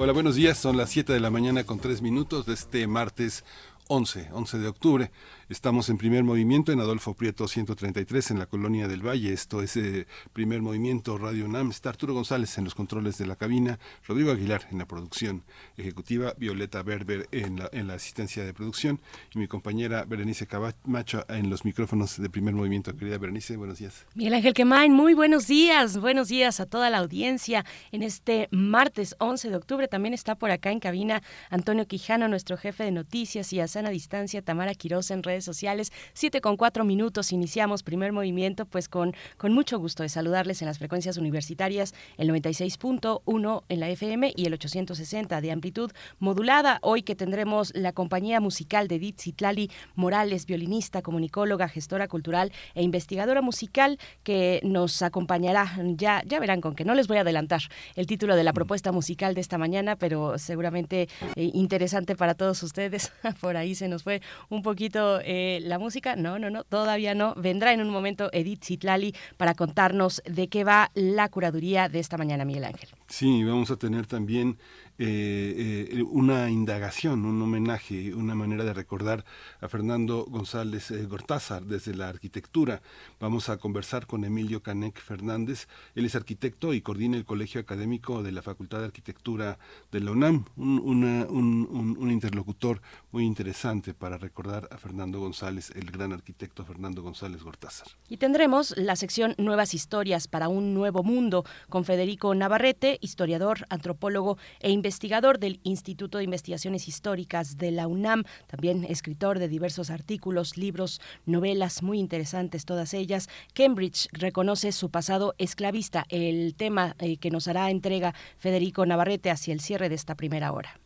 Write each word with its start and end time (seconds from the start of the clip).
Hola, 0.00 0.12
buenos 0.12 0.36
días. 0.36 0.56
Son 0.56 0.76
las 0.76 0.90
7 0.90 1.12
de 1.12 1.18
la 1.18 1.28
mañana 1.28 1.64
con 1.64 1.80
3 1.80 2.02
minutos 2.02 2.46
de 2.46 2.54
este 2.54 2.86
martes 2.86 3.44
11, 3.88 4.28
11 4.32 4.58
de 4.58 4.68
octubre. 4.68 5.10
Estamos 5.48 5.88
en 5.88 5.96
primer 5.96 6.24
movimiento 6.24 6.72
en 6.72 6.80
Adolfo 6.80 7.14
Prieto 7.14 7.48
133 7.48 8.32
en 8.32 8.38
la 8.38 8.44
colonia 8.44 8.86
del 8.86 9.00
Valle. 9.00 9.32
Esto 9.32 9.62
es 9.62 9.78
eh, 9.78 10.06
primer 10.34 10.60
movimiento 10.60 11.16
Radio 11.16 11.46
UNAM. 11.46 11.70
Está 11.70 11.88
Arturo 11.88 12.12
González 12.12 12.58
en 12.58 12.64
los 12.64 12.74
controles 12.74 13.16
de 13.16 13.26
la 13.26 13.34
cabina, 13.34 13.78
Rodrigo 14.06 14.30
Aguilar 14.30 14.68
en 14.70 14.76
la 14.76 14.84
producción 14.84 15.44
ejecutiva, 15.78 16.34
Violeta 16.36 16.82
Berber 16.82 17.28
en 17.32 17.60
la, 17.60 17.70
en 17.72 17.86
la 17.86 17.94
asistencia 17.94 18.44
de 18.44 18.52
producción 18.52 19.00
y 19.34 19.38
mi 19.38 19.48
compañera 19.48 20.04
Berenice 20.04 20.46
Camacho 20.46 21.24
en 21.30 21.48
los 21.48 21.64
micrófonos 21.64 22.20
de 22.20 22.28
primer 22.28 22.52
movimiento. 22.52 22.94
Querida 22.94 23.16
Berenice, 23.16 23.56
buenos 23.56 23.78
días. 23.78 24.04
Miguel 24.14 24.34
Ángel 24.34 24.52
Quemain, 24.52 24.92
muy 24.92 25.14
buenos 25.14 25.46
días. 25.46 25.96
Buenos 25.96 26.28
días 26.28 26.60
a 26.60 26.66
toda 26.66 26.90
la 26.90 26.98
audiencia 26.98 27.64
en 27.90 28.02
este 28.02 28.48
martes 28.50 29.16
11 29.18 29.48
de 29.48 29.56
octubre. 29.56 29.88
También 29.88 30.12
está 30.12 30.34
por 30.34 30.50
acá 30.50 30.72
en 30.72 30.80
cabina 30.80 31.22
Antonio 31.48 31.86
Quijano, 31.86 32.28
nuestro 32.28 32.58
jefe 32.58 32.84
de 32.84 32.90
noticias, 32.90 33.50
y 33.54 33.60
a 33.60 33.66
sana 33.66 33.88
distancia 33.88 34.42
Tamara 34.42 34.74
Quiroz 34.74 35.10
en 35.10 35.22
redes 35.22 35.37
sociales. 35.44 35.92
Siete 36.12 36.40
con 36.40 36.56
cuatro 36.56 36.84
minutos 36.84 37.32
iniciamos 37.32 37.82
primer 37.82 38.12
movimiento, 38.12 38.66
pues 38.66 38.88
con, 38.88 39.14
con 39.36 39.52
mucho 39.52 39.78
gusto 39.78 40.02
de 40.02 40.08
saludarles 40.08 40.62
en 40.62 40.66
las 40.66 40.78
frecuencias 40.78 41.16
universitarias, 41.16 41.94
el 42.16 42.30
96.1 42.30 43.62
en 43.68 43.80
la 43.80 43.88
FM 43.90 44.32
y 44.36 44.46
el 44.46 44.54
860 44.54 45.40
de 45.40 45.52
amplitud 45.52 45.90
modulada. 46.18 46.78
Hoy 46.82 47.02
que 47.02 47.14
tendremos 47.14 47.72
la 47.74 47.92
compañía 47.92 48.40
musical 48.40 48.88
de 48.88 48.96
Edith 48.96 49.20
Citlali 49.20 49.70
Morales, 49.94 50.46
violinista, 50.46 51.02
comunicóloga, 51.02 51.68
gestora 51.68 52.08
cultural 52.08 52.52
e 52.74 52.82
investigadora 52.82 53.42
musical 53.42 53.98
que 54.22 54.60
nos 54.64 55.02
acompañará. 55.02 55.78
Ya, 55.96 56.22
ya 56.26 56.40
verán 56.40 56.60
con 56.60 56.74
que 56.74 56.84
no 56.84 56.94
les 56.94 57.08
voy 57.08 57.18
a 57.18 57.20
adelantar 57.22 57.62
el 57.96 58.06
título 58.06 58.36
de 58.36 58.44
la 58.44 58.52
propuesta 58.52 58.92
musical 58.92 59.34
de 59.34 59.40
esta 59.40 59.58
mañana, 59.58 59.96
pero 59.96 60.38
seguramente 60.38 61.08
eh, 61.36 61.50
interesante 61.54 62.16
para 62.16 62.34
todos 62.34 62.62
ustedes. 62.62 63.12
Por 63.40 63.56
ahí 63.56 63.74
se 63.74 63.88
nos 63.88 64.02
fue 64.02 64.22
un 64.48 64.62
poquito 64.62 65.20
eh, 65.30 65.60
la 65.60 65.78
música, 65.78 66.16
no, 66.16 66.38
no, 66.38 66.48
no, 66.48 66.64
todavía 66.64 67.14
no. 67.14 67.34
Vendrá 67.34 67.74
en 67.74 67.82
un 67.82 67.90
momento 67.90 68.30
Edith 68.32 68.64
Zitlali 68.64 69.14
para 69.36 69.52
contarnos 69.52 70.22
de 70.24 70.48
qué 70.48 70.64
va 70.64 70.90
la 70.94 71.28
curaduría 71.28 71.90
de 71.90 71.98
esta 71.98 72.16
mañana, 72.16 72.46
Miguel 72.46 72.64
Ángel. 72.64 72.88
Sí, 73.08 73.44
vamos 73.44 73.70
a 73.70 73.76
tener 73.76 74.06
también 74.06 74.56
eh, 75.00 75.90
eh, 75.92 76.02
una 76.02 76.50
indagación, 76.50 77.24
un 77.24 77.40
homenaje, 77.40 78.12
una 78.14 78.34
manera 78.34 78.64
de 78.64 78.74
recordar 78.74 79.24
a 79.60 79.68
Fernando 79.68 80.24
González 80.24 80.90
eh, 80.90 81.06
Gortázar 81.06 81.62
desde 81.66 81.94
la 81.94 82.08
arquitectura. 82.08 82.82
Vamos 83.20 83.48
a 83.48 83.58
conversar 83.58 84.08
con 84.08 84.24
Emilio 84.24 84.60
Canek 84.60 85.00
Fernández. 85.00 85.68
Él 85.94 86.04
es 86.04 86.16
arquitecto 86.16 86.74
y 86.74 86.80
coordina 86.80 87.16
el 87.16 87.24
Colegio 87.24 87.60
Académico 87.60 88.24
de 88.24 88.32
la 88.32 88.42
Facultad 88.42 88.80
de 88.80 88.86
Arquitectura 88.86 89.60
de 89.92 90.00
la 90.00 90.10
UNAM, 90.10 90.46
un, 90.56 91.04
un 91.04 92.10
interlocutor 92.10 92.82
muy 93.12 93.24
interesante 93.24 93.94
para 93.94 94.18
recordar 94.18 94.68
a 94.72 94.78
Fernando 94.78 95.20
González, 95.20 95.70
el 95.76 95.92
gran 95.92 96.12
arquitecto 96.12 96.64
Fernando 96.64 97.02
González 97.02 97.44
Gortázar. 97.44 97.86
Y 98.08 98.16
tendremos 98.16 98.76
la 98.76 98.96
sección 98.96 99.36
Nuevas 99.38 99.74
Historias 99.74 100.26
para 100.26 100.48
un 100.48 100.74
Nuevo 100.74 101.04
Mundo 101.04 101.44
con 101.68 101.84
Federico 101.84 102.34
Navarrete, 102.34 102.98
historiador, 103.00 103.64
antropólogo 103.70 104.38
e 104.58 104.72
investigador 104.72 104.87
investigador 104.88 105.38
del 105.38 105.60
Instituto 105.64 106.16
de 106.16 106.24
Investigaciones 106.24 106.88
Históricas 106.88 107.58
de 107.58 107.70
la 107.72 107.86
UNAM, 107.86 108.24
también 108.46 108.84
escritor 108.84 109.38
de 109.38 109.46
diversos 109.46 109.90
artículos, 109.90 110.56
libros, 110.56 111.02
novelas 111.26 111.82
muy 111.82 111.98
interesantes 111.98 112.64
todas 112.64 112.94
ellas. 112.94 113.28
Cambridge 113.52 114.08
reconoce 114.12 114.72
su 114.72 114.90
pasado 114.90 115.34
esclavista, 115.36 116.06
el 116.08 116.54
tema 116.54 116.96
eh, 117.00 117.18
que 117.18 117.30
nos 117.30 117.48
hará 117.48 117.70
entrega 117.70 118.14
Federico 118.38 118.86
Navarrete 118.86 119.30
hacia 119.30 119.52
el 119.52 119.60
cierre 119.60 119.90
de 119.90 119.94
esta 119.94 120.14
primera 120.14 120.52
hora. 120.52 120.80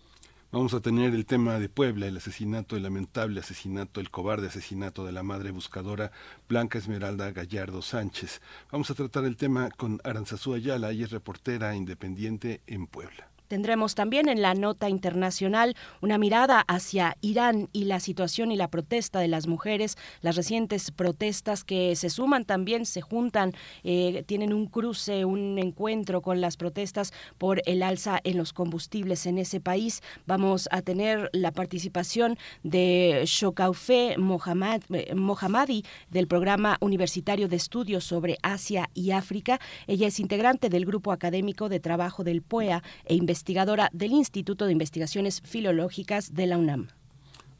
Vamos 0.50 0.74
a 0.74 0.80
tener 0.80 1.14
el 1.14 1.24
tema 1.24 1.60
de 1.60 1.68
Puebla, 1.68 2.08
el 2.08 2.16
asesinato, 2.16 2.76
el 2.76 2.82
lamentable 2.82 3.38
asesinato, 3.38 4.00
el 4.00 4.10
cobarde 4.10 4.48
asesinato 4.48 5.06
de 5.06 5.12
la 5.12 5.22
madre 5.22 5.52
buscadora 5.52 6.10
Blanca 6.48 6.76
Esmeralda 6.76 7.30
Gallardo 7.30 7.82
Sánchez. 7.82 8.42
Vamos 8.72 8.90
a 8.90 8.94
tratar 8.94 9.24
el 9.24 9.36
tema 9.36 9.70
con 9.70 10.00
Aranzazú 10.02 10.54
Ayala, 10.54 10.90
ella 10.90 11.04
es 11.04 11.12
reportera 11.12 11.76
independiente 11.76 12.62
en 12.66 12.88
Puebla. 12.88 13.31
Tendremos 13.52 13.94
también 13.94 14.30
en 14.30 14.40
la 14.40 14.54
nota 14.54 14.88
internacional 14.88 15.76
una 16.00 16.16
mirada 16.16 16.60
hacia 16.68 17.18
Irán 17.20 17.68
y 17.74 17.84
la 17.84 18.00
situación 18.00 18.50
y 18.50 18.56
la 18.56 18.68
protesta 18.68 19.20
de 19.20 19.28
las 19.28 19.46
mujeres, 19.46 19.98
las 20.22 20.36
recientes 20.36 20.90
protestas 20.90 21.62
que 21.62 21.94
se 21.94 22.08
suman 22.08 22.46
también, 22.46 22.86
se 22.86 23.02
juntan, 23.02 23.52
eh, 23.84 24.24
tienen 24.26 24.54
un 24.54 24.68
cruce, 24.68 25.26
un 25.26 25.58
encuentro 25.58 26.22
con 26.22 26.40
las 26.40 26.56
protestas 26.56 27.12
por 27.36 27.60
el 27.66 27.82
alza 27.82 28.20
en 28.24 28.38
los 28.38 28.54
combustibles 28.54 29.26
en 29.26 29.36
ese 29.36 29.60
país. 29.60 30.00
Vamos 30.24 30.66
a 30.72 30.80
tener 30.80 31.28
la 31.34 31.50
participación 31.50 32.38
de 32.62 33.24
Shokaufe 33.26 34.12
eh, 34.14 35.14
Mohammadi 35.14 35.84
del 36.08 36.26
programa 36.26 36.78
universitario 36.80 37.48
de 37.48 37.56
estudios 37.56 38.04
sobre 38.04 38.38
Asia 38.42 38.88
y 38.94 39.10
África. 39.10 39.60
Ella 39.86 40.06
es 40.06 40.20
integrante 40.20 40.70
del 40.70 40.86
grupo 40.86 41.12
académico 41.12 41.68
de 41.68 41.80
trabajo 41.80 42.24
del 42.24 42.40
PUEA 42.40 42.82
e 43.04 43.14
investigadora 43.14 43.41
investigadora 43.42 43.90
del 43.92 44.12
Instituto 44.12 44.66
de 44.66 44.72
Investigaciones 44.72 45.40
Filológicas 45.44 46.32
de 46.32 46.46
la 46.46 46.58
UNAM. 46.58 47.01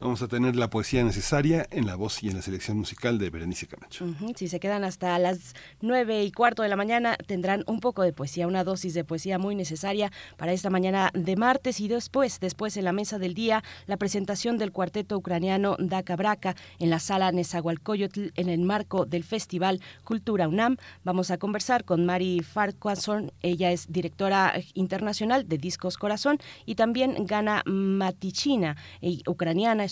Vamos 0.03 0.21
a 0.21 0.27
tener 0.27 0.57
la 0.57 0.69
poesía 0.69 1.01
necesaria 1.01 1.65
en 1.71 1.85
la 1.85 1.95
voz 1.95 2.23
y 2.23 2.27
en 2.27 2.35
la 2.35 2.41
selección 2.41 2.77
musical 2.77 3.17
de 3.17 3.29
Berenice 3.29 3.67
Camacho. 3.67 4.05
Si 4.35 4.49
se 4.49 4.59
quedan 4.59 4.83
hasta 4.83 5.17
las 5.17 5.53
nueve 5.79 6.25
y 6.25 6.31
cuarto 6.33 6.61
de 6.61 6.67
la 6.67 6.75
mañana, 6.75 7.15
tendrán 7.25 7.63
un 7.67 7.79
poco 7.79 8.01
de 8.01 8.11
poesía, 8.11 8.45
una 8.45 8.65
dosis 8.65 8.93
de 8.95 9.05
poesía 9.05 9.39
muy 9.39 9.55
necesaria 9.55 10.11
para 10.35 10.51
esta 10.51 10.69
mañana 10.69 11.09
de 11.13 11.37
martes 11.37 11.79
y 11.79 11.87
después, 11.87 12.41
después 12.41 12.75
en 12.75 12.83
la 12.83 12.91
mesa 12.91 13.17
del 13.17 13.33
día, 13.33 13.63
la 13.85 13.95
presentación 13.95 14.57
del 14.57 14.73
cuarteto 14.73 15.15
ucraniano 15.15 15.77
Daka 15.79 16.17
Braka 16.17 16.57
en 16.79 16.89
la 16.89 16.99
sala 16.99 17.31
Nezahualcóyotl 17.31 18.33
en 18.35 18.49
el 18.49 18.59
marco 18.59 19.05
del 19.05 19.23
Festival 19.23 19.79
Cultura 20.03 20.49
UNAM. 20.49 20.75
Vamos 21.05 21.31
a 21.31 21.37
conversar 21.37 21.85
con 21.85 22.05
Mari 22.05 22.41
Farquharson, 22.41 23.31
ella 23.41 23.71
es 23.71 23.89
directora 23.89 24.53
internacional 24.73 25.47
de 25.47 25.57
Discos 25.57 25.95
Corazón 25.95 26.39
y 26.65 26.75
también 26.75 27.25
Gana 27.25 27.63
Matichina, 27.65 28.75
eh, 28.99 29.19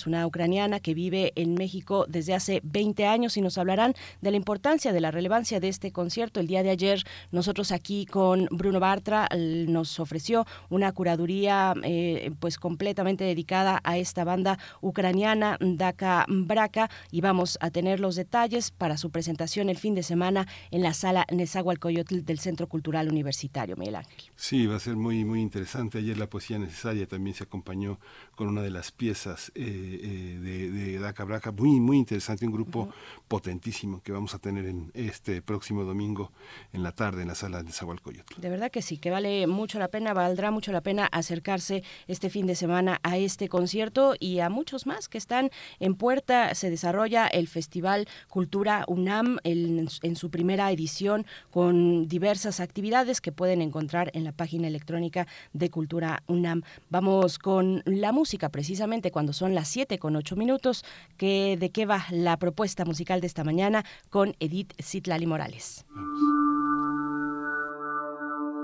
una 0.07 0.25
ucraniana 0.25 0.79
que 0.79 0.94
vive 0.94 1.34
en 1.35 1.53
México 1.53 2.06
desde 2.07 2.34
hace 2.34 2.62
20 2.63 3.06
años 3.06 3.38
y 3.38 3.41
nos 3.41 3.57
hablarán 3.57 3.94
de 4.22 4.31
la 4.31 4.38
importancia, 4.38 4.94
de 4.94 5.01
la 5.01 5.12
relevancia 5.12 5.59
de 5.59 5.69
este 5.69 5.91
concierto. 5.91 6.39
El 6.39 6.47
día 6.47 6.63
de 6.63 6.69
ayer 6.69 7.03
nosotros 7.31 7.72
aquí 7.72 8.06
con 8.06 8.47
Bruno 8.51 8.79
Bartra 8.79 9.28
nos 9.31 10.00
ofreció 10.00 10.45
una 10.69 10.91
curaduría 10.91 11.73
eh, 11.84 12.31
pues 12.40 12.57
completamente 12.57 13.23
dedicada 13.23 13.81
a 13.84 13.97
esta 13.97 14.23
banda 14.23 14.57
ucraniana 14.81 15.57
Daka 15.59 16.25
Braka 16.28 16.90
y 17.11 17.22
vamos 17.22 17.57
a 17.61 17.72
tener 17.72 18.00
los 18.00 18.16
detalles 18.16 18.72
para 18.72 18.97
su 18.97 19.09
presentación 19.11 19.69
el 19.69 19.78
fin 19.78 19.95
de 19.95 20.03
semana 20.03 20.47
en 20.72 20.84
la 20.84 20.94
sala 20.94 21.25
Nezahualcóyotl 21.31 22.23
del 22.25 22.40
Centro 22.40 22.67
Cultural 22.67 23.09
Universitario, 23.09 23.75
Miguel 23.75 23.95
Ángel. 23.95 24.23
Sí, 24.35 24.67
va 24.67 24.78
a 24.78 24.79
ser 24.79 24.95
muy, 24.95 25.23
muy 25.25 25.41
interesante. 25.41 25.97
Ayer 25.97 26.17
la 26.17 26.28
poesía 26.28 26.59
necesaria 26.59 27.07
también 27.07 27.35
se 27.35 27.44
acompañó 27.44 28.00
con 28.35 28.47
una 28.47 28.61
de 28.61 28.72
las 28.72 28.91
piezas 28.91 29.51
eh, 29.56 29.91
eh, 29.93 30.40
de, 30.40 30.72
de 30.72 30.99
Daca 30.99 31.23
Braca, 31.23 31.52
muy, 31.52 31.79
muy 31.79 31.97
interesante, 31.97 32.46
un 32.46 32.53
grupo 32.53 32.90
potentísimo 33.28 34.02
que 34.02 34.11
vamos 34.11 34.34
a 34.34 34.40
tener 34.40 34.66
en 34.66 34.91
este 34.93 35.41
próximo 35.41 35.84
domingo 35.84 36.32
en 36.73 36.84
la 36.84 36.91
tarde 36.91 37.22
en 37.22 37.28
la 37.28 37.35
sala 37.35 37.64
de 37.64 37.72
Zahualcoyotl. 37.72 38.40
De 38.40 38.49
verdad 38.49 38.72
que 38.72 38.82
sí, 38.82 38.97
que 38.97 39.11
vale 39.11 39.47
mucho 39.47 39.79
la 39.79 39.88
pena, 39.88 40.14
valdrá 40.14 40.52
mucho 40.52 40.72
la 40.72 40.82
pena 40.82 41.05
acercarse 41.05 41.84
este 42.08 42.29
fin 42.29 42.47
de 42.47 42.55
semana 42.55 42.99
a 43.03 43.17
este 43.17 43.49
concierto 43.49 44.16
y 44.20 44.40
a 44.40 44.49
muchos 44.49 44.85
más 44.85 45.08
que 45.08 45.17
están 45.17 45.49
en 45.79 45.96
puerta. 45.96 46.53
Se 46.55 46.70
desarrolla 46.70 47.28
el 47.28 47.47
Festival 47.47 48.08
Cultura 48.29 48.85
UNAM 48.88 49.38
en, 49.43 49.88
en 50.02 50.16
su 50.16 50.29
primera 50.29 50.72
edición 50.72 51.26
con 51.52 52.08
diversas 52.08 52.59
actividades 52.59 53.22
que 53.22 53.32
pueden 53.32 53.61
encontrar 53.61 54.11
en 54.14 54.23
la 54.23 54.32
página 54.32 54.67
electrónica 54.67 55.28
de 55.53 55.70
Cultura 55.70 56.23
UNAM. 56.28 56.64
Vamos 56.90 57.40
con 57.40 57.82
la 57.85 58.11
música 58.11 58.49
precisamente 58.49 59.11
cuando 59.11 59.34
son 59.34 59.55
las 59.55 59.67
7 59.72 59.97
con 59.97 60.16
8 60.16 60.35
minutos, 60.35 60.85
que, 61.18 61.58
de 61.59 61.72
qué 61.72 61.85
va 61.85 62.06
la 62.12 62.38
propuesta 62.38 62.85
musical 62.85 63.22
de 63.22 63.28
esta 63.28 63.44
mañana 63.44 63.84
con 64.09 64.35
Edith 64.40 64.73
Zitlali 64.82 65.26
Morales. 65.26 65.85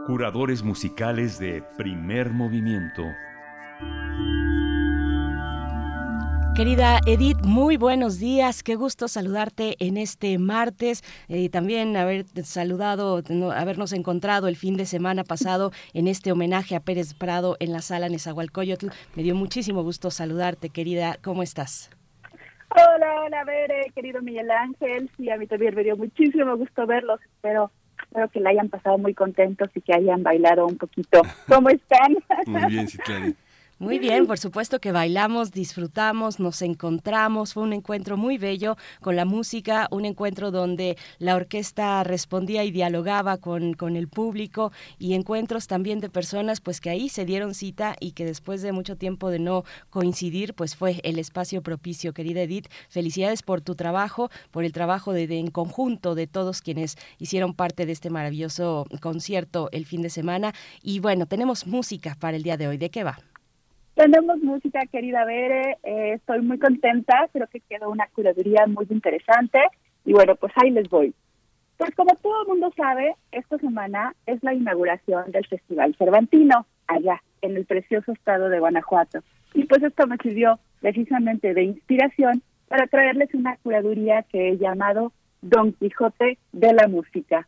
Curadores 0.05 0.63
musicales 0.63 1.39
de 1.39 1.63
primer 1.77 2.31
movimiento. 2.31 3.03
Querida 6.57 6.99
Edith, 7.05 7.37
muy 7.43 7.77
buenos 7.77 8.17
días. 8.17 8.63
Qué 8.63 8.73
gusto 8.73 9.07
saludarte 9.07 9.75
en 9.77 9.95
este 9.95 10.39
martes. 10.39 11.03
y 11.27 11.45
eh, 11.45 11.49
también 11.49 11.95
haber 11.95 12.25
saludado, 12.43 13.21
habernos 13.53 13.93
encontrado 13.93 14.47
el 14.47 14.55
fin 14.55 14.75
de 14.75 14.87
semana 14.87 15.23
pasado 15.23 15.71
en 15.93 16.07
este 16.07 16.31
homenaje 16.31 16.75
a 16.75 16.79
Pérez 16.79 17.13
Prado 17.13 17.57
en 17.59 17.73
la 17.73 17.81
sala 17.81 18.09
Nezahualcóyotl. 18.09 18.87
Me 19.15 19.21
dio 19.21 19.35
muchísimo 19.35 19.83
gusto 19.83 20.09
saludarte, 20.09 20.69
querida. 20.69 21.17
¿Cómo 21.23 21.43
estás? 21.43 21.91
Hola, 22.71 23.21
hola, 23.21 23.43
Bere, 23.43 23.91
querido 23.93 24.23
Miguel 24.23 24.49
Ángel. 24.49 25.11
Sí, 25.15 25.29
a 25.29 25.37
mí 25.37 25.45
también 25.45 25.75
me 25.75 25.83
dio 25.83 25.95
muchísimo 25.95 26.57
gusto 26.57 26.87
verlos. 26.87 27.19
Espero, 27.21 27.69
espero 28.01 28.29
que 28.29 28.39
la 28.39 28.49
hayan 28.49 28.69
pasado 28.69 28.97
muy 28.97 29.13
contentos 29.13 29.69
y 29.75 29.81
que 29.81 29.93
hayan 29.93 30.23
bailado 30.23 30.65
un 30.65 30.79
poquito. 30.79 31.21
¿Cómo 31.47 31.69
están? 31.69 32.17
Muy 32.47 32.65
bien, 32.65 32.87
sí, 32.87 32.97
claro. 32.97 33.27
Muy 33.79 33.99
bien, 33.99 34.25
por 34.25 34.39
supuesto 34.39 34.79
que 34.79 34.91
bailamos, 34.91 35.51
disfrutamos, 35.51 36.39
nos 36.39 36.63
encontramos, 36.63 37.53
fue 37.53 37.61
un 37.61 37.73
encuentro 37.73 38.17
muy 38.17 38.39
bello 38.39 38.75
con 39.01 39.15
la 39.15 39.23
música, 39.23 39.87
un 39.91 40.03
encuentro 40.05 40.49
donde 40.49 40.97
la 41.19 41.35
orquesta 41.35 42.03
respondía 42.03 42.63
y 42.63 42.71
dialogaba 42.71 43.37
con, 43.37 43.75
con 43.75 43.95
el 43.95 44.07
público 44.07 44.71
y 44.97 45.13
encuentros 45.13 45.67
también 45.67 45.99
de 45.99 46.09
personas 46.09 46.59
pues 46.59 46.81
que 46.81 46.89
ahí 46.89 47.07
se 47.07 47.23
dieron 47.23 47.53
cita 47.53 47.95
y 47.99 48.13
que 48.13 48.25
después 48.25 48.63
de 48.63 48.71
mucho 48.71 48.95
tiempo 48.95 49.29
de 49.29 49.37
no 49.37 49.63
coincidir 49.91 50.55
pues 50.55 50.75
fue 50.75 50.99
el 51.03 51.19
espacio 51.19 51.61
propicio. 51.61 52.13
Querida 52.13 52.41
Edith, 52.41 52.69
felicidades 52.89 53.43
por 53.43 53.61
tu 53.61 53.75
trabajo, 53.75 54.31
por 54.49 54.63
el 54.63 54.71
trabajo 54.71 55.13
de, 55.13 55.27
de 55.27 55.37
en 55.37 55.51
conjunto 55.51 56.15
de 56.15 56.25
todos 56.25 56.63
quienes 56.63 56.95
hicieron 57.19 57.53
parte 57.53 57.85
de 57.85 57.91
este 57.91 58.09
maravilloso 58.09 58.87
concierto 59.01 59.69
el 59.71 59.85
fin 59.85 60.01
de 60.01 60.09
semana 60.09 60.55
y 60.81 60.99
bueno, 60.99 61.27
tenemos 61.27 61.67
música 61.67 62.17
para 62.19 62.37
el 62.37 62.41
día 62.41 62.57
de 62.57 62.67
hoy. 62.67 62.77
¿De 62.79 62.89
qué 62.89 63.03
va? 63.03 63.19
Tenemos 63.97 64.37
música, 64.43 64.81
querida 64.91 65.25
Bere, 65.25 65.79
eh, 65.81 66.13
estoy 66.13 66.43
muy 66.43 66.59
contenta, 66.59 67.27
creo 67.33 67.47
que 67.47 67.61
quedó 67.61 67.89
una 67.89 68.05
curaduría 68.13 68.67
muy 68.67 68.85
interesante 68.91 69.57
y 70.05 70.13
bueno, 70.13 70.35
pues 70.35 70.53
ahí 70.57 70.69
les 70.69 70.87
voy. 70.87 71.15
Pues 71.77 71.95
como 71.95 72.15
todo 72.17 72.43
el 72.43 72.47
mundo 72.47 72.71
sabe, 72.77 73.15
esta 73.31 73.57
semana 73.57 74.13
es 74.27 74.43
la 74.43 74.53
inauguración 74.53 75.31
del 75.31 75.47
Festival 75.47 75.95
Cervantino, 75.97 76.67
allá, 76.85 77.23
en 77.41 77.57
el 77.57 77.65
precioso 77.65 78.11
estado 78.11 78.49
de 78.49 78.59
Guanajuato. 78.59 79.23
Y 79.55 79.63
pues 79.63 79.81
esto 79.81 80.05
me 80.05 80.17
sirvió 80.17 80.59
precisamente 80.79 81.55
de 81.55 81.63
inspiración 81.63 82.43
para 82.67 82.85
traerles 82.85 83.33
una 83.33 83.57
curaduría 83.63 84.21
que 84.31 84.49
he 84.49 84.57
llamado 84.59 85.11
Don 85.41 85.73
Quijote 85.73 86.37
de 86.51 86.73
la 86.73 86.87
Música. 86.87 87.47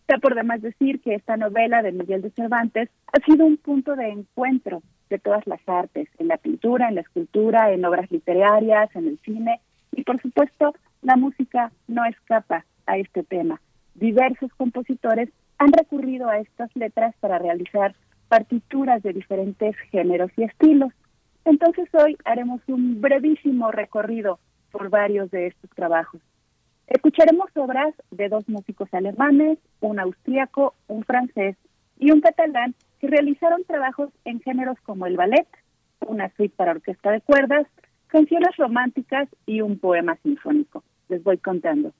Está 0.00 0.18
por 0.18 0.34
demás 0.34 0.60
decir 0.60 1.00
que 1.02 1.14
esta 1.14 1.36
novela 1.36 1.82
de 1.82 1.92
Miguel 1.92 2.22
de 2.22 2.30
Cervantes 2.30 2.90
ha 3.12 3.24
sido 3.24 3.46
un 3.46 3.58
punto 3.58 3.94
de 3.94 4.08
encuentro 4.08 4.82
de 5.10 5.18
todas 5.18 5.46
las 5.46 5.60
artes, 5.66 6.08
en 6.18 6.28
la 6.28 6.36
pintura, 6.36 6.88
en 6.88 6.96
la 6.96 7.02
escultura, 7.02 7.72
en 7.72 7.84
obras 7.84 8.10
literarias, 8.10 8.94
en 8.94 9.08
el 9.08 9.18
cine 9.18 9.60
y 9.92 10.02
por 10.02 10.20
supuesto 10.20 10.74
la 11.02 11.16
música 11.16 11.70
no 11.86 12.04
escapa 12.04 12.64
a 12.86 12.98
este 12.98 13.22
tema. 13.22 13.60
Diversos 13.94 14.52
compositores 14.56 15.30
han 15.58 15.72
recurrido 15.72 16.28
a 16.28 16.38
estas 16.38 16.74
letras 16.74 17.14
para 17.20 17.38
realizar 17.38 17.94
partituras 18.28 19.02
de 19.02 19.12
diferentes 19.12 19.76
géneros 19.90 20.30
y 20.36 20.44
estilos. 20.44 20.92
Entonces 21.44 21.88
hoy 21.92 22.16
haremos 22.24 22.60
un 22.66 23.00
brevísimo 23.00 23.70
recorrido 23.70 24.38
por 24.72 24.90
varios 24.90 25.30
de 25.30 25.48
estos 25.48 25.70
trabajos. 25.70 26.20
Escucharemos 26.86 27.48
obras 27.54 27.94
de 28.10 28.28
dos 28.28 28.48
músicos 28.48 28.92
alemanes, 28.92 29.58
un 29.80 30.00
austríaco, 30.00 30.74
un 30.88 31.04
francés 31.04 31.56
y 31.98 32.10
un 32.10 32.20
catalán 32.20 32.74
realizaron 33.06 33.64
trabajos 33.64 34.10
en 34.24 34.40
géneros 34.40 34.78
como 34.82 35.06
el 35.06 35.16
ballet, 35.16 35.48
una 36.06 36.30
suite 36.36 36.54
para 36.56 36.72
orquesta 36.72 37.10
de 37.10 37.20
cuerdas, 37.20 37.66
canciones 38.08 38.56
románticas 38.56 39.28
y 39.46 39.60
un 39.60 39.78
poema 39.78 40.16
sinfónico. 40.22 40.84
Les 41.08 41.22
voy 41.22 41.38
contando. 41.38 41.92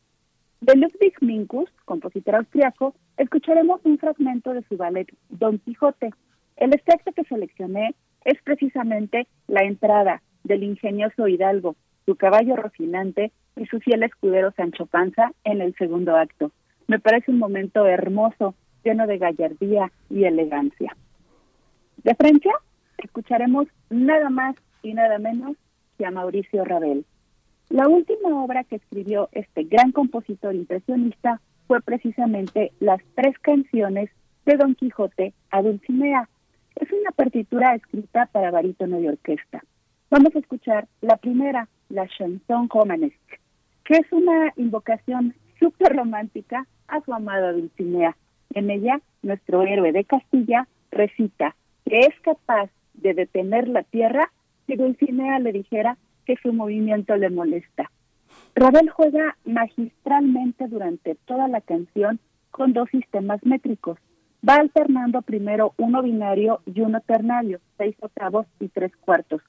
De 0.60 0.76
Ludwig 0.76 1.14
Minkus, 1.20 1.68
compositor 1.84 2.36
austriaco, 2.36 2.94
escucharemos 3.18 3.80
un 3.84 3.98
fragmento 3.98 4.52
de 4.52 4.62
su 4.62 4.76
ballet 4.76 5.12
Don 5.28 5.58
Quijote. 5.58 6.10
El 6.56 6.72
extracto 6.72 7.12
que 7.12 7.24
seleccioné 7.24 7.94
es 8.24 8.40
precisamente 8.42 9.26
la 9.46 9.64
entrada 9.64 10.22
del 10.44 10.62
ingenioso 10.62 11.28
Hidalgo, 11.28 11.76
su 12.06 12.16
caballo 12.16 12.56
rocinante 12.56 13.32
y 13.56 13.66
su 13.66 13.80
fiel 13.80 14.02
escudero 14.04 14.52
Sancho 14.52 14.86
Panza 14.86 15.32
en 15.44 15.60
el 15.60 15.74
segundo 15.74 16.16
acto. 16.16 16.50
Me 16.86 16.98
parece 16.98 17.30
un 17.30 17.38
momento 17.38 17.86
hermoso 17.86 18.54
lleno 18.84 19.06
de 19.06 19.18
gallardía 19.18 19.90
y 20.10 20.24
elegancia. 20.24 20.96
De 22.02 22.14
Francia, 22.14 22.52
escucharemos 22.98 23.66
nada 23.90 24.30
más 24.30 24.56
y 24.82 24.92
nada 24.94 25.18
menos 25.18 25.56
que 25.96 26.06
a 26.06 26.10
Mauricio 26.10 26.64
Ravel. 26.64 27.04
La 27.70 27.88
última 27.88 28.42
obra 28.42 28.64
que 28.64 28.76
escribió 28.76 29.28
este 29.32 29.64
gran 29.64 29.92
compositor 29.92 30.54
impresionista 30.54 31.40
fue 31.66 31.80
precisamente 31.80 32.72
las 32.80 33.00
tres 33.14 33.38
canciones 33.38 34.10
de 34.44 34.56
Don 34.56 34.74
Quijote 34.74 35.32
a 35.50 35.62
Dulcinea. 35.62 36.28
Es 36.76 36.90
una 36.92 37.10
partitura 37.12 37.74
escrita 37.74 38.26
para 38.26 38.50
barítono 38.50 39.00
y 39.00 39.08
orquesta. 39.08 39.64
Vamos 40.10 40.36
a 40.36 40.38
escuchar 40.38 40.86
la 41.00 41.16
primera, 41.16 41.68
la 41.88 42.06
chanson 42.08 42.68
romanesque, 42.68 43.40
que 43.84 43.94
es 43.94 44.12
una 44.12 44.52
invocación 44.56 45.34
súper 45.58 45.96
romántica 45.96 46.66
a 46.88 47.00
su 47.00 47.14
amada 47.14 47.52
Dulcinea, 47.52 48.16
en 48.52 48.70
ella, 48.70 49.00
nuestro 49.22 49.62
héroe 49.62 49.92
de 49.92 50.04
Castilla 50.04 50.68
recita 50.90 51.56
que 51.84 52.00
es 52.00 52.20
capaz 52.20 52.70
de 52.94 53.14
detener 53.14 53.68
la 53.68 53.82
tierra 53.82 54.30
si 54.66 54.76
Dulcinea 54.76 55.38
le 55.38 55.52
dijera 55.52 55.98
que 56.24 56.36
su 56.42 56.52
movimiento 56.52 57.16
le 57.16 57.30
molesta. 57.30 57.90
Ravel 58.54 58.88
juega 58.90 59.36
magistralmente 59.44 60.66
durante 60.68 61.16
toda 61.26 61.48
la 61.48 61.60
canción 61.60 62.20
con 62.50 62.72
dos 62.72 62.88
sistemas 62.90 63.44
métricos. 63.44 63.98
Va 64.48 64.56
alternando 64.56 65.22
primero 65.22 65.74
uno 65.76 66.02
binario 66.02 66.60
y 66.66 66.80
uno 66.80 67.00
ternario, 67.00 67.60
seis 67.78 67.96
octavos 68.00 68.46
y 68.60 68.68
tres 68.68 68.94
cuartos. 68.96 69.42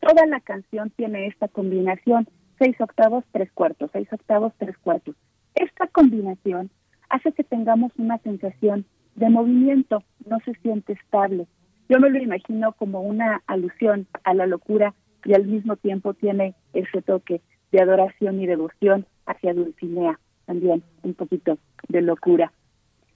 Toda 0.00 0.26
la 0.26 0.40
canción 0.40 0.90
tiene 0.90 1.26
esta 1.26 1.48
combinación, 1.48 2.28
seis 2.58 2.78
octavos, 2.80 3.24
tres 3.32 3.50
cuartos, 3.52 3.90
seis 3.92 4.06
octavos, 4.12 4.52
tres 4.58 4.76
cuartos. 4.78 5.16
Esta 5.54 5.86
combinación 5.86 6.70
hace 7.14 7.32
que 7.32 7.44
tengamos 7.44 7.92
una 7.96 8.18
sensación 8.18 8.84
de 9.14 9.30
movimiento, 9.30 10.02
no 10.26 10.38
se 10.44 10.52
siente 10.54 10.94
estable. 10.94 11.46
Yo 11.88 12.00
me 12.00 12.10
lo 12.10 12.18
imagino 12.18 12.72
como 12.72 13.02
una 13.02 13.40
alusión 13.46 14.08
a 14.24 14.34
la 14.34 14.46
locura 14.46 14.94
y 15.24 15.34
al 15.34 15.46
mismo 15.46 15.76
tiempo 15.76 16.14
tiene 16.14 16.54
ese 16.72 17.02
toque 17.02 17.40
de 17.70 17.80
adoración 17.80 18.40
y 18.40 18.46
devoción 18.46 19.06
hacia 19.26 19.54
Dulcinea, 19.54 20.18
también 20.46 20.82
un 21.04 21.14
poquito 21.14 21.56
de 21.88 22.02
locura. 22.02 22.52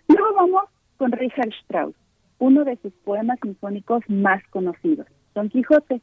Luego 0.07 0.33
vamos 0.37 0.62
con 0.97 1.11
Richard 1.11 1.52
Strauss, 1.62 1.97
uno 2.38 2.64
de 2.64 2.76
sus 2.76 2.93
poemas 3.05 3.40
sinfónicos 3.43 4.02
más 4.09 4.45
conocidos. 4.50 5.09
Don 5.35 5.49
Quijote 5.49 6.00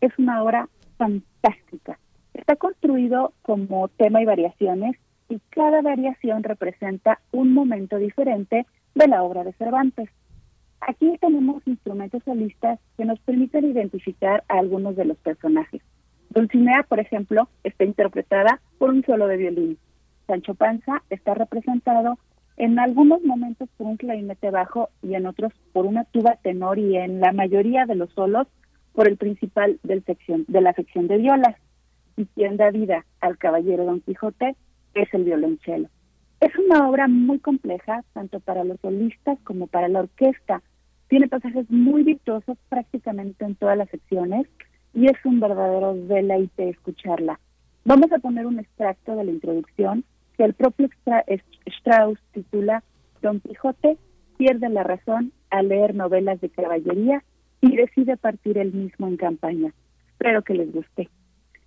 es 0.00 0.12
una 0.18 0.42
obra 0.42 0.68
fantástica. 0.98 1.98
Está 2.34 2.56
construido 2.56 3.34
como 3.42 3.86
tema 3.86 4.20
y 4.20 4.24
variaciones 4.24 4.96
y 5.28 5.40
cada 5.50 5.82
variación 5.82 6.42
representa 6.42 7.20
un 7.32 7.52
momento 7.52 7.96
diferente 7.98 8.66
de 8.94 9.08
la 9.08 9.22
obra 9.22 9.44
de 9.44 9.52
Cervantes. 9.54 10.08
Aquí 10.80 11.16
tenemos 11.20 11.66
instrumentos 11.66 12.22
solistas 12.24 12.78
que 12.96 13.04
nos 13.04 13.18
permiten 13.20 13.64
identificar 13.64 14.44
a 14.48 14.58
algunos 14.58 14.96
de 14.96 15.04
los 15.04 15.16
personajes. 15.18 15.82
Dulcinea, 16.30 16.84
por 16.88 17.00
ejemplo, 17.00 17.48
está 17.64 17.84
interpretada 17.84 18.60
por 18.78 18.90
un 18.90 19.04
solo 19.04 19.26
de 19.26 19.36
violín. 19.36 19.78
Sancho 20.26 20.54
Panza 20.54 21.02
está 21.08 21.34
representado 21.34 22.18
en 22.56 22.78
algunos 22.78 23.22
momentos 23.22 23.68
por 23.76 23.86
un 23.86 23.96
clarinete 23.96 24.50
bajo 24.50 24.90
y 25.02 25.14
en 25.14 25.26
otros 25.26 25.52
por 25.72 25.86
una 25.86 26.04
tuba 26.04 26.36
tenor 26.42 26.78
y 26.78 26.96
en 26.96 27.20
la 27.20 27.32
mayoría 27.32 27.86
de 27.86 27.94
los 27.94 28.10
solos 28.12 28.46
por 28.92 29.08
el 29.08 29.16
principal 29.16 29.78
del 29.82 30.02
de 30.04 30.60
la 30.60 30.72
sección 30.72 31.06
de 31.06 31.18
violas. 31.18 31.56
Y 32.16 32.24
quien 32.26 32.56
da 32.56 32.70
vida 32.70 33.04
al 33.20 33.36
caballero 33.36 33.84
Don 33.84 34.00
Quijote 34.00 34.56
es 34.96 35.12
el 35.12 35.24
violonchelo. 35.24 35.88
Es 36.40 36.52
una 36.58 36.88
obra 36.88 37.08
muy 37.08 37.38
compleja, 37.38 38.02
tanto 38.12 38.40
para 38.40 38.64
los 38.64 38.80
solistas 38.80 39.38
como 39.44 39.66
para 39.66 39.88
la 39.88 40.00
orquesta. 40.00 40.62
Tiene 41.08 41.28
pasajes 41.28 41.70
muy 41.70 42.02
virtuosos 42.02 42.58
prácticamente 42.68 43.44
en 43.44 43.54
todas 43.54 43.76
las 43.76 43.88
secciones 43.90 44.46
y 44.92 45.06
es 45.06 45.16
un 45.24 45.40
verdadero 45.40 45.94
deleite 45.94 46.70
escucharla. 46.70 47.38
Vamos 47.84 48.10
a 48.12 48.18
poner 48.18 48.46
un 48.46 48.58
extracto 48.58 49.14
de 49.16 49.24
la 49.24 49.30
introducción 49.30 50.04
que 50.36 50.44
el 50.44 50.54
propio 50.54 50.88
Strauss 51.66 52.18
titula 52.32 52.82
Don 53.22 53.40
Quijote 53.40 53.96
pierde 54.36 54.68
la 54.68 54.82
razón 54.82 55.32
al 55.50 55.68
leer 55.68 55.94
novelas 55.94 56.40
de 56.40 56.50
caballería 56.50 57.22
y 57.60 57.76
decide 57.76 58.16
partir 58.16 58.58
él 58.58 58.72
mismo 58.72 59.06
en 59.06 59.16
campaña. 59.16 59.72
Espero 60.12 60.42
que 60.42 60.54
les 60.54 60.72
guste. 60.72 61.08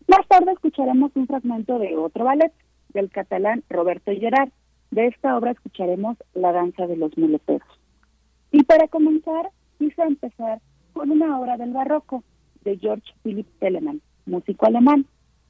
Más 0.07 0.27
tarde 0.27 0.51
escucharemos 0.51 1.11
un 1.15 1.27
fragmento 1.27 1.79
de 1.79 1.95
otro 1.95 2.25
ballet, 2.25 2.51
del 2.89 3.09
catalán 3.09 3.63
Roberto 3.69 4.11
Gerard. 4.11 4.49
De 4.91 5.07
esta 5.07 5.37
obra 5.37 5.51
escucharemos 5.51 6.17
La 6.33 6.51
danza 6.51 6.87
de 6.87 6.97
los 6.97 7.17
muleteros. 7.17 7.67
Y 8.51 8.63
para 8.63 8.87
comenzar, 8.87 9.49
quise 9.77 10.01
empezar 10.01 10.59
con 10.93 11.11
una 11.11 11.39
obra 11.39 11.57
del 11.57 11.71
barroco 11.71 12.23
de 12.63 12.77
George 12.77 13.13
Philipp 13.23 13.47
Telemann, 13.59 14.01
músico 14.25 14.65
alemán. 14.65 15.05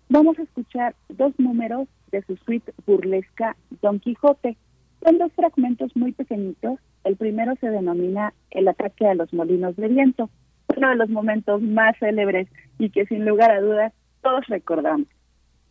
vamos 0.09 0.37
a 0.39 0.43
escuchar 0.43 0.95
dos 1.09 1.33
números 1.37 1.87
de 2.11 2.21
su 2.23 2.35
suite 2.37 2.73
burlesca 2.85 3.55
Don 3.81 3.99
Quijote. 3.99 4.57
Son 5.03 5.17
dos 5.17 5.31
fragmentos 5.33 5.95
muy 5.95 6.11
pequeñitos. 6.11 6.79
El 7.03 7.15
primero 7.15 7.55
se 7.61 7.69
denomina 7.69 8.33
El 8.51 8.67
ataque 8.67 9.07
a 9.07 9.15
los 9.15 9.33
molinos 9.33 9.75
de 9.77 9.87
viento, 9.87 10.29
uno 10.75 10.89
de 10.89 10.95
los 10.95 11.09
momentos 11.09 11.61
más 11.61 11.97
célebres 11.99 12.47
y 12.77 12.89
que 12.89 13.05
sin 13.05 13.25
lugar 13.25 13.51
a 13.51 13.61
dudas 13.61 13.93
todos 14.21 14.45
recordamos. 14.47 15.07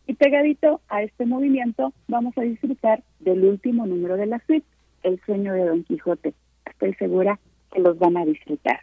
Y 0.09 0.15
pegadito 0.15 0.81
a 0.89 1.03
este 1.03 1.27
movimiento 1.27 1.93
vamos 2.07 2.35
a 2.35 2.41
disfrutar 2.41 3.03
del 3.19 3.45
último 3.45 3.85
número 3.85 4.17
de 4.17 4.25
la 4.25 4.41
suite, 4.47 4.65
El 5.03 5.21
sueño 5.23 5.53
de 5.53 5.65
Don 5.65 5.83
Quijote. 5.83 6.33
Estoy 6.65 6.95
segura 6.95 7.39
que 7.71 7.79
los 7.79 7.99
van 7.99 8.17
a 8.17 8.25
disfrutar. 8.25 8.79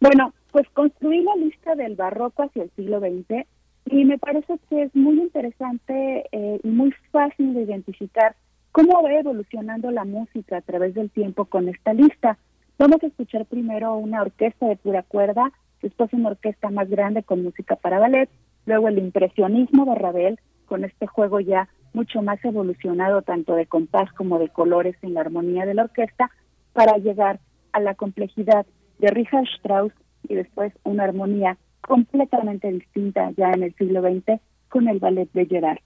Bueno, 0.00 0.34
pues 0.52 0.68
construí 0.74 1.22
la 1.22 1.34
lista 1.36 1.76
del 1.76 1.96
barroco 1.96 2.42
hacia 2.42 2.64
el 2.64 2.70
siglo 2.76 3.00
XX 3.00 3.46
y 3.86 4.04
me 4.04 4.18
parece 4.18 4.58
que 4.68 4.82
es 4.82 4.94
muy 4.94 5.18
interesante 5.18 6.26
eh, 6.30 6.60
y 6.62 6.68
muy 6.68 6.92
fácil 7.10 7.54
de 7.54 7.62
identificar 7.62 8.36
cómo 8.70 9.02
va 9.02 9.14
evolucionando 9.14 9.90
la 9.90 10.04
música 10.04 10.58
a 10.58 10.60
través 10.60 10.92
del 10.92 11.08
tiempo 11.08 11.46
con 11.46 11.70
esta 11.70 11.94
lista. 11.94 12.36
Vamos 12.78 13.02
a 13.02 13.06
escuchar 13.06 13.46
primero 13.46 13.94
una 13.94 14.20
orquesta 14.20 14.66
de 14.66 14.76
pura 14.76 15.04
cuerda, 15.04 15.52
después 15.80 16.12
una 16.12 16.28
orquesta 16.28 16.68
más 16.68 16.90
grande 16.90 17.22
con 17.22 17.44
música 17.44 17.76
para 17.76 17.98
ballet, 17.98 18.28
luego 18.66 18.88
el 18.88 18.98
impresionismo 18.98 19.84
de 19.84 19.94
Ravel 19.94 20.40
con 20.66 20.84
este 20.84 21.06
juego 21.06 21.40
ya 21.40 21.68
mucho 21.92 22.22
más 22.22 22.44
evolucionado 22.44 23.22
tanto 23.22 23.54
de 23.54 23.66
compás 23.66 24.12
como 24.12 24.38
de 24.38 24.48
colores 24.48 24.96
en 25.02 25.14
la 25.14 25.22
armonía 25.22 25.66
de 25.66 25.74
la 25.74 25.84
orquesta 25.84 26.30
para 26.72 26.98
llegar 26.98 27.40
a 27.72 27.80
la 27.80 27.94
complejidad 27.94 28.66
de 28.98 29.08
Richard 29.08 29.48
Strauss 29.56 29.92
y 30.28 30.34
después 30.34 30.72
una 30.84 31.04
armonía 31.04 31.56
completamente 31.80 32.70
distinta 32.70 33.30
ya 33.36 33.50
en 33.50 33.64
el 33.64 33.74
siglo 33.74 34.02
XX 34.02 34.40
con 34.68 34.88
el 34.88 34.98
ballet 34.98 35.30
de 35.32 35.46
Gerard. 35.46 35.78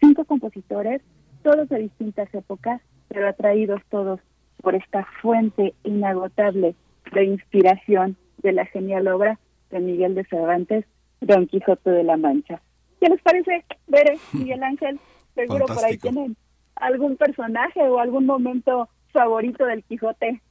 Cinco 0.00 0.24
compositores, 0.24 1.02
todos 1.42 1.68
de 1.68 1.78
distintas 1.78 2.32
épocas, 2.34 2.80
pero 3.08 3.28
atraídos 3.28 3.82
todos 3.90 4.20
por 4.62 4.74
esta 4.74 5.06
fuente 5.20 5.74
inagotable 5.84 6.74
de 7.12 7.24
inspiración 7.24 8.16
de 8.38 8.52
la 8.52 8.64
genial 8.66 9.08
obra 9.08 9.38
de 9.70 9.80
Miguel 9.80 10.14
de 10.14 10.24
Cervantes, 10.24 10.84
Don 11.22 11.46
Quijote 11.46 11.90
de 11.90 12.04
la 12.04 12.16
Mancha. 12.16 12.60
¿Qué 13.00 13.08
les 13.08 13.22
parece, 13.22 13.64
Bere, 13.86 14.18
Miguel 14.32 14.62
Ángel? 14.62 15.00
Seguro 15.34 15.66
por 15.66 15.84
ahí 15.84 15.96
tienen 15.96 16.36
algún 16.76 17.16
personaje 17.16 17.80
o 17.80 17.98
algún 17.98 18.26
momento 18.26 18.88
favorito 19.12 19.64
del 19.64 19.82
Quijote. 19.84 20.42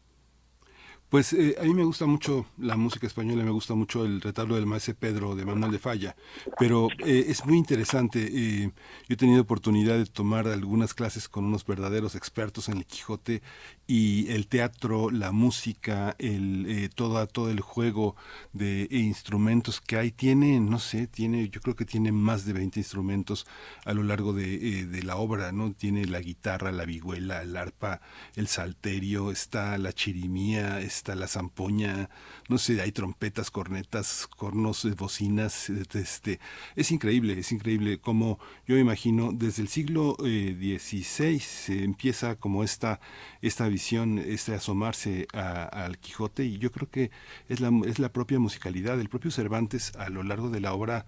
Pues 1.11 1.33
eh, 1.33 1.57
a 1.59 1.63
mí 1.63 1.73
me 1.73 1.83
gusta 1.83 2.05
mucho 2.05 2.45
la 2.57 2.77
música 2.77 3.05
española, 3.05 3.43
me 3.43 3.51
gusta 3.51 3.75
mucho 3.75 4.05
el 4.05 4.21
retablo 4.21 4.55
del 4.55 4.65
maese 4.65 4.93
Pedro 4.93 5.35
de 5.35 5.43
Manuel 5.43 5.73
de 5.73 5.77
Falla, 5.77 6.15
pero 6.57 6.87
eh, 7.05 7.25
es 7.27 7.45
muy 7.45 7.57
interesante. 7.57 8.29
Eh, 8.31 8.71
yo 9.09 9.13
he 9.13 9.17
tenido 9.17 9.41
oportunidad 9.41 9.97
de 9.97 10.05
tomar 10.05 10.47
algunas 10.47 10.93
clases 10.93 11.27
con 11.27 11.43
unos 11.43 11.65
verdaderos 11.65 12.15
expertos 12.15 12.69
en 12.69 12.77
el 12.77 12.85
Quijote 12.85 13.41
y 13.87 14.31
el 14.31 14.47
teatro, 14.47 15.11
la 15.11 15.33
música, 15.33 16.15
el 16.17 16.89
todo, 16.95 17.27
todo 17.27 17.51
el 17.51 17.59
juego 17.59 18.15
de 18.53 18.87
instrumentos 18.89 19.81
que 19.81 19.97
hay 19.97 20.11
tiene, 20.11 20.61
no 20.61 20.79
sé, 20.79 21.07
tiene, 21.07 21.49
yo 21.49 21.59
creo 21.59 21.75
que 21.75 21.83
tiene 21.83 22.13
más 22.13 22.45
de 22.45 22.53
20 22.53 22.79
instrumentos 22.79 23.45
a 23.83 23.93
lo 23.93 24.03
largo 24.03 24.31
de, 24.31 24.85
de 24.85 25.03
la 25.03 25.17
obra, 25.17 25.51
¿no? 25.51 25.73
Tiene 25.73 26.05
la 26.05 26.21
guitarra, 26.21 26.71
la 26.71 26.85
vihuela, 26.85 27.41
el 27.41 27.57
arpa, 27.57 27.99
el 28.37 28.47
salterio, 28.47 29.29
está 29.29 29.77
la 29.77 29.91
chirimía, 29.91 30.79
está 30.79 31.00
la 31.07 31.27
zampoña, 31.27 32.09
no 32.49 32.57
sé, 32.57 32.81
hay 32.81 32.91
trompetas, 32.91 33.51
cornetas, 33.51 34.27
cornos, 34.37 34.85
eh, 34.85 34.91
bocinas, 34.97 35.69
este, 35.69 36.39
es 36.75 36.91
increíble, 36.91 37.39
es 37.39 37.51
increíble 37.51 37.99
como 37.99 38.39
yo 38.67 38.77
imagino 38.77 39.31
desde 39.33 39.63
el 39.63 39.67
siglo 39.67 40.15
XVI 40.19 41.39
se 41.39 41.83
empieza 41.83 42.35
como 42.35 42.63
esta, 42.63 42.99
esta 43.41 43.67
visión, 43.67 44.19
este 44.19 44.53
asomarse 44.53 45.27
al 45.33 45.97
Quijote 45.97 46.45
y 46.45 46.57
yo 46.57 46.71
creo 46.71 46.89
que 46.89 47.11
es 47.49 47.59
la, 47.59 47.71
es 47.85 47.99
la 47.99 48.13
propia 48.13 48.39
musicalidad, 48.39 48.99
el 48.99 49.09
propio 49.09 49.31
Cervantes 49.31 49.93
a 49.97 50.09
lo 50.09 50.23
largo 50.23 50.49
de 50.49 50.61
la 50.61 50.73
obra 50.73 51.05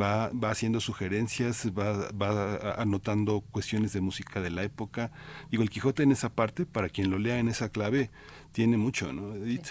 va, 0.00 0.30
va 0.30 0.50
haciendo 0.50 0.80
sugerencias, 0.80 1.70
va, 1.76 2.10
va 2.10 2.74
anotando 2.80 3.40
cuestiones 3.40 3.92
de 3.92 4.00
música 4.00 4.40
de 4.40 4.50
la 4.50 4.62
época. 4.62 5.10
Digo, 5.50 5.62
el 5.62 5.70
Quijote 5.70 6.02
en 6.02 6.12
esa 6.12 6.30
parte, 6.30 6.66
para 6.66 6.88
quien 6.88 7.10
lo 7.10 7.18
lea 7.18 7.38
en 7.38 7.48
esa 7.48 7.68
clave, 7.68 8.10
tiene 8.52 8.76
mucho, 8.76 9.12
¿no, 9.12 9.34
Edith? 9.34 9.68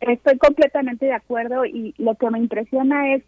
Estoy 0.00 0.36
completamente 0.38 1.06
de 1.06 1.14
acuerdo 1.14 1.64
y 1.64 1.94
lo 1.98 2.14
que 2.16 2.30
me 2.30 2.38
impresiona 2.38 3.14
es 3.14 3.22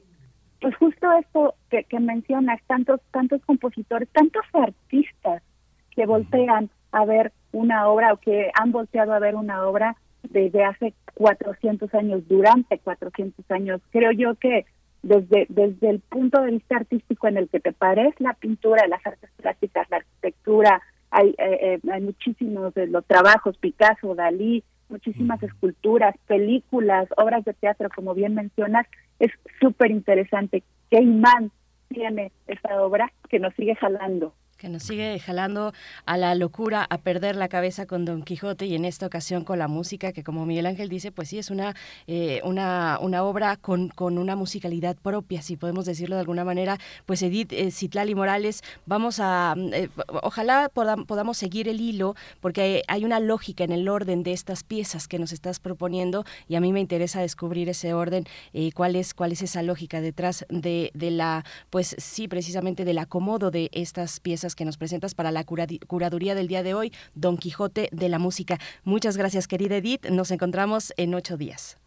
pues 0.61 0.76
justo 0.76 1.12
esto 1.12 1.55
que, 1.69 1.85
mencionas, 2.00 2.59
tantos, 2.67 2.99
tantos 3.11 3.43
compositores, 3.45 4.09
tantos 4.11 4.45
artistas 4.55 5.43
que 5.91 6.07
voltean 6.07 6.71
a 6.91 7.05
ver 7.05 7.33
una 7.53 7.87
obra 7.88 8.14
o 8.14 8.17
que 8.17 8.50
han 8.55 8.73
volteado 8.73 9.12
a 9.12 9.19
ver 9.19 9.35
una 9.35 9.67
obra 9.67 9.97
desde 10.23 10.64
hace 10.64 10.95
400 11.14 11.93
años, 11.95 12.26
durante 12.29 12.79
400 12.79 13.50
años. 13.50 13.83
Creo 13.91 14.11
yo 14.12 14.37
que 14.37 14.64
desde, 15.03 15.45
desde 15.50 15.91
el 15.91 16.00
punto 16.00 16.41
de 16.41 16.53
vista 16.53 16.76
artístico 16.76 17.29
en 17.29 17.37
el 17.37 17.50
que 17.50 17.61
te 17.61 17.73
pares, 17.73 18.14
la 18.19 18.33
pintura, 18.33 18.88
las 18.88 19.07
artes 19.07 19.31
plásticas, 19.37 19.87
la 19.91 19.99
arquitectura, 19.99 20.81
hay, 21.14 21.30
eh, 21.38 21.59
eh, 21.62 21.80
hay 21.92 22.00
muchísimos 22.00 22.75
de 22.75 22.88
los 22.88 23.04
trabajos, 23.06 23.56
Picasso, 23.59 24.16
Dalí, 24.16 24.64
muchísimas 24.88 25.40
esculturas, 25.44 26.16
películas, 26.26 27.09
obras 27.16 27.44
de 27.44 27.54
teatro, 27.54 27.88
como 27.94 28.14
bien 28.14 28.35
mencionas, 28.35 28.87
es 29.21 29.30
súper 29.61 29.92
interesante. 29.92 30.64
¿Qué 30.90 31.00
imán 31.00 31.52
tiene 31.88 32.33
esta 32.49 32.83
obra 32.83 33.12
que 33.28 33.38
nos 33.38 33.54
sigue 33.54 33.76
jalando? 33.76 34.35
Que 34.64 34.71
nos 34.71 34.85
sigue 34.85 35.18
jalando 35.18 35.75
a 36.06 36.16
la 36.16 36.35
locura, 36.35 36.87
a 36.88 36.97
perder 36.97 37.37
la 37.37 37.49
cabeza 37.49 37.85
con 37.85 38.06
Don 38.06 38.23
Quijote 38.23 38.64
y 38.64 38.75
en 38.75 38.87
esta 38.87 39.04
ocasión 39.06 39.44
con 39.44 39.59
la 39.59 39.68
música, 39.68 40.14
que 40.14 40.25
como 40.25 40.47
Miguel 40.47 40.64
Ángel 40.64 40.88
dice, 40.88 41.12
pues 41.12 41.28
sí, 41.28 41.38
es 41.38 41.50
una, 41.50 41.76
eh, 42.06 42.40
una, 42.44 42.99
una 43.02 43.25
obra 43.25 43.59
con, 43.59 43.90
con 43.90 44.16
una 44.16 44.37
musicalidad 44.37 44.97
propia, 44.97 45.42
si 45.42 45.59
podemos 45.59 45.85
decirlo 45.85 46.16
de 46.16 46.21
alguna 46.21 46.47
manera. 46.47 46.78
Pues 47.04 47.21
Edith 47.21 47.52
eh, 47.52 47.71
Citlali 47.71 48.14
Morales, 48.14 48.62
vamos 48.87 49.21
a, 49.21 49.54
eh, 49.75 49.90
ojalá 50.23 50.71
podamos 50.71 51.37
seguir 51.37 51.68
el 51.68 51.83
hilo, 51.83 52.14
porque 52.40 52.85
hay 52.88 53.04
una 53.04 53.21
lógica 53.21 53.64
en 53.64 53.73
el 53.73 53.87
orden 53.87 54.23
de 54.23 54.33
estas 54.33 54.64
piezas 54.64 55.09
que 55.09 55.18
nos 55.18 55.33
estás 55.33 55.61
proponiendo 55.61 56.25
y 56.49 56.54
a 56.54 56.62
mí 56.62 56.73
me 56.73 56.80
interesa 56.80 57.21
descubrir 57.21 57.68
ese 57.68 57.92
orden, 57.92 58.25
cuál, 58.73 58.97
es, 58.97 59.12
cuál 59.12 59.33
es 59.33 59.42
esa 59.42 59.62
lógica 59.62 60.00
detrás 60.00 60.47
de, 60.49 60.90
de 60.94 61.11
la, 61.11 61.44
pues 61.68 61.94
sí, 61.99 62.28
precisamente 62.28 62.87
del 62.87 62.97
acomodo 62.97 63.50
de 63.50 63.68
estas 63.73 64.21
piezas 64.21 64.53
que 64.54 64.64
nos 64.64 64.76
presentas 64.76 65.14
para 65.14 65.30
la 65.30 65.44
curaduría 65.44 66.34
del 66.34 66.49
día 66.49 66.62
de 66.62 66.75
hoy, 66.75 66.92
Don 67.14 67.37
Quijote 67.37 67.88
de 67.92 68.08
la 68.08 68.18
Música. 68.18 68.58
Muchas 68.84 69.16
gracias, 69.16 69.49
querida 69.49 69.76
Edith. 69.76 70.06
Nos 70.11 70.30
encontramos 70.30 70.92
en 70.96 71.14
ocho 71.14 71.37
días. 71.37 71.78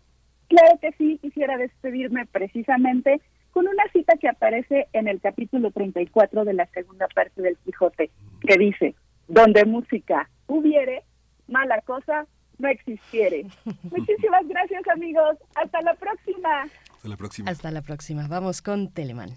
Claro 0.48 0.80
que 0.80 0.92
sí, 0.94 1.20
quisiera 1.22 1.58
despedirme 1.58 2.26
precisamente 2.26 3.22
con 3.52 3.68
una 3.68 3.84
cita 3.92 4.16
que 4.18 4.30
aparece 4.30 4.88
en 4.94 5.08
el 5.08 5.20
capítulo 5.20 5.72
34 5.72 6.46
de 6.46 6.54
la 6.54 6.68
segunda 6.68 7.08
parte 7.08 7.42
del 7.42 7.58
Quijote, 7.58 8.12
que 8.42 8.58
dice, 8.58 8.96
donde 9.28 9.66
música 9.66 10.30
hubiere, 10.48 11.04
mala 11.48 11.82
cosa 11.82 12.28
no 12.60 12.70
existiere. 12.70 13.46
Muchísimas 13.84 14.48
gracias 14.48 14.88
amigos, 14.88 15.38
hasta 15.56 15.82
la 15.82 15.94
próxima. 15.96 16.64
Hasta 16.64 17.08
la 17.08 17.18
próxima. 17.18 17.52
Hasta 17.52 17.72
la 17.72 17.82
próxima. 17.82 18.28
Vamos 18.28 18.62
con 18.62 18.92
Telemann. 18.92 19.32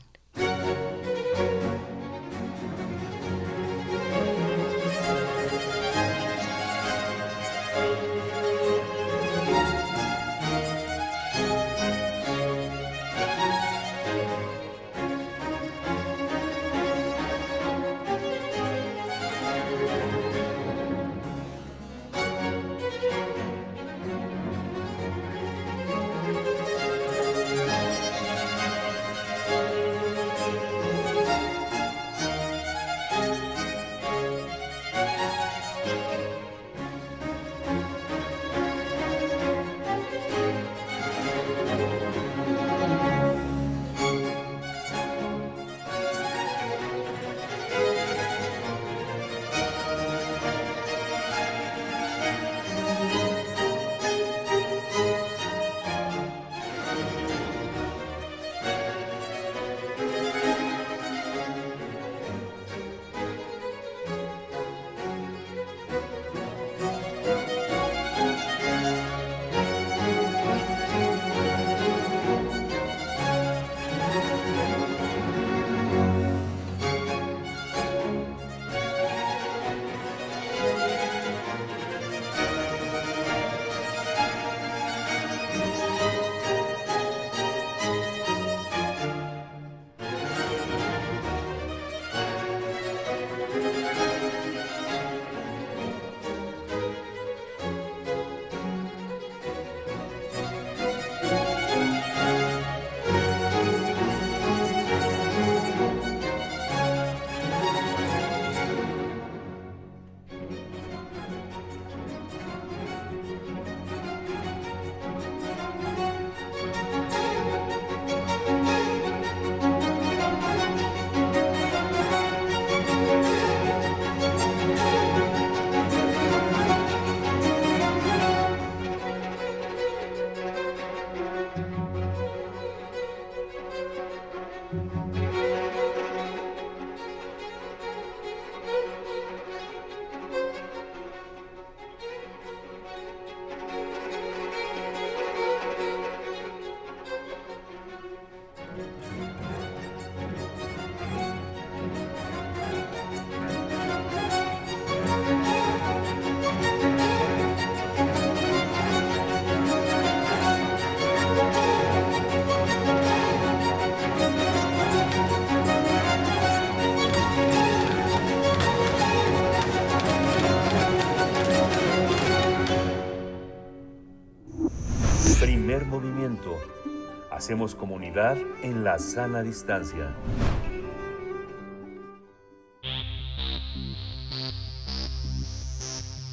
Hacemos 177.40 177.75
comunidad 177.75 178.37
en 178.62 178.85
la 178.85 178.99
sana 178.99 179.42
distancia. 179.42 180.14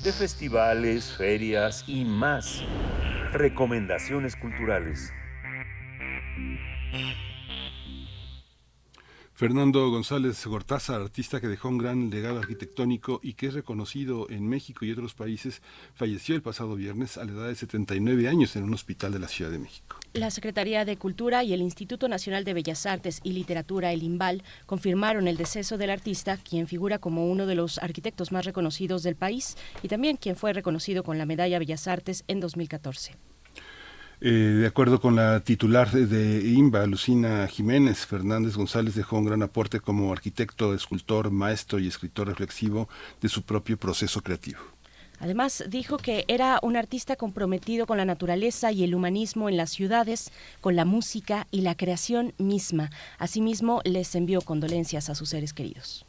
De 0.04 0.12
festivales, 0.12 1.16
ferias 1.18 1.86
y 1.88 2.04
más. 2.04 2.62
Recomendaciones 3.32 4.36
culturales. 4.36 5.14
Fernando 9.38 9.92
González 9.92 10.44
Gortaza, 10.48 10.96
artista 10.96 11.40
que 11.40 11.48
dejó 11.48 11.70
un 11.70 11.78
gran 11.78 12.10
legado 12.10 12.40
arquitectónico 12.40 13.20
y 13.22 13.34
que 13.34 13.46
es 13.46 13.54
reconocido 13.54 14.28
en 14.32 14.50
México 14.50 14.84
y 14.84 14.92
otros 14.92 15.14
países, 15.14 15.62
falleció 15.94 16.34
el 16.34 16.42
pasado 16.42 16.74
viernes 16.74 17.20
a 17.20 17.24
la 17.24 17.34
edad 17.34 17.48
de 17.48 17.54
79 17.54 18.28
años 18.28 18.56
en 18.56 18.64
un 18.64 18.74
hospital 18.74 19.12
de 19.12 19.20
la 19.20 19.28
Ciudad 19.28 19.52
de 19.52 19.60
México. 19.60 20.00
La 20.14 20.32
Secretaría 20.32 20.86
de 20.86 20.98
Cultura 20.98 21.44
y 21.44 21.54
el 21.54 21.62
Instituto 21.62 22.08
Nacional 22.08 22.46
de 22.46 22.56
Bellas 22.56 22.88
Artes 22.88 23.20
y 23.22 23.34
Literatura, 23.34 23.94
el 23.94 24.02
IMBAL, 24.02 24.42
confirmaron 24.66 25.28
el 25.28 25.38
deceso 25.38 25.78
del 25.78 25.92
artista, 25.92 26.38
quien 26.38 26.66
figura 26.66 26.98
como 26.98 27.30
uno 27.30 27.46
de 27.46 27.54
los 27.54 27.78
arquitectos 27.78 28.32
más 28.32 28.44
reconocidos 28.44 29.04
del 29.04 29.18
país 29.18 29.56
y 29.84 29.88
también 29.88 30.18
quien 30.18 30.36
fue 30.36 30.52
reconocido 30.52 31.04
con 31.04 31.20
la 31.20 31.28
Medalla 31.28 31.60
Bellas 31.60 31.88
Artes 31.88 32.24
en 32.28 32.40
2014. 32.40 33.14
Eh, 34.20 34.30
de 34.32 34.66
acuerdo 34.66 35.00
con 35.00 35.16
la 35.16 35.42
titular 35.42 35.92
de 35.92 36.42
IMBA, 36.42 36.88
Lucina 36.88 37.48
Jiménez, 37.48 38.08
Fernández 38.08 38.56
González 38.56 38.96
dejó 38.96 39.20
un 39.20 39.26
gran 39.26 39.44
aporte 39.44 39.80
como 39.80 40.12
arquitecto, 40.12 40.74
escultor, 40.74 41.30
maestro 41.30 41.78
y 41.78 41.88
escritor 41.88 42.28
reflexivo 42.28 42.90
de 43.22 43.30
su 43.30 43.44
propio 43.44 43.78
proceso 43.78 44.22
creativo. 44.22 44.60
Además, 45.20 45.64
dijo 45.70 45.98
que 45.98 46.26
era 46.28 46.60
un 46.64 46.78
artista 46.78 47.16
comprometido 47.16 47.86
con 47.86 47.98
la 47.98 48.06
naturaleza 48.06 48.72
y 48.72 48.84
el 48.84 48.96
humanismo 48.96 49.50
en 49.50 49.58
las 49.58 49.70
ciudades, 49.70 50.32
con 50.62 50.76
la 50.76 50.86
música 50.86 51.46
y 51.52 51.62
la 51.62 51.76
creación 51.76 52.34
misma. 52.40 52.90
Asimismo, 53.20 53.82
les 53.84 54.16
envió 54.16 54.42
condolencias 54.42 55.12
a 55.12 55.16
sus 55.16 55.30
seres 55.30 55.54
queridos. 55.54 56.07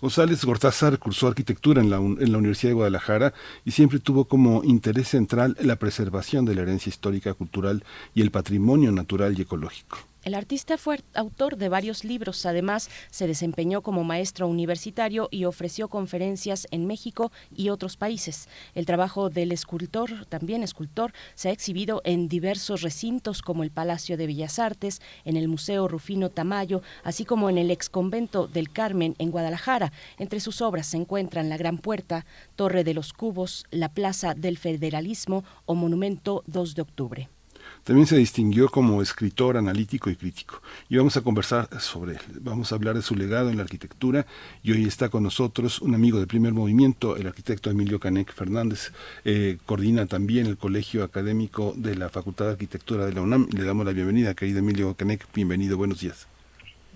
González 0.00 0.44
Gortázar 0.44 0.98
cursó 0.98 1.28
arquitectura 1.28 1.82
en 1.82 1.90
la, 1.90 1.96
en 1.96 2.32
la, 2.32 2.38
Universidad 2.38 2.70
de 2.70 2.74
Guadalajara 2.74 3.34
y 3.64 3.72
siempre 3.72 3.98
tuvo 3.98 4.24
como 4.24 4.64
interés 4.64 5.08
central 5.08 5.56
la 5.60 5.76
preservación 5.76 6.44
de 6.46 6.54
la 6.54 6.62
herencia 6.62 6.88
histórica, 6.88 7.34
cultural 7.34 7.84
y 8.14 8.22
el 8.22 8.30
patrimonio 8.30 8.92
natural 8.92 9.38
y 9.38 9.42
ecológico. 9.42 10.09
El 10.22 10.34
artista 10.34 10.76
fue 10.76 11.00
autor 11.14 11.56
de 11.56 11.70
varios 11.70 12.04
libros, 12.04 12.44
además 12.44 12.90
se 13.10 13.26
desempeñó 13.26 13.80
como 13.80 14.04
maestro 14.04 14.48
universitario 14.48 15.28
y 15.30 15.46
ofreció 15.46 15.88
conferencias 15.88 16.66
en 16.70 16.86
México 16.86 17.32
y 17.56 17.70
otros 17.70 17.96
países. 17.96 18.46
El 18.74 18.84
trabajo 18.84 19.30
del 19.30 19.50
escultor, 19.50 20.26
también 20.26 20.62
escultor, 20.62 21.14
se 21.34 21.48
ha 21.48 21.52
exhibido 21.52 22.02
en 22.04 22.28
diversos 22.28 22.82
recintos 22.82 23.40
como 23.40 23.62
el 23.62 23.70
Palacio 23.70 24.18
de 24.18 24.26
Bellas 24.26 24.58
Artes, 24.58 25.00
en 25.24 25.38
el 25.38 25.48
Museo 25.48 25.88
Rufino 25.88 26.28
Tamayo, 26.28 26.82
así 27.02 27.24
como 27.24 27.48
en 27.48 27.56
el 27.56 27.70
exconvento 27.70 28.46
del 28.46 28.70
Carmen 28.70 29.14
en 29.18 29.30
Guadalajara. 29.30 29.90
Entre 30.18 30.40
sus 30.40 30.60
obras 30.60 30.86
se 30.86 30.98
encuentran 30.98 31.48
La 31.48 31.56
Gran 31.56 31.78
Puerta, 31.78 32.26
Torre 32.56 32.84
de 32.84 32.92
los 32.92 33.14
Cubos, 33.14 33.64
la 33.70 33.88
Plaza 33.88 34.34
del 34.34 34.58
Federalismo 34.58 35.44
o 35.64 35.74
Monumento 35.74 36.42
2 36.46 36.74
de 36.74 36.82
Octubre. 36.82 37.39
También 37.84 38.06
se 38.06 38.16
distinguió 38.16 38.68
como 38.68 39.00
escritor, 39.02 39.56
analítico 39.56 40.10
y 40.10 40.16
crítico. 40.16 40.60
Y 40.88 40.96
vamos 40.96 41.16
a 41.16 41.22
conversar 41.22 41.68
sobre 41.80 42.12
él, 42.12 42.20
vamos 42.40 42.72
a 42.72 42.74
hablar 42.74 42.94
de 42.94 43.02
su 43.02 43.16
legado 43.16 43.50
en 43.50 43.56
la 43.56 43.62
arquitectura 43.62 44.26
y 44.62 44.72
hoy 44.72 44.84
está 44.84 45.08
con 45.08 45.22
nosotros 45.22 45.80
un 45.80 45.94
amigo 45.94 46.18
del 46.18 46.26
primer 46.26 46.52
movimiento, 46.52 47.16
el 47.16 47.26
arquitecto 47.26 47.70
Emilio 47.70 47.98
Canec 47.98 48.32
Fernández, 48.32 48.92
eh, 49.24 49.58
coordina 49.66 50.06
también 50.06 50.46
el 50.46 50.56
Colegio 50.56 51.04
Académico 51.04 51.72
de 51.76 51.96
la 51.96 52.08
Facultad 52.08 52.46
de 52.46 52.52
Arquitectura 52.52 53.06
de 53.06 53.12
la 53.12 53.22
UNAM. 53.22 53.48
Le 53.56 53.64
damos 53.64 53.86
la 53.86 53.92
bienvenida, 53.92 54.34
querido 54.34 54.58
Emilio 54.58 54.94
Canec, 54.94 55.26
bienvenido, 55.34 55.76
buenos 55.76 56.00
días. 56.00 56.28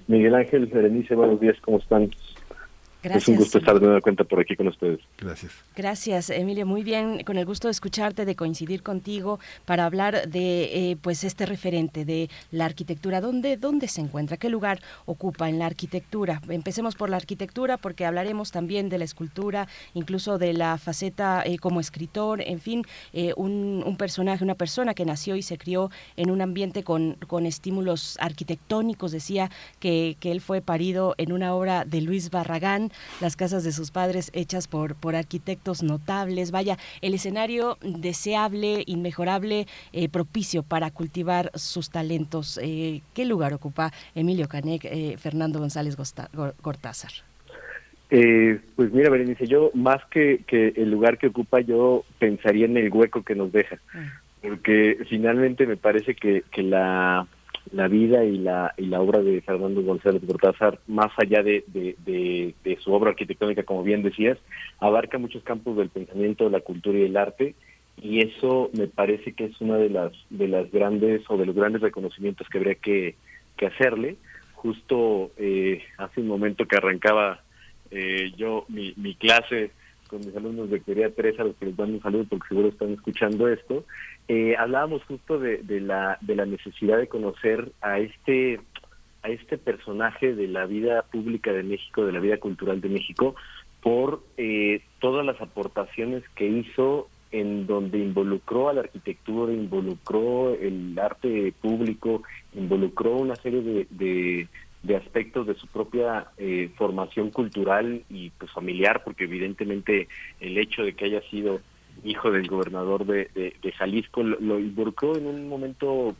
Miguel 0.07 0.35
Ángel, 0.35 0.66
Berenice, 0.66 1.14
buenos 1.14 1.40
días, 1.40 1.57
¿cómo 1.62 1.79
están? 1.79 2.11
Gracias. 3.05 3.25
Es 3.25 3.29
un 3.29 3.37
gusto 3.37 3.59
estar 3.59 3.79
de 3.79 3.85
nueva 3.85 4.01
cuenta 4.01 4.25
por 4.25 4.40
aquí 4.40 4.57
con 4.57 4.67
ustedes. 4.69 4.99
Gracias. 5.19 5.53
Gracias, 5.77 6.31
Emilio. 6.31 6.64
Muy 6.64 6.83
bien, 6.83 7.23
con 7.25 7.37
el 7.37 7.45
gusto 7.45 7.69
de 7.69 7.73
escucharte, 7.73 8.25
de 8.25 8.35
coincidir 8.35 8.83
contigo 8.83 9.38
para 9.67 9.85
hablar 9.85 10.27
de 10.27 10.90
eh, 10.93 10.97
pues 11.03 11.23
este 11.23 11.45
referente 11.45 12.07
de 12.07 12.31
la 12.51 12.64
arquitectura. 12.64 13.21
¿Dónde, 13.21 13.59
¿Dónde 13.59 13.88
se 13.88 14.01
encuentra? 14.01 14.38
¿Qué 14.38 14.49
lugar 14.49 14.81
ocupa 15.05 15.51
en 15.51 15.59
la 15.59 15.67
arquitectura? 15.67 16.40
Empecemos 16.49 16.95
por 16.95 17.11
la 17.11 17.19
arquitectura 17.19 17.77
porque 17.77 18.07
hablaremos 18.07 18.51
también 18.51 18.88
de 18.88 18.97
la 18.97 19.05
escultura, 19.05 19.69
incluso 19.93 20.38
de 20.38 20.55
la 20.55 20.79
faceta 20.79 21.43
eh, 21.45 21.59
como 21.59 21.81
escritor, 21.81 22.40
en 22.40 22.59
fin, 22.59 22.85
eh, 23.12 23.35
un, 23.37 23.83
un, 23.85 23.97
personaje, 23.99 24.43
una 24.43 24.55
persona 24.55 24.95
que 24.95 25.05
nació 25.05 25.37
y 25.37 25.43
se 25.43 25.59
crió 25.59 25.90
en 26.17 26.31
un 26.31 26.40
ambiente 26.40 26.83
con, 26.83 27.19
con 27.27 27.45
estímulos 27.45 28.17
arquitectónicos. 28.19 29.12
Decía 29.12 29.51
que, 29.79 30.17
que 30.21 30.33
él 30.33 30.40
fue 30.40 30.62
parido 30.62 31.14
en 31.19 31.33
una 31.33 31.55
obra 31.55 31.85
de 31.85 32.01
Luis 32.01 32.31
Barragán 32.31 32.93
las 33.20 33.37
casas 33.37 33.64
de 33.64 33.72
sus 33.72 33.90
padres 33.90 34.30
hechas 34.33 34.68
por, 34.68 34.94
por 34.94 35.16
arquitectos 35.16 35.83
notables. 35.83 36.50
Vaya, 36.50 36.78
el 37.00 37.14
escenario 37.14 37.78
deseable, 37.83 38.83
inmejorable, 38.87 39.66
eh, 39.92 40.09
propicio 40.09 40.62
para 40.62 40.90
cultivar 40.90 41.50
sus 41.54 41.90
talentos. 41.90 42.59
Eh, 42.62 43.02
¿Qué 43.14 43.24
lugar 43.24 43.54
ocupa 43.54 43.92
Emilio 44.14 44.48
Canec, 44.48 44.85
eh, 44.85 45.16
Fernando 45.18 45.59
González 45.59 45.96
Gortázar? 45.96 47.11
pues 48.76 48.92
mira, 48.92 49.11
Berenice, 49.11 49.48
yo 49.48 49.72
más 49.74 50.00
que, 50.09 50.44
que 50.46 50.68
el 50.76 50.88
lugar 50.88 51.18
que 51.18 51.26
ocupa, 51.26 51.61
yo 51.61 52.04
pensaría 52.20 52.66
en 52.66 52.76
el 52.76 52.92
hueco 52.92 53.24
que 53.24 53.35
nos 53.35 53.50
deja. 53.50 53.78
Ah. 53.92 54.20
Porque 54.40 54.98
finalmente 55.09 55.66
me 55.66 55.76
parece 55.76 56.14
que, 56.14 56.44
que 56.52 56.62
la 56.62 57.26
la 57.72 57.88
vida 57.88 58.24
y 58.24 58.38
la, 58.38 58.74
y 58.77 58.87
la 58.87 59.00
obra 59.00 59.20
de 59.20 59.40
Fernando 59.40 59.83
González 59.83 60.22
Cortázar, 60.27 60.81
más 60.87 61.11
allá 61.16 61.42
de, 61.42 61.64
de, 61.68 62.55
de, 62.62 62.77
su 62.77 62.92
obra 62.92 63.11
arquitectónica, 63.11 63.62
como 63.62 63.83
bien 63.83 64.03
decías, 64.03 64.38
abarca 64.81 65.18
muchos 65.18 65.42
campos 65.42 65.77
del 65.77 65.88
pensamiento, 65.88 66.48
la 66.50 66.61
cultura 66.61 66.98
y 66.98 67.03
el 67.05 67.16
arte, 67.16 67.55
y 68.00 68.20
eso 68.20 68.70
me 68.72 68.87
parece 68.87 69.33
que 69.33 69.44
es 69.44 69.61
una 69.61 69.77
de 69.77 69.90
las, 69.90 70.12
de 70.31 70.48
las 70.48 70.70
grandes 70.70 71.22
o 71.29 71.37
de 71.37 71.46
los 71.46 71.55
grandes 71.55 71.83
reconocimientos 71.83 72.48
que 72.48 72.59
habría 72.59 72.74
que, 72.74 73.14
que 73.57 73.66
hacerle. 73.66 74.16
Justo 74.55 75.31
eh, 75.37 75.83
hace 75.98 76.20
un 76.20 76.29
momento 76.29 76.66
que 76.66 76.77
arrancaba 76.77 77.42
eh, 77.90 78.33
yo 78.37 78.64
mi, 78.68 79.14
clase 79.14 79.70
con 80.09 80.20
mis 80.20 80.35
alumnos 80.37 80.70
de 80.70 80.81
Teoría 80.81 81.14
3, 81.14 81.38
a 81.38 81.44
los 81.44 81.57
que 81.57 81.66
les 81.66 81.79
mando 81.79 81.94
un 81.94 82.03
saludo 82.03 82.24
porque 82.29 82.48
seguro 82.48 82.68
están 82.68 82.92
escuchando 82.92 83.48
esto, 83.48 83.85
eh, 84.29 84.57
hablábamos 84.59 85.05
justo 85.05 85.39
de, 85.39 85.59
de, 85.59 85.81
la, 85.81 86.19
de 86.21 86.35
la 86.37 86.47
necesidad 86.47 86.99
de 86.99 87.09
conocer 87.09 87.73
a 87.83 87.99
este, 87.99 88.61
a 89.23 89.29
este 89.29 89.59
personaje 89.59 90.35
de 90.35 90.49
la 90.49 90.67
vida 90.67 91.03
pública 91.03 91.53
de 91.53 91.63
México, 91.63 92.07
de 92.07 92.13
la 92.13 92.21
vida 92.21 92.39
cultural 92.39 92.81
de 92.81 92.89
México, 92.89 93.35
por 93.83 94.23
eh, 94.39 94.81
todas 94.99 95.27
las 95.27 95.39
aportaciones 95.43 96.23
que 96.35 96.47
hizo 96.47 97.09
en 97.33 97.67
donde 97.67 97.99
involucró 97.99 98.69
a 98.69 98.73
la 98.73 98.81
arquitectura, 98.81 99.53
involucró 99.53 100.55
el 100.55 100.99
arte 100.99 101.53
público, 101.61 102.23
involucró 102.55 103.17
una 103.17 103.37
serie 103.37 103.61
de, 103.61 104.49
de, 104.83 104.97
aspectos 104.97 105.47
de 105.47 105.55
su 105.55 105.67
propia 105.67 106.29
eh, 106.39 106.71
formación 106.77 107.31
cultural 107.31 108.05
y 108.09 108.31
pues 108.31 108.53
familiar, 108.53 109.03
porque 109.05 109.25
evidentemente 109.25 110.09
el 110.41 110.57
hecho 110.57 110.83
de 110.83 110.95
que 110.95 111.07
haya 111.07 111.21
sido 111.29 111.61
hijo 112.02 112.30
del 112.30 112.48
gobernador 112.48 113.07
de, 113.07 113.74
Jalisco, 113.76 114.22
lo, 114.22 114.59
involucró 114.59 115.16
en 115.16 115.26
un 115.26 115.48
momento 115.48 116.16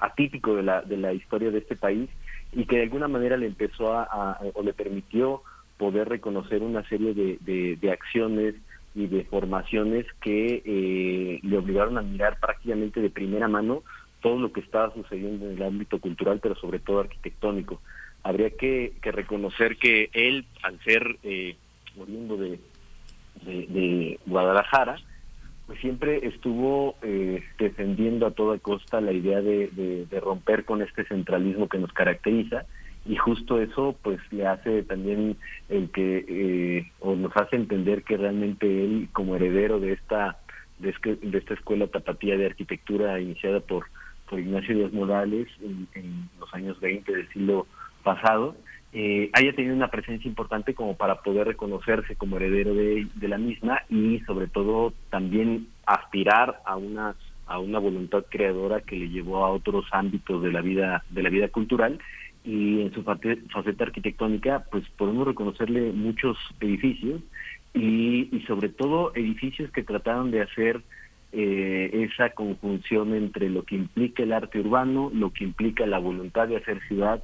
atípico 0.00 0.56
de 0.56 0.62
la, 0.62 0.82
de 0.82 0.96
la 0.96 1.12
historia 1.12 1.50
de 1.50 1.58
este 1.58 1.76
país 1.76 2.08
y 2.52 2.64
que 2.64 2.76
de 2.76 2.82
alguna 2.82 3.08
manera 3.08 3.36
le 3.36 3.46
empezó 3.46 3.92
a, 3.92 4.40
o 4.54 4.62
le 4.62 4.72
permitió 4.72 5.42
poder 5.76 6.08
reconocer 6.08 6.62
una 6.62 6.86
serie 6.88 7.14
de, 7.14 7.76
de, 7.80 7.90
acciones 7.90 8.54
y 8.94 9.06
de 9.06 9.24
formaciones 9.24 10.04
que 10.20 10.62
eh, 10.64 11.40
le 11.42 11.56
obligaron 11.56 11.96
a 11.96 12.02
mirar 12.02 12.38
prácticamente 12.40 13.00
de 13.00 13.08
primera 13.08 13.48
mano 13.48 13.82
todo 14.20 14.38
lo 14.38 14.52
que 14.52 14.60
estaba 14.60 14.92
sucediendo 14.92 15.46
en 15.46 15.56
el 15.56 15.62
ámbito 15.62 15.98
cultural, 15.98 16.40
pero 16.42 16.54
sobre 16.56 16.80
todo 16.80 17.00
arquitectónico. 17.00 17.80
Habría 18.22 18.50
que, 18.50 18.92
reconocer 19.00 19.76
que 19.76 20.10
él, 20.12 20.44
al 20.62 20.78
ser 20.80 21.16
eh, 21.22 21.56
oriundo 21.98 22.36
de, 22.36 22.58
de, 23.46 24.20
Guadalajara, 24.26 24.98
pues 25.70 25.82
siempre 25.82 26.26
estuvo 26.26 26.96
eh, 27.00 27.44
defendiendo 27.56 28.26
a 28.26 28.32
toda 28.32 28.58
costa 28.58 29.00
la 29.00 29.12
idea 29.12 29.40
de, 29.40 30.08
romper 30.20 30.64
con 30.64 30.82
este 30.82 31.04
centralismo 31.04 31.68
que 31.68 31.78
nos 31.78 31.92
caracteriza 31.92 32.66
y 33.06 33.14
justo 33.14 33.60
eso 33.60 33.94
pues 34.02 34.18
le 34.32 34.48
hace 34.48 34.82
también 34.82 35.36
el 35.68 35.88
que 35.90 36.24
eh, 36.26 36.90
o 36.98 37.14
nos 37.14 37.30
hace 37.36 37.54
entender 37.54 38.02
que 38.02 38.16
realmente 38.16 38.66
él 38.66 39.10
como 39.12 39.36
heredero 39.36 39.78
de 39.78 39.92
esta 39.92 40.38
de, 40.80 40.92
de 41.22 41.38
esta 41.38 41.54
escuela 41.54 41.86
tapatía 41.86 42.36
de 42.36 42.46
arquitectura 42.46 43.20
iniciada 43.20 43.60
por 43.60 43.86
por 44.28 44.40
Ignacio 44.40 44.74
Díaz 44.74 44.92
Morales 44.92 45.46
en, 45.62 46.28
los 46.40 46.52
años 46.52 46.80
20 46.80 47.12
del 47.12 47.28
siglo 47.28 47.68
pasado, 48.02 48.56
eh, 48.92 49.30
haya 49.34 49.52
tenido 49.52 49.74
una 49.74 49.88
presencia 49.88 50.28
importante 50.28 50.74
como 50.74 50.96
para 50.96 51.22
poder 51.22 51.46
reconocerse 51.46 52.16
como 52.16 52.36
heredero 52.36 52.74
de, 52.74 53.06
la 53.20 53.38
misma 53.38 53.82
y 53.88 54.18
sobre 54.26 54.48
todo 54.48 54.92
también 55.10 55.68
aspirar 55.86 56.60
a 56.64 56.76
una 56.76 57.14
a 57.46 57.58
una 57.58 57.80
voluntad 57.80 58.24
creadora 58.28 58.80
que 58.80 58.96
le 58.96 59.08
llevó 59.08 59.44
a 59.44 59.50
otros 59.50 59.84
ámbitos 59.92 60.42
de 60.42 60.52
la 60.52 60.60
vida 60.60 61.04
de 61.10 61.22
la 61.22 61.30
vida 61.30 61.48
cultural. 61.48 62.00
Y 62.42 62.80
en 62.80 62.92
su 62.92 63.02
faceta 63.02 63.84
arquitectónica 63.84 64.64
pues 64.70 64.88
podemos 64.96 65.26
reconocerle 65.26 65.92
muchos 65.92 66.36
edificios 66.60 67.20
y, 67.74 68.34
y 68.34 68.44
sobre 68.46 68.70
todo 68.70 69.12
edificios 69.14 69.70
que 69.70 69.82
trataron 69.84 70.30
de 70.30 70.42
hacer 70.42 70.80
eh, 71.32 72.08
esa 72.10 72.30
conjunción 72.30 73.14
entre 73.14 73.48
lo 73.48 73.64
que 73.64 73.76
implica 73.76 74.22
el 74.22 74.32
arte 74.32 74.58
urbano, 74.60 75.10
lo 75.14 75.32
que 75.32 75.44
implica 75.44 75.86
la 75.86 75.98
voluntad 75.98 76.48
de 76.48 76.56
hacer 76.56 76.80
ciudad 76.88 77.22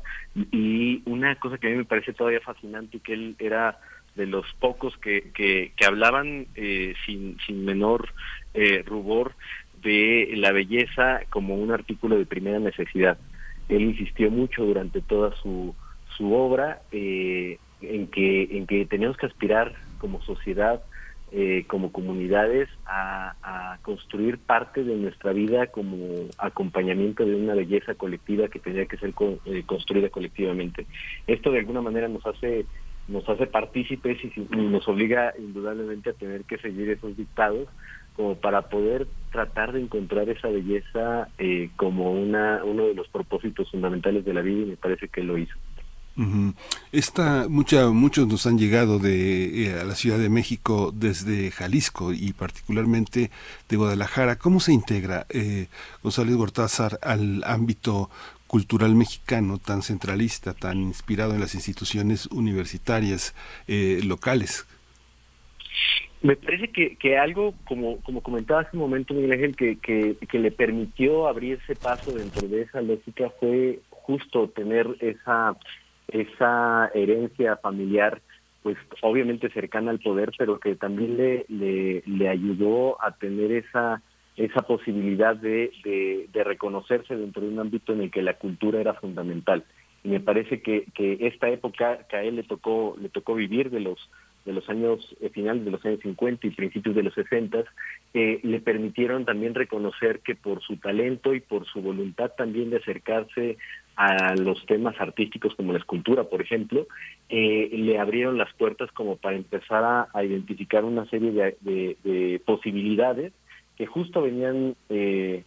y 0.52 1.02
una 1.06 1.34
cosa 1.36 1.58
que 1.58 1.66
a 1.66 1.70
mí 1.70 1.76
me 1.76 1.84
parece 1.84 2.12
todavía 2.12 2.40
fascinante 2.40 3.00
que 3.00 3.14
él 3.14 3.34
era 3.38 3.80
de 4.14 4.26
los 4.26 4.46
pocos 4.60 4.96
que, 4.98 5.30
que, 5.34 5.72
hablaban 5.84 6.46
eh, 6.54 6.94
sin, 7.04 7.36
sin 7.46 7.64
menor 7.64 8.08
eh, 8.54 8.82
rubor 8.86 9.34
de 9.82 10.32
la 10.36 10.52
belleza 10.52 11.20
como 11.30 11.54
un 11.54 11.70
artículo 11.70 12.16
de 12.16 12.26
primera 12.26 12.58
necesidad. 12.58 13.18
Él 13.68 13.82
insistió 13.82 14.30
mucho 14.30 14.64
durante 14.64 15.00
toda 15.00 15.34
su, 15.42 15.74
su 16.16 16.32
obra 16.32 16.80
eh, 16.92 17.58
en, 17.82 18.06
que, 18.06 18.44
en 18.56 18.66
que 18.66 18.86
tenemos 18.86 19.16
que 19.16 19.26
aspirar 19.26 19.74
como 19.98 20.22
sociedad 20.22 20.82
eh, 21.32 21.64
como 21.66 21.90
comunidades 21.92 22.68
a, 22.86 23.78
construir 23.82 24.38
parte 24.38 24.82
de 24.82 24.96
nuestra 24.96 25.32
vida 25.32 25.68
como 25.68 25.96
acompañamiento 26.38 27.24
de 27.24 27.36
una 27.36 27.54
belleza 27.54 27.94
colectiva 27.94 28.48
que 28.48 28.58
tendría 28.58 28.86
que 28.86 28.96
ser 28.96 29.12
eh, 29.44 29.62
construida 29.64 30.08
colectivamente. 30.08 30.86
Esto 31.26 31.52
de 31.52 31.60
alguna 31.60 31.82
manera 31.82 32.08
nos 32.08 32.26
hace 32.26 32.66
nos 33.08 33.28
hace 33.28 33.46
partícipes 33.46 34.18
y, 34.24 34.40
nos 34.56 34.88
obliga 34.88 35.34
indudablemente 35.38 36.10
a 36.10 36.14
tener 36.14 36.42
que 36.44 36.58
seguir 36.58 36.90
esos 36.90 37.16
dictados 37.16 37.68
como 38.16 38.34
para 38.36 38.62
poder 38.62 39.06
tratar 39.30 39.72
de 39.72 39.82
encontrar 39.82 40.28
esa 40.28 40.48
belleza 40.48 41.28
eh, 41.38 41.70
como 41.76 42.12
una 42.12 42.64
uno 42.64 42.86
de 42.86 42.94
los 42.94 43.08
propósitos 43.08 43.70
fundamentales 43.70 44.24
de 44.24 44.34
la 44.34 44.40
vida 44.40 44.62
y 44.62 44.70
me 44.70 44.76
parece 44.76 45.08
que 45.08 45.22
lo 45.22 45.38
hizo. 45.38 45.54
Esta, 46.92 47.46
mucha, 47.48 47.90
muchos 47.90 48.26
nos 48.26 48.46
han 48.46 48.56
llegado 48.56 48.98
de, 48.98 49.66
eh, 49.66 49.80
a 49.80 49.84
la 49.84 49.94
Ciudad 49.94 50.18
de 50.18 50.30
México 50.30 50.90
desde 50.94 51.50
Jalisco 51.50 52.14
y 52.14 52.32
particularmente 52.32 53.30
de 53.68 53.76
Guadalajara. 53.76 54.36
¿Cómo 54.36 54.60
se 54.60 54.72
integra 54.72 55.26
eh, 55.28 55.66
González 56.02 56.34
Gortázar 56.36 56.98
al 57.02 57.44
ámbito 57.44 58.08
cultural 58.46 58.94
mexicano 58.94 59.58
tan 59.58 59.82
centralista, 59.82 60.54
tan 60.54 60.78
inspirado 60.78 61.34
en 61.34 61.40
las 61.40 61.54
instituciones 61.54 62.26
universitarias 62.26 63.34
eh, 63.68 64.00
locales? 64.02 64.66
Me 66.22 66.34
parece 66.34 66.68
que, 66.68 66.96
que 66.96 67.18
algo, 67.18 67.52
como, 67.68 68.00
como 68.00 68.22
comentaba 68.22 68.62
hace 68.62 68.70
un 68.72 68.80
momento 68.80 69.12
Miguel 69.12 69.32
Ángel, 69.32 69.56
que, 69.56 69.76
que, 69.78 70.16
que 70.26 70.38
le 70.38 70.50
permitió 70.50 71.28
abrirse 71.28 71.76
paso 71.76 72.12
dentro 72.12 72.48
de 72.48 72.62
esa 72.62 72.80
lógica 72.80 73.30
fue 73.38 73.80
justo 73.90 74.48
tener 74.48 74.96
esa 75.00 75.54
esa 76.08 76.90
herencia 76.94 77.56
familiar 77.56 78.20
pues 78.62 78.76
obviamente 79.02 79.48
cercana 79.50 79.92
al 79.92 80.00
poder, 80.00 80.32
pero 80.36 80.58
que 80.58 80.74
también 80.74 81.16
le, 81.16 82.02
le, 82.04 82.28
ayudó 82.28 83.00
a 83.00 83.12
tener 83.12 83.52
esa 83.52 84.02
esa 84.36 84.62
posibilidad 84.62 85.36
de, 85.36 85.70
de, 86.32 86.44
reconocerse 86.44 87.14
dentro 87.14 87.42
de 87.42 87.48
un 87.48 87.60
ámbito 87.60 87.92
en 87.92 88.00
el 88.00 88.10
que 88.10 88.22
la 88.22 88.34
cultura 88.34 88.80
era 88.80 88.94
fundamental. 88.94 89.64
Y 90.02 90.08
me 90.08 90.18
parece 90.18 90.62
que, 90.62 90.84
que 90.94 91.16
esta 91.28 91.48
época 91.48 92.06
que 92.08 92.16
a 92.16 92.24
él 92.24 92.34
le 92.34 92.42
tocó, 92.42 92.96
le 93.00 93.08
tocó 93.08 93.36
vivir 93.36 93.70
de 93.70 93.78
los 93.78 94.10
de 94.46 94.52
los 94.52 94.68
años 94.70 95.14
eh, 95.20 95.28
finales 95.28 95.64
de 95.64 95.70
los 95.70 95.84
años 95.84 96.00
50 96.02 96.46
y 96.46 96.50
principios 96.50 96.94
de 96.94 97.02
los 97.02 97.14
60 97.14 97.64
eh, 98.14 98.40
le 98.42 98.60
permitieron 98.60 99.24
también 99.24 99.54
reconocer 99.54 100.20
que 100.20 100.34
por 100.34 100.62
su 100.62 100.76
talento 100.76 101.34
y 101.34 101.40
por 101.40 101.66
su 101.66 101.82
voluntad 101.82 102.30
también 102.36 102.70
de 102.70 102.78
acercarse 102.78 103.58
a 103.96 104.34
los 104.36 104.64
temas 104.66 104.94
artísticos 105.00 105.54
como 105.54 105.72
la 105.72 105.78
escultura, 105.78 106.24
por 106.24 106.42
ejemplo, 106.42 106.86
eh, 107.30 107.70
le 107.72 107.98
abrieron 107.98 108.36
las 108.36 108.52
puertas 108.54 108.92
como 108.92 109.16
para 109.16 109.36
empezar 109.36 110.08
a, 110.12 110.24
identificar 110.24 110.84
una 110.84 111.06
serie 111.06 111.56
de, 111.60 112.40
posibilidades 112.44 113.32
que 113.76 113.86
justo 113.86 114.22
venían 114.22 114.76
eh, 114.90 115.44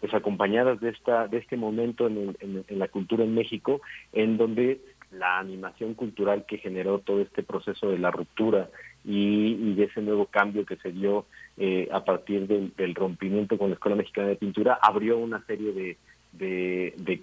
pues 0.00 0.12
acompañadas 0.14 0.80
de 0.80 0.90
esta 0.90 1.28
de 1.28 1.38
este 1.38 1.56
momento 1.56 2.06
en, 2.06 2.64
la 2.68 2.88
cultura 2.88 3.24
en 3.24 3.34
México, 3.34 3.82
en 4.12 4.38
donde 4.38 4.80
la 5.10 5.38
animación 5.38 5.92
cultural 5.92 6.46
que 6.46 6.58
generó 6.58 6.98
todo 6.98 7.20
este 7.20 7.42
proceso 7.42 7.90
de 7.90 7.98
la 7.98 8.10
ruptura 8.10 8.70
y, 9.04 9.74
de 9.74 9.84
ese 9.84 10.00
nuevo 10.00 10.26
cambio 10.26 10.64
que 10.64 10.76
se 10.76 10.92
dio 10.92 11.26
eh, 11.58 11.88
a 11.92 12.04
partir 12.04 12.46
del, 12.46 12.72
del 12.74 12.94
rompimiento 12.94 13.58
con 13.58 13.68
la 13.68 13.74
Escuela 13.74 13.96
Mexicana 13.96 14.28
de 14.28 14.36
Pintura 14.36 14.78
abrió 14.80 15.18
una 15.18 15.44
serie 15.44 15.72
de, 15.72 15.96
de, 16.32 16.94
de 16.96 17.20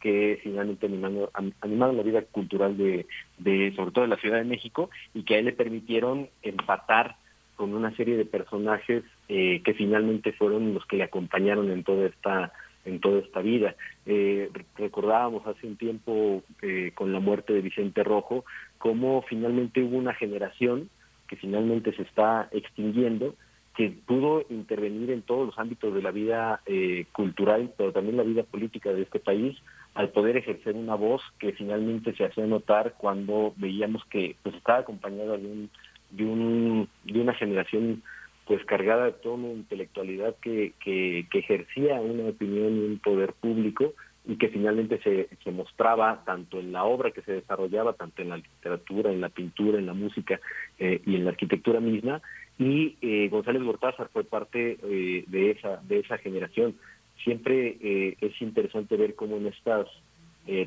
que 0.00 0.40
finalmente 0.42 0.86
animaron, 0.86 1.96
la 1.96 2.02
vida 2.02 2.22
cultural 2.22 2.76
de, 2.76 3.06
de, 3.38 3.72
sobre 3.76 3.90
todo 3.90 4.02
de 4.02 4.08
la 4.10 4.16
Ciudad 4.16 4.38
de 4.38 4.44
México, 4.44 4.90
y 5.14 5.22
que 5.24 5.34
a 5.34 5.38
él 5.38 5.46
le 5.46 5.52
permitieron 5.52 6.28
empatar 6.42 7.16
con 7.56 7.74
una 7.74 7.94
serie 7.96 8.16
de 8.16 8.24
personajes 8.24 9.04
eh, 9.28 9.60
que 9.62 9.74
finalmente 9.74 10.32
fueron 10.32 10.72
los 10.72 10.86
que 10.86 10.96
le 10.96 11.04
acompañaron 11.04 11.70
en 11.70 11.84
toda 11.84 12.06
esta 12.06 12.52
en 12.86 12.98
toda 13.00 13.20
esta 13.20 13.40
vida. 13.40 13.74
Eh, 14.06 14.50
recordábamos 14.76 15.46
hace 15.46 15.66
un 15.66 15.76
tiempo 15.76 16.42
eh, 16.62 16.92
con 16.94 17.12
la 17.12 17.20
muerte 17.20 17.52
de 17.52 17.60
Vicente 17.60 18.02
Rojo 18.02 18.44
cómo 18.78 19.22
finalmente 19.28 19.82
hubo 19.82 19.98
una 19.98 20.14
generación 20.14 20.88
que 21.28 21.36
finalmente 21.36 21.92
se 21.92 22.02
está 22.02 22.48
extinguiendo 22.50 23.34
que 23.76 23.90
pudo 23.90 24.44
intervenir 24.50 25.10
en 25.10 25.22
todos 25.22 25.46
los 25.46 25.58
ámbitos 25.58 25.94
de 25.94 26.02
la 26.02 26.10
vida 26.10 26.60
eh, 26.66 27.06
cultural, 27.12 27.72
pero 27.76 27.92
también 27.92 28.16
la 28.16 28.24
vida 28.24 28.42
política 28.42 28.92
de 28.92 29.02
este 29.02 29.20
país, 29.20 29.56
al 29.94 30.10
poder 30.10 30.36
ejercer 30.36 30.76
una 30.76 30.94
voz 30.94 31.22
que 31.38 31.52
finalmente 31.52 32.14
se 32.14 32.24
hacía 32.24 32.46
notar 32.46 32.94
cuando 32.96 33.52
veíamos 33.56 34.04
que 34.06 34.36
pues 34.42 34.54
estaba 34.54 34.80
acompañada 34.80 35.36
de 35.36 35.46
un 35.46 35.70
de 36.10 36.24
un 36.24 36.88
de 37.04 37.20
una 37.20 37.34
generación 37.34 38.02
pues 38.46 38.64
cargada 38.64 39.06
de 39.06 39.12
toda 39.12 39.36
una 39.36 39.52
intelectualidad 39.52 40.34
que, 40.42 40.72
que, 40.80 41.24
ejercía 41.32 42.00
una 42.00 42.30
opinión 42.30 42.76
y 42.76 42.80
un 42.80 42.98
poder 42.98 43.32
público 43.34 43.94
y 44.26 44.36
que 44.36 44.48
finalmente 44.48 45.00
se, 45.02 45.28
se 45.44 45.50
mostraba 45.52 46.24
tanto 46.24 46.58
en 46.58 46.72
la 46.72 46.84
obra 46.84 47.12
que 47.12 47.22
se 47.22 47.32
desarrollaba, 47.32 47.92
tanto 47.92 48.22
en 48.22 48.30
la 48.30 48.36
literatura, 48.38 49.12
en 49.12 49.20
la 49.20 49.28
pintura, 49.28 49.78
en 49.78 49.86
la 49.86 49.94
música 49.94 50.40
eh, 50.80 51.00
y 51.06 51.14
en 51.14 51.24
la 51.24 51.30
arquitectura 51.30 51.78
misma, 51.78 52.20
y 52.60 52.96
eh, 53.00 53.28
González 53.30 53.62
Gortázar 53.62 54.10
fue 54.12 54.22
parte 54.22 54.78
eh, 54.82 55.24
de 55.26 55.50
esa 55.52 55.80
de 55.88 56.00
esa 56.00 56.18
generación. 56.18 56.76
Siempre 57.24 57.76
eh, 57.80 58.16
es 58.20 58.40
interesante 58.40 58.96
ver 58.96 59.14
cómo 59.14 59.36
en 59.36 59.46
estas 59.46 59.86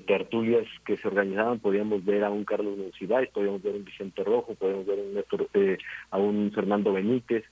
tertulias 0.06 0.66
que 0.86 0.96
se 0.96 1.08
organizaban 1.10 1.60
podíamos 1.60 2.06
ver 2.06 2.24
a 2.24 2.30
un 2.30 2.46
Carlos 2.46 2.78
Monsiváis, 2.78 3.28
podíamos 3.32 3.62
ver 3.62 3.74
a 3.74 3.78
un 3.78 3.84
Vicente 3.84 4.24
Rojo, 4.24 4.56
podíamos 4.56 4.86
ver 4.86 5.80
a 6.10 6.18
un, 6.18 6.52
Fernando 6.54 6.94
Benítez, 6.94 7.44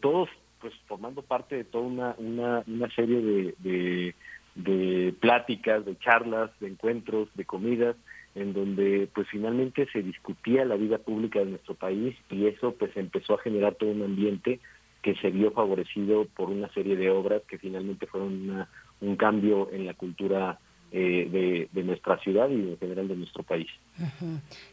todos 0.00 0.28
pues 0.60 0.72
formando 0.86 1.22
parte 1.22 1.56
de 1.56 1.64
toda 1.64 1.84
una, 1.84 2.14
una, 2.18 2.64
una 2.66 2.90
serie 2.94 3.20
de, 3.20 3.54
de, 3.58 4.14
de 4.54 5.12
pláticas, 5.20 5.84
de 5.84 5.98
charlas, 5.98 6.50
de 6.60 6.68
encuentros, 6.68 7.28
de 7.34 7.44
comidas, 7.44 7.96
en 8.34 8.52
donde 8.52 9.08
pues 9.14 9.28
finalmente 9.28 9.86
se 9.92 10.02
discutía 10.02 10.64
la 10.64 10.76
vida 10.76 10.98
pública 10.98 11.40
de 11.40 11.46
nuestro 11.46 11.74
país 11.74 12.16
y 12.30 12.46
eso 12.46 12.74
pues 12.78 12.96
empezó 12.96 13.34
a 13.34 13.42
generar 13.42 13.74
todo 13.74 13.90
un 13.90 14.02
ambiente 14.02 14.60
que 15.02 15.14
se 15.16 15.30
vio 15.30 15.50
favorecido 15.50 16.26
por 16.36 16.48
una 16.50 16.68
serie 16.72 16.96
de 16.96 17.10
obras 17.10 17.42
que 17.48 17.58
finalmente 17.58 18.06
fueron 18.06 18.48
una, 18.48 18.68
un 19.00 19.16
cambio 19.16 19.68
en 19.72 19.86
la 19.86 19.94
cultura 19.94 20.58
de, 20.92 21.82
nuestra 21.84 22.18
ciudad 22.18 22.48
y 22.48 22.54
en 22.54 22.78
general 22.78 23.08
de 23.08 23.16
nuestro 23.16 23.42
país. 23.42 23.68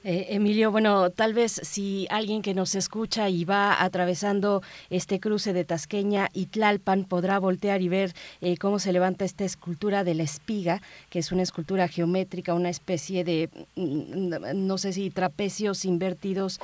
Eh, 0.03 0.27
Emilio, 0.29 0.71
bueno, 0.71 1.09
tal 1.09 1.33
vez 1.33 1.51
si 1.63 2.07
alguien 2.09 2.41
que 2.41 2.53
nos 2.53 2.75
escucha 2.75 3.29
y 3.29 3.45
va 3.45 3.83
atravesando 3.83 4.61
este 4.89 5.19
cruce 5.19 5.53
de 5.53 5.65
Tasqueña 5.65 6.27
y 6.33 6.47
Tlalpan 6.47 7.05
podrá 7.05 7.39
voltear 7.39 7.81
y 7.81 7.89
ver 7.89 8.11
eh, 8.41 8.57
cómo 8.57 8.79
se 8.79 8.93
levanta 8.93 9.25
esta 9.25 9.45
escultura 9.45 10.03
de 10.03 10.15
la 10.15 10.23
espiga, 10.23 10.81
que 11.09 11.19
es 11.19 11.31
una 11.31 11.43
escultura 11.43 11.87
geométrica, 11.87 12.53
una 12.53 12.69
especie 12.69 13.23
de, 13.23 13.49
mm, 13.75 14.65
no 14.67 14.77
sé 14.77 14.93
si 14.93 15.09
trapecios 15.09 15.85
invertidos 15.85 16.59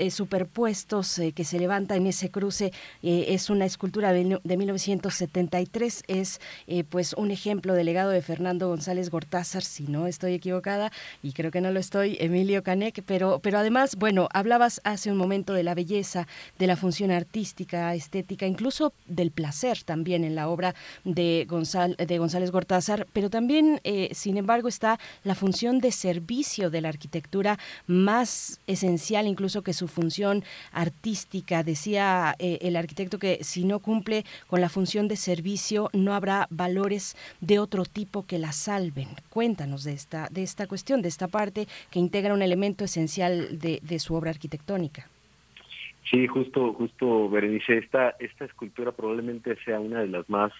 eh, 0.00 0.10
superpuestos 0.10 1.18
eh, 1.18 1.32
que 1.32 1.44
se 1.44 1.58
levanta 1.58 1.94
en 1.94 2.06
ese 2.06 2.30
cruce. 2.30 2.72
Eh, 3.02 3.26
es 3.28 3.50
una 3.50 3.66
escultura 3.66 4.12
de, 4.12 4.24
1973, 4.24 6.04
es 6.08 6.40
pues 6.88 7.12
un 7.14 7.30
ejemplo 7.30 7.74
del 7.74 7.86
legado 7.86 8.10
de 8.10 8.22
Fernando 8.22 8.68
González 8.68 9.10
Gortázar, 9.10 9.62
si 9.62 9.84
no 9.84 10.06
estoy 10.06 10.34
equivocada, 10.34 10.90
y 11.22 11.32
creo 11.32 11.50
que 11.50 11.60
no 11.60 11.70
lo 11.70 11.80
estoy, 11.80 12.16
Emilio 12.20 12.62
Canek, 12.62 13.02
pero, 13.04 13.40
pero 13.40 13.58
además, 13.58 13.96
bueno, 13.96 14.28
hablabas 14.32 14.80
hace 14.84 15.10
un 15.10 15.18
momento 15.18 15.52
de 15.52 15.64
la 15.64 15.74
belleza, 15.74 16.26
de 16.58 16.66
la 16.66 16.76
función 16.76 17.10
artística, 17.10 17.94
estética, 17.94 18.46
incluso 18.46 18.92
del 19.06 19.30
placer 19.30 19.82
también 19.84 20.24
en 20.24 20.34
la 20.34 20.48
obra 20.48 20.74
de, 21.04 21.46
de 21.98 22.18
González 22.18 22.50
Gortázar, 22.50 23.06
pero 23.12 23.28
también, 23.28 23.80
sin 24.12 24.36
embargo, 24.38 24.68
está 24.68 24.98
la 25.24 25.34
función 25.34 25.80
de 25.80 25.92
servicio 25.92 26.70
de 26.70 26.80
la 26.80 26.88
arquitectura 26.88 27.58
más 27.86 28.60
esencial 28.66 29.26
incluso 29.26 29.62
que 29.62 29.72
su 29.72 29.88
función 29.90 30.42
artística. 30.72 31.62
Decía 31.62 32.34
eh, 32.38 32.58
el 32.62 32.76
arquitecto 32.76 33.18
que 33.18 33.38
si 33.42 33.64
no 33.64 33.80
cumple 33.80 34.24
con 34.46 34.60
la 34.60 34.68
función 34.68 35.08
de 35.08 35.16
servicio, 35.16 35.90
no 35.92 36.14
habrá 36.14 36.46
valores 36.50 37.16
de 37.40 37.58
otro 37.58 37.84
tipo 37.84 38.26
que 38.26 38.38
la 38.38 38.52
salven. 38.52 39.08
Cuéntanos 39.28 39.84
de 39.84 39.92
esta, 39.92 40.28
de 40.30 40.42
esta 40.42 40.66
cuestión, 40.66 41.02
de 41.02 41.08
esta 41.08 41.28
parte 41.28 41.66
que 41.90 41.98
integra 41.98 42.34
un 42.34 42.42
elemento 42.42 42.84
esencial 42.84 43.58
de, 43.58 43.98
su 43.98 44.14
obra 44.14 44.30
arquitectónica. 44.30 45.06
Sí, 46.10 46.26
justo, 46.26 46.72
justo, 46.72 47.28
Berenice, 47.28 47.78
esta, 47.78 48.16
esta 48.18 48.46
escultura 48.46 48.92
probablemente 48.92 49.56
sea 49.64 49.78
una 49.78 50.00
de 50.00 50.08
las 50.08 50.28
más 50.30 50.52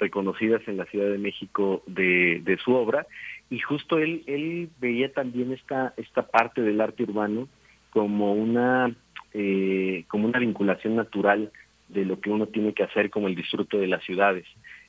reconocidas 0.00 0.62
en 0.66 0.76
la 0.76 0.86
Ciudad 0.86 1.10
de 1.10 1.18
México 1.18 1.82
de, 1.86 2.40
de 2.44 2.56
su 2.58 2.72
obra 2.72 3.06
y 3.50 3.60
justo 3.60 3.98
él, 3.98 4.22
él 4.26 4.68
veía 4.80 5.12
también 5.12 5.52
esta, 5.52 5.94
esta 5.96 6.26
parte 6.26 6.62
del 6.62 6.80
arte 6.80 7.02
urbano 7.04 7.48
como 7.90 8.32
una 8.32 8.94
eh, 9.34 10.04
como 10.08 10.26
una 10.26 10.38
vinculación 10.38 10.96
natural 10.96 11.52
de 11.88 12.04
lo 12.04 12.20
que 12.20 12.30
uno 12.30 12.46
tiene 12.46 12.72
que 12.72 12.82
hacer 12.82 13.10
como 13.10 13.28
el 13.28 13.34
disfrute 13.34 13.78
de 13.78 13.86
las 13.86 14.02
ciudades. 14.04 14.46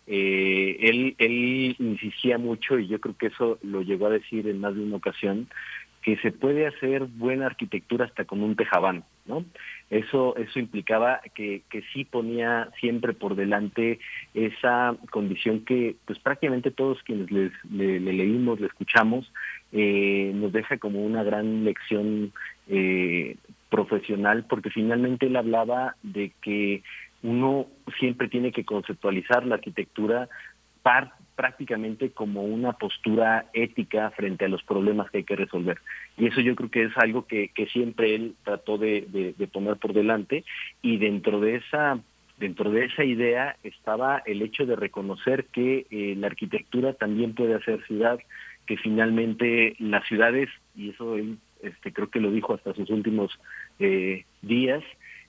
Eh, 0.08 0.78
él, 0.82 1.16
él 1.18 1.76
insistía 1.78 2.38
mucho, 2.38 2.80
y 2.80 2.88
yo 2.88 3.00
creo 3.00 3.16
que 3.18 3.28
eso 3.28 3.60
lo 3.62 3.82
llegó 3.82 4.08
a 4.08 4.12
decir 4.12 4.48
en 4.48 4.60
más 4.60 4.76
de 4.76 4.82
una 4.82 4.98
ocasión, 4.98 5.48
que 6.02 6.18
se 6.18 6.32
puede 6.32 6.66
hacer 6.66 7.06
buena 7.06 7.46
arquitectura 7.46 8.06
hasta 8.06 8.26
con 8.26 8.42
un 8.42 8.56
tejabán, 8.56 9.04
¿no? 9.26 9.44
Eso, 9.90 10.36
eso 10.38 10.60
implicaba 10.60 11.20
que, 11.36 11.64
que 11.70 11.84
sí 11.94 12.06
ponía 12.06 12.70
siempre 12.80 13.14
por 13.14 13.36
delante 13.36 14.00
esa 14.34 14.96
condición 15.12 15.66
que 15.66 15.96
pues 16.06 16.18
prácticamente 16.20 16.72
todos 16.72 17.04
quienes 17.04 17.30
le, 17.32 17.52
leímos, 18.00 18.60
le 18.60 18.68
escuchamos, 18.68 19.32
eh, 19.74 20.32
nos 20.34 20.54
deja 20.54 20.78
como 20.78 21.04
una 21.04 21.24
gran 21.24 21.66
lección 21.66 22.32
eh, 22.70 23.36
profesional, 23.70 24.46
porque 24.48 24.70
finalmente 24.70 25.28
él 25.28 25.36
hablaba 25.36 25.96
de 26.04 26.32
que 26.42 26.84
uno 27.22 27.68
siempre 28.00 28.28
tiene 28.28 28.52
que 28.52 28.64
conceptualizar 28.64 29.46
la 29.46 29.56
arquitectura 29.56 30.30
prácticamente 31.36 32.12
como 32.12 32.44
una 32.44 32.74
postura 32.74 33.46
ética 33.54 34.12
frente 34.12 34.46
a 34.46 34.50
los 34.50 34.64
problemas 34.64 35.10
que 35.10 35.20
hay 35.20 35.24
que 35.24 35.36
resolver. 35.36 35.78
Y 36.18 36.28
eso 36.28 36.42
yo 36.42 36.56
creo 36.56 36.70
que 36.70 36.84
es 36.84 36.98
algo 36.98 37.28
que, 37.28 37.52
siempre 37.72 38.16
él 38.16 38.36
trató 38.44 38.78
de, 38.78 39.34
poner 39.52 39.78
por 39.78 39.94
delante 39.94 40.44
y 40.82 40.98
dentro 40.98 41.40
de 41.40 41.56
esa 41.56 42.00
dentro 42.38 42.72
de 42.72 42.86
esa 42.86 43.04
idea 43.04 43.58
estaba 43.64 44.24
el 44.26 44.42
hecho 44.42 44.66
de 44.66 44.78
reconocer 44.78 45.46
que 45.46 45.86
eh, 45.92 46.16
la 46.18 46.28
arquitectura 46.28 46.94
también 46.94 47.36
puede 47.36 47.56
hacer 47.56 47.86
ciudad, 47.86 48.18
que 48.66 48.78
finalmente 48.78 49.76
las 49.78 50.08
ciudades, 50.08 50.50
y 50.74 50.92
eso 50.92 51.18
él 51.18 51.38
este, 51.62 51.92
creo 51.94 52.10
que 52.10 52.20
lo 52.20 52.32
dijo 52.32 52.54
hasta 52.54 52.74
sus 52.74 52.90
últimos 52.90 53.38
eh, 53.80 54.26
días, 54.42 54.84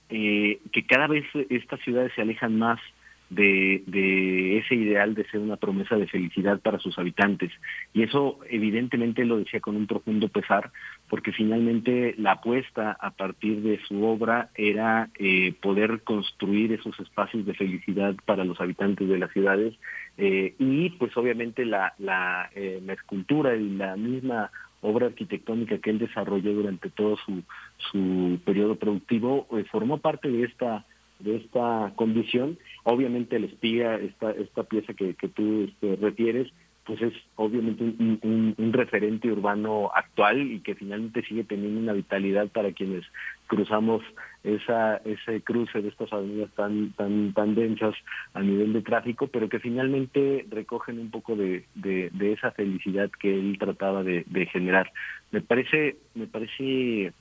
eh, 0.08 0.58
que 0.72 0.86
cada 0.86 1.06
vez 1.06 1.24
estas 1.48 1.80
ciudades 1.80 2.12
se 2.14 2.22
alejan 2.22 2.58
más 2.58 2.80
de, 3.28 4.58
ese 4.58 4.74
ideal 4.74 5.14
de 5.14 5.24
ser 5.28 5.38
una 5.38 5.56
promesa 5.56 5.96
de 5.96 6.08
felicidad 6.08 6.58
para 6.58 6.80
sus 6.80 6.98
habitantes. 6.98 7.52
Y 7.94 8.02
eso 8.02 8.40
evidentemente 8.48 9.24
lo 9.24 9.38
decía 9.38 9.60
con 9.60 9.76
un 9.76 9.86
profundo 9.86 10.28
pesar, 10.28 10.72
porque 11.08 11.30
finalmente 11.30 12.16
la 12.18 12.32
apuesta 12.32 12.96
a 13.00 13.10
partir 13.10 13.62
de 13.62 13.78
su 13.86 14.04
obra 14.04 14.50
era 14.56 15.10
eh, 15.16 15.54
poder 15.62 16.02
construir 16.02 16.72
esos 16.72 16.98
espacios 16.98 17.46
de 17.46 17.54
felicidad 17.54 18.16
para 18.24 18.44
los 18.44 18.60
habitantes 18.60 19.08
de 19.08 19.18
las 19.18 19.30
ciudades 19.32 19.74
y 20.18 20.90
pues 20.98 21.16
obviamente 21.16 21.64
la, 21.64 21.94
la 21.96 22.50
escultura 22.92 23.56
y 23.56 23.70
la 23.70 23.96
misma 23.96 24.50
obra 24.82 25.06
arquitectónica 25.06 25.78
que 25.78 25.90
él 25.90 25.98
desarrolló 25.98 26.52
durante 26.52 26.90
todo 26.90 27.16
su, 27.24 27.42
su 27.90 28.38
periodo 28.44 28.76
productivo, 28.76 29.46
eh, 29.52 29.64
formó 29.70 29.98
parte 29.98 30.30
de 30.30 30.44
esta 30.44 30.86
de 31.20 31.36
esta 31.36 31.92
condición. 31.96 32.58
Obviamente 32.84 33.36
el 33.36 33.44
espiga, 33.44 33.96
esta, 33.96 34.30
esta 34.32 34.64
pieza 34.64 34.94
que, 34.94 35.14
que 35.14 35.28
tú 35.28 35.64
este, 35.64 35.96
refieres, 35.96 36.50
pues 36.84 37.02
es 37.02 37.12
obviamente 37.36 37.84
un, 37.84 38.72
referente 38.72 39.30
urbano 39.30 39.90
actual 39.94 40.40
y 40.40 40.60
que 40.60 40.74
finalmente 40.74 41.22
sigue 41.22 41.44
teniendo 41.44 41.80
una 41.80 41.92
vitalidad 41.92 42.48
para 42.48 42.72
quienes 42.72 43.04
cruzamos 43.46 44.02
esa 44.42 44.96
ese 44.98 45.42
cruce 45.42 45.82
de 45.82 45.88
estas 45.88 46.12
avenidas 46.12 46.50
tan 46.54 46.92
tan 46.92 47.32
tan 47.34 47.54
densas 47.54 47.94
a 48.32 48.40
nivel 48.40 48.72
de 48.72 48.82
tráfico, 48.82 49.26
pero 49.26 49.48
que 49.48 49.60
finalmente 49.60 50.46
recogen 50.50 50.98
un 50.98 51.10
poco 51.10 51.36
de, 51.36 51.64
de, 51.74 52.32
esa 52.32 52.50
felicidad 52.52 53.10
que 53.10 53.34
él 53.34 53.56
trataba 53.58 54.02
de, 54.02 54.24
de 54.26 54.46
generar. 54.46 54.90
Me 55.32 55.42
parece 55.42 55.96
me 56.14 56.26
parece 56.26 57.12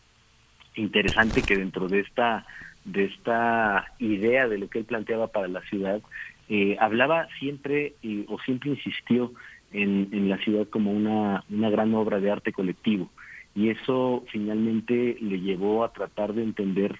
interesante 0.76 1.42
que 1.42 1.58
dentro 1.58 1.88
de 1.88 2.00
esta 2.00 2.46
de 2.86 3.06
esta 3.06 3.86
idea 4.00 4.48
de 4.48 4.58
lo 4.58 4.70
que 4.70 4.80
él 4.80 4.86
planteaba 4.86 5.28
para 5.28 5.48
la 5.48 5.62
ciudad 5.62 6.02
eh, 6.50 6.76
hablaba 6.80 7.28
siempre 7.40 7.94
o 8.28 8.40
siempre 8.40 8.72
insistió 8.72 9.32
en, 9.72 10.10
en 10.12 10.30
la 10.30 10.38
ciudad 10.40 10.68
como 10.68 10.92
una, 10.92 11.44
una 11.50 11.70
gran 11.70 11.94
obra 11.94 12.20
de 12.20 12.32
arte 12.32 12.52
colectivo. 12.52 13.10
Y 13.56 13.70
eso 13.70 14.24
finalmente 14.32 15.18
le 15.20 15.42
llevó 15.42 15.84
a 15.84 15.92
tratar 15.92 16.34
de 16.34 16.44
entender 16.44 17.00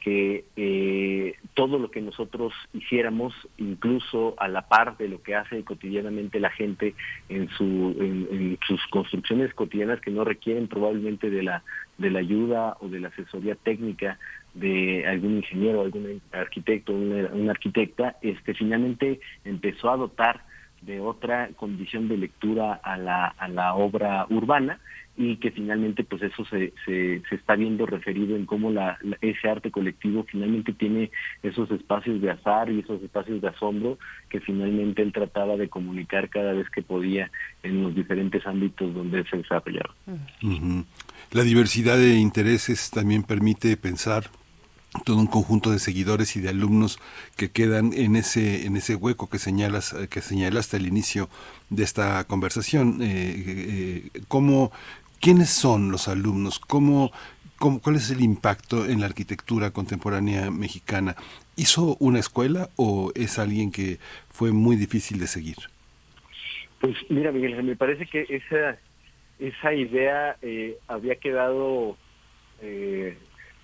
que 0.00 0.44
eh, 0.56 1.34
todo 1.54 1.78
lo 1.78 1.90
que 1.90 2.00
nosotros 2.00 2.52
hiciéramos, 2.72 3.34
incluso 3.58 4.34
a 4.38 4.48
la 4.48 4.68
par 4.68 4.96
de 4.96 5.08
lo 5.08 5.22
que 5.22 5.34
hace 5.34 5.64
cotidianamente 5.64 6.40
la 6.40 6.50
gente 6.50 6.94
en, 7.28 7.48
su, 7.50 7.96
en, 8.00 8.58
sus 8.66 8.80
construcciones 8.88 9.52
cotidianas 9.54 10.00
que 10.00 10.10
no 10.10 10.24
requieren 10.24 10.68
probablemente 10.68 11.30
de 11.30 11.42
la, 11.42 11.62
de 11.98 12.10
la 12.10 12.20
ayuda 12.20 12.76
o 12.80 12.88
de 12.88 13.00
la 13.00 13.08
asesoría 13.08 13.56
técnica 13.56 14.18
de 14.58 15.06
algún 15.06 15.36
ingeniero, 15.36 15.82
algún 15.82 16.20
arquitecto, 16.32 16.92
una, 16.92 17.28
una 17.32 17.52
arquitecta, 17.52 18.16
este 18.22 18.54
finalmente 18.54 19.20
empezó 19.44 19.90
a 19.90 19.96
dotar 19.96 20.42
de 20.82 21.00
otra 21.00 21.48
condición 21.56 22.08
de 22.08 22.16
lectura 22.16 22.74
a 22.74 22.96
la, 22.96 23.26
a 23.26 23.48
la 23.48 23.74
obra 23.74 24.26
urbana 24.30 24.78
y 25.16 25.36
que 25.38 25.50
finalmente 25.50 26.04
pues 26.04 26.22
eso 26.22 26.44
se, 26.44 26.72
se, 26.86 27.20
se 27.28 27.34
está 27.34 27.56
viendo 27.56 27.86
referido 27.86 28.36
en 28.36 28.46
cómo 28.46 28.70
la, 28.70 28.98
ese 29.20 29.48
arte 29.48 29.72
colectivo 29.72 30.24
finalmente 30.30 30.72
tiene 30.72 31.10
esos 31.42 31.68
espacios 31.72 32.20
de 32.22 32.30
azar 32.30 32.70
y 32.70 32.78
esos 32.78 33.02
espacios 33.02 33.42
de 33.42 33.48
asombro 33.48 33.98
que 34.28 34.38
finalmente 34.38 35.02
él 35.02 35.12
trataba 35.12 35.56
de 35.56 35.68
comunicar 35.68 36.28
cada 36.28 36.52
vez 36.52 36.70
que 36.70 36.82
podía 36.82 37.32
en 37.64 37.82
los 37.82 37.96
diferentes 37.96 38.46
ámbitos 38.46 38.94
donde 38.94 39.24
se 39.24 39.38
desarrollaba. 39.38 39.92
La 41.32 41.42
diversidad 41.42 41.98
de 41.98 42.14
intereses 42.14 42.88
también 42.92 43.24
permite 43.24 43.76
pensar 43.76 44.30
todo 45.04 45.16
un 45.16 45.26
conjunto 45.26 45.70
de 45.70 45.78
seguidores 45.78 46.36
y 46.36 46.40
de 46.40 46.48
alumnos 46.48 46.98
que 47.36 47.50
quedan 47.50 47.92
en 47.92 48.16
ese 48.16 48.66
en 48.66 48.76
ese 48.76 48.94
hueco 48.94 49.28
que 49.28 49.38
señalas 49.38 49.94
que 50.10 50.22
señalaste 50.22 50.76
al 50.76 50.86
inicio 50.86 51.28
de 51.70 51.84
esta 51.84 52.24
conversación. 52.24 53.02
Eh, 53.02 53.44
eh, 53.46 54.10
cómo 54.28 54.72
quiénes 55.20 55.50
son 55.50 55.90
los 55.90 56.08
alumnos 56.08 56.58
cómo, 56.58 57.12
cuál 57.58 57.96
es 57.96 58.10
el 58.10 58.20
impacto 58.20 58.86
en 58.86 59.00
la 59.00 59.06
arquitectura 59.06 59.72
contemporánea 59.72 60.50
mexicana 60.50 61.16
hizo 61.56 61.96
una 61.98 62.20
escuela 62.20 62.70
o 62.76 63.12
es 63.14 63.38
alguien 63.38 63.72
que 63.72 63.98
fue 64.30 64.52
muy 64.52 64.76
difícil 64.76 65.18
de 65.18 65.26
seguir 65.26 65.56
pues 66.80 66.96
mira 67.08 67.32
Miguel 67.32 67.62
me 67.62 67.76
parece 67.76 68.06
que 68.06 68.26
esa 68.28 68.78
esa 69.38 69.72
idea 69.72 70.36
eh, 70.42 70.78
había 70.88 71.16
quedado 71.16 71.96
eh, 72.60 73.16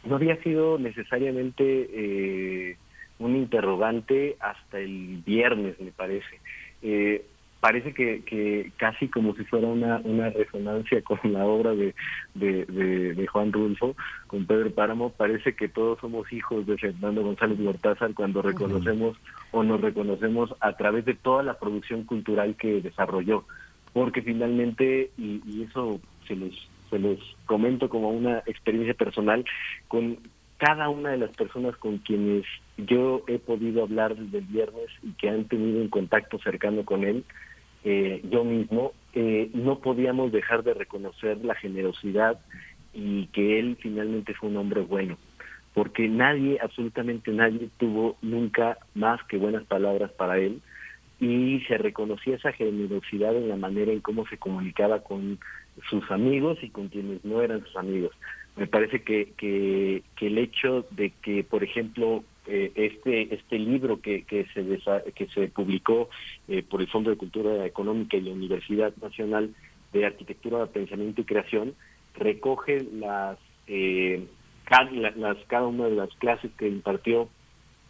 no 0.06 0.16
había 0.16 0.36
sido 0.42 0.78
necesariamente 0.78 1.64
eh, 1.64 2.76
un 3.18 3.36
interrogante 3.36 4.36
hasta 4.40 4.78
el 4.78 5.22
viernes, 5.24 5.80
me 5.80 5.92
parece. 5.92 6.40
Eh, 6.82 7.24
parece 7.60 7.94
que, 7.94 8.22
que 8.24 8.72
casi 8.76 9.08
como 9.08 9.34
si 9.34 9.44
fuera 9.44 9.66
una, 9.66 9.98
una 10.04 10.28
resonancia 10.28 11.00
con 11.00 11.18
la 11.32 11.46
obra 11.46 11.74
de, 11.74 11.94
de, 12.34 12.66
de, 12.66 13.26
Juan 13.26 13.52
Rulfo, 13.52 13.96
con 14.26 14.44
Pedro 14.44 14.70
Páramo, 14.70 15.10
parece 15.10 15.54
que 15.54 15.68
todos 15.68 15.98
somos 15.98 16.30
hijos 16.30 16.66
de 16.66 16.76
Fernando 16.76 17.22
González 17.22 17.58
Gortázar 17.58 18.12
cuando 18.12 18.42
reconocemos 18.42 19.16
o 19.50 19.62
nos 19.62 19.80
reconocemos 19.80 20.54
a 20.60 20.76
través 20.76 21.06
de 21.06 21.14
toda 21.14 21.42
la 21.42 21.58
producción 21.58 22.04
cultural 22.04 22.54
que 22.56 22.82
desarrolló, 22.82 23.46
porque 23.94 24.20
finalmente, 24.20 25.12
y, 25.16 25.40
y 25.46 25.62
eso 25.62 26.02
se 26.28 26.36
los, 26.36 26.68
se 26.90 26.98
los 26.98 27.18
comento 27.46 27.88
como 27.88 28.10
una 28.10 28.38
experiencia 28.46 28.94
personal, 28.94 29.44
con 29.88 30.18
cada 30.58 30.88
una 30.88 31.10
de 31.10 31.18
las 31.18 31.30
personas 31.30 31.76
con 31.76 31.98
quienes 31.98 32.44
yo 32.76 33.22
he 33.26 33.38
podido 33.38 33.82
hablar 33.82 34.16
desde 34.16 34.38
el 34.38 34.44
viernes 34.44 34.88
y 35.02 35.12
que 35.12 35.28
han 35.28 35.44
tenido 35.44 35.80
un 35.80 35.88
contacto 35.88 36.38
cercano 36.38 36.84
con 36.84 37.04
él, 37.04 37.24
eh, 37.84 38.22
yo 38.30 38.44
mismo, 38.44 38.92
eh, 39.12 39.50
no 39.52 39.78
podíamos 39.80 40.32
dejar 40.32 40.62
de 40.62 40.74
reconocer 40.74 41.44
la 41.44 41.54
generosidad 41.54 42.40
y 42.94 43.26
que 43.26 43.58
él 43.58 43.76
finalmente 43.80 44.34
fue 44.34 44.48
un 44.48 44.56
hombre 44.56 44.80
bueno, 44.80 45.18
porque 45.74 46.08
nadie, 46.08 46.58
absolutamente 46.62 47.30
nadie, 47.32 47.68
tuvo 47.76 48.16
nunca 48.22 48.78
más 48.94 49.22
que 49.24 49.36
buenas 49.36 49.64
palabras 49.64 50.12
para 50.12 50.38
él 50.38 50.62
y 51.20 51.60
se 51.68 51.78
reconocía 51.78 52.36
esa 52.36 52.52
generosidad 52.52 53.36
en 53.36 53.48
la 53.48 53.56
manera 53.56 53.92
en 53.92 54.00
cómo 54.00 54.26
se 54.28 54.38
comunicaba 54.38 55.00
con 55.00 55.38
sus 55.88 56.10
amigos 56.10 56.58
y 56.62 56.70
con 56.70 56.88
quienes 56.88 57.24
no 57.24 57.42
eran 57.42 57.64
sus 57.64 57.76
amigos. 57.76 58.12
Me 58.56 58.66
parece 58.66 59.02
que, 59.02 59.32
que, 59.36 60.02
el 60.20 60.38
hecho 60.38 60.86
de 60.90 61.10
que, 61.22 61.42
por 61.42 61.64
ejemplo, 61.64 62.24
eh, 62.46 62.70
este 62.74 63.34
este 63.34 63.58
libro 63.58 64.00
que, 64.00 64.22
que 64.22 64.46
se 64.54 64.64
que 65.14 65.26
se 65.28 65.48
publicó 65.48 66.08
eh, 66.46 66.62
por 66.62 66.80
el 66.80 66.88
Fondo 66.88 67.10
de 67.10 67.16
Cultura 67.16 67.64
Económica 67.64 68.16
y 68.16 68.20
la 68.20 68.32
Universidad 68.32 68.94
Nacional 69.02 69.54
de 69.92 70.06
Arquitectura, 70.06 70.66
Pensamiento 70.66 71.22
y 71.22 71.24
Creación 71.24 71.74
recoge 72.16 72.86
las 72.92 73.38
eh, 73.66 74.24
cada, 74.64 74.90
las 74.90 75.38
cada 75.46 75.66
una 75.66 75.86
de 75.86 75.96
las 75.96 76.10
clases 76.16 76.50
que 76.58 76.68
impartió 76.68 77.28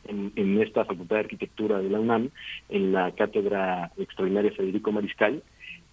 en, 0.05 0.33
en, 0.37 0.61
esta 0.61 0.85
Facultad 0.85 1.17
de 1.17 1.21
Arquitectura 1.21 1.79
de 1.81 1.91
la 1.91 2.01
UNAM, 2.01 2.31
en 2.69 2.93
la 2.93 3.13
Cátedra 3.13 3.91
Extraordinaria 3.97 4.53
Federico 4.53 4.93
Mariscal, 4.93 5.43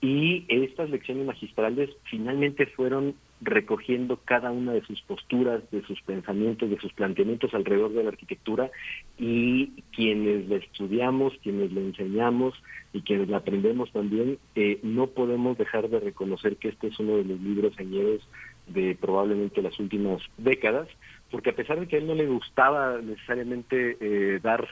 y 0.01 0.45
estas 0.49 0.89
lecciones 0.89 1.27
magistrales 1.27 1.91
finalmente 2.09 2.65
fueron 2.65 3.15
recogiendo 3.39 4.19
cada 4.23 4.51
una 4.51 4.73
de 4.73 4.81
sus 4.81 5.01
posturas, 5.01 5.61
de 5.71 5.83
sus 5.83 6.01
pensamientos, 6.01 6.69
de 6.69 6.79
sus 6.79 6.91
planteamientos 6.93 7.53
alrededor 7.53 7.91
de 7.93 8.03
la 8.03 8.09
arquitectura 8.09 8.71
y 9.17 9.67
quienes 9.95 10.47
la 10.47 10.57
estudiamos, 10.57 11.33
quienes 11.43 11.71
la 11.71 11.81
enseñamos 11.81 12.55
y 12.93 13.01
quienes 13.01 13.29
la 13.29 13.37
aprendemos 13.37 13.91
también, 13.91 14.37
eh, 14.55 14.79
no 14.83 15.07
podemos 15.07 15.57
dejar 15.57 15.89
de 15.89 15.99
reconocer 15.99 16.57
que 16.57 16.69
este 16.69 16.87
es 16.87 16.99
uno 16.99 17.17
de 17.17 17.25
los 17.25 17.39
libros 17.39 17.75
señeros 17.75 18.27
de 18.67 18.95
probablemente 18.99 19.61
las 19.61 19.79
últimas 19.79 20.21
décadas, 20.37 20.87
porque 21.29 21.51
a 21.51 21.55
pesar 21.55 21.79
de 21.79 21.87
que 21.87 21.95
a 21.95 21.99
él 21.99 22.07
no 22.07 22.15
le 22.15 22.27
gustaba 22.27 22.99
necesariamente 23.01 23.97
eh, 23.99 24.39
dar, 24.41 24.67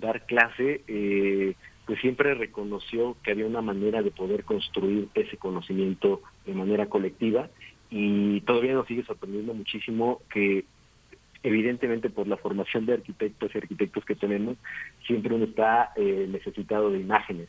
dar 0.00 0.24
clase, 0.26 0.82
eh, 0.88 1.54
pues 1.86 2.00
siempre 2.00 2.34
reconoció 2.34 3.16
que 3.22 3.32
había 3.32 3.46
una 3.46 3.60
manera 3.60 4.02
de 4.02 4.10
poder 4.10 4.44
construir 4.44 5.08
ese 5.14 5.36
conocimiento 5.36 6.22
de 6.46 6.54
manera 6.54 6.86
colectiva 6.86 7.48
y 7.90 8.40
todavía 8.42 8.74
nos 8.74 8.86
sigue 8.86 9.04
sorprendiendo 9.04 9.54
muchísimo 9.54 10.20
que 10.32 10.64
evidentemente 11.44 12.08
por 12.08 12.26
la 12.26 12.38
formación 12.38 12.86
de 12.86 12.94
arquitectos 12.94 13.54
y 13.54 13.58
arquitectos 13.58 14.04
que 14.04 14.14
tenemos, 14.14 14.56
siempre 15.06 15.34
uno 15.34 15.44
está 15.44 15.92
eh, 15.94 16.26
necesitado 16.28 16.90
de 16.90 16.98
imágenes. 16.98 17.48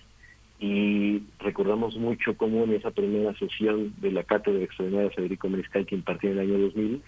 Y 0.59 1.23
recordamos 1.39 1.95
mucho 1.97 2.35
cómo 2.37 2.65
en 2.65 2.73
esa 2.73 2.91
primera 2.91 3.33
sesión 3.37 3.93
de 4.01 4.11
la 4.11 4.23
Cátedra 4.23 4.63
Extraordinaria 4.63 5.09
de 5.09 5.15
Federico 5.15 5.49
Mariscal 5.49 5.85
que 5.85 5.95
impartió 5.95 6.29
en 6.29 6.39
el 6.39 6.49
año 6.51 6.59
2000, 6.59 7.01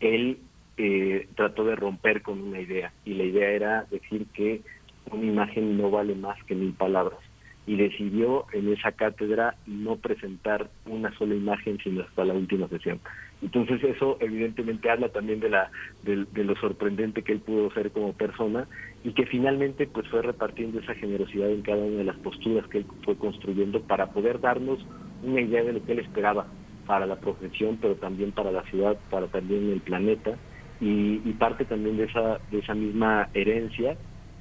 él 0.00 0.38
eh, 0.78 1.28
trató 1.34 1.64
de 1.64 1.76
romper 1.76 2.22
con 2.22 2.40
una 2.40 2.60
idea. 2.60 2.92
Y 3.04 3.14
la 3.14 3.24
idea 3.24 3.50
era 3.50 3.86
decir 3.90 4.26
que 4.32 4.62
una 5.10 5.24
imagen 5.24 5.78
no 5.78 5.90
vale 5.90 6.14
más 6.14 6.42
que 6.44 6.54
mil 6.54 6.72
palabras 6.72 7.18
y 7.66 7.76
decidió 7.76 8.46
en 8.52 8.72
esa 8.72 8.92
cátedra 8.92 9.54
no 9.66 9.96
presentar 9.96 10.70
una 10.86 11.16
sola 11.16 11.34
imagen 11.34 11.78
sino 11.82 12.02
hasta 12.02 12.24
la 12.24 12.34
última 12.34 12.66
sesión. 12.68 13.00
Entonces 13.42 13.82
eso 13.84 14.16
evidentemente 14.20 14.90
habla 14.90 15.08
también 15.10 15.40
de 15.40 15.50
la 15.50 15.70
de, 16.02 16.26
lo 16.44 16.56
sorprendente 16.56 17.22
que 17.22 17.32
él 17.32 17.40
pudo 17.40 17.70
ser 17.72 17.92
como 17.92 18.12
persona 18.12 18.66
y 19.04 19.12
que 19.12 19.26
finalmente 19.26 19.86
pues 19.86 20.08
fue 20.08 20.22
repartiendo 20.22 20.80
esa 20.80 20.94
generosidad 20.94 21.50
en 21.50 21.62
cada 21.62 21.84
una 21.84 21.98
de 21.98 22.04
las 22.04 22.16
posturas 22.16 22.66
que 22.68 22.78
él 22.78 22.86
fue 23.04 23.16
construyendo 23.16 23.80
para 23.82 24.06
poder 24.06 24.40
darnos 24.40 24.84
una 25.22 25.40
idea 25.40 25.62
de 25.62 25.74
lo 25.74 25.84
que 25.84 25.92
él 25.92 26.00
esperaba 26.00 26.46
para 26.86 27.06
la 27.06 27.16
profesión, 27.20 27.78
pero 27.80 27.94
también 27.94 28.32
para 28.32 28.50
la 28.50 28.62
ciudad, 28.64 28.98
para 29.10 29.28
también 29.28 29.70
el 29.70 29.80
planeta 29.80 30.32
y, 30.80 31.20
y 31.24 31.32
parte 31.38 31.64
también 31.66 31.98
de 31.98 32.04
esa 32.04 32.40
de 32.50 32.58
esa 32.58 32.74
misma 32.74 33.28
herencia 33.32 33.96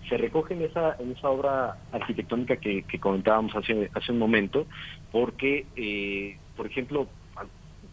se 0.08 0.18
recoge 0.18 0.54
en 0.54 0.64
esa, 0.64 0.96
en 1.00 1.12
esa 1.12 1.30
obra 1.30 1.78
arquitectónica 1.92 2.58
que, 2.58 2.84
comentábamos 3.00 3.56
hace, 3.56 3.90
hace 3.94 4.12
un 4.12 4.20
momento, 4.20 4.66
porque, 5.12 5.66
eh, 5.76 6.38
por 6.56 6.68
ejemplo, 6.68 7.08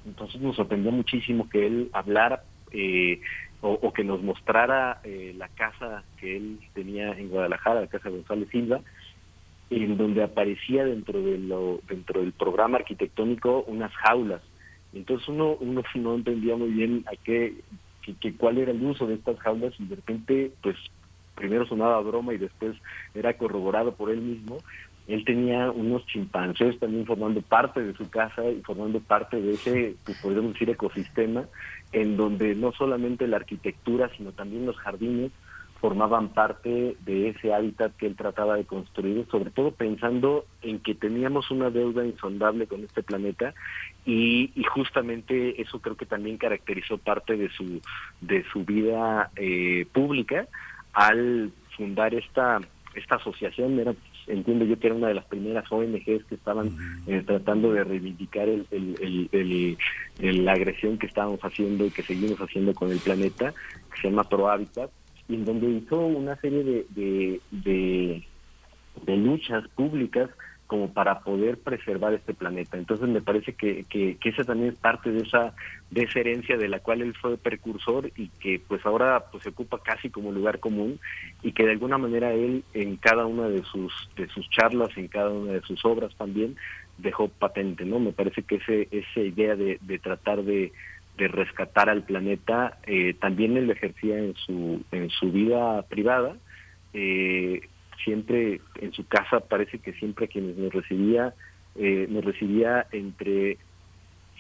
entonces 0.07 0.41
nos 0.41 0.57
sorprendió 0.57 0.93
muchísimo 0.93 1.49
que 1.49 1.67
él 1.67 1.91
hablara 1.93 2.45
eh, 2.73 3.21
o, 3.61 3.93
que 3.93 4.05
nos 4.05 4.23
mostrara 4.23 5.01
eh, 5.03 5.35
la 5.37 5.49
casa 5.49 6.05
que 6.21 6.37
él 6.37 6.61
tenía 6.75 7.13
en 7.13 7.31
Guadalajara, 7.31 7.81
la 7.81 7.87
casa 7.89 8.09
de 8.09 8.17
González 8.17 8.49
Silva, 8.51 8.81
en 9.71 9.97
donde 9.97 10.23
aparecía 10.23 10.85
dentro 10.85 11.21
de 11.21 11.39
lo, 11.39 11.81
dentro 11.89 12.21
del 12.21 12.33
programa 12.33 12.79
arquitectónico 12.79 13.65
unas 13.67 13.93
jaulas. 13.95 14.43
Entonces 14.93 15.27
uno, 15.29 15.57
uno 15.61 15.83
no 15.97 16.15
entendía 16.15 16.57
muy 16.57 16.71
bien 16.71 17.05
a 17.07 17.17
qué, 17.25 17.55
que, 18.21 18.35
cuál 18.35 18.59
era 18.59 18.71
el 18.71 18.85
uso 18.85 19.07
de 19.07 19.15
estas 19.15 19.39
jaulas 19.41 19.75
y 19.79 19.87
de 19.87 19.97
repente 19.97 20.53
pues 20.63 20.77
primero 21.37 21.67
sonaba 21.67 22.01
broma 22.01 22.35
y 22.35 22.39
después 22.39 22.77
era 23.15 23.35
corroborado 23.35 23.95
por 23.95 24.11
él 24.11 24.21
mismo, 24.21 24.59
él 25.07 25.25
tenía 25.25 25.71
unos 25.71 26.05
chimpancés 26.07 26.79
también 26.81 27.07
formando 27.07 27.41
parte 27.41 27.81
de 27.81 27.95
su 27.95 28.11
casa 28.11 28.45
y 28.51 28.61
formando 28.63 28.99
parte 29.01 29.41
de 29.41 29.53
ese, 29.53 29.95
pues 30.05 30.19
podríamos 30.21 30.55
decir, 30.55 30.69
ecosistema, 30.71 31.45
en 31.93 32.17
donde 32.17 32.55
no 32.57 32.73
solamente 32.73 33.29
la 33.29 33.37
arquitectura, 33.37 34.11
sino 34.17 34.33
también 34.33 34.67
los 34.67 34.77
jardines 34.79 35.31
formaban 35.81 36.31
parte 36.31 36.97
de 37.05 37.29
ese 37.29 37.53
hábitat 37.53 37.95
que 37.97 38.07
él 38.07 38.17
trataba 38.17 38.57
de 38.57 38.65
construir, 38.65 39.27
sobre 39.31 39.51
todo 39.51 39.71
pensando 39.71 40.47
en 40.63 40.81
que 40.81 40.95
teníamos 40.95 41.51
una 41.51 41.71
deuda 41.71 42.05
insondable 42.05 42.67
con 42.67 42.83
este 42.83 43.03
planeta 43.03 43.55
y, 44.05 44.51
y 44.55 44.65
justamente 44.65 45.61
eso 45.61 45.81
creo 45.81 45.97
que 45.97 46.07
también 46.07 46.39
caracterizó 46.39 46.99
parte 46.99 47.37
de 47.37 47.51
su 47.51 47.81
de 48.21 48.45
su 48.53 48.65
vida 48.65 49.31
eh, 49.37 49.87
pública 49.93 50.49
al 50.97 51.53
fundar 51.77 52.15
esta 52.15 52.59
esta 52.95 53.17
asociación 53.17 53.79
era 53.79 53.95
entiendo 54.27 54.65
yo 54.65 54.79
que 54.79 54.87
era 54.87 54.97
una 54.97 55.09
de 55.09 55.15
las 55.15 55.27
primeras 55.27 55.71
ONGs 55.71 56.25
que 56.25 56.35
estaban 56.35 56.75
eh, 57.07 57.23
tratando 57.25 57.73
de 57.73 57.85
reivindicar 57.85 58.49
el, 58.49 58.67
el, 58.71 60.45
la 60.45 60.53
agresión 60.53 60.99
que 60.99 61.07
estábamos 61.07 61.39
haciendo 61.41 61.85
y 61.85 61.91
que 61.91 62.03
seguimos 62.03 62.41
haciendo 62.41 62.75
con 62.75 62.91
el 62.91 62.99
planeta, 62.99 63.53
que 63.95 64.01
se 64.01 64.09
llama 64.09 64.25
Pro 64.25 64.49
Habitat, 64.49 64.91
y 65.29 65.35
en 65.35 65.45
donde 65.45 65.69
hizo 65.69 66.01
una 66.01 66.35
serie 66.41 66.65
de, 66.65 66.87
de, 66.91 67.41
de, 67.53 68.25
de 69.05 69.17
luchas 69.17 69.69
públicas 69.77 70.31
como 70.67 70.93
para 70.93 71.21
poder 71.21 71.59
preservar 71.59 72.15
este 72.15 72.35
planeta. 72.35 72.77
Entonces 72.77 73.09
me 73.09 73.21
parece 73.21 73.55
que, 73.55 73.85
que, 73.85 74.19
esa 74.25 74.45
también 74.45 74.73
es 74.73 74.79
parte 74.79 75.11
de 75.11 75.21
esa, 75.21 75.55
de 75.91 76.03
esa 76.03 76.21
herencia 76.21 76.57
de 76.57 76.69
la 76.69 76.81
cual 76.81 77.03
él 77.03 77.15
fue 77.15 77.39
precursor 77.39 78.11
y 78.17 78.29
que 78.41 78.61
pues 78.67 78.85
ahora 78.85 79.25
pues 79.31 79.45
se 79.45 79.51
ocupa 79.51 79.79
casi 79.83 80.11
como 80.11 80.33
lugar 80.33 80.59
común 80.59 80.99
y 81.43 81.53
que 81.53 81.65
de 81.65 81.73
alguna 81.73 81.99
manera 81.99 82.33
él 82.33 82.65
en 82.75 82.97
cada 82.97 83.27
una 83.27 83.49
de 83.49 83.63
sus, 83.63 83.93
de 84.17 84.29
sus 84.29 84.49
charlas, 84.51 84.91
en 84.97 85.09
cada 85.09 85.31
una 85.31 85.53
de 85.53 85.63
sus 85.63 85.85
obras 85.85 86.15
también 86.17 86.57
dejó 86.99 87.29
patente, 87.29 87.85
¿no? 87.85 88.01
Me 88.01 88.13
parece 88.13 88.43
que 88.43 88.57
ese, 88.57 88.89
esa 88.91 89.21
idea 89.21 89.55
de, 89.55 89.79
de 89.83 89.99
tratar 89.99 90.43
de, 90.43 90.73
de 91.17 91.29
rescatar 91.29 91.89
al 91.89 92.05
planeta 92.05 92.79
eh, 92.87 93.15
también 93.15 93.57
él 93.57 93.71
ejercía 93.71 94.19
en 94.19 94.35
su, 94.35 94.83
en 94.93 95.11
su 95.11 95.33
vida 95.33 95.83
privada, 95.83 96.37
eh, 96.93 97.61
siempre 98.03 98.61
en 98.77 98.93
su 98.93 99.07
casa 99.07 99.41
parece 99.41 99.79
que 99.79 99.93
siempre 99.95 100.29
quienes 100.29 100.57
nos 100.57 100.73
recibía 100.73 101.35
eh, 101.75 102.07
nos 102.09 102.25
recibía 102.25 102.87
entre 102.93 103.59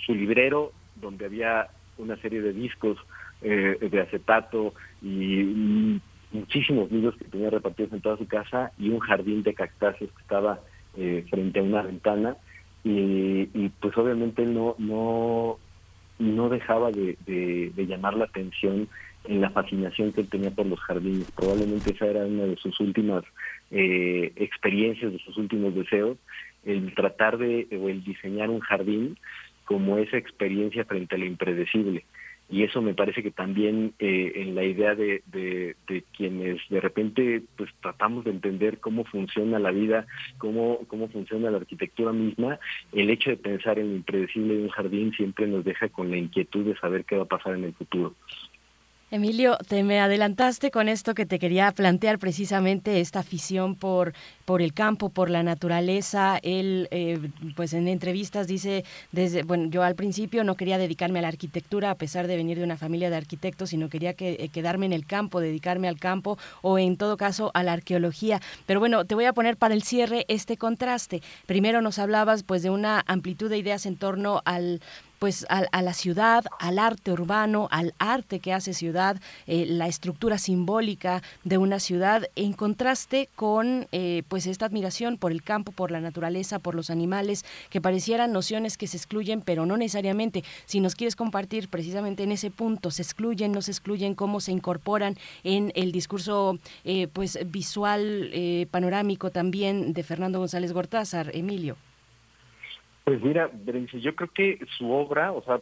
su 0.04 0.14
librero 0.14 0.72
donde 0.94 1.26
había 1.26 1.68
una 1.98 2.16
serie 2.16 2.40
de 2.40 2.52
discos 2.52 2.98
eh, 3.42 3.76
de 3.90 4.00
acetato 4.00 4.72
y 5.02 6.00
muchísimos 6.32 6.90
libros 6.90 7.14
que 7.16 7.26
tenía 7.26 7.50
repartidos 7.50 7.92
en 7.92 8.00
toda 8.00 8.16
su 8.16 8.26
casa 8.26 8.72
y 8.78 8.88
un 8.88 9.00
jardín 9.00 9.42
de 9.42 9.54
cactáceos 9.54 10.10
que 10.10 10.22
estaba 10.22 10.60
eh, 10.96 11.26
frente 11.28 11.60
a 11.60 11.62
una 11.62 11.82
ventana. 11.82 12.36
Y, 12.84 13.48
y, 13.52 13.70
pues 13.80 13.96
obviamente 13.98 14.46
no 14.46 14.76
no 14.78 15.58
no 16.18 16.48
dejaba 16.48 16.90
de, 16.92 17.18
de, 17.26 17.72
de 17.74 17.86
llamar 17.86 18.14
la 18.14 18.24
atención 18.24 18.88
en 19.28 19.40
la 19.40 19.50
fascinación 19.50 20.12
que 20.12 20.22
él 20.22 20.28
tenía 20.28 20.50
por 20.50 20.66
los 20.66 20.80
jardines. 20.80 21.30
Probablemente 21.32 21.92
esa 21.92 22.06
era 22.06 22.26
una 22.26 22.44
de 22.44 22.56
sus 22.56 22.78
últimas 22.80 23.24
eh, 23.70 24.32
experiencias, 24.36 25.12
de 25.12 25.18
sus 25.18 25.36
últimos 25.36 25.74
deseos, 25.74 26.18
el 26.64 26.94
tratar 26.94 27.38
de 27.38 27.66
o 27.80 27.88
el 27.88 28.02
diseñar 28.04 28.50
un 28.50 28.60
jardín 28.60 29.18
como 29.64 29.98
esa 29.98 30.16
experiencia 30.16 30.84
frente 30.84 31.14
a 31.14 31.18
lo 31.18 31.26
impredecible 31.26 32.04
y 32.48 32.62
eso 32.62 32.80
me 32.80 32.94
parece 32.94 33.22
que 33.22 33.32
también 33.32 33.92
eh, 33.98 34.32
en 34.36 34.54
la 34.54 34.62
idea 34.62 34.94
de, 34.94 35.22
de, 35.26 35.74
quienes 36.16 36.60
de 36.68 36.80
repente 36.80 37.42
pues 37.56 37.70
tratamos 37.80 38.24
de 38.24 38.30
entender 38.30 38.78
cómo 38.78 39.04
funciona 39.04 39.58
la 39.58 39.72
vida, 39.72 40.06
cómo, 40.38 40.80
cómo 40.86 41.08
funciona 41.08 41.50
la 41.50 41.58
arquitectura 41.58 42.12
misma, 42.12 42.58
el 42.92 43.10
hecho 43.10 43.30
de 43.30 43.36
pensar 43.36 43.78
en 43.78 43.90
lo 43.90 43.96
impredecible 43.96 44.56
de 44.56 44.62
un 44.62 44.68
jardín 44.68 45.12
siempre 45.12 45.46
nos 45.46 45.64
deja 45.64 45.88
con 45.88 46.10
la 46.10 46.18
inquietud 46.18 46.64
de 46.64 46.76
saber 46.76 47.04
qué 47.04 47.16
va 47.16 47.24
a 47.24 47.26
pasar 47.26 47.54
en 47.54 47.64
el 47.64 47.74
futuro. 47.74 48.14
Emilio, 49.12 49.56
te 49.68 49.84
me 49.84 50.00
adelantaste 50.00 50.72
con 50.72 50.88
esto 50.88 51.14
que 51.14 51.26
te 51.26 51.38
quería 51.38 51.70
plantear 51.70 52.18
precisamente 52.18 53.00
esta 53.00 53.20
afición 53.20 53.76
por, 53.76 54.14
por 54.44 54.60
el 54.60 54.72
campo, 54.72 55.10
por 55.10 55.30
la 55.30 55.44
naturaleza. 55.44 56.40
Él, 56.42 56.88
eh, 56.90 57.30
pues 57.54 57.72
en 57.72 57.86
entrevistas 57.86 58.48
dice, 58.48 58.84
desde, 59.12 59.44
bueno, 59.44 59.70
yo 59.70 59.84
al 59.84 59.94
principio 59.94 60.42
no 60.42 60.56
quería 60.56 60.76
dedicarme 60.76 61.20
a 61.20 61.22
la 61.22 61.28
arquitectura 61.28 61.92
a 61.92 61.94
pesar 61.94 62.26
de 62.26 62.36
venir 62.36 62.58
de 62.58 62.64
una 62.64 62.76
familia 62.76 63.08
de 63.08 63.14
arquitectos, 63.14 63.70
sino 63.70 63.88
quería 63.88 64.14
que, 64.14 64.38
eh, 64.40 64.48
quedarme 64.48 64.86
en 64.86 64.92
el 64.92 65.06
campo, 65.06 65.38
dedicarme 65.38 65.86
al 65.86 66.00
campo 66.00 66.36
o 66.62 66.76
en 66.76 66.96
todo 66.96 67.16
caso 67.16 67.52
a 67.54 67.62
la 67.62 67.74
arqueología. 67.74 68.40
Pero 68.66 68.80
bueno, 68.80 69.04
te 69.04 69.14
voy 69.14 69.26
a 69.26 69.32
poner 69.32 69.56
para 69.56 69.74
el 69.74 69.84
cierre 69.84 70.24
este 70.26 70.56
contraste. 70.56 71.22
Primero 71.46 71.80
nos 71.80 72.00
hablabas 72.00 72.42
pues 72.42 72.64
de 72.64 72.70
una 72.70 73.04
amplitud 73.06 73.50
de 73.50 73.58
ideas 73.58 73.86
en 73.86 73.94
torno 73.94 74.42
al 74.44 74.80
pues 75.18 75.46
a, 75.48 75.82
la 75.82 75.94
ciudad, 75.94 76.44
al 76.58 76.78
arte 76.78 77.12
urbano, 77.12 77.68
al 77.70 77.94
arte 77.98 78.40
que 78.40 78.52
hace 78.52 78.74
ciudad, 78.74 79.20
eh, 79.46 79.66
la 79.66 79.86
estructura 79.86 80.38
simbólica 80.38 81.22
de 81.44 81.58
una 81.58 81.80
ciudad, 81.80 82.28
en 82.36 82.52
contraste 82.52 83.28
con 83.34 83.86
eh, 83.92 84.22
pues 84.28 84.46
esta 84.46 84.66
admiración 84.66 85.16
por 85.16 85.32
el 85.32 85.42
campo, 85.42 85.72
por 85.72 85.90
la 85.90 86.00
naturaleza, 86.00 86.58
por 86.58 86.74
los 86.74 86.90
animales, 86.90 87.44
que 87.70 87.80
parecieran 87.80 88.32
nociones 88.32 88.76
que 88.76 88.86
se 88.86 88.96
excluyen, 88.96 89.42
pero 89.42 89.66
no 89.66 89.76
necesariamente. 89.76 90.44
Si 90.66 90.80
nos 90.80 90.94
quieres 90.94 91.16
compartir 91.16 91.68
precisamente 91.68 92.22
en 92.22 92.32
ese 92.32 92.50
punto, 92.50 92.90
se 92.90 93.02
excluyen, 93.02 93.52
no 93.52 93.62
se 93.62 93.70
excluyen, 93.70 94.14
cómo 94.14 94.40
se 94.40 94.52
incorporan 94.52 95.16
en 95.44 95.72
el 95.74 95.92
discurso 95.92 96.58
eh, 96.84 97.08
pues 97.08 97.38
visual, 97.46 98.30
panorámico 98.70 99.30
también 99.30 99.92
de 99.92 100.02
Fernando 100.02 100.38
González 100.38 100.72
Gortázar, 100.72 101.30
Emilio. 101.34 101.76
Pues 103.06 103.22
mira, 103.22 103.48
yo 104.02 104.16
creo 104.16 104.30
que 104.34 104.58
su 104.76 104.90
obra, 104.90 105.30
o 105.30 105.40
sea, 105.44 105.60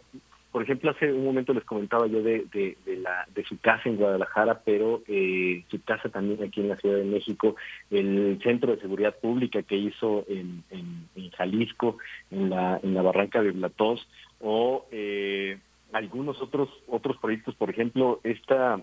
por 0.50 0.62
ejemplo, 0.62 0.90
hace 0.90 1.12
un 1.12 1.26
momento 1.26 1.52
les 1.52 1.64
comentaba 1.64 2.06
yo 2.06 2.22
de, 2.22 2.46
de, 2.50 2.96
la, 2.96 3.28
de 3.34 3.44
su 3.44 3.58
casa 3.58 3.82
en 3.84 3.98
Guadalajara, 3.98 4.62
pero 4.64 5.02
eh, 5.08 5.62
su 5.70 5.78
casa 5.82 6.08
también 6.08 6.42
aquí 6.42 6.62
en 6.62 6.70
la 6.70 6.78
Ciudad 6.78 6.96
de 6.96 7.04
México, 7.04 7.56
el 7.90 8.40
Centro 8.42 8.74
de 8.74 8.80
Seguridad 8.80 9.14
Pública 9.16 9.62
que 9.62 9.76
hizo 9.76 10.24
en, 10.26 10.64
en, 10.70 11.30
Jalisco, 11.32 11.98
en 12.30 12.48
la, 12.48 12.80
en 12.82 12.94
la 12.94 13.02
Barranca 13.02 13.42
de 13.42 13.50
Blatós, 13.50 14.08
o 14.40 14.86
eh, 14.90 15.58
algunos 15.92 16.40
otros 16.40 16.70
otros 16.88 17.18
proyectos, 17.18 17.54
por 17.56 17.68
ejemplo, 17.68 18.20
esta 18.24 18.80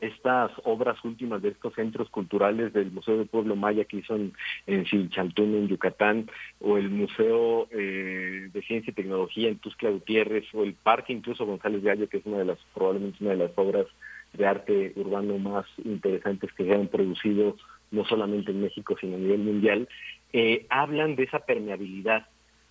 estas 0.00 0.52
obras 0.64 1.02
últimas 1.04 1.42
de 1.42 1.50
estos 1.50 1.74
centros 1.74 2.08
culturales 2.10 2.72
del 2.72 2.92
Museo 2.92 3.18
del 3.18 3.26
Pueblo 3.26 3.56
Maya 3.56 3.84
que 3.84 3.98
hizo 3.98 4.14
en, 4.14 4.32
en 4.66 4.86
en 4.90 5.68
Yucatán, 5.68 6.30
o 6.60 6.76
el 6.78 6.90
Museo 6.90 7.68
eh, 7.70 8.48
de 8.52 8.62
Ciencia 8.62 8.90
y 8.90 8.94
Tecnología 8.94 9.48
en 9.48 9.58
Tuscla 9.58 9.90
Gutiérrez, 9.90 10.44
o 10.54 10.62
el 10.62 10.74
Parque 10.74 11.12
incluso 11.12 11.46
González 11.46 11.82
Gallo, 11.82 12.08
que 12.08 12.18
es 12.18 12.26
una 12.26 12.38
de 12.38 12.44
las, 12.44 12.58
probablemente 12.74 13.18
una 13.20 13.30
de 13.30 13.36
las 13.38 13.52
obras 13.56 13.86
de 14.32 14.46
arte 14.46 14.92
urbano 14.96 15.38
más 15.38 15.66
interesantes 15.84 16.52
que 16.52 16.64
se 16.64 16.74
han 16.74 16.88
producido 16.88 17.56
no 17.90 18.04
solamente 18.04 18.50
en 18.50 18.62
México, 18.62 18.96
sino 19.00 19.16
a 19.16 19.18
nivel 19.18 19.40
mundial, 19.40 19.88
eh, 20.32 20.66
hablan 20.68 21.16
de 21.16 21.24
esa 21.24 21.40
permeabilidad 21.40 22.26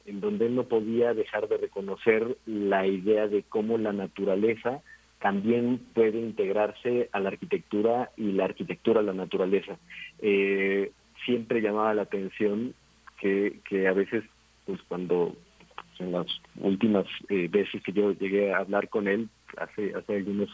en 0.06 0.22
donde 0.22 0.46
él 0.46 0.56
no 0.56 0.64
podía 0.64 1.14
dejar 1.14 1.50
de 1.50 1.58
reconocer 1.58 2.38
la 2.46 2.88
idea 2.88 3.28
de 3.28 3.44
cómo 3.44 3.78
la 3.78 3.92
naturaleza 3.92 4.82
también 5.20 5.80
puede 5.94 6.20
integrarse 6.20 7.10
a 7.12 7.20
la 7.20 7.30
arquitectura 7.30 8.12
y 8.18 8.32
la 8.34 8.46
arquitectura 8.46 9.00
a 9.00 9.04
la 9.04 9.14
naturaleza. 9.14 9.78
Eh, 10.20 10.92
siempre 11.26 11.62
llamaba 11.62 11.94
la 11.94 12.04
atención 12.04 12.74
que, 13.20 13.60
que 13.68 13.88
a 13.88 13.94
veces, 13.94 14.24
pues 14.66 14.80
cuando 14.88 15.36
en 16.00 16.12
las 16.12 16.28
últimas 16.60 17.06
eh, 17.30 17.48
veces 17.50 17.82
que 17.82 17.92
yo 17.92 18.12
llegué 18.12 18.54
a 18.54 18.60
hablar 18.60 18.90
con 18.90 19.08
él, 19.08 19.30
hace, 19.58 19.94
hace 19.96 20.16
algunos 20.16 20.50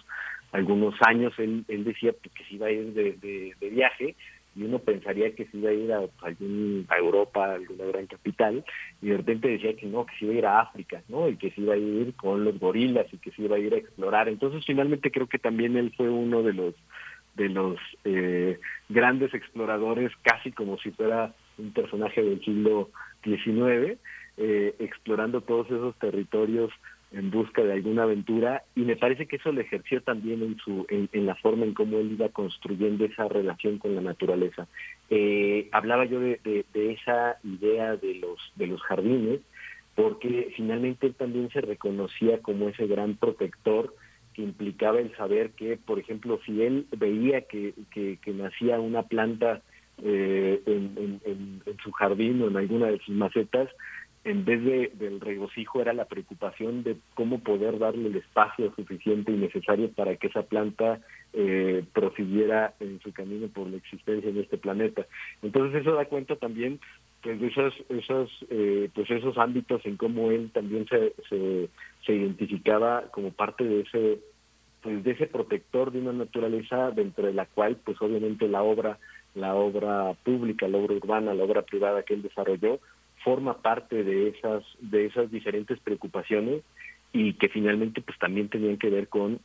algunos 0.54 0.94
años, 1.08 1.34
él, 1.40 1.66
él 1.68 1.84
decía 1.84 2.14
que 2.22 2.44
se 2.44 2.54
iba 2.54 2.68
a 2.68 2.72
ir 2.72 2.94
de, 2.94 3.56
de 3.60 3.70
viaje 3.72 4.16
y 4.56 4.64
uno 4.64 4.80
pensaría 4.80 5.34
que 5.36 5.46
se 5.46 5.58
iba 5.58 5.70
a 5.70 5.74
ir 5.74 5.92
a, 5.92 6.98
Europa, 6.98 7.46
a 7.46 7.54
alguna 7.56 7.86
gran 7.86 8.08
capital, 8.08 8.64
y 9.02 9.10
de 9.10 9.18
repente 9.18 9.48
decía 9.48 9.76
que 9.76 9.88
no, 9.88 10.06
que 10.06 10.16
se 10.18 10.26
iba 10.26 10.34
a 10.34 10.38
ir 10.38 10.46
a 10.46 10.60
África, 10.62 11.02
¿no? 11.08 11.28
Y 11.28 11.38
que 11.38 11.52
se 11.52 11.62
iba 11.62 11.74
a 11.74 11.78
ir 11.78 12.14
con 12.16 12.44
los 12.44 12.60
gorilas 12.60 13.08
y 13.12 13.18
que 13.18 13.32
se 13.32 13.42
iba 13.42 13.56
a 13.56 13.60
ir 13.60 13.74
a 13.74 13.78
explorar. 13.78 14.30
Entonces, 14.30 14.64
finalmente 14.66 15.12
creo 15.12 15.28
que 15.28 15.40
también 15.40 15.76
él 15.78 15.94
fue 15.96 16.10
uno 16.10 16.44
de 16.44 16.54
los 16.54 16.76
de 17.36 17.50
los 17.50 17.80
eh, 18.04 18.60
grandes 18.90 19.34
exploradores, 19.34 20.12
casi 20.22 20.52
como 20.52 20.78
si 20.78 20.92
fuera 20.92 21.34
un 21.58 21.74
personaje 21.74 22.22
del 22.22 22.44
siglo 22.44 22.92
XIX, 23.24 23.98
eh, 24.38 24.76
explorando 24.80 25.42
todos 25.42 25.68
esos 25.68 25.96
territorios 25.98 26.72
en 27.14 27.30
busca 27.30 27.64
de 27.64 27.74
alguna 27.74 28.04
aventura 28.04 28.64
y 28.76 28.82
me 28.82 28.96
parece 28.96 29.28
que 29.28 29.36
eso 29.36 29.52
lo 29.52 29.62
ejerció 29.62 30.02
también 30.02 30.42
en 30.42 30.58
su 30.58 30.86
en, 30.90 31.26
la 31.26 31.36
forma 31.36 31.64
en 31.64 31.74
cómo 31.74 32.00
él 32.00 32.12
iba 32.14 32.30
construyendo 32.30 33.06
esa 33.06 33.28
relación 33.28 33.78
con 33.78 33.96
la 33.96 34.02
naturaleza. 34.02 34.68
Eh, 35.10 35.70
hablaba 35.72 36.06
yo 36.06 36.20
de, 36.20 36.40
de, 36.44 36.92
esa 36.92 37.38
idea 37.44 37.96
de 37.96 38.16
los 38.16 38.40
de 38.56 38.68
los 38.68 38.82
jardines 38.82 39.42
porque 39.96 40.52
finalmente 40.56 41.06
él 41.08 41.14
también 41.14 41.50
se 41.52 41.62
reconocía 41.62 42.40
como 42.40 42.70
ese 42.70 42.88
gran 42.88 43.16
protector 43.16 43.96
que 44.34 44.42
implicaba 44.42 45.00
el 45.00 45.16
saber 45.16 45.52
que 45.52 45.78
por 45.78 46.00
ejemplo 46.00 46.40
si 46.46 46.64
él 46.64 46.88
veía 46.98 47.42
que, 47.42 47.76
que, 47.92 48.34
nacía 48.34 48.80
una 48.80 49.04
planta 49.04 49.62
eh, 50.04 50.64
en 50.66 51.62
su 51.84 51.92
jardín 51.92 52.42
o 52.42 52.48
en 52.48 52.58
alguna 52.58 52.88
de 52.88 52.98
sus 53.00 53.14
macetas 53.14 53.70
en 54.26 54.46
vez 54.46 54.64
de, 54.64 54.92
del 54.94 55.20
regocijo 55.20 55.82
era 55.82 55.94
la 55.94 56.06
preocupación 56.06 56.84
de 56.84 56.98
cómo 57.14 57.40
poder 57.40 57.78
darle 57.78 58.08
el 58.08 58.16
espacio 58.16 58.74
suficiente 58.76 59.32
y 59.32 59.36
necesario 59.36 59.92
para 59.92 60.16
que 60.16 60.28
esa 60.28 60.44
planta 60.44 61.02
eh, 61.34 61.84
prosiguiera 61.94 62.74
en 62.80 63.02
su 63.02 63.12
camino 63.12 63.48
por 63.48 63.68
la 63.68 63.78
existencia 63.78 64.30
en 64.30 64.40
este 64.40 64.58
planeta. 64.58 65.06
Entonces 65.42 65.82
eso 65.82 65.94
da 65.94 66.06
cuenta 66.06 66.38
también 66.38 66.80
pues, 67.22 67.40
de 67.40 67.48
esos, 67.48 67.74
esos, 67.90 68.46
eh, 68.50 68.90
pues 68.96 69.12
esos 69.12 69.38
ámbitos 69.38 69.86
en 69.86 69.98
cómo 69.98 70.32
él 70.32 70.52
también 70.54 70.88
se, 70.88 71.14
se, 71.28 71.70
se 72.06 72.14
identificaba 72.14 73.04
como 73.12 73.32
parte 73.32 73.66
de 73.66 73.82
ese 73.82 74.20
pues 74.82 75.02
de 75.02 75.12
ese 75.12 75.28
protector 75.28 75.94
de 75.94 76.00
una 76.00 76.12
naturaleza 76.12 76.92
dentro 76.92 77.26
de 77.26 77.34
la 77.34 77.46
cual 77.46 77.78
pues 77.86 78.02
obviamente 78.02 78.50
la 78.50 78.64
obra 78.64 79.00
la 79.36 79.56
obra 79.56 80.14
pública, 80.24 80.68
la 80.68 80.78
obra 80.78 80.96
urbana, 80.96 81.34
la 81.34 81.44
obra 81.44 81.64
privada 81.64 82.04
que 82.04 82.14
él 82.14 82.22
desarrolló, 82.22 82.80
forma 83.24 83.62
parte 83.62 84.04
de 84.04 84.30
esas 84.30 84.64
de 84.80 85.06
esas 85.06 85.32
diferentes 85.32 85.80
preocupaciones 85.80 86.62
y 87.12 87.34
que 87.34 87.50
finalmente 87.50 88.02
pues 88.02 88.18
también 88.20 88.50
tenían 88.50 88.78
que 88.78 88.90
ver 88.90 89.08
con 89.08 89.40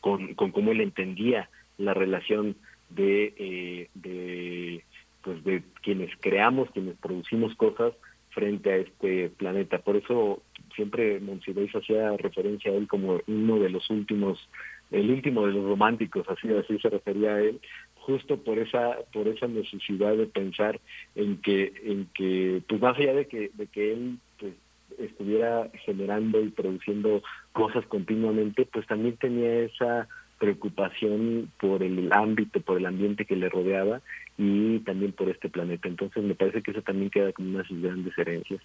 con, 0.00 0.34
cómo 0.34 0.70
él 0.70 0.80
entendía 0.80 1.50
la 1.78 1.92
relación 1.94 2.56
de, 2.90 3.34
eh, 3.36 3.88
de 3.94 4.84
pues 5.22 5.42
de 5.44 5.62
quienes 5.82 6.10
creamos 6.20 6.70
quienes 6.70 6.96
producimos 6.96 7.54
cosas 7.56 7.92
frente 8.30 8.70
a 8.70 8.76
este 8.76 9.30
planeta. 9.30 9.78
Por 9.78 9.96
eso 9.96 10.42
siempre 10.76 11.18
Monsiváis 11.20 11.74
hacía 11.74 12.16
referencia 12.16 12.70
a 12.70 12.74
él 12.74 12.86
como 12.86 13.20
uno 13.26 13.58
de 13.58 13.70
los 13.70 13.88
últimos 13.90 14.48
el 14.92 15.10
último 15.10 15.44
de 15.46 15.52
los 15.52 15.64
románticos 15.64 16.24
así 16.28 16.48
así 16.52 16.78
se 16.78 16.88
refería 16.88 17.34
a 17.34 17.40
él 17.40 17.60
justo 18.06 18.36
por 18.36 18.58
esa 18.58 18.98
por 19.12 19.26
esa 19.26 19.48
necesidad 19.48 20.16
de 20.16 20.26
pensar 20.26 20.80
en 21.16 21.38
que 21.38 21.72
en 21.84 22.08
que 22.14 22.62
pues 22.68 22.80
más 22.80 22.96
allá 22.96 23.14
de 23.14 23.26
que 23.26 23.50
de 23.54 23.66
que 23.66 23.92
él 23.92 24.18
pues 24.38 24.54
estuviera 24.98 25.68
generando 25.84 26.40
y 26.40 26.50
produciendo 26.50 27.22
cosas 27.52 27.84
continuamente 27.86 28.64
pues 28.64 28.86
también 28.86 29.16
tenía 29.16 29.64
esa 29.64 30.06
preocupación 30.38 31.50
por 31.58 31.82
el 31.82 32.12
ámbito, 32.12 32.60
por 32.60 32.76
el 32.76 32.86
ambiente 32.86 33.24
que 33.24 33.36
le 33.36 33.48
rodeaba 33.48 34.02
y 34.36 34.80
también 34.80 35.12
por 35.12 35.30
este 35.30 35.48
planeta. 35.48 35.88
Entonces 35.88 36.22
me 36.22 36.34
parece 36.34 36.62
que 36.62 36.72
eso 36.72 36.82
también 36.82 37.10
queda 37.10 37.32
como 37.32 37.48
una 37.48 37.60
de 37.60 37.68
sus 37.68 37.80
grandes 37.80 38.16
herencias. 38.18 38.60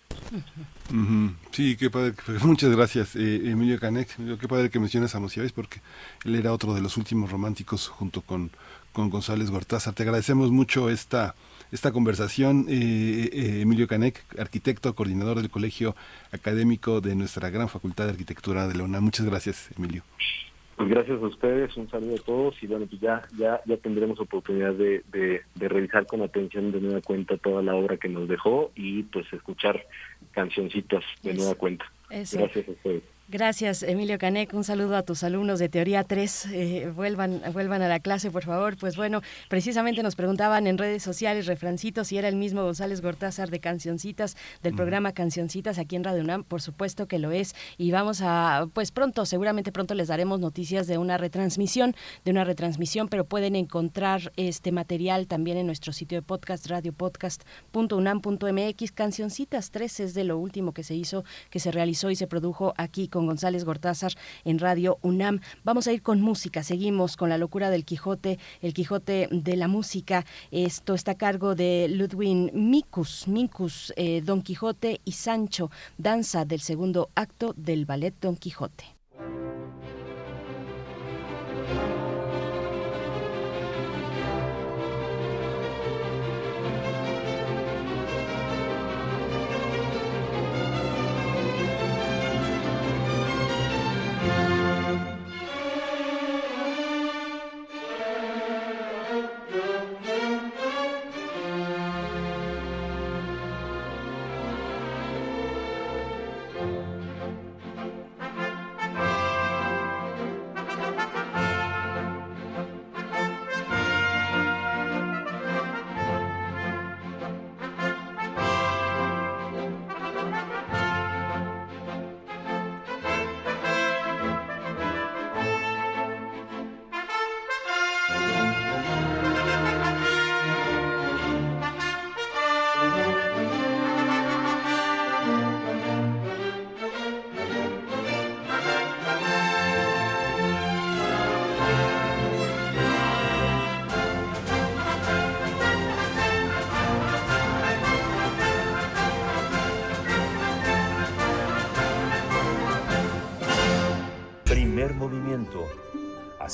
Sí, 1.51 1.77
qué 1.77 1.89
padre. 1.89 2.13
Muchas 2.43 2.75
gracias, 2.75 3.15
eh, 3.15 3.49
Emilio 3.49 3.79
Canek. 3.79 4.09
Qué 4.39 4.47
padre 4.49 4.69
que 4.69 4.79
mencionas 4.79 5.15
a 5.15 5.19
Monsiváis 5.21 5.53
porque 5.53 5.79
él 6.25 6.35
era 6.35 6.51
otro 6.51 6.73
de 6.73 6.81
los 6.81 6.97
últimos 6.97 7.31
románticos 7.31 7.87
junto 7.87 8.21
con 8.21 8.51
con 8.91 9.09
González 9.09 9.49
Gortázar. 9.49 9.93
Te 9.93 10.03
agradecemos 10.03 10.51
mucho 10.51 10.89
esta, 10.89 11.35
esta 11.71 11.91
conversación. 11.91 12.65
Eh, 12.69 13.29
eh, 13.31 13.61
Emilio 13.61 13.87
Canec, 13.87 14.23
arquitecto, 14.39 14.93
coordinador 14.95 15.37
del 15.37 15.49
Colegio 15.49 15.95
Académico 16.31 17.01
de 17.01 17.15
nuestra 17.15 17.49
gran 17.49 17.69
Facultad 17.69 18.05
de 18.05 18.11
Arquitectura 18.11 18.67
de 18.67 18.75
Leona. 18.75 19.01
Muchas 19.01 19.25
gracias, 19.25 19.69
Emilio. 19.77 20.03
Pues 20.77 20.89
gracias 20.89 21.21
a 21.21 21.27
ustedes, 21.27 21.77
un 21.77 21.87
saludo 21.91 22.15
a 22.15 22.25
todos 22.25 22.55
y 22.63 22.65
bueno, 22.65 22.87
pues 22.87 22.99
ya, 22.99 23.21
ya, 23.37 23.61
ya 23.67 23.77
tendremos 23.77 24.19
oportunidad 24.19 24.73
de, 24.73 25.03
de, 25.11 25.41
de 25.53 25.69
revisar 25.69 26.07
con 26.07 26.23
atención 26.23 26.71
de 26.71 26.81
nueva 26.81 27.01
cuenta 27.01 27.37
toda 27.37 27.61
la 27.61 27.75
obra 27.75 27.97
que 27.97 28.09
nos 28.09 28.27
dejó 28.27 28.71
y 28.73 29.03
pues 29.03 29.31
escuchar 29.31 29.85
cancioncitas 30.31 31.03
de 31.21 31.35
nueva 31.35 31.53
cuenta. 31.53 31.85
Gracias 32.09 32.67
a 32.67 32.71
ustedes. 32.71 33.03
Gracias, 33.31 33.81
Emilio 33.83 34.17
Canec. 34.17 34.53
Un 34.53 34.65
saludo 34.65 34.97
a 34.97 35.03
tus 35.03 35.23
alumnos 35.23 35.57
de 35.57 35.69
Teoría 35.69 36.03
3. 36.03 36.47
Eh, 36.51 36.91
vuelvan, 36.93 37.41
vuelvan 37.53 37.81
a 37.81 37.87
la 37.87 38.01
clase, 38.01 38.29
por 38.29 38.43
favor. 38.43 38.75
Pues 38.75 38.97
bueno, 38.97 39.21
precisamente 39.47 40.03
nos 40.03 40.17
preguntaban 40.17 40.67
en 40.67 40.77
redes 40.77 41.01
sociales, 41.01 41.45
refrancitos, 41.45 42.09
si 42.09 42.17
era 42.17 42.27
el 42.27 42.35
mismo 42.35 42.61
González 42.61 42.99
Gortázar 42.99 43.49
de 43.49 43.61
Cancioncitas, 43.61 44.35
del 44.63 44.75
programa 44.75 45.13
Cancioncitas 45.13 45.79
aquí 45.79 45.95
en 45.95 46.03
Radio 46.03 46.23
UNAM. 46.23 46.43
Por 46.43 46.61
supuesto 46.61 47.07
que 47.07 47.19
lo 47.19 47.31
es. 47.31 47.55
Y 47.77 47.91
vamos 47.91 48.19
a, 48.21 48.67
pues 48.73 48.91
pronto, 48.91 49.25
seguramente 49.25 49.71
pronto 49.71 49.93
les 49.93 50.09
daremos 50.09 50.41
noticias 50.41 50.87
de 50.87 50.97
una 50.97 51.17
retransmisión, 51.17 51.95
de 52.25 52.31
una 52.31 52.43
retransmisión, 52.43 53.07
pero 53.07 53.23
pueden 53.23 53.55
encontrar 53.55 54.33
este 54.35 54.73
material 54.73 55.27
también 55.27 55.55
en 55.55 55.67
nuestro 55.67 55.93
sitio 55.93 56.17
de 56.17 56.21
podcast, 56.21 56.67
radiopodcast.unam.mx. 56.67 58.91
Cancioncitas 58.91 59.71
3 59.71 59.99
es 60.01 60.13
de 60.15 60.25
lo 60.25 60.37
último 60.37 60.73
que 60.73 60.83
se 60.83 60.95
hizo, 60.95 61.23
que 61.49 61.61
se 61.61 61.71
realizó 61.71 62.09
y 62.09 62.17
se 62.17 62.27
produjo 62.27 62.73
aquí 62.75 63.07
con 63.07 63.20
González 63.25 63.65
Gortázar 63.65 64.13
en 64.45 64.59
Radio 64.59 64.97
UNAM. 65.01 65.41
Vamos 65.63 65.87
a 65.87 65.93
ir 65.93 66.01
con 66.01 66.21
música, 66.21 66.63
seguimos 66.63 67.17
con 67.17 67.29
la 67.29 67.37
locura 67.37 67.69
del 67.69 67.85
Quijote, 67.85 68.39
el 68.61 68.73
Quijote 68.73 69.27
de 69.31 69.55
la 69.55 69.67
música. 69.67 70.25
Esto 70.51 70.93
está 70.93 71.11
a 71.11 71.15
cargo 71.15 71.55
de 71.55 71.87
Ludwig 71.89 72.53
Mikus, 72.53 73.27
Mikus, 73.27 73.93
eh, 73.95 74.21
Don 74.21 74.41
Quijote 74.41 75.01
y 75.05 75.13
Sancho, 75.13 75.71
danza 75.97 76.45
del 76.45 76.61
segundo 76.61 77.09
acto 77.15 77.53
del 77.57 77.85
ballet 77.85 78.13
Don 78.19 78.35
Quijote. 78.35 78.85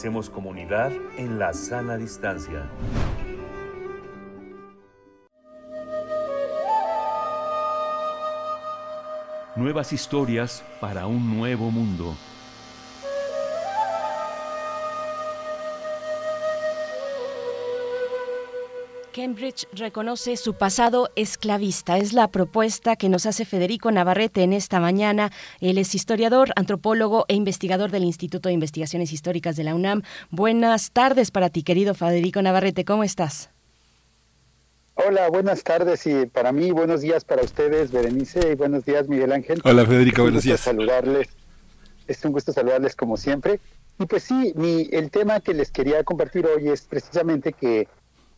Hacemos 0.07 0.29
comunidad 0.29 0.93
en 1.17 1.37
la 1.37 1.53
sana 1.53 1.97
distancia. 1.97 2.65
Nuevas 9.57 9.91
historias 9.91 10.63
para 10.79 11.07
un 11.07 11.37
nuevo 11.37 11.71
mundo. 11.71 12.15
Cambridge 19.17 19.67
reconoce 19.73 20.37
su 20.37 20.53
pasado 20.53 21.09
esclavista. 21.15 21.97
Es 21.97 22.13
la 22.13 22.27
propuesta 22.27 22.95
que 22.95 23.09
nos 23.09 23.25
hace 23.25 23.45
Federico 23.45 23.89
Navarrete 23.89 24.43
en 24.43 24.53
esta 24.53 24.79
mañana. 24.79 25.31
Él 25.59 25.79
es 25.79 25.95
historiador, 25.95 26.51
antropólogo 26.55 27.25
e 27.27 27.33
investigador 27.33 27.89
del 27.89 28.03
Instituto 28.03 28.47
de 28.47 28.53
Investigaciones 28.53 29.11
Históricas 29.11 29.55
de 29.55 29.63
la 29.63 29.73
UNAM. 29.73 30.03
Buenas 30.29 30.91
tardes 30.91 31.31
para 31.31 31.49
ti, 31.49 31.63
querido 31.63 31.95
Federico 31.95 32.43
Navarrete. 32.43 32.85
¿Cómo 32.85 33.03
estás? 33.03 33.49
Hola, 34.93 35.27
buenas 35.31 35.63
tardes 35.63 36.05
y 36.05 36.27
para 36.27 36.51
mí 36.51 36.69
buenos 36.69 37.01
días 37.01 37.25
para 37.25 37.41
ustedes, 37.41 37.91
Berenice, 37.91 38.51
y 38.51 38.53
buenos 38.53 38.85
días, 38.85 39.09
Miguel 39.09 39.31
Ángel. 39.31 39.61
Hola, 39.63 39.83
Federico, 39.83 40.21
buenos 40.21 40.43
días. 40.43 40.59
Saludarles. 40.59 41.27
Es 42.05 42.23
un 42.23 42.33
gusto 42.33 42.53
saludarles 42.53 42.95
como 42.95 43.17
siempre. 43.17 43.59
Y 43.97 44.05
pues 44.05 44.25
sí, 44.25 44.53
mi, 44.55 44.87
el 44.91 45.09
tema 45.09 45.39
que 45.39 45.55
les 45.55 45.71
quería 45.71 46.03
compartir 46.03 46.45
hoy 46.45 46.69
es 46.69 46.83
precisamente 46.83 47.51
que 47.51 47.87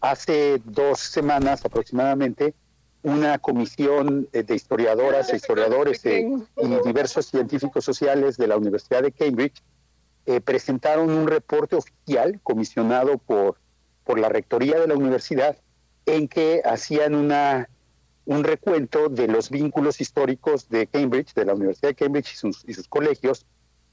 hace 0.02 0.62
dos 0.64 1.00
semanas 1.00 1.66
aproximadamente 1.66 2.54
una 3.02 3.38
comisión 3.40 4.28
eh, 4.34 4.44
de 4.44 4.56
historiadoras 4.56 5.32
e 5.32 5.38
historiadores 5.38 6.06
eh, 6.06 6.28
y 6.58 6.68
diversos 6.86 7.28
científicos 7.28 7.86
sociales 7.86 8.38
de 8.38 8.48
la 8.48 8.58
Universidad 8.58 9.04
de 9.04 9.12
Cambridge 9.12 9.64
eh, 10.26 10.42
presentaron 10.42 11.10
un 11.10 11.28
reporte 11.28 11.78
oficial 11.78 12.40
comisionado 12.44 13.18
por, 13.18 13.58
por 14.04 14.20
la 14.20 14.30
rectoría 14.30 14.80
de 14.80 14.88
la 14.88 14.96
universidad 14.96 15.58
en 16.06 16.28
que 16.28 16.62
hacían 16.66 17.16
una, 17.16 17.70
un 18.26 18.44
recuento 18.44 19.08
de 19.08 19.28
los 19.28 19.50
vínculos 19.50 20.02
históricos 20.02 20.68
de 20.70 20.88
Cambridge, 20.88 21.34
de 21.34 21.46
la 21.46 21.54
Universidad 21.54 21.90
de 21.90 21.96
Cambridge 21.96 22.34
y 22.34 22.36
sus, 22.36 22.66
y 22.68 22.74
sus 22.74 22.88
colegios, 22.88 23.46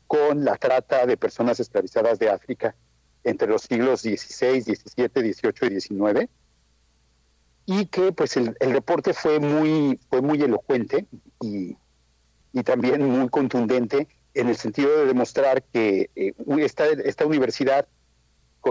con 0.08 0.44
la 0.44 0.56
trata 0.56 1.06
de 1.06 1.16
personas 1.16 1.60
esclavizadas 1.60 2.18
de 2.18 2.30
África 2.30 2.74
entre 3.26 3.48
los 3.48 3.62
siglos 3.62 4.02
XVI, 4.02 4.62
XVII, 4.62 5.32
XVIII 5.32 5.76
y 5.76 5.80
XIX, 5.80 6.30
y 7.66 7.86
que 7.86 8.12
pues 8.12 8.36
el, 8.36 8.54
reporte 8.60 9.12
fue 9.12 9.40
muy, 9.40 9.98
fue 10.08 10.22
muy 10.22 10.40
elocuente 10.40 11.06
y, 11.40 11.76
y, 12.52 12.62
también 12.62 13.04
muy 13.04 13.28
contundente 13.28 14.06
en 14.34 14.48
el 14.48 14.56
sentido 14.56 14.96
de 14.98 15.06
demostrar 15.06 15.64
que 15.64 16.08
eh, 16.14 16.34
esta, 16.58 16.86
esta 16.86 17.26
universidad, 17.26 17.88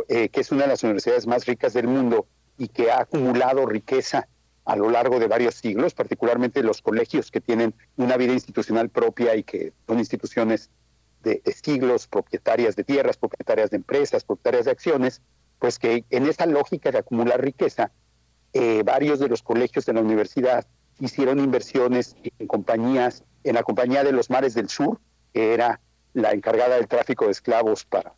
eh, 0.08 0.30
que 0.30 0.40
es 0.40 0.52
una 0.52 0.62
de 0.64 0.70
las 0.70 0.84
universidades 0.84 1.28
más 1.28 1.46
ricas 1.46 1.74
del 1.74 1.88
mundo 1.88 2.26
y 2.58 2.70
que 2.70 2.92
ha 2.92 3.02
acumulado 3.02 3.66
riqueza 3.66 4.30
a 4.64 4.78
lo 4.78 4.90
largo 4.90 5.20
de 5.20 5.28
varios 5.28 5.56
siglos, 5.56 5.94
particularmente 5.94 6.64
los 6.64 6.82
colegios 6.82 7.30
que 7.30 7.42
tienen 7.42 7.76
una 7.98 8.16
vida 8.16 8.32
institucional 8.32 8.90
propia 8.90 9.36
y 9.36 9.44
que 9.44 9.74
son 9.86 10.00
instituciones 10.00 10.72
de, 11.26 11.42
siglos, 11.62 12.08
propietarias 12.08 12.76
de 12.76 12.84
tierras, 12.84 13.18
propietarias 13.18 13.72
de 13.72 13.78
empresas, 13.78 14.24
propietarias 14.24 14.66
de 14.66 14.72
acciones, 14.72 15.22
pues 15.60 15.80
que 15.80 16.06
en 16.12 16.28
esa 16.28 16.46
lógica 16.46 16.92
de 16.92 17.00
acumular 17.00 17.42
riqueza, 17.42 17.92
eh, 18.54 18.84
varios 18.86 19.20
de 19.20 19.28
los 19.28 19.42
colegios 19.42 19.86
de 19.86 19.94
la 19.94 20.02
universidad 20.02 20.66
hicieron 21.00 21.40
inversiones 21.40 22.16
en 22.40 22.48
compañías, 22.48 23.24
en 23.44 23.56
la 23.56 23.64
Compañía 23.64 24.04
de 24.04 24.14
los 24.14 24.30
Mares 24.30 24.54
del 24.54 24.70
Sur, 24.70 25.00
que 25.34 25.54
era 25.54 25.82
la 26.14 26.32
encargada 26.32 26.76
del 26.76 26.88
tráfico 26.88 27.26
de 27.26 27.32
esclavos 27.32 27.84
para 27.84 28.14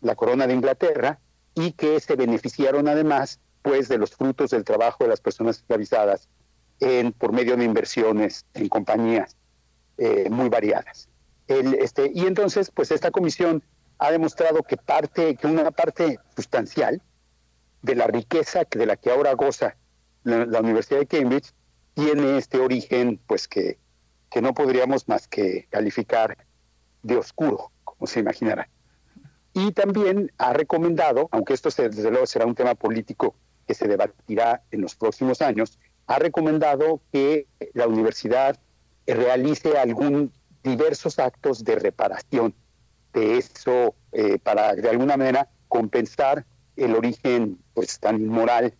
la 0.00 0.14
corona 0.14 0.46
de 0.46 0.54
Inglaterra, 0.54 1.18
y 1.54 1.72
que 1.72 2.00
se 2.00 2.14
beneficiaron 2.14 2.88
además 2.88 3.40
pues 3.62 3.88
de 3.88 3.98
los 3.98 4.12
frutos 4.12 4.50
del 4.50 4.64
trabajo 4.64 5.04
de 5.04 5.10
las 5.10 5.20
personas 5.20 5.56
esclavizadas 5.56 6.28
en, 6.78 7.12
por 7.12 7.32
medio 7.32 7.56
de 7.56 7.64
inversiones 7.64 8.46
en 8.54 8.68
compañías 8.68 9.36
eh, 9.98 10.30
muy 10.30 10.48
variadas 10.48 11.10
este, 11.58 12.10
y 12.14 12.26
entonces, 12.26 12.70
pues 12.70 12.90
esta 12.90 13.10
comisión 13.10 13.62
ha 13.98 14.10
demostrado 14.10 14.62
que 14.62 14.76
parte, 14.76 15.34
que 15.36 15.46
una 15.46 15.70
parte 15.70 16.18
sustancial 16.36 17.02
de 17.82 17.94
la 17.94 18.06
riqueza 18.06 18.62
de 18.70 18.86
la 18.86 18.96
que 18.96 19.10
ahora 19.10 19.34
goza 19.34 19.76
la, 20.22 20.60
Universidad 20.60 21.00
de 21.00 21.06
Cambridge 21.06 21.52
tiene 21.94 22.38
este 22.38 22.58
origen, 22.58 23.20
pues 23.26 23.48
que, 23.48 23.78
que 24.30 24.40
no 24.40 24.54
podríamos 24.54 25.08
más 25.08 25.26
que 25.26 25.66
calificar 25.70 26.36
de 27.02 27.16
oscuro, 27.16 27.72
como 27.84 28.06
se 28.06 28.20
imaginará. 28.20 28.68
Y 29.52 29.72
también 29.72 30.30
ha 30.38 30.52
recomendado, 30.52 31.28
aunque 31.32 31.54
esto 31.54 31.70
desde 31.70 32.10
luego 32.10 32.26
será 32.26 32.46
un 32.46 32.54
tema 32.54 32.74
político 32.74 33.34
que 33.66 33.74
se 33.74 33.88
debatirá 33.88 34.62
en 34.70 34.82
los 34.82 34.94
próximos 34.94 35.42
años, 35.42 35.78
ha 36.06 36.18
recomendado 36.18 37.00
que 37.12 37.46
la 37.72 37.86
universidad 37.86 38.58
realice 39.06 39.76
algún 39.78 40.32
diversos 40.62 41.18
actos 41.18 41.64
de 41.64 41.76
reparación 41.76 42.54
de 43.12 43.38
eso 43.38 43.94
eh, 44.12 44.38
para 44.38 44.74
de 44.74 44.88
alguna 44.88 45.16
manera 45.16 45.48
compensar 45.68 46.46
el 46.76 46.94
origen 46.94 47.58
pues 47.74 47.98
tan 47.98 48.20
inmoral 48.20 48.74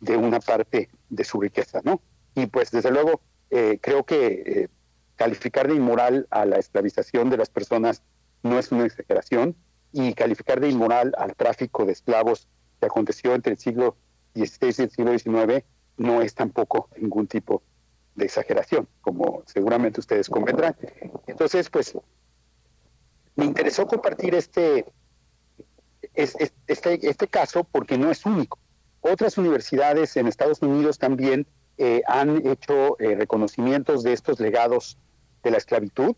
de 0.00 0.16
una 0.16 0.40
parte 0.40 0.90
de 1.08 1.24
su 1.24 1.40
riqueza, 1.40 1.80
¿no? 1.84 2.00
Y 2.34 2.46
pues 2.46 2.70
desde 2.70 2.90
luego 2.90 3.20
eh, 3.50 3.78
creo 3.80 4.04
que 4.04 4.42
eh, 4.46 4.68
calificar 5.16 5.68
de 5.68 5.74
inmoral 5.74 6.26
a 6.30 6.44
la 6.44 6.56
esclavización 6.56 7.30
de 7.30 7.36
las 7.36 7.48
personas 7.48 8.02
no 8.42 8.58
es 8.58 8.70
una 8.72 8.86
exageración 8.86 9.56
y 9.92 10.12
calificar 10.14 10.60
de 10.60 10.68
inmoral 10.68 11.14
al 11.16 11.34
tráfico 11.34 11.84
de 11.86 11.92
esclavos 11.92 12.48
que 12.80 12.86
aconteció 12.86 13.34
entre 13.34 13.52
el 13.52 13.58
siglo 13.58 13.96
XVI 14.34 14.74
y 14.78 14.82
el 14.82 14.90
siglo 14.90 15.18
XIX 15.18 15.64
no 15.96 16.20
es 16.20 16.34
tampoco 16.34 16.90
ningún 16.98 17.26
tipo 17.26 17.62
de 18.16 18.24
exageración, 18.24 18.88
como 19.02 19.42
seguramente 19.46 20.00
ustedes 20.00 20.28
convendrán. 20.28 20.74
Entonces, 21.26 21.70
pues, 21.70 21.96
me 23.36 23.44
interesó 23.44 23.86
compartir 23.86 24.34
este, 24.34 24.86
este, 26.14 26.50
este, 26.66 27.28
caso 27.28 27.64
porque 27.64 27.98
no 27.98 28.10
es 28.10 28.24
único. 28.24 28.58
Otras 29.00 29.38
universidades 29.38 30.16
en 30.16 30.26
Estados 30.26 30.62
Unidos 30.62 30.98
también 30.98 31.46
eh, 31.78 32.02
han 32.06 32.46
hecho 32.46 32.98
eh, 32.98 33.14
reconocimientos 33.14 34.02
de 34.02 34.14
estos 34.14 34.40
legados 34.40 34.98
de 35.42 35.50
la 35.50 35.58
esclavitud 35.58 36.16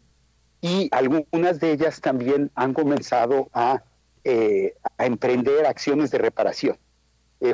y 0.61 0.89
algunas 0.93 1.59
de 1.61 1.73
ellas 1.73 2.01
también 2.01 2.51
han 2.55 2.73
comenzado 2.73 3.51
a, 3.53 3.83
eh, 4.25 4.75
a 4.97 5.07
emprender 5.07 5.67
acciones 5.67 6.11
de 6.11 6.19
reparación. 6.19 6.79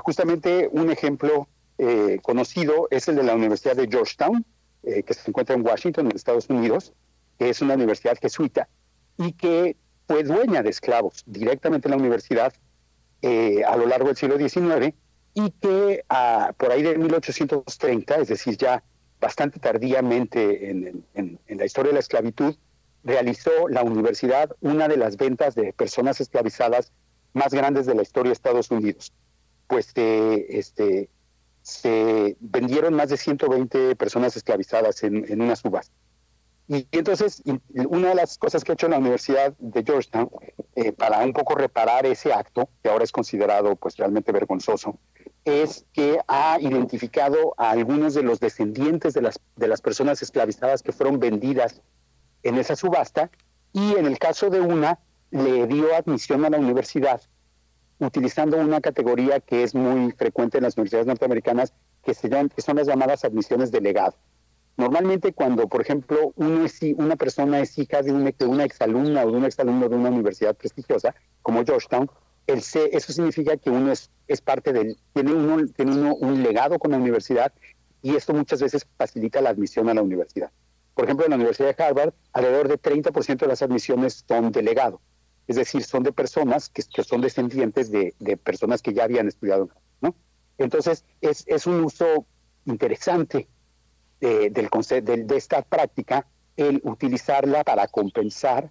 justamente 0.03 0.69
un 0.73 0.91
ejemplo 0.91 1.49
eh, 1.79 2.19
conocido 2.23 2.89
es 2.91 3.09
el 3.09 3.17
de 3.17 3.23
la 3.23 3.35
Universidad 3.35 3.77
de 3.77 3.89
Georgetown, 3.89 4.45
eh, 4.83 5.03
que 5.03 5.15
se 5.15 5.31
encuentra 5.31 5.55
en 5.55 5.67
Washington, 5.67 6.07
en 6.07 6.17
Estados 6.17 6.49
Unidos, 6.49 6.93
que 7.39 7.51
es 7.51 7.61
una 7.61 7.75
universidad 7.75 8.19
jesuita 8.21 8.69
y 9.17 9.33
que 9.33 9.77
fue 10.07 10.23
dueña 10.23 10.63
de 10.63 10.71
esclavos 10.71 11.23
directamente 11.27 11.89
en 11.89 11.93
la 11.93 11.97
universidad 11.97 12.53
eh, 13.23 13.65
a 13.65 13.77
lo 13.77 13.87
largo 13.87 14.09
del 14.09 14.17
siglo 14.17 14.37
XIX 14.37 14.95
y 15.35 15.51
que 15.51 16.05
ah, 16.09 16.53
por 16.57 16.71
ahí 16.71 16.83
de 16.83 16.97
1830, 16.99 18.17
es 18.17 18.29
decir, 18.29 18.57
ya 18.57 18.85
bastante 19.21 19.59
tardíamente 19.59 20.71
en, 20.71 21.05
en 21.15 21.59
la 21.59 21.65
historia 21.65 21.89
de 21.89 21.95
la 21.95 22.01
esclavitud, 22.01 22.55
realizó 23.05 23.69
la 23.69 23.83
universidad 23.83 24.55
una 24.61 24.89
de 24.89 24.97
las 24.97 25.17
ventas 25.17 25.55
de 25.55 25.73
personas 25.73 26.21
esclavizadas 26.21 26.93
más 27.35 27.53
grandes 27.53 27.87
de 27.87 27.95
la 27.95 28.03
historia 28.03 28.31
de 28.31 28.35
Estados 28.35 28.71
Unidos. 28.71 29.13
Pues 29.67 29.93
este, 29.95 31.09
se 31.65 32.37
vendieron 32.41 32.93
más 32.93 33.09
de 33.09 33.17
120 33.17 33.97
personas 33.97 34.37
esclavizadas 34.37 35.03
en, 35.03 35.41
una 35.41 35.57
subasta. 35.57 35.95
Y 36.69 36.87
entonces, 36.93 37.43
una 37.89 38.11
de 38.11 38.15
las 38.15 38.37
cosas 38.37 38.63
que 38.63 38.73
ha 38.73 38.75
hecho 38.75 38.87
la 38.87 38.99
Universidad 38.99 39.55
de 39.59 39.83
Georgetown 39.83 40.29
eh, 40.77 40.93
para 40.93 41.25
un 41.25 41.33
poco 41.33 41.55
reparar 41.55 42.05
ese 42.05 42.35
acto, 42.35 42.69
que 42.83 42.91
ahora 42.91 43.05
es 43.05 43.13
considerado 43.13 43.77
pues 43.77 43.97
realmente 43.97 44.31
vergonzoso, 44.31 44.99
es 45.47 45.87
que 45.95 46.19
ha 46.29 46.59
identificado 46.61 47.55
a 47.57 47.71
algunos 47.71 48.13
de 48.13 48.23
los 48.23 48.41
descendientes 48.41 49.15
de 49.15 49.23
las, 49.23 49.41
de 49.57 49.69
las 49.69 49.81
personas 49.81 50.21
esclavizadas 50.21 50.83
que 50.83 50.93
fueron 50.93 51.19
vendidas 51.19 51.81
en 52.43 52.59
esa 52.59 52.77
subasta 52.77 53.31
y 53.73 53.95
en 53.95 54.05
el 54.05 54.19
caso 54.19 54.51
de 54.51 54.61
una 54.61 54.99
le 55.31 55.67
dio 55.67 55.95
admisión 55.97 56.45
a 56.45 56.51
la 56.51 56.59
universidad 56.59 57.23
utilizando 57.99 58.57
una 58.57 58.81
categoría 58.81 59.41
que 59.41 59.63
es 59.63 59.75
muy 59.75 60.13
frecuente 60.13 60.59
en 60.59 60.65
las 60.65 60.77
universidades 60.77 61.07
norteamericanas, 61.07 61.73
que, 62.03 62.15
se 62.15 62.29
llaman, 62.29 62.49
que 62.49 62.63
son 62.63 62.77
las 62.77 62.87
llamadas 62.87 63.25
admisiones 63.25 63.71
de 63.71 63.81
legado. 63.81 64.15
Normalmente 64.77 65.33
cuando, 65.33 65.69
por 65.69 65.81
ejemplo, 65.81 66.33
uno 66.35 66.65
es, 66.65 66.81
una 66.97 67.17
persona 67.17 67.61
es 67.61 67.79
hija 67.79 68.03
de 68.03 68.13
una, 68.13 68.31
de 68.33 68.47
una 68.47 68.65
exalumna 68.65 69.25
o 69.25 69.31
de 69.31 69.37
un 69.37 69.45
exalumno 69.45 69.89
de 69.89 69.95
una 69.95 70.11
universidad 70.11 70.57
prestigiosa, 70.57 71.15
como 71.43 71.65
Georgetown, 71.65 72.11
el 72.47 72.61
C, 72.61 72.91
eso 72.93 73.13
significa 73.13 73.57
que 73.57 73.71
uno 73.71 73.93
es, 73.93 74.11
es 74.27 74.41
parte 74.41 74.73
del, 74.73 74.99
tiene 75.13 75.33
uno, 75.33 75.67
tiene 75.69 75.93
uno 75.93 76.15
un 76.17 76.43
legado 76.43 76.79
con 76.79 76.91
la 76.91 76.99
universidad 76.99 77.53
y 78.03 78.17
esto 78.17 78.35
muchas 78.35 78.61
veces 78.61 78.87
facilita 78.99 79.41
la 79.41 79.51
admisión 79.51 79.89
a 79.89 79.95
la 79.95 80.03
universidad. 80.03 80.51
Por 80.95 81.05
ejemplo, 81.05 81.25
en 81.25 81.31
la 81.31 81.37
Universidad 81.37 81.75
de 81.75 81.83
Harvard, 81.83 82.13
alrededor 82.33 82.69
de 82.69 82.79
30% 82.79 83.39
de 83.39 83.47
las 83.47 83.63
admisiones 83.63 84.25
son 84.29 84.53
de 84.53 84.63
legado 84.63 85.01
es 85.47 85.57
decir, 85.57 85.85
son 85.85 86.03
de 86.03 86.13
personas 86.13 86.69
que, 86.69 86.83
son 86.83 87.21
descendientes 87.21 87.91
de, 87.91 88.15
personas 88.43 88.83
que 88.83 88.93
ya 88.93 89.05
habían 89.05 89.29
estudiado. 89.29 89.69
Entonces, 90.57 91.05
es, 91.21 91.67
un 91.67 91.81
uso 91.85 92.27
interesante 92.65 93.49
del 94.21 94.53
de, 94.53 95.25
de, 95.25 95.37
esta 95.37 95.63
práctica 95.63 96.27
el 96.57 96.81
utilizarla 96.85 97.65
para 97.65 97.89
compensar 97.89 98.71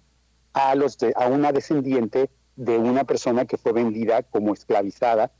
a, 0.54 0.74
los 0.74 0.96
a 1.14 1.26
una 1.26 1.52
descendiente 1.52 2.30
de 2.56 2.78
una 2.78 3.04
persona 3.04 3.44
que 3.44 3.58
fue 3.58 3.72
vendida 3.72 4.22
como 4.22 4.54
esclavizada 4.54 5.32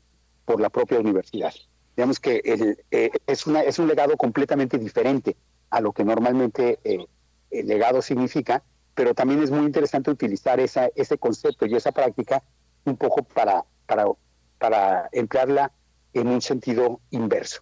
por 0.45 0.59
la 0.59 0.69
propia 0.69 0.99
universidad. 0.99 1.53
Digamos 1.95 2.19
que 2.19 2.41
eh, 2.91 3.09
es 3.25 3.47
un 3.79 3.87
legado 3.87 4.17
completamente 4.17 4.77
diferente 4.77 5.37
a 5.69 5.81
lo 5.81 5.93
que 5.93 6.03
normalmente 6.03 6.79
eh, 6.83 7.05
el 7.51 7.67
legado 7.67 8.01
significa, 8.01 8.63
pero 8.95 9.13
también 9.13 9.43
es 9.43 9.51
muy 9.51 9.65
interesante 9.65 10.09
utilizar 10.09 10.59
ese 10.59 11.17
concepto 11.19 11.65
y 11.65 11.75
esa 11.75 11.91
práctica 11.91 12.41
un 12.85 12.97
poco 12.97 13.23
para, 13.23 13.65
para, 13.85 14.05
para 14.57 15.09
emplearla 15.11 15.71
en 16.13 16.27
un 16.27 16.41
sentido 16.41 17.01
inverso. 17.11 17.61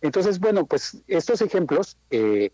Entonces, 0.00 0.40
bueno, 0.40 0.66
pues 0.66 1.02
estos 1.06 1.42
ejemplos 1.42 1.98
eh, 2.10 2.52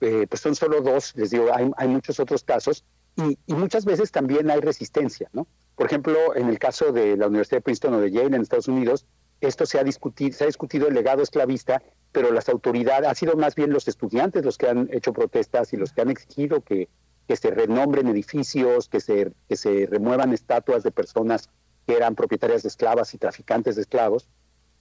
eh, 0.00 0.26
pues 0.28 0.40
son 0.40 0.54
solo 0.54 0.82
dos, 0.82 1.14
les 1.16 1.30
digo, 1.30 1.48
hay, 1.54 1.70
hay 1.76 1.88
muchos 1.88 2.20
otros 2.20 2.44
casos 2.44 2.84
y, 3.16 3.38
y, 3.46 3.54
muchas 3.54 3.84
veces 3.84 4.12
también 4.12 4.50
hay 4.50 4.60
resistencia, 4.60 5.28
¿no? 5.32 5.46
Por 5.74 5.86
ejemplo, 5.86 6.36
en 6.36 6.48
el 6.48 6.58
caso 6.58 6.92
de 6.92 7.16
la 7.16 7.28
Universidad 7.28 7.58
de 7.58 7.62
Princeton 7.62 7.94
o 7.94 8.00
de 8.00 8.10
Yale 8.10 8.36
en 8.36 8.42
Estados 8.42 8.68
Unidos, 8.68 9.06
esto 9.40 9.66
se 9.66 9.78
ha 9.78 9.84
discutido, 9.84 10.36
se 10.36 10.44
ha 10.44 10.46
discutido 10.46 10.88
el 10.88 10.94
legado 10.94 11.22
esclavista, 11.22 11.82
pero 12.12 12.32
las 12.32 12.48
autoridades, 12.48 13.08
ha 13.08 13.14
sido 13.14 13.36
más 13.36 13.54
bien 13.54 13.72
los 13.72 13.86
estudiantes 13.88 14.44
los 14.44 14.58
que 14.58 14.68
han 14.68 14.88
hecho 14.92 15.12
protestas 15.12 15.72
y 15.72 15.76
los 15.76 15.92
que 15.92 16.00
han 16.00 16.10
exigido 16.10 16.62
que 16.62 16.88
que 17.28 17.36
se 17.36 17.50
renombren 17.50 18.08
edificios, 18.08 18.88
que 18.88 19.00
se, 19.00 19.32
que 19.48 19.56
se 19.56 19.86
remuevan 19.86 20.32
estatuas 20.32 20.82
de 20.82 20.90
personas 20.90 21.50
que 21.86 21.94
eran 21.94 22.14
propietarias 22.14 22.62
de 22.62 22.70
esclavas 22.70 23.12
y 23.12 23.18
traficantes 23.18 23.76
de 23.76 23.82
esclavos 23.82 24.26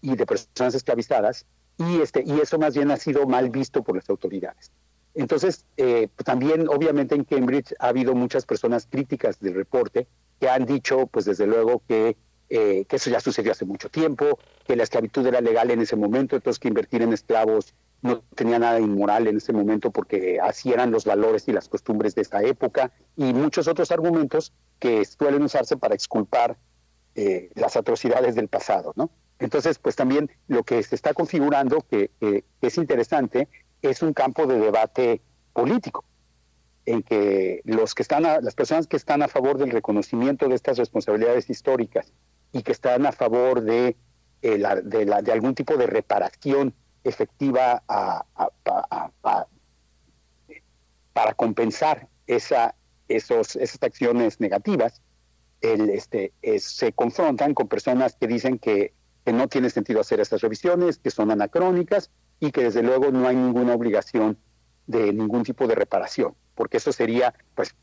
y 0.01 0.15
de 0.15 0.25
personas 0.25 0.73
esclavizadas, 0.73 1.45
y, 1.77 2.01
este, 2.01 2.23
y 2.25 2.39
eso 2.39 2.57
más 2.57 2.73
bien 2.73 2.89
ha 2.89 2.97
sido 2.97 3.27
mal 3.27 3.49
visto 3.49 3.83
por 3.83 3.97
las 3.97 4.09
autoridades. 4.09 4.71
Entonces, 5.13 5.65
eh, 5.75 6.07
también 6.23 6.69
obviamente 6.69 7.15
en 7.15 7.25
Cambridge 7.25 7.73
ha 7.79 7.89
habido 7.89 8.15
muchas 8.15 8.45
personas 8.45 8.87
críticas 8.89 9.39
del 9.39 9.55
reporte 9.55 10.07
que 10.39 10.47
han 10.47 10.65
dicho, 10.65 11.07
pues 11.07 11.25
desde 11.25 11.47
luego, 11.47 11.81
que, 11.87 12.15
eh, 12.49 12.85
que 12.85 12.95
eso 12.95 13.09
ya 13.09 13.19
sucedió 13.19 13.51
hace 13.51 13.65
mucho 13.65 13.89
tiempo, 13.89 14.39
que 14.65 14.75
la 14.75 14.83
esclavitud 14.83 15.25
era 15.25 15.41
legal 15.41 15.69
en 15.71 15.81
ese 15.81 15.95
momento, 15.95 16.35
entonces 16.35 16.59
que 16.59 16.69
invertir 16.69 17.01
en 17.01 17.11
esclavos 17.11 17.73
no 18.01 18.21
tenía 18.35 18.59
nada 18.59 18.79
inmoral 18.79 19.27
en 19.27 19.37
ese 19.37 19.53
momento 19.53 19.91
porque 19.91 20.39
así 20.41 20.71
eran 20.71 20.91
los 20.91 21.05
valores 21.05 21.47
y 21.47 21.51
las 21.51 21.67
costumbres 21.67 22.15
de 22.15 22.21
esa 22.21 22.41
época 22.43 22.91
y 23.15 23.33
muchos 23.33 23.67
otros 23.67 23.91
argumentos 23.91 24.53
que 24.79 25.03
suelen 25.05 25.43
usarse 25.43 25.77
para 25.77 25.95
exculpar 25.95 26.57
eh, 27.15 27.49
las 27.55 27.75
atrocidades 27.75 28.35
del 28.35 28.47
pasado, 28.47 28.93
¿no? 28.95 29.09
Entonces, 29.39 29.79
pues 29.79 29.95
también 29.95 30.31
lo 30.47 30.63
que 30.63 30.81
se 30.83 30.95
está 30.95 31.13
configurando, 31.13 31.81
que, 31.81 32.11
es 32.61 32.77
interesante, 32.77 33.47
es 33.81 34.01
un 34.01 34.13
campo 34.13 34.47
de 34.47 34.59
debate 34.59 35.21
político, 35.53 36.05
en 36.85 37.03
que 37.03 37.61
los 37.65 37.93
que 37.93 38.01
están, 38.01 38.23
las 38.23 38.55
personas 38.55 38.87
que 38.87 38.97
están 38.97 39.21
a 39.21 39.27
favor 39.27 39.57
del 39.57 39.71
reconocimiento 39.71 40.47
de 40.47 40.55
estas 40.55 40.77
responsabilidades 40.77 41.49
históricas 41.49 42.13
y 42.51 42.63
que 42.63 42.71
están 42.71 43.05
a 43.05 43.11
favor 43.11 43.61
de, 43.61 43.95
eh, 44.41 44.57
la, 44.57 44.75
de 44.75 45.31
algún 45.31 45.53
tipo 45.53 45.75
de 45.75 45.87
reparación 45.87 46.73
efectiva 47.09 47.83
para 51.13 51.33
compensar 51.33 52.07
esa, 52.27 52.75
esos, 53.07 53.55
esas 53.55 53.81
acciones 53.81 54.39
negativas, 54.39 55.01
el, 55.61 55.89
este, 55.89 56.33
se 56.59 56.93
confrontan 56.93 57.53
con 57.53 57.67
personas 57.67 58.15
que 58.19 58.27
dicen 58.27 58.59
que, 58.59 58.93
que, 59.25 59.33
no 59.33 59.47
tiene 59.47 59.69
sentido 59.69 59.99
hacer 59.99 60.19
estas 60.19 60.41
revisiones, 60.41 60.99
que 60.99 61.09
son 61.09 61.31
anacrónicas 61.31 62.11
y 62.39 62.51
que 62.51 62.63
desde 62.63 62.83
luego 62.83 63.11
no 63.11 63.27
hay 63.27 63.35
ninguna 63.35 63.73
obligación 63.73 64.37
de 64.85 65.11
ningún 65.11 65.43
tipo 65.43 65.67
de 65.67 65.75
reparación, 65.75 66.35
porque 66.55 66.77
eso 66.77 66.91
sería, 66.91 67.33
pues, 67.55 67.75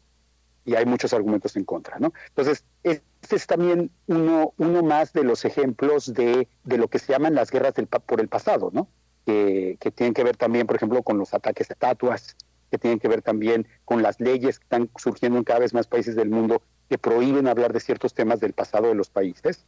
y 0.65 0.75
hay 0.75 0.87
muchos 0.87 1.13
argumentos 1.13 1.57
en 1.57 1.65
contra, 1.65 1.99
¿no? 1.99 2.13
Entonces, 2.29 2.65
este 2.83 3.37
es 3.37 3.47
también 3.47 3.91
uno, 4.07 4.55
uno 4.57 4.83
más 4.83 5.13
de 5.13 5.25
los 5.25 5.45
ejemplos 5.45 6.15
de, 6.15 6.49
de 6.65 6.79
lo 6.79 6.89
que 6.89 6.99
se 6.99 7.13
llaman 7.13 7.35
las 7.35 7.51
guerras 7.51 7.75
del, 7.75 7.87
por 7.87 8.21
el 8.21 8.29
pasado, 8.29 8.71
¿no? 8.73 8.89
Que, 9.25 9.79
tienen 9.95 10.15
que 10.15 10.25
ver 10.25 10.37
también, 10.37 10.67
por 10.67 10.77
ejemplo, 10.77 11.03
con 11.03 11.19
los 11.19 11.35
ataques 11.35 11.71
a 11.71 11.75
estatuas, 11.75 12.37
que 12.71 12.79
tienen 12.79 12.99
que 12.99 13.09
ver 13.09 13.23
también 13.23 13.67
con 13.85 14.03
las 14.03 14.21
leyes 14.21 14.59
que 14.59 14.65
están 14.65 14.91
surgiendo 14.97 15.39
en 15.39 15.45
cada 15.45 15.61
vez 15.61 15.75
más 15.75 15.87
países 15.87 16.17
del 16.17 16.31
mundo 16.31 16.63
que 16.89 16.99
prohíben 16.99 17.47
hablar 17.47 17.73
de 17.73 17.81
ciertos 17.81 18.15
temas 18.15 18.41
del 18.41 18.53
pasado 18.53 18.89
de 18.89 18.95
los 18.95 19.11
países, 19.11 19.67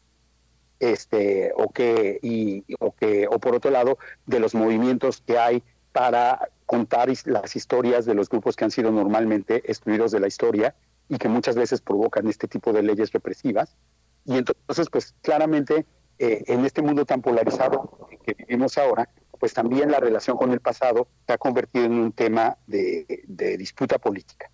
este, 0.81 1.53
o 1.57 1.71
que, 1.71 2.19
y, 2.23 2.65
o 2.81 2.93
que, 2.95 3.27
o 3.29 3.39
por 3.39 3.55
otro 3.55 3.71
lado, 3.71 3.99
de 4.27 4.41
los 4.41 4.55
movimientos 4.55 5.23
que 5.27 5.39
hay 5.39 5.63
para 5.93 6.51
contar 6.67 7.09
las 7.25 7.57
historias 7.57 8.05
de 8.05 8.15
los 8.15 8.29
grupos 8.29 8.57
que 8.57 8.65
han 8.65 8.71
sido 8.71 8.91
normalmente 8.91 9.63
excluidos 9.71 10.11
de 10.11 10.21
la 10.21 10.27
historia 10.27 10.75
y 11.09 11.19
que 11.19 11.29
muchas 11.29 11.57
veces 11.57 11.81
provocan 11.81 12.27
este 12.27 12.49
tipo 12.49 12.73
de 12.73 12.83
leyes 12.83 13.13
represivas. 13.13 13.77
Y 14.25 14.37
entonces, 14.37 14.89
pues 14.91 15.15
claramente, 15.23 15.87
eh, 16.19 16.45
en 16.49 16.65
este 16.65 16.83
mundo 16.83 17.05
tan 17.05 17.23
polarizado 17.23 18.09
que 18.25 18.35
vivimos 18.35 18.77
ahora, 18.77 19.09
pues 19.39 19.55
también 19.55 19.91
la 19.91 20.01
relación 20.01 20.37
con 20.37 20.53
el 20.53 20.61
pasado 20.61 21.09
se 21.27 21.33
ha 21.33 21.39
convertido 21.39 21.85
en 21.87 21.93
un 21.93 22.13
tema 22.13 22.57
de 22.67 23.57
disputa 23.59 23.99
política. 23.99 24.51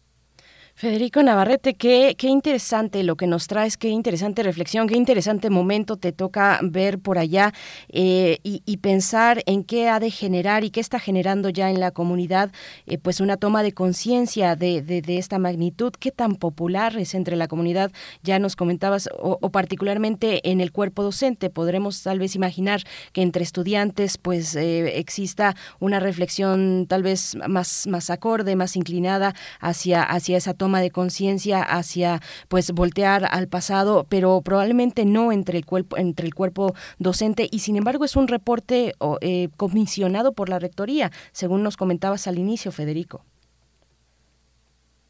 Federico 0.75 1.23
Navarrete, 1.23 1.75
qué, 1.75 2.17
interesante 2.23 3.05
lo 3.05 3.17
que 3.17 3.27
nos 3.27 3.47
traes, 3.47 3.77
qué 3.77 3.89
interesante 3.89 4.43
reflexión, 4.43 4.89
qué 4.89 4.97
interesante 4.97 5.51
momento 5.51 5.97
te 5.97 6.13
toca 6.13 6.59
ver 6.63 6.99
por 6.99 7.19
allá 7.19 7.53
eh, 7.89 8.39
y, 8.43 8.77
pensar 8.79 9.43
en 9.47 9.63
qué 9.63 9.89
ha 9.89 10.01
de 10.01 10.11
generar 10.11 10.65
y 10.65 10.71
qué 10.71 10.81
está 10.81 10.99
generando 10.99 11.51
ya 11.51 11.71
en 11.71 11.79
la 11.79 11.93
comunidad, 11.93 12.51
eh, 12.87 12.99
pues 12.99 13.21
una 13.21 13.37
toma 13.37 13.63
de 13.63 13.73
conciencia 13.73 14.57
de, 14.57 15.03
esta 15.07 15.39
magnitud, 15.39 15.93
qué 15.93 16.11
tan 16.11 16.35
popular 16.35 16.97
es 16.97 17.15
entre 17.15 17.37
la 17.37 17.47
comunidad, 17.47 17.93
ya 18.25 18.41
nos 18.41 18.57
comentabas, 18.57 19.09
o, 19.21 19.39
particularmente 19.51 20.51
en 20.51 20.61
el 20.61 20.73
cuerpo 20.73 21.05
docente, 21.05 21.49
podremos 21.51 22.03
tal 22.03 22.19
vez 22.19 22.35
imaginar 22.35 22.83
que 23.13 23.23
entre 23.23 23.45
estudiantes 23.45 24.19
pues 24.19 24.57
eh, 24.57 24.99
exista 24.99 25.55
una 25.79 26.01
reflexión 26.01 26.87
tal 26.89 27.05
vez 27.05 27.37
más, 27.47 27.87
más 27.87 28.11
acorde, 28.11 28.57
más 28.57 28.75
inclinada 28.75 29.35
hacia, 29.61 30.03
hacia 30.03 30.39
esa 30.39 30.55
toma 30.55 30.62
de 30.63 30.91
conciencia 30.91 31.63
hacia 31.63 32.21
pues 32.49 32.71
voltear 32.73 33.27
al 33.31 33.49
pasado, 33.49 34.07
pero 34.09 34.41
probablemente 34.43 35.05
no 35.05 35.33
entre 35.33 35.59
el 35.59 35.67
cuerpo 35.67 35.97
entre 35.97 36.27
el 36.27 36.35
cuerpo 36.35 36.75
docente 36.99 37.49
y 37.51 37.59
sin 37.61 37.77
embargo 37.77 38.05
es 38.05 38.17
un 38.17 38.29
reporte 38.29 38.95
eh, 39.21 39.49
comisionado 39.57 40.33
por 40.33 40.49
la 40.49 40.59
rectoría, 40.59 41.11
según 41.33 41.63
nos 41.63 41.77
comentabas 41.77 42.27
al 42.27 42.39
inicio, 42.39 42.73
Federico. 42.73 43.25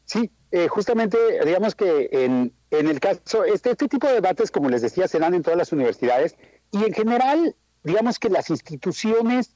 Sí, 0.05 0.31
eh, 0.51 0.67
justamente 0.67 1.17
digamos 1.45 1.75
que 1.75 2.09
en, 2.11 2.53
en 2.71 2.87
el 2.87 2.99
caso, 2.99 3.45
este, 3.45 3.71
este 3.71 3.87
tipo 3.87 4.07
de 4.07 4.15
debates, 4.15 4.51
como 4.51 4.69
les 4.69 4.81
decía, 4.81 5.07
se 5.07 5.19
dan 5.19 5.33
en 5.33 5.43
todas 5.43 5.57
las 5.57 5.71
universidades 5.71 6.35
y 6.71 6.83
en 6.83 6.93
general, 6.93 7.55
digamos 7.83 8.19
que 8.19 8.29
las 8.29 8.49
instituciones 8.49 9.55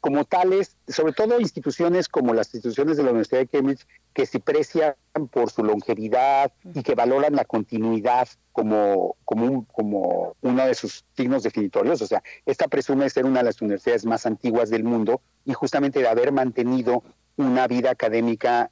como 0.00 0.24
tales, 0.24 0.76
sobre 0.86 1.12
todo 1.12 1.40
instituciones 1.40 2.08
como 2.08 2.32
las 2.32 2.54
instituciones 2.54 2.96
de 2.96 3.02
la 3.02 3.10
Universidad 3.10 3.40
de 3.40 3.48
Cambridge, 3.48 3.86
que 4.12 4.26
se 4.26 4.38
precian 4.38 4.94
por 5.30 5.50
su 5.50 5.64
longevidad 5.64 6.52
y 6.74 6.82
que 6.82 6.94
valoran 6.94 7.34
la 7.34 7.44
continuidad 7.44 8.28
como, 8.52 9.16
como, 9.24 9.66
como 9.66 10.36
uno 10.40 10.66
de 10.66 10.74
sus 10.74 11.04
signos 11.16 11.42
definitorios. 11.42 12.00
O 12.00 12.06
sea, 12.06 12.22
esta 12.46 12.68
presume 12.68 13.10
ser 13.10 13.24
una 13.24 13.40
de 13.40 13.46
las 13.46 13.60
universidades 13.60 14.06
más 14.06 14.24
antiguas 14.24 14.70
del 14.70 14.84
mundo 14.84 15.20
y 15.44 15.52
justamente 15.54 16.00
de 16.00 16.08
haber 16.08 16.32
mantenido 16.32 17.02
una 17.36 17.66
vida 17.66 17.90
académica 17.90 18.70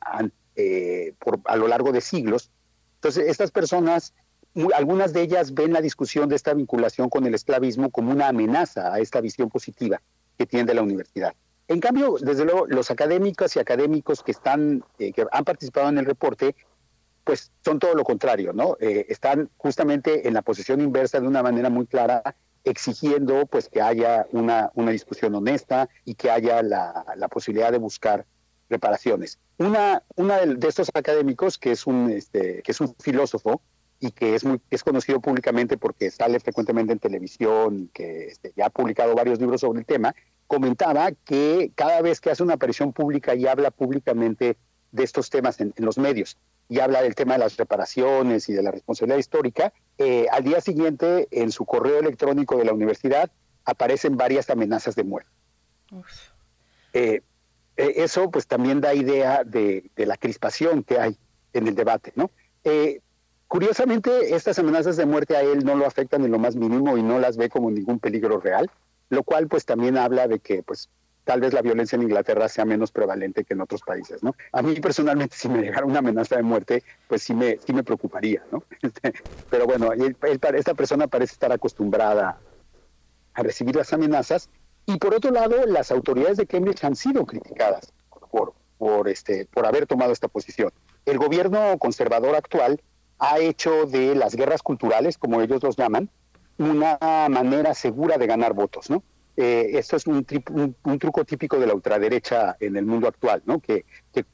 eh, 0.54 1.14
por, 1.18 1.40
a 1.44 1.56
lo 1.56 1.66
largo 1.66 1.90
de 1.92 2.00
siglos. 2.00 2.50
Entonces, 2.96 3.28
estas 3.28 3.50
personas, 3.50 4.14
algunas 4.74 5.12
de 5.12 5.22
ellas 5.22 5.54
ven 5.54 5.72
la 5.72 5.80
discusión 5.80 6.28
de 6.28 6.36
esta 6.36 6.54
vinculación 6.54 7.08
con 7.08 7.26
el 7.26 7.34
esclavismo 7.34 7.90
como 7.90 8.12
una 8.12 8.28
amenaza 8.28 8.92
a 8.92 9.00
esta 9.00 9.20
visión 9.20 9.48
positiva 9.48 10.00
que 10.36 10.46
tiene 10.46 10.66
de 10.66 10.74
la 10.74 10.82
universidad. 10.82 11.34
En 11.68 11.80
cambio, 11.80 12.16
desde 12.20 12.44
luego, 12.44 12.66
los 12.66 12.90
académicos 12.90 13.56
y 13.56 13.58
académicos 13.58 14.22
que 14.22 14.30
están, 14.30 14.84
eh, 14.98 15.12
que 15.12 15.26
han 15.30 15.44
participado 15.44 15.88
en 15.88 15.98
el 15.98 16.06
reporte, 16.06 16.54
pues 17.24 17.50
son 17.64 17.80
todo 17.80 17.94
lo 17.94 18.04
contrario, 18.04 18.52
¿no? 18.52 18.76
Eh, 18.78 19.06
están 19.08 19.50
justamente 19.56 20.28
en 20.28 20.34
la 20.34 20.42
posición 20.42 20.80
inversa 20.80 21.18
de 21.18 21.26
una 21.26 21.42
manera 21.42 21.68
muy 21.68 21.86
clara, 21.86 22.22
exigiendo 22.62 23.46
pues 23.46 23.68
que 23.68 23.80
haya 23.80 24.26
una, 24.30 24.70
una 24.74 24.92
discusión 24.92 25.34
honesta 25.34 25.88
y 26.04 26.14
que 26.14 26.30
haya 26.30 26.62
la, 26.62 27.04
la 27.16 27.28
posibilidad 27.28 27.72
de 27.72 27.78
buscar 27.78 28.26
reparaciones. 28.68 29.38
Una, 29.58 30.02
una 30.14 30.38
de, 30.38 30.54
de, 30.54 30.68
estos 30.68 30.90
académicos, 30.94 31.58
que 31.58 31.72
es 31.72 31.86
un, 31.86 32.10
este, 32.10 32.62
que 32.62 32.72
es 32.72 32.80
un 32.80 32.94
filósofo, 32.96 33.60
y 33.98 34.10
que 34.10 34.34
es 34.34 34.44
muy 34.44 34.60
es 34.70 34.84
conocido 34.84 35.20
públicamente 35.20 35.76
porque 35.76 36.10
sale 36.10 36.38
frecuentemente 36.40 36.92
en 36.92 36.98
televisión, 36.98 37.90
que 37.92 38.26
este, 38.26 38.52
ya 38.56 38.66
ha 38.66 38.70
publicado 38.70 39.14
varios 39.14 39.40
libros 39.40 39.62
sobre 39.62 39.80
el 39.80 39.86
tema, 39.86 40.14
comentaba 40.46 41.12
que 41.12 41.72
cada 41.74 42.02
vez 42.02 42.20
que 42.20 42.30
hace 42.30 42.42
una 42.42 42.54
aparición 42.54 42.92
pública 42.92 43.34
y 43.34 43.46
habla 43.46 43.70
públicamente 43.70 44.56
de 44.92 45.02
estos 45.02 45.30
temas 45.30 45.60
en, 45.60 45.72
los 45.76 45.98
medios 45.98 46.38
y 46.68 46.80
habla 46.80 47.02
del 47.02 47.14
tema 47.14 47.34
de 47.34 47.40
las 47.40 47.56
reparaciones 47.56 48.48
y 48.48 48.52
de 48.52 48.62
la 48.62 48.70
responsabilidad 48.70 49.18
histórica, 49.18 49.72
eh, 49.98 50.26
al 50.30 50.44
día 50.44 50.60
siguiente 50.60 51.28
en 51.30 51.50
su 51.52 51.64
correo 51.64 52.00
electrónico 52.00 52.56
de 52.56 52.64
la 52.64 52.72
universidad 52.72 53.30
aparecen 53.64 54.16
varias 54.16 54.50
amenazas 54.50 54.94
de 54.94 55.04
muerte. 55.04 55.30
Eh, 56.92 57.22
eh, 57.76 57.92
eso 57.96 58.30
pues 58.30 58.46
también 58.46 58.80
da 58.80 58.94
idea 58.94 59.44
de, 59.44 59.90
de, 59.94 60.06
la 60.06 60.16
crispación 60.16 60.82
que 60.82 60.98
hay 60.98 61.16
en 61.52 61.68
el 61.68 61.74
debate, 61.74 62.12
¿no? 62.16 62.30
Curiosamente, 63.48 64.34
estas 64.34 64.58
amenazas 64.58 64.96
de 64.96 65.06
muerte 65.06 65.36
a 65.36 65.42
él 65.42 65.64
no 65.64 65.76
lo 65.76 65.86
afectan 65.86 66.24
en 66.24 66.32
lo 66.32 66.38
más 66.38 66.56
mínimo 66.56 66.98
y 66.98 67.02
no 67.02 67.18
las 67.18 67.36
ve 67.36 67.48
como 67.48 67.70
ningún 67.70 68.00
peligro 68.00 68.40
real, 68.40 68.70
lo 69.08 69.22
cual 69.22 69.46
pues 69.46 69.64
también 69.64 69.96
habla 69.96 70.26
de 70.26 70.40
que 70.40 70.62
pues 70.62 70.88
tal 71.24 71.40
vez 71.40 71.52
la 71.52 71.62
violencia 71.62 71.96
en 71.96 72.02
Inglaterra 72.02 72.48
sea 72.48 72.64
menos 72.64 72.92
prevalente 72.92 73.44
que 73.44 73.54
en 73.54 73.60
otros 73.60 73.82
países, 73.82 74.22
¿no? 74.22 74.34
A 74.52 74.62
mí 74.62 74.74
personalmente 74.80 75.36
si 75.38 75.48
me 75.48 75.60
llegara 75.60 75.86
una 75.86 76.00
amenaza 76.00 76.36
de 76.36 76.42
muerte, 76.42 76.82
pues 77.08 77.22
sí 77.22 77.34
me, 77.34 77.58
sí 77.58 77.72
me 77.72 77.84
preocuparía, 77.84 78.42
¿no? 78.50 78.62
Pero 79.50 79.66
bueno, 79.66 79.90
esta 79.92 80.74
persona 80.74 81.06
parece 81.06 81.34
estar 81.34 81.52
acostumbrada 81.52 82.38
a 83.34 83.42
recibir 83.42 83.76
las 83.76 83.92
amenazas 83.92 84.48
y 84.86 84.98
por 84.98 85.14
otro 85.14 85.30
lado, 85.32 85.66
las 85.66 85.90
autoridades 85.90 86.36
de 86.36 86.46
Cambridge 86.46 86.84
han 86.84 86.94
sido 86.94 87.26
criticadas 87.26 87.92
por, 88.30 88.54
por, 88.78 89.08
este, 89.08 89.46
por 89.46 89.66
haber 89.66 89.86
tomado 89.86 90.12
esta 90.12 90.28
posición. 90.28 90.72
El 91.04 91.18
gobierno 91.18 91.76
conservador 91.78 92.36
actual 92.36 92.80
ha 93.18 93.38
hecho 93.38 93.86
de 93.86 94.14
las 94.14 94.34
guerras 94.34 94.62
culturales, 94.62 95.18
como 95.18 95.40
ellos 95.40 95.62
los 95.62 95.76
llaman, 95.76 96.10
una 96.58 96.98
manera 97.28 97.74
segura 97.74 98.18
de 98.18 98.26
ganar 98.26 98.54
votos, 98.54 98.90
¿no? 98.90 99.02
Eh, 99.36 99.72
esto 99.78 99.96
es 99.96 100.06
un, 100.06 100.24
truco 100.24 101.24
típico 101.26 101.58
de 101.58 101.66
la 101.66 101.74
ultraderecha 101.74 102.56
en 102.58 102.76
el 102.76 102.86
mundo 102.86 103.06
actual, 103.06 103.42
¿no? 103.44 103.60
Que, 103.60 103.84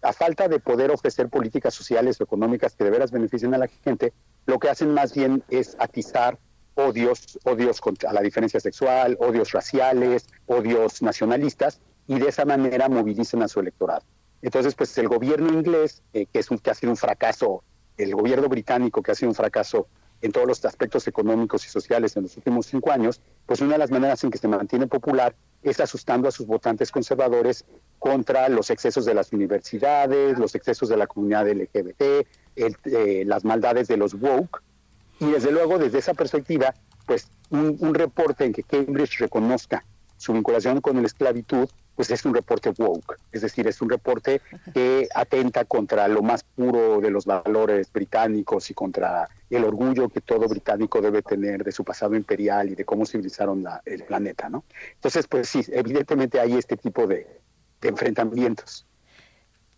a 0.01 0.13
falta 0.13 0.47
de 0.47 0.61
poder 0.61 0.93
ofrecer 0.93 1.29
políticas 1.29 1.75
sociales 1.75 2.21
o 2.21 2.25
económicas 2.25 2.77
que 2.77 2.85
de 2.85 2.91
veras 2.91 3.11
beneficien 3.11 3.53
a 3.55 3.59
la 3.59 3.67
gente, 3.67 4.13
lo 4.47 4.61
que 4.61 4.69
hacen 4.69 4.95
más 4.95 5.13
bien 5.13 5.43
es 5.49 5.77
atizar 5.81 6.39
odios, 6.75 7.39
odios 7.45 7.81
contra 7.81 8.13
la 8.13 8.21
diferencia 8.21 8.61
sexual, 8.61 9.17
odios 9.21 9.51
raciales, 9.51 10.29
odios 10.47 11.03
nacionalistas, 11.03 11.81
y 12.07 12.21
de 12.21 12.29
esa 12.29 12.45
manera 12.45 12.89
movilizan 12.89 13.43
a 13.43 13.49
su 13.49 13.59
electorado. 13.59 14.05
Entonces, 14.41 14.75
pues 14.75 14.97
el 14.99 15.09
gobierno 15.09 15.53
inglés, 15.53 16.03
eh, 16.13 16.27
que 16.33 16.41
es 16.41 16.51
un, 16.51 16.59
que 16.59 16.71
ha 16.71 16.75
sido 16.75 16.91
un 16.91 16.97
fracaso 16.97 17.65
el 17.97 18.15
gobierno 18.15 18.49
británico, 18.49 19.03
que 19.03 19.13
ha 19.13 19.15
sido 19.15 19.31
un 19.31 19.35
fracaso 19.35 19.87
en 20.23 20.31
todos 20.31 20.47
los 20.47 20.65
aspectos 20.65 21.07
económicos 21.09 21.67
y 21.67 21.69
sociales 21.69 22.17
en 22.17 22.23
los 22.23 22.37
últimos 22.37 22.67
cinco 22.67 22.93
años, 22.93 23.21
pues 23.45 23.61
una 23.61 23.73
de 23.73 23.79
las 23.79 23.91
maneras 23.91 24.23
en 24.23 24.31
que 24.31 24.39
se 24.39 24.49
mantiene 24.49 24.87
popular 24.87 25.35
es 25.63 25.81
asustando 25.81 26.29
a 26.29 26.31
sus 26.31 26.47
votantes 26.47 26.91
conservadores 26.91 27.65
contra 27.99 28.49
los 28.49 28.71
excesos 28.71 29.05
de 29.05 29.15
las 29.15 29.33
universidades, 29.33 30.39
los 30.39 30.55
excesos 30.55 30.89
de 30.89 30.97
la 30.97 31.07
comunidad 31.07 31.49
LGBT, 31.49 32.27
eh, 32.57 33.25
las 33.27 33.45
maldades 33.45 33.89
de 33.89 33.97
los 33.97 34.15
woke. 34.15 34.63
Y 35.19 35.31
desde 35.31 35.53
luego, 35.53 35.79
desde 35.79 35.99
esa 35.99 36.15
perspectiva, 36.15 36.75
pues 37.07 37.29
un, 37.51 37.77
un 37.81 37.95
reporte 37.95 38.45
en 38.45 38.53
que 38.53 38.63
Cambridge 38.63 39.19
reconozca 39.19 39.85
su 40.17 40.33
vinculación 40.33 40.81
con 40.81 41.01
la 41.01 41.07
esclavitud 41.07 41.69
pues 41.97 42.11
es 42.11 42.25
un 42.25 42.35
reporte 42.35 42.71
woke, 42.79 43.19
es 43.33 43.43
decir, 43.43 43.67
es 43.67 43.81
un 43.83 43.91
reporte 43.91 44.41
que 44.73 45.09
atenta 45.15 45.65
contra 45.65 46.09
lo 46.09 46.23
más 46.23 46.43
puro 46.43 47.01
de 47.01 47.11
los 47.11 47.27
valores 47.27 47.93
británicos 47.93 48.71
y 48.71 48.75
contra 48.75 49.29
el 49.51 49.65
orgullo 49.65 50.09
que 50.09 50.21
todo 50.21 50.49
británico 50.49 51.01
debe 51.01 51.23
tener 51.23 51.65
de 51.65 51.73
su 51.73 51.85
pasado 51.85 52.17
imperial 52.17 52.71
y 52.71 52.75
de 52.75 52.85
cómo 52.85 53.05
civilizaron 53.05 53.65
el 53.85 54.05
planeta, 54.05 54.49
¿no? 54.49 54.65
Entonces, 54.95 55.27
pues 55.27 55.49
sí, 55.49 55.65
evidentemente 55.69 56.41
hay 56.41 56.55
este 56.55 56.77
tipo 56.77 57.07
de 57.07 57.41
enfrentamientos. 57.83 58.87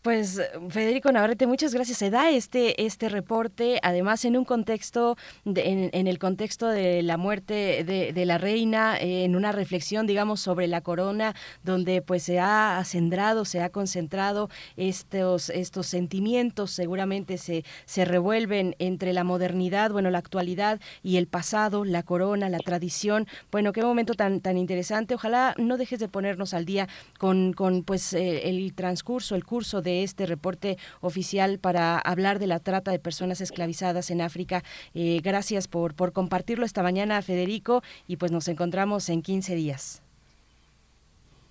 Pues 0.05 0.39
Federico 0.69 1.11
Navarrete, 1.13 1.47
muchas 1.47 1.73
gracias. 1.73 1.97
Se 1.97 2.11
da 2.11 2.29
este, 2.29 2.85
este 2.85 3.09
reporte, 3.09 3.81
además 3.83 4.27
en 4.27 4.37
un 4.37 4.45
contexto, 4.45 5.17
en, 5.47 6.07
el 6.07 6.19
contexto 6.19 6.69
de 6.69 7.03
la 7.03 7.17
muerte 7.17 7.85
de, 7.85 8.27
la 8.27 8.37
reina, 8.37 8.99
en 9.01 9.35
una 9.35 9.51
reflexión, 9.51 10.07
digamos, 10.07 10.41
sobre 10.41 10.67
la 10.67 10.83
corona, 10.83 11.35
donde 11.63 12.03
pues 12.03 12.23
se 12.23 12.39
ha 12.39 12.77
acendrado, 12.77 13.47
se 13.47 13.63
ha 13.63 13.71
concentrado 13.71 14.51
estos, 14.77 15.49
estos 15.49 15.87
sentimientos, 15.87 16.71
seguramente 16.73 17.39
se, 17.39 17.65
se 17.87 18.05
revuelven 18.05 18.77
entre 18.79 19.15
la 19.15 19.25
modernidad, 19.25 19.91
bueno, 19.91 20.11
la 20.11 20.19
actualidad 20.19 20.83
y 21.03 21.17
el 21.17 21.29
pasado, 21.29 21.87
la 21.87 22.03
corona, 22.03 22.51
la 22.51 22.59
tradición. 22.59 23.27
Bueno, 23.51 23.73
qué 23.73 23.83
momento 23.83 24.13
tan, 24.13 24.43
tan 24.43 24.59
interesante. 24.59 25.15
Ojalá 25.15 25.55
no 25.57 25.79
dejes 25.79 25.99
de 25.99 26.09
ponernos 26.09 26.53
al 26.53 26.67
día 26.67 26.89
con, 27.19 27.55
con 27.55 27.85
pues 27.85 28.13
eh, 28.13 28.51
el 28.51 28.75
transcurso, 28.75 29.35
el 29.35 29.47
curso 29.47 29.81
de 29.81 29.94
este 30.03 30.27
reporte 30.27 30.79
oficial 31.01 31.59
para 31.59 31.99
hablar 31.99 32.39
de 32.39 32.47
la 32.47 32.59
trata 32.59 32.91
de 32.91 32.99
personas 32.99 33.41
esclavizadas 33.41 34.11
en 34.11 34.21
África. 34.21 34.63
Eh, 34.95 35.21
gracias 35.23 35.69
por, 35.69 35.95
por 35.95 36.13
compartirlo 36.13 36.67
esta 36.67 36.83
mañana, 36.83 37.23
Federico, 37.23 37.83
y 38.07 38.17
pues 38.17 38.33
nos 38.33 38.49
encontramos 38.49 39.09
en 39.09 39.23
15 39.23 39.55
días. 39.55 40.03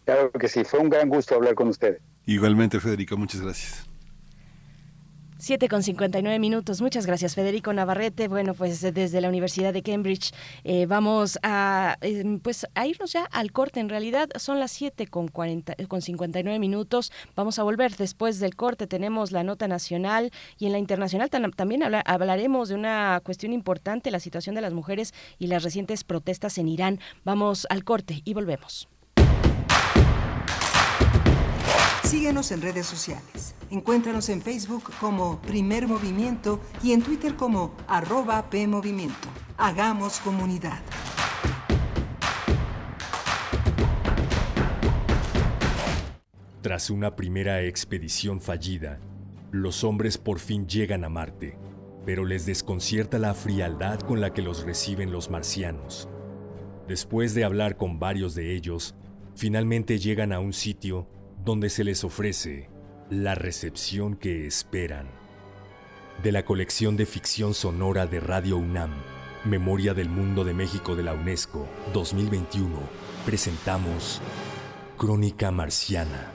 Claro 0.05 0.31
que 0.31 0.49
sí, 0.49 0.63
fue 0.63 0.79
un 0.79 0.89
gran 0.89 1.07
gusto 1.07 1.35
hablar 1.35 1.55
con 1.55 1.69
usted. 1.69 1.99
Igualmente, 2.25 2.79
Federico, 2.79 3.15
muchas 3.17 3.41
gracias. 3.41 3.92
7 5.43 5.67
con 5.67 5.83
59 5.83 6.39
minutos. 6.39 6.79
Muchas 6.79 7.05
gracias, 7.05 7.35
Federico 7.35 7.73
Navarrete. 7.73 8.29
Bueno, 8.29 8.53
pues 8.53 8.79
desde 8.79 9.19
la 9.19 9.27
Universidad 9.27 9.73
de 9.73 9.81
Cambridge 9.81 10.33
eh, 10.63 10.85
vamos 10.85 11.37
a, 11.43 11.97
em, 11.99 12.39
pues, 12.39 12.65
a 12.75 12.87
irnos 12.87 13.11
ya 13.11 13.25
al 13.25 13.51
corte. 13.51 13.81
En 13.81 13.89
realidad 13.89 14.29
son 14.37 14.61
las 14.61 14.71
7 14.71 15.05
con, 15.07 15.27
40, 15.27 15.75
con 15.89 16.01
59 16.01 16.59
minutos. 16.59 17.11
Vamos 17.35 17.59
a 17.59 17.63
volver 17.63 17.93
después 17.97 18.39
del 18.39 18.55
corte. 18.55 18.87
Tenemos 18.87 19.33
la 19.33 19.43
nota 19.43 19.67
nacional 19.67 20.31
y 20.57 20.67
en 20.67 20.71
la 20.71 20.79
internacional 20.79 21.29
también 21.29 21.83
hablaremos 21.83 22.69
de 22.69 22.75
una 22.75 23.19
cuestión 23.21 23.51
importante, 23.51 24.11
la 24.11 24.21
situación 24.21 24.55
de 24.55 24.61
las 24.61 24.71
mujeres 24.71 25.13
y 25.39 25.47
las 25.47 25.63
recientes 25.63 26.05
protestas 26.05 26.57
en 26.57 26.69
Irán. 26.69 26.99
Vamos 27.25 27.67
al 27.69 27.83
corte 27.83 28.21
y 28.23 28.33
volvemos. 28.33 28.92
Síguenos 32.13 32.51
en 32.51 32.61
redes 32.61 32.85
sociales. 32.85 33.55
Encuéntranos 33.71 34.29
en 34.29 34.39
Facebook 34.39 34.83
como 34.99 35.41
Primer 35.41 35.87
Movimiento 35.87 36.59
y 36.83 36.91
en 36.91 37.01
Twitter 37.01 37.35
como 37.35 37.75
arroba 37.87 38.51
PMovimiento. 38.51 39.29
Hagamos 39.57 40.19
comunidad. 40.19 40.79
Tras 46.61 46.91
una 46.91 47.15
primera 47.15 47.63
expedición 47.63 48.41
fallida, 48.41 48.99
los 49.51 49.83
hombres 49.83 50.19
por 50.19 50.37
fin 50.37 50.67
llegan 50.67 51.05
a 51.05 51.09
Marte, 51.09 51.57
pero 52.05 52.25
les 52.25 52.45
desconcierta 52.45 53.17
la 53.17 53.33
frialdad 53.33 53.99
con 54.01 54.21
la 54.21 54.31
que 54.33 54.43
los 54.43 54.63
reciben 54.65 55.11
los 55.11 55.31
marcianos. 55.31 56.07
Después 56.87 57.33
de 57.33 57.43
hablar 57.43 57.75
con 57.75 57.97
varios 57.97 58.35
de 58.35 58.53
ellos, 58.53 58.93
finalmente 59.33 59.97
llegan 59.97 60.31
a 60.31 60.39
un 60.39 60.53
sitio 60.53 61.07
donde 61.43 61.69
se 61.69 61.83
les 61.83 62.03
ofrece 62.03 62.69
la 63.09 63.35
recepción 63.35 64.15
que 64.15 64.47
esperan. 64.47 65.07
De 66.21 66.31
la 66.31 66.45
colección 66.45 66.95
de 66.95 67.05
ficción 67.05 67.53
sonora 67.53 68.07
de 68.07 68.19
Radio 68.19 68.57
UNAM, 68.57 68.91
Memoria 69.43 69.93
del 69.93 70.09
Mundo 70.09 70.45
de 70.45 70.53
México 70.53 70.95
de 70.95 71.03
la 71.03 71.13
UNESCO 71.13 71.67
2021, 71.93 72.79
presentamos 73.25 74.21
Crónica 74.97 75.51
Marciana, 75.51 76.31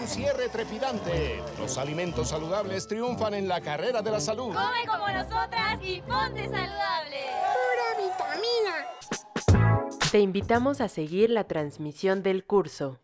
Un 0.00 0.06
cierre 0.06 0.48
trepidante. 0.48 1.42
Los 1.58 1.76
alimentos 1.76 2.28
saludables 2.28 2.86
triunfan 2.86 3.34
en 3.34 3.48
la 3.48 3.60
carrera 3.60 4.00
de 4.00 4.10
la 4.10 4.20
salud. 4.20 4.54
Come 4.54 4.86
como 4.86 5.08
nosotras 5.08 5.78
y 5.82 6.00
ponte 6.02 6.44
saludable. 6.44 7.16
Pura 7.54 7.88
vitamina. 8.06 9.98
Te 10.10 10.20
invitamos 10.20 10.80
a 10.80 10.88
seguir 10.88 11.30
la 11.30 11.44
transmisión 11.44 12.22
del 12.22 12.44
curso 12.44 12.98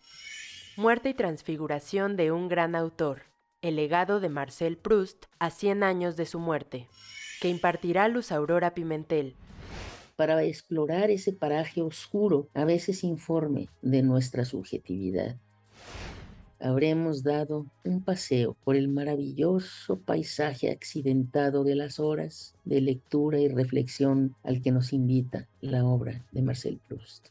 Muerte 0.77 1.11
y 1.11 1.15
transfiguración 1.15 2.17
de 2.17 2.33
un 2.33 2.49
gran 2.49 2.75
autor, 2.75 3.23
el 3.63 3.77
legado 3.77 4.19
de 4.19 4.29
Marcel 4.29 4.77
Proust 4.77 5.27
a 5.39 5.51
100 5.51 5.85
años 5.85 6.17
de 6.17 6.27
su 6.27 6.41
muerte, 6.41 6.89
que 7.41 7.49
impartirá 7.49 8.09
Luz 8.09 8.33
Aurora 8.33 8.75
Pimentel. 8.75 9.37
Para 10.17 10.43
explorar 10.43 11.13
ese 11.13 11.33
paraje 11.33 11.81
oscuro, 11.81 12.49
a 12.55 12.65
veces 12.65 13.05
informe 13.05 13.69
de 13.83 14.03
nuestra 14.03 14.45
subjetividad 14.45 15.37
habremos 16.61 17.23
dado 17.23 17.67
un 17.85 18.03
paseo 18.03 18.57
por 18.65 18.77
el 18.77 18.89
maravilloso 18.89 19.99
paisaje 19.99 20.71
accidentado 20.71 21.65
de 21.65 21.75
las 21.75 22.01
horas 22.01 22.55
de 22.65 22.81
lectura 22.81 23.39
y 23.39 23.49
reflexión 23.49 24.35
al 24.43 24.63
que 24.63 24.73
nos 24.73 24.93
invita 24.93 25.49
la 25.61 25.85
obra 25.85 26.25
de 26.33 26.43
Marcel 26.43 26.81
Proust. 26.89 27.29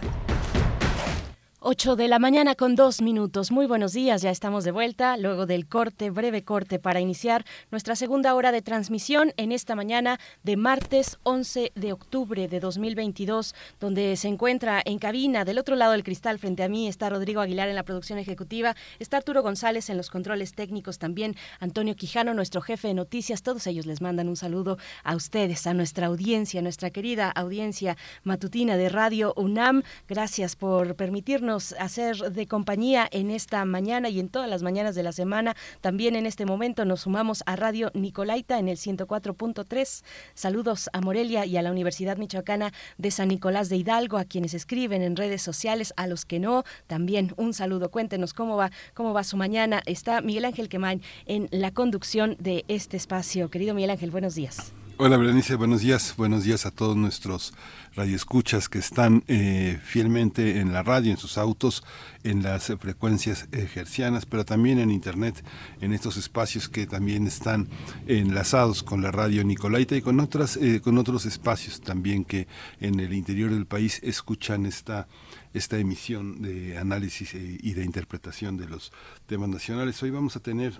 8 1.67 1.97
de 1.97 2.09
la 2.09 2.19
mañana 2.19 2.55
con 2.57 2.77
dos 2.77 3.01
minutos. 3.01 3.51
Muy 3.51 3.65
buenos 3.65 3.95
días, 3.95 4.21
ya 4.21 4.29
estamos 4.29 4.65
de 4.65 4.71
vuelta 4.71 5.17
luego 5.17 5.47
del 5.47 5.67
corte, 5.67 6.11
breve 6.11 6.45
corte, 6.45 6.79
para 6.79 7.01
iniciar 7.01 7.47
nuestra 7.71 7.97
segunda 7.97 8.35
hora 8.35 8.53
de 8.53 8.61
transmisión 8.61 9.33
en 9.39 9.51
esta 9.51 9.75
mañana 9.75 10.21
de 10.43 10.59
martes 10.59 11.17
11 11.23 11.73
de 11.75 11.93
octubre 11.95 12.49
de 12.49 12.61
2022, 12.61 13.55
donde 13.81 14.15
se 14.17 14.29
encuentra 14.29 14.83
en 14.85 14.99
cabina 14.99 15.47
del 15.47 15.59
otro 15.59 15.75
lado 15.75 15.93
del 15.93 16.05
cristal 16.05 16.39
frente 16.39 16.63
a 16.63 16.69
mí 16.69 16.87
está 16.87 17.09
Rodrigo 17.09 17.41
Aguilar 17.41 17.71
en 17.71 17.77
la 17.77 17.83
producción 17.83 18.19
ejecutiva, 18.19 18.77
está 18.99 19.17
Arturo 19.17 19.43
González 19.43 19.89
en 19.89 19.97
los 19.97 20.11
controles 20.11 20.53
técnicos 20.53 20.99
también, 20.99 21.35
Antonio 21.61 21.97
Quijano, 21.97 22.35
nuestro 22.35 22.61
jefe 22.61 22.89
de 22.89 22.95
noticias, 22.95 23.43
todos 23.43 23.67
ellos 23.67 23.87
les 23.87 24.03
mandan 24.03 24.29
un 24.29 24.37
saludo 24.37 24.77
a 25.03 25.17
ustedes, 25.17 25.67
a 25.67 25.73
nuestra 25.73 26.09
audiencia, 26.09 26.61
nuestra 26.61 26.91
querida 26.91 27.31
audiencia 27.31 27.97
matutina 28.23 28.77
de 28.77 28.91
Radio 28.91 29.33
UNAM. 29.39 29.83
Gracias 30.07 30.57
por 30.57 30.95
permitirnos 30.95 31.54
hacer 31.79 32.17
de 32.17 32.47
compañía 32.47 33.09
en 33.11 33.31
esta 33.31 33.65
mañana 33.65 34.09
y 34.09 34.21
en 34.21 34.29
todas 34.29 34.49
las 34.49 34.63
mañanas 34.63 34.95
de 34.95 35.03
la 35.03 35.13
semana. 35.13 35.55
También 35.81 36.17
en 36.17 36.27
este 36.27 36.47
momento 36.47 36.85
nos 36.85 37.03
sumamos 37.03 37.43
a 37.47 37.57
Radio 37.57 37.91
Nicolaita 37.95 38.59
en 38.59 38.69
el 38.69 38.77
104.3. 38.77 40.05
Saludos 40.35 40.91
a 40.93 41.01
Morelia 41.01 41.47
y 41.47 41.57
a 41.57 41.63
la 41.63 41.71
Universidad 41.71 42.17
Michoacana 42.17 42.73
de 42.99 43.11
San 43.11 43.29
Nicolás 43.29 43.69
de 43.69 43.77
Hidalgo, 43.77 44.19
a 44.19 44.25
quienes 44.25 44.55
escriben 44.55 45.03
en 45.03 45.17
redes 45.17 45.43
sociales, 45.43 45.95
a 45.97 46.07
los 46.07 46.25
que 46.25 46.39
no, 46.39 46.65
también 46.87 47.33
un 47.37 47.55
saludo. 47.55 47.91
Cuéntenos 47.91 48.35
cómo 48.35 48.57
va, 48.57 48.71
cómo 48.95 49.13
va 49.13 49.25
su 49.25 49.37
mañana. 49.37 49.83
Está 49.87 50.21
Miguel 50.21 50.45
Ángel 50.45 50.69
Quemain 50.69 51.03
en 51.27 51.49
la 51.51 51.73
conducción 51.73 52.37
de 52.39 52.65
este 52.69 52.97
espacio. 52.97 53.51
Querido 53.51 53.75
Miguel 53.75 53.91
Ángel, 53.91 54.11
buenos 54.11 54.35
días. 54.35 54.75
Hola 54.97 55.17
Berenice, 55.17 55.57
buenos 55.57 55.81
días. 55.81 56.15
Buenos 56.17 56.45
días 56.45 56.67
a 56.67 56.71
todos 56.71 56.97
nuestros 56.97 57.53
radioescuchas 57.97 58.69
que 58.69 58.79
están 58.79 59.25
eh, 59.27 59.81
fielmente 59.83 60.61
en 60.61 60.73
la 60.73 60.85
radio, 60.85 61.11
en 61.11 61.17
sus 61.17 61.37
autos, 61.37 61.83
en 62.23 62.45
las 62.45 62.73
frecuencias 62.79 63.49
ejercianas, 63.51 64.25
pero 64.25 64.45
también 64.45 64.79
en 64.79 64.93
Internet, 64.93 65.45
en 65.81 65.93
estos 65.93 66.17
espacios 66.17 66.69
que 66.69 66.87
también 66.87 67.27
están 67.27 67.69
enlazados 68.07 68.85
con 68.85 69.03
la 69.03 69.11
radio 69.11 69.43
Nicolaita 69.43 69.97
y 69.97 70.01
con, 70.01 70.21
otras, 70.21 70.57
eh, 70.59 70.81
con 70.81 70.97
otros 70.97 71.27
espacios 71.27 71.81
también 71.81 72.25
que 72.25 72.47
en 72.79 73.01
el 73.01 73.15
interior 73.15 73.51
del 73.51 73.67
país 73.67 74.01
escuchan 74.05 74.65
esta 74.65 75.09
esta 75.53 75.77
emisión 75.79 76.41
de 76.41 76.79
análisis 76.79 77.35
eh, 77.35 77.59
y 77.61 77.75
de 77.75 77.85
interpretación 77.85 78.57
de 78.57 78.69
los 78.69 78.93
temas 79.27 79.49
nacionales. 79.49 80.01
Hoy 80.05 80.11
vamos 80.11 80.37
a 80.37 80.41
tener 80.41 80.75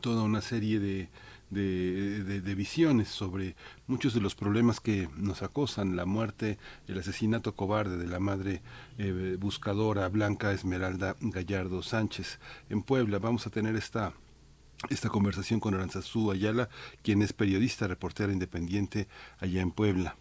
toda 0.00 0.22
una 0.22 0.40
serie 0.40 0.80
de 0.80 1.08
de, 1.50 2.54
visiones 2.54 3.08
sobre 3.08 3.56
muchos 3.86 4.14
de 4.14 4.20
los 4.20 4.34
problemas 4.34 4.80
que 4.80 5.08
nos 5.16 5.42
acosan, 5.42 5.96
la 5.96 6.06
muerte, 6.06 6.58
el 6.88 6.98
asesinato 6.98 7.54
cobarde 7.54 7.96
de 7.96 8.06
la 8.06 8.20
madre 8.20 8.62
eh, 8.98 9.36
buscadora 9.38 10.08
Blanca 10.08 10.52
Esmeralda 10.52 11.16
Gallardo 11.20 11.82
Sánchez 11.82 12.38
en 12.70 12.82
Puebla. 12.82 13.18
Vamos 13.18 13.46
a 13.46 13.50
tener 13.50 13.76
esta 13.76 14.12
esta 14.90 15.08
conversación 15.08 15.60
con 15.60 15.74
Aranzazú 15.74 16.30
Ayala, 16.30 16.68
quien 17.02 17.22
es 17.22 17.32
periodista, 17.32 17.86
reportera 17.86 18.32
independiente 18.32 19.08
allá 19.38 19.62
en 19.62 19.70
Puebla. 19.70 20.16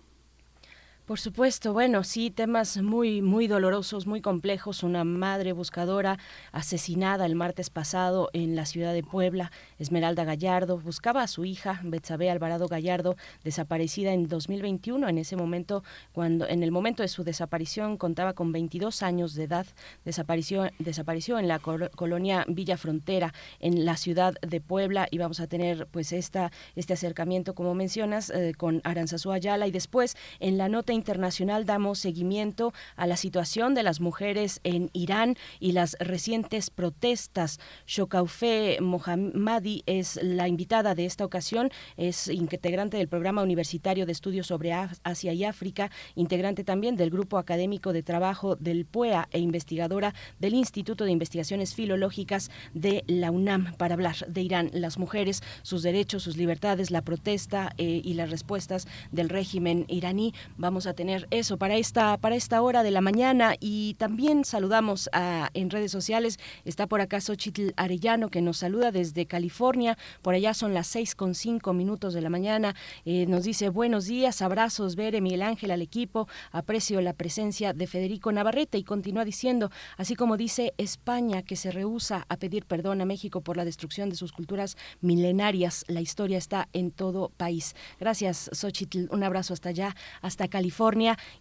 Por 1.05 1.19
supuesto, 1.19 1.73
bueno, 1.73 2.05
sí, 2.05 2.31
temas 2.31 2.77
muy, 2.81 3.21
muy 3.21 3.47
dolorosos, 3.47 4.07
muy 4.07 4.21
complejos. 4.21 4.83
Una 4.83 5.03
madre 5.03 5.51
buscadora 5.51 6.17
asesinada 6.53 7.25
el 7.25 7.35
martes 7.35 7.69
pasado 7.69 8.29
en 8.31 8.55
la 8.55 8.65
ciudad 8.65 8.93
de 8.93 9.03
Puebla, 9.03 9.51
Esmeralda 9.79 10.23
Gallardo, 10.23 10.77
buscaba 10.77 11.21
a 11.21 11.27
su 11.27 11.43
hija, 11.43 11.81
Betsabe 11.83 12.29
Alvarado 12.29 12.69
Gallardo, 12.69 13.17
desaparecida 13.43 14.13
en 14.13 14.29
2021. 14.29 15.09
En 15.09 15.17
ese 15.17 15.35
momento, 15.35 15.83
cuando, 16.13 16.47
en 16.47 16.63
el 16.63 16.71
momento 16.71 17.03
de 17.03 17.09
su 17.09 17.25
desaparición, 17.25 17.97
contaba 17.97 18.31
con 18.31 18.53
22 18.53 19.03
años 19.03 19.35
de 19.35 19.43
edad. 19.43 19.67
Desapareció, 20.05 20.69
desapareció 20.79 21.37
en 21.37 21.49
la 21.49 21.59
colonia 21.59 22.45
Villa 22.47 22.77
Frontera, 22.77 23.33
en 23.59 23.83
la 23.83 23.97
ciudad 23.97 24.35
de 24.41 24.61
Puebla, 24.61 25.09
y 25.11 25.17
vamos 25.17 25.41
a 25.41 25.47
tener, 25.47 25.85
pues, 25.87 26.13
esta, 26.13 26.53
este 26.77 26.93
acercamiento, 26.93 27.55
como 27.55 27.75
mencionas, 27.75 28.29
eh, 28.29 28.53
con 28.55 28.79
Aranzazú 28.85 29.33
Ayala, 29.33 29.67
y 29.67 29.71
después, 29.71 30.15
en 30.39 30.57
la 30.57 30.69
nota 30.69 30.92
internacional 30.93 31.65
damos 31.65 31.99
seguimiento 31.99 32.73
a 32.95 33.07
la 33.07 33.17
situación 33.17 33.73
de 33.73 33.83
las 33.83 33.99
mujeres 33.99 34.59
en 34.63 34.89
Irán 34.93 35.35
y 35.59 35.73
las 35.73 35.95
recientes 35.99 36.69
protestas. 36.69 37.59
Shokaufe 37.87 38.79
Mohammadi 38.81 39.83
es 39.85 40.19
la 40.21 40.47
invitada 40.47 40.95
de 40.95 41.05
esta 41.05 41.25
ocasión, 41.25 41.71
es 41.97 42.27
integrante 42.27 42.97
del 42.97 43.07
programa 43.07 43.43
universitario 43.43 44.05
de 44.05 44.11
estudios 44.11 44.47
sobre 44.47 44.73
Asia 44.73 45.33
y 45.33 45.43
África, 45.43 45.91
integrante 46.15 46.63
también 46.63 46.95
del 46.95 47.09
grupo 47.09 47.37
académico 47.37 47.93
de 47.93 48.03
trabajo 48.03 48.55
del 48.55 48.85
PUEA 48.85 49.27
e 49.31 49.39
investigadora 49.39 50.13
del 50.39 50.53
Instituto 50.53 51.05
de 51.05 51.11
Investigaciones 51.11 51.73
Filológicas 51.75 52.51
de 52.73 53.03
la 53.07 53.31
UNAM 53.31 53.73
para 53.77 53.95
hablar 53.95 54.15
de 54.27 54.41
Irán, 54.41 54.69
las 54.73 54.97
mujeres, 54.97 55.41
sus 55.61 55.83
derechos, 55.83 56.23
sus 56.23 56.37
libertades, 56.37 56.91
la 56.91 57.01
protesta 57.01 57.73
eh, 57.77 58.01
y 58.03 58.13
las 58.13 58.29
respuestas 58.29 58.87
del 59.11 59.29
régimen 59.29 59.85
iraní. 59.87 60.33
Vamos 60.57 60.82
a 60.85 60.93
tener 60.93 61.27
eso 61.31 61.57
para 61.57 61.75
esta, 61.75 62.17
para 62.17 62.35
esta 62.35 62.61
hora 62.61 62.83
de 62.83 62.91
la 62.91 63.01
mañana 63.01 63.55
y 63.59 63.93
también 63.95 64.43
saludamos 64.43 65.09
a, 65.13 65.49
en 65.53 65.69
redes 65.69 65.91
sociales. 65.91 66.39
Está 66.65 66.87
por 66.87 66.99
acá 66.99 67.21
Xochitl 67.21 67.69
Arellano 67.77 68.29
que 68.29 68.41
nos 68.41 68.57
saluda 68.57 68.91
desde 68.91 69.25
California. 69.25 69.97
Por 70.21 70.33
allá 70.33 70.53
son 70.53 70.73
las 70.73 70.87
seis 70.87 71.15
con 71.15 71.35
cinco 71.35 71.73
minutos 71.73 72.13
de 72.13 72.21
la 72.21 72.29
mañana. 72.29 72.75
Eh, 73.05 73.25
nos 73.27 73.43
dice 73.43 73.69
buenos 73.69 74.05
días, 74.05 74.41
abrazos, 74.41 74.95
Bere, 74.95 75.21
Miguel 75.21 75.43
Ángel 75.43 75.71
al 75.71 75.81
equipo. 75.81 76.27
Aprecio 76.51 76.99
la 77.01 77.13
presencia 77.13 77.73
de 77.73 77.87
Federico 77.87 78.31
Navarrete 78.31 78.77
y 78.77 78.83
continúa 78.83 79.23
diciendo, 79.23 79.71
así 79.97 80.15
como 80.15 80.37
dice 80.37 80.73
España 80.77 81.43
que 81.43 81.55
se 81.55 81.71
rehúsa 81.71 82.25
a 82.27 82.37
pedir 82.37 82.65
perdón 82.65 82.99
a 83.01 83.05
México 83.05 83.41
por 83.41 83.57
la 83.57 83.65
destrucción 83.65 84.09
de 84.09 84.15
sus 84.15 84.33
culturas 84.33 84.75
milenarias. 85.01 85.85
La 85.87 86.01
historia 86.01 86.37
está 86.37 86.67
en 86.73 86.91
todo 86.91 87.29
país. 87.29 87.75
Gracias, 87.99 88.49
Xochitl. 88.51 89.07
Un 89.09 89.23
abrazo 89.23 89.53
hasta 89.53 89.69
allá, 89.69 89.95
hasta 90.21 90.47
California 90.47 90.72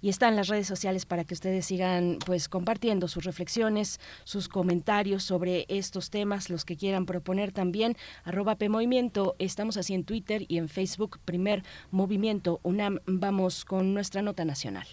Y 0.00 0.08
está 0.08 0.28
en 0.28 0.36
las 0.36 0.48
redes 0.48 0.66
sociales 0.66 1.06
para 1.06 1.24
que 1.24 1.34
ustedes 1.34 1.66
sigan 1.66 2.18
pues 2.24 2.48
compartiendo 2.48 3.08
sus 3.08 3.24
reflexiones, 3.24 4.00
sus 4.24 4.48
comentarios 4.48 5.22
sobre 5.22 5.66
estos 5.68 6.10
temas, 6.10 6.50
los 6.50 6.64
que 6.64 6.76
quieran 6.76 7.06
proponer 7.06 7.52
también. 7.52 7.96
Arroba 8.24 8.56
estamos 9.38 9.76
así 9.76 9.94
en 9.94 10.04
Twitter 10.04 10.44
y 10.48 10.58
en 10.58 10.68
Facebook, 10.68 11.18
primer 11.24 11.62
movimiento 11.90 12.60
UNAM. 12.62 12.98
Vamos 13.06 13.64
con 13.64 13.94
nuestra 13.94 14.22
nota 14.22 14.44
nacional. 14.44 14.86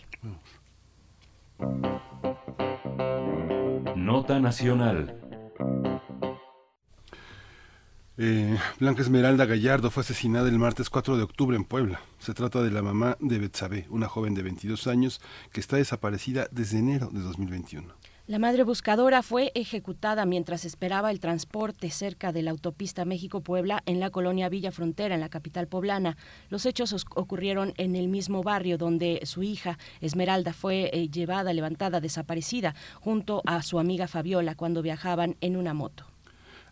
Nota 3.95 4.39
nacional. 4.39 5.15
Eh, 8.21 8.57
Blanca 8.81 9.01
Esmeralda 9.01 9.45
Gallardo 9.45 9.89
fue 9.89 10.01
asesinada 10.01 10.49
el 10.49 10.59
martes 10.59 10.89
4 10.89 11.15
de 11.15 11.23
octubre 11.23 11.55
en 11.55 11.63
Puebla. 11.63 12.01
Se 12.19 12.33
trata 12.33 12.61
de 12.61 12.69
la 12.69 12.81
mamá 12.81 13.15
de 13.21 13.39
Betsabe, 13.39 13.85
una 13.89 14.09
joven 14.09 14.33
de 14.33 14.43
22 14.43 14.87
años 14.87 15.21
que 15.53 15.61
está 15.61 15.77
desaparecida 15.77 16.49
desde 16.51 16.79
enero 16.79 17.07
de 17.13 17.21
2021. 17.21 17.93
La 18.27 18.37
madre 18.37 18.63
buscadora 18.63 19.23
fue 19.23 19.53
ejecutada 19.55 20.25
mientras 20.25 20.65
esperaba 20.65 21.11
el 21.11 21.21
transporte 21.21 21.89
cerca 21.91 22.33
de 22.33 22.43
la 22.43 22.51
autopista 22.51 23.05
México-Puebla 23.05 23.83
en 23.85 24.01
la 24.01 24.09
colonia 24.09 24.49
Villa 24.49 24.73
Frontera, 24.73 25.15
en 25.15 25.21
la 25.21 25.29
capital 25.29 25.67
poblana. 25.67 26.17
Los 26.49 26.65
hechos 26.65 26.93
ocurrieron 27.15 27.73
en 27.77 27.95
el 27.95 28.09
mismo 28.09 28.43
barrio 28.43 28.77
donde 28.77 29.21
su 29.23 29.43
hija 29.43 29.79
Esmeralda 30.01 30.51
fue 30.51 30.89
eh, 30.91 31.07
llevada, 31.09 31.53
levantada, 31.53 32.01
desaparecida, 32.01 32.75
junto 32.99 33.41
a 33.45 33.63
su 33.63 33.79
amiga 33.79 34.09
Fabiola 34.09 34.55
cuando 34.55 34.81
viajaban 34.81 35.37
en 35.39 35.55
una 35.55 35.73
moto. 35.73 36.05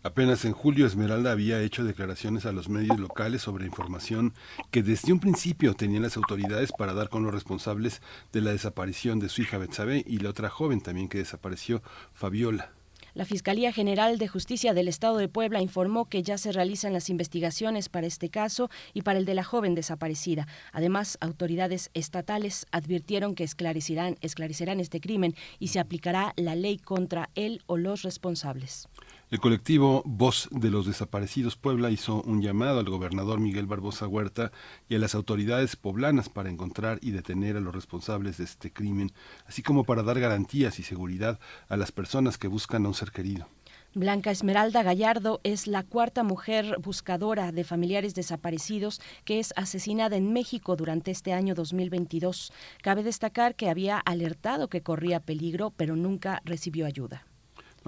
Apenas 0.02 0.44
en 0.44 0.52
julio 0.52 0.86
Esmeralda 0.86 1.32
había 1.32 1.60
hecho 1.60 1.82
declaraciones 1.82 2.46
a 2.46 2.52
los 2.52 2.68
medios 2.68 3.00
locales 3.00 3.42
sobre 3.42 3.66
información 3.66 4.32
que 4.70 4.82
desde 4.82 5.12
un 5.12 5.18
principio 5.18 5.74
tenían 5.74 6.02
las 6.02 6.16
autoridades 6.16 6.70
para 6.70 6.94
dar 6.94 7.08
con 7.08 7.24
los 7.24 7.34
responsables 7.34 8.00
de 8.32 8.40
la 8.40 8.52
desaparición 8.52 9.18
de 9.18 9.28
su 9.28 9.42
hija 9.42 9.58
Betsabe 9.58 10.04
y 10.06 10.18
la 10.18 10.30
otra 10.30 10.50
joven 10.50 10.80
también 10.80 11.08
que 11.08 11.18
desapareció, 11.18 11.82
Fabiola. 12.12 12.70
La 13.14 13.24
Fiscalía 13.24 13.72
General 13.72 14.18
de 14.18 14.28
Justicia 14.28 14.74
del 14.74 14.86
Estado 14.86 15.16
de 15.16 15.28
Puebla 15.28 15.60
informó 15.60 16.04
que 16.04 16.22
ya 16.22 16.38
se 16.38 16.52
realizan 16.52 16.92
las 16.92 17.10
investigaciones 17.10 17.88
para 17.88 18.06
este 18.06 18.28
caso 18.28 18.70
y 18.94 19.02
para 19.02 19.18
el 19.18 19.24
de 19.24 19.34
la 19.34 19.42
joven 19.42 19.74
desaparecida. 19.74 20.46
Además, 20.72 21.18
autoridades 21.20 21.90
estatales 21.94 22.66
advirtieron 22.70 23.34
que 23.34 23.42
esclarecerán, 23.42 24.16
esclarecerán 24.20 24.78
este 24.78 25.00
crimen 25.00 25.34
y 25.58 25.68
se 25.68 25.80
aplicará 25.80 26.32
la 26.36 26.54
ley 26.54 26.78
contra 26.78 27.30
él 27.34 27.62
o 27.66 27.76
los 27.76 28.02
responsables. 28.02 28.88
El 29.30 29.40
colectivo 29.40 30.02
Voz 30.06 30.48
de 30.52 30.70
los 30.70 30.86
Desaparecidos 30.86 31.54
Puebla 31.54 31.90
hizo 31.90 32.22
un 32.22 32.40
llamado 32.40 32.80
al 32.80 32.88
gobernador 32.88 33.40
Miguel 33.40 33.66
Barbosa 33.66 34.06
Huerta 34.06 34.52
y 34.88 34.94
a 34.94 34.98
las 34.98 35.14
autoridades 35.14 35.76
poblanas 35.76 36.30
para 36.30 36.48
encontrar 36.48 36.98
y 37.02 37.10
detener 37.10 37.58
a 37.58 37.60
los 37.60 37.74
responsables 37.74 38.38
de 38.38 38.44
este 38.44 38.72
crimen, 38.72 39.12
así 39.46 39.62
como 39.62 39.84
para 39.84 40.02
dar 40.02 40.18
garantías 40.18 40.78
y 40.78 40.82
seguridad 40.82 41.38
a 41.68 41.76
las 41.76 41.92
personas 41.92 42.38
que 42.38 42.48
buscan 42.48 42.86
a 42.86 42.88
un 42.88 42.94
ser 42.94 43.10
querido. 43.10 43.46
Blanca 43.94 44.30
Esmeralda 44.30 44.82
Gallardo 44.82 45.40
es 45.44 45.66
la 45.66 45.82
cuarta 45.82 46.22
mujer 46.22 46.78
buscadora 46.80 47.52
de 47.52 47.64
familiares 47.64 48.14
desaparecidos 48.14 48.98
que 49.26 49.40
es 49.40 49.52
asesinada 49.56 50.16
en 50.16 50.32
México 50.32 50.74
durante 50.74 51.10
este 51.10 51.34
año 51.34 51.54
2022. 51.54 52.50
Cabe 52.80 53.02
destacar 53.02 53.56
que 53.56 53.68
había 53.68 53.98
alertado 53.98 54.68
que 54.68 54.80
corría 54.80 55.20
peligro, 55.20 55.70
pero 55.76 55.96
nunca 55.96 56.40
recibió 56.46 56.86
ayuda. 56.86 57.27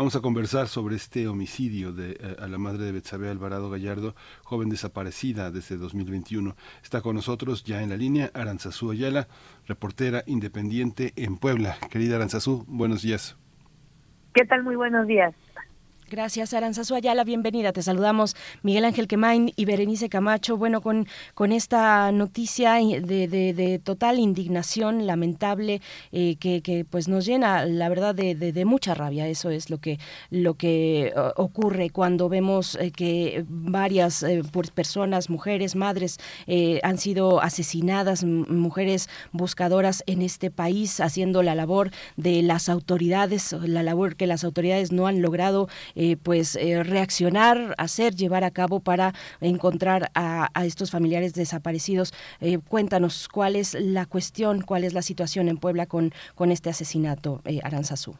Vamos 0.00 0.16
a 0.16 0.22
conversar 0.22 0.66
sobre 0.66 0.96
este 0.96 1.28
homicidio 1.28 1.92
de 1.92 2.12
eh, 2.12 2.36
a 2.38 2.46
la 2.46 2.56
madre 2.56 2.84
de 2.84 2.92
Betsabe 2.92 3.28
Alvarado 3.28 3.68
Gallardo, 3.68 4.14
joven 4.44 4.70
desaparecida 4.70 5.50
desde 5.50 5.76
2021. 5.76 6.56
Está 6.82 7.02
con 7.02 7.16
nosotros 7.16 7.64
ya 7.64 7.82
en 7.82 7.90
la 7.90 7.98
línea 7.98 8.30
Aranzazú 8.32 8.92
Ayala, 8.92 9.28
reportera 9.66 10.22
independiente 10.24 11.12
en 11.16 11.36
Puebla. 11.36 11.76
Querida 11.90 12.16
Aranzazú, 12.16 12.64
buenos 12.66 13.02
días. 13.02 13.36
¿Qué 14.32 14.46
tal? 14.46 14.62
Muy 14.64 14.74
buenos 14.74 15.06
días. 15.06 15.34
Gracias, 16.10 16.54
Aranzazu 16.54 16.96
Ayala, 16.96 17.22
bienvenida. 17.22 17.72
Te 17.72 17.82
saludamos 17.82 18.34
Miguel 18.64 18.84
Ángel 18.84 19.06
Quemain 19.06 19.52
y 19.54 19.64
Berenice 19.64 20.08
Camacho. 20.08 20.56
Bueno, 20.56 20.80
con, 20.80 21.06
con 21.34 21.52
esta 21.52 22.10
noticia 22.10 22.74
de, 22.74 23.28
de, 23.28 23.78
total 23.78 24.18
indignación, 24.18 25.06
lamentable, 25.06 25.80
eh, 26.10 26.34
que, 26.40 26.62
que, 26.62 26.84
pues 26.84 27.06
nos 27.06 27.26
llena, 27.26 27.64
la 27.64 27.88
verdad, 27.88 28.12
de, 28.12 28.34
de, 28.34 28.64
mucha 28.64 28.92
rabia. 28.92 29.28
Eso 29.28 29.50
es 29.50 29.70
lo 29.70 29.78
que, 29.78 30.00
lo 30.30 30.54
que 30.54 31.12
ocurre 31.36 31.90
cuando 31.90 32.28
vemos 32.28 32.74
eh, 32.80 32.90
que 32.90 33.44
varias 33.48 34.24
eh, 34.24 34.42
personas, 34.74 35.30
mujeres, 35.30 35.76
madres, 35.76 36.18
han 36.82 36.98
sido 36.98 37.40
asesinadas, 37.40 38.24
mujeres 38.24 39.08
buscadoras 39.30 40.02
en 40.06 40.22
este 40.22 40.50
país, 40.50 40.98
haciendo 40.98 41.44
la 41.44 41.54
labor 41.54 41.92
de 42.16 42.42
las 42.42 42.68
autoridades, 42.68 43.52
la 43.52 43.84
labor 43.84 44.16
que 44.16 44.26
las 44.26 44.42
autoridades 44.42 44.90
no 44.90 45.06
han 45.06 45.22
logrado 45.22 45.68
eh, 46.02 46.16
pues 46.16 46.58
reaccionar, 46.86 47.74
hacer, 47.76 48.14
llevar 48.14 48.44
a 48.44 48.50
cabo 48.50 48.80
para 48.80 49.12
encontrar 49.40 50.10
a, 50.14 50.48
estos 50.64 50.90
familiares 50.90 51.34
desaparecidos. 51.34 52.12
cuéntanos 52.68 53.28
cuál 53.28 53.56
es 53.56 53.74
la 53.74 54.06
cuestión, 54.06 54.62
cuál 54.62 54.84
es 54.84 54.94
la 54.94 55.02
situación 55.02 55.48
en 55.48 55.58
Puebla 55.58 55.86
con, 55.86 56.12
con 56.34 56.50
este 56.50 56.70
asesinato, 56.70 57.40
Aranzazú. 57.62 58.16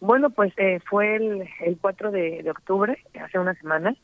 Bueno, 0.00 0.30
pues 0.30 0.52
fue 0.88 1.16
el, 1.16 1.48
el 1.60 1.78
4 1.80 2.10
de, 2.10 2.50
octubre, 2.50 2.98
hace 3.20 3.38
una 3.38 3.54
semana, 3.54 3.96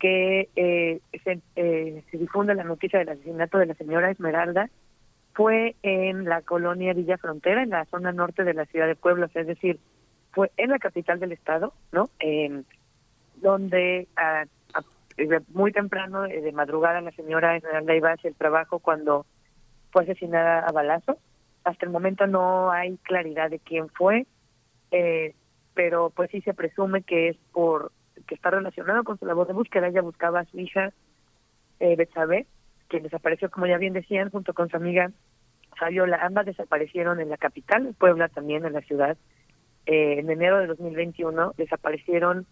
que 0.00 0.48
eh, 0.56 1.00
se, 1.22 1.40
eh, 1.56 2.02
se, 2.10 2.18
difunde 2.18 2.54
la 2.54 2.64
noticia 2.64 2.98
del 2.98 3.10
asesinato 3.10 3.58
de 3.58 3.66
la 3.66 3.74
señora 3.74 4.10
Esmeralda 4.10 4.70
fue 5.34 5.76
en 5.82 6.24
la 6.24 6.42
colonia 6.42 6.94
Villa 6.94 7.18
Frontera, 7.18 7.62
en 7.62 7.70
la 7.70 7.84
zona 7.84 8.10
norte 8.10 8.42
de 8.42 8.54
la 8.54 8.64
ciudad 8.66 8.88
de 8.88 8.96
Puebla, 8.96 9.30
es 9.32 9.46
decir, 9.46 9.78
fue 10.32 10.50
en 10.56 10.70
la 10.70 10.78
capital 10.78 11.18
del 11.20 11.32
estado, 11.32 11.72
¿no? 11.92 12.10
Eh, 12.20 12.62
donde 13.36 14.08
a, 14.16 14.44
muy 15.52 15.72
temprano, 15.72 16.24
eh, 16.24 16.40
de 16.40 16.52
madrugada, 16.52 17.00
la 17.00 17.10
señora 17.12 17.56
Esmeralda 17.56 17.94
iba 17.94 18.12
hacia 18.12 18.28
el 18.28 18.36
trabajo 18.36 18.78
cuando 18.78 19.26
fue 19.90 20.04
asesinada 20.04 20.60
a 20.60 20.72
balazo. 20.72 21.18
Hasta 21.64 21.84
el 21.84 21.92
momento 21.92 22.26
no 22.26 22.70
hay 22.70 22.96
claridad 22.98 23.50
de 23.50 23.58
quién 23.58 23.88
fue, 23.90 24.26
eh, 24.90 25.34
pero 25.74 26.10
pues 26.10 26.30
sí 26.30 26.40
se 26.40 26.54
presume 26.54 27.02
que 27.02 27.28
es 27.28 27.36
por 27.52 27.92
que 28.26 28.34
está 28.34 28.50
relacionado 28.50 29.02
con 29.04 29.18
su 29.18 29.26
labor 29.26 29.46
de 29.46 29.54
búsqueda. 29.54 29.88
Ella 29.88 30.02
buscaba 30.02 30.40
a 30.40 30.44
su 30.46 30.58
hija 30.58 30.92
eh, 31.80 31.96
Betsabe, 31.96 32.46
quien 32.88 33.02
desapareció, 33.02 33.50
como 33.50 33.66
ya 33.66 33.78
bien 33.78 33.92
decían, 33.92 34.30
junto 34.30 34.54
con 34.54 34.68
su 34.68 34.76
amiga 34.76 35.10
Fabiola. 35.78 36.18
Ambas 36.22 36.46
desaparecieron 36.46 37.20
en 37.20 37.28
la 37.28 37.36
capital, 37.36 37.86
en 37.86 37.94
Puebla 37.94 38.28
también, 38.28 38.64
en 38.64 38.72
la 38.72 38.82
ciudad. 38.82 39.16
Eh, 39.92 40.20
en 40.20 40.30
enero 40.30 40.58
de 40.58 40.68
2021 40.68 41.54
desaparecieron 41.56 42.46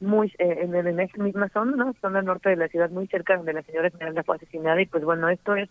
muy 0.00 0.34
eh, 0.40 0.58
en, 0.62 0.74
en, 0.74 0.98
esa 0.98 1.22
misma 1.22 1.48
zona, 1.50 1.76
¿no? 1.76 1.94
zona 2.00 2.22
norte 2.22 2.48
de 2.48 2.56
la 2.56 2.66
ciudad, 2.66 2.90
muy 2.90 3.06
cerca 3.06 3.36
donde 3.36 3.52
la 3.52 3.62
señora 3.62 3.86
Esmeralda 3.86 4.24
fue 4.24 4.34
asesinada. 4.34 4.82
Y 4.82 4.86
pues 4.86 5.04
bueno, 5.04 5.28
esto 5.28 5.54
es 5.54 5.70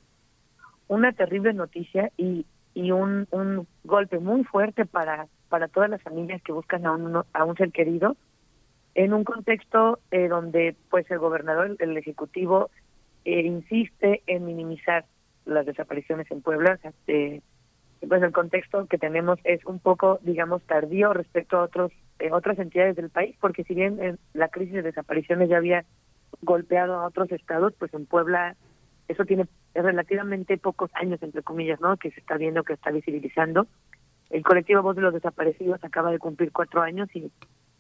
una 0.88 1.12
terrible 1.12 1.52
noticia 1.52 2.14
y, 2.16 2.46
y 2.74 2.92
un, 2.92 3.28
un 3.32 3.68
golpe 3.84 4.20
muy 4.20 4.46
fuerte 4.46 4.86
para, 4.86 5.28
para 5.50 5.68
todas 5.68 5.90
las 5.90 6.02
familias 6.02 6.42
que 6.44 6.54
buscan 6.54 6.86
a 6.86 6.94
un, 6.94 7.24
a 7.34 7.44
un 7.44 7.58
ser 7.58 7.74
querido 7.74 8.16
en 8.96 9.14
un 9.14 9.26
contexto 9.26 10.00
eh, 10.12 10.30
donde 10.30 10.78
pues 10.90 11.12
el 11.12 11.20
gobernador, 11.20 11.76
el 11.80 11.98
ejecutivo 11.98 12.70
eh, 13.26 13.42
insiste 13.42 14.24
en 14.28 14.46
minimizar 14.46 15.04
las 15.44 15.66
desapariciones 15.66 16.32
en 16.32 16.42
Puebla, 16.42 16.80
o 16.82 16.90
eh, 17.08 17.42
pues 18.08 18.22
el 18.24 18.32
contexto 18.32 18.88
que 18.88 18.98
tenemos 18.98 19.40
es 19.44 19.64
un 19.66 19.80
poco, 19.80 20.20
digamos, 20.24 20.64
tardío 20.64 21.14
respecto 21.14 21.58
a 21.58 21.64
otros 21.64 21.92
otras 22.32 22.60
entidades 22.60 22.96
del 22.96 23.10
país, 23.10 23.36
porque 23.40 23.64
si 23.64 23.74
bien 23.74 24.20
la 24.34 24.50
crisis 24.50 24.76
de 24.76 24.82
desapariciones 24.84 25.50
ya 25.50 25.58
había 25.58 25.86
golpeado 26.42 26.96
a 26.96 27.08
otros 27.08 27.32
estados, 27.32 27.74
pues 27.78 27.94
en 27.94 28.06
Puebla 28.06 28.56
eso 29.08 29.26
tiene 29.26 29.48
relativamente 29.74 30.58
pocos 30.58 30.92
años, 30.94 31.22
entre 31.22 31.42
comillas, 31.42 31.82
¿no? 31.82 31.98
Que 31.98 32.12
se 32.12 32.20
está 32.20 32.38
viendo, 32.38 32.64
que 32.64 32.74
está 32.74 32.92
visibilizando. 32.92 33.68
El 34.30 34.44
colectivo 34.44 34.82
Voz 34.82 34.96
de 34.96 35.02
los 35.02 35.14
Desaparecidos 35.14 35.84
acaba 35.84 36.12
de 36.12 36.20
cumplir 36.20 36.52
cuatro 36.52 36.82
años 36.82 37.10
y 37.16 37.32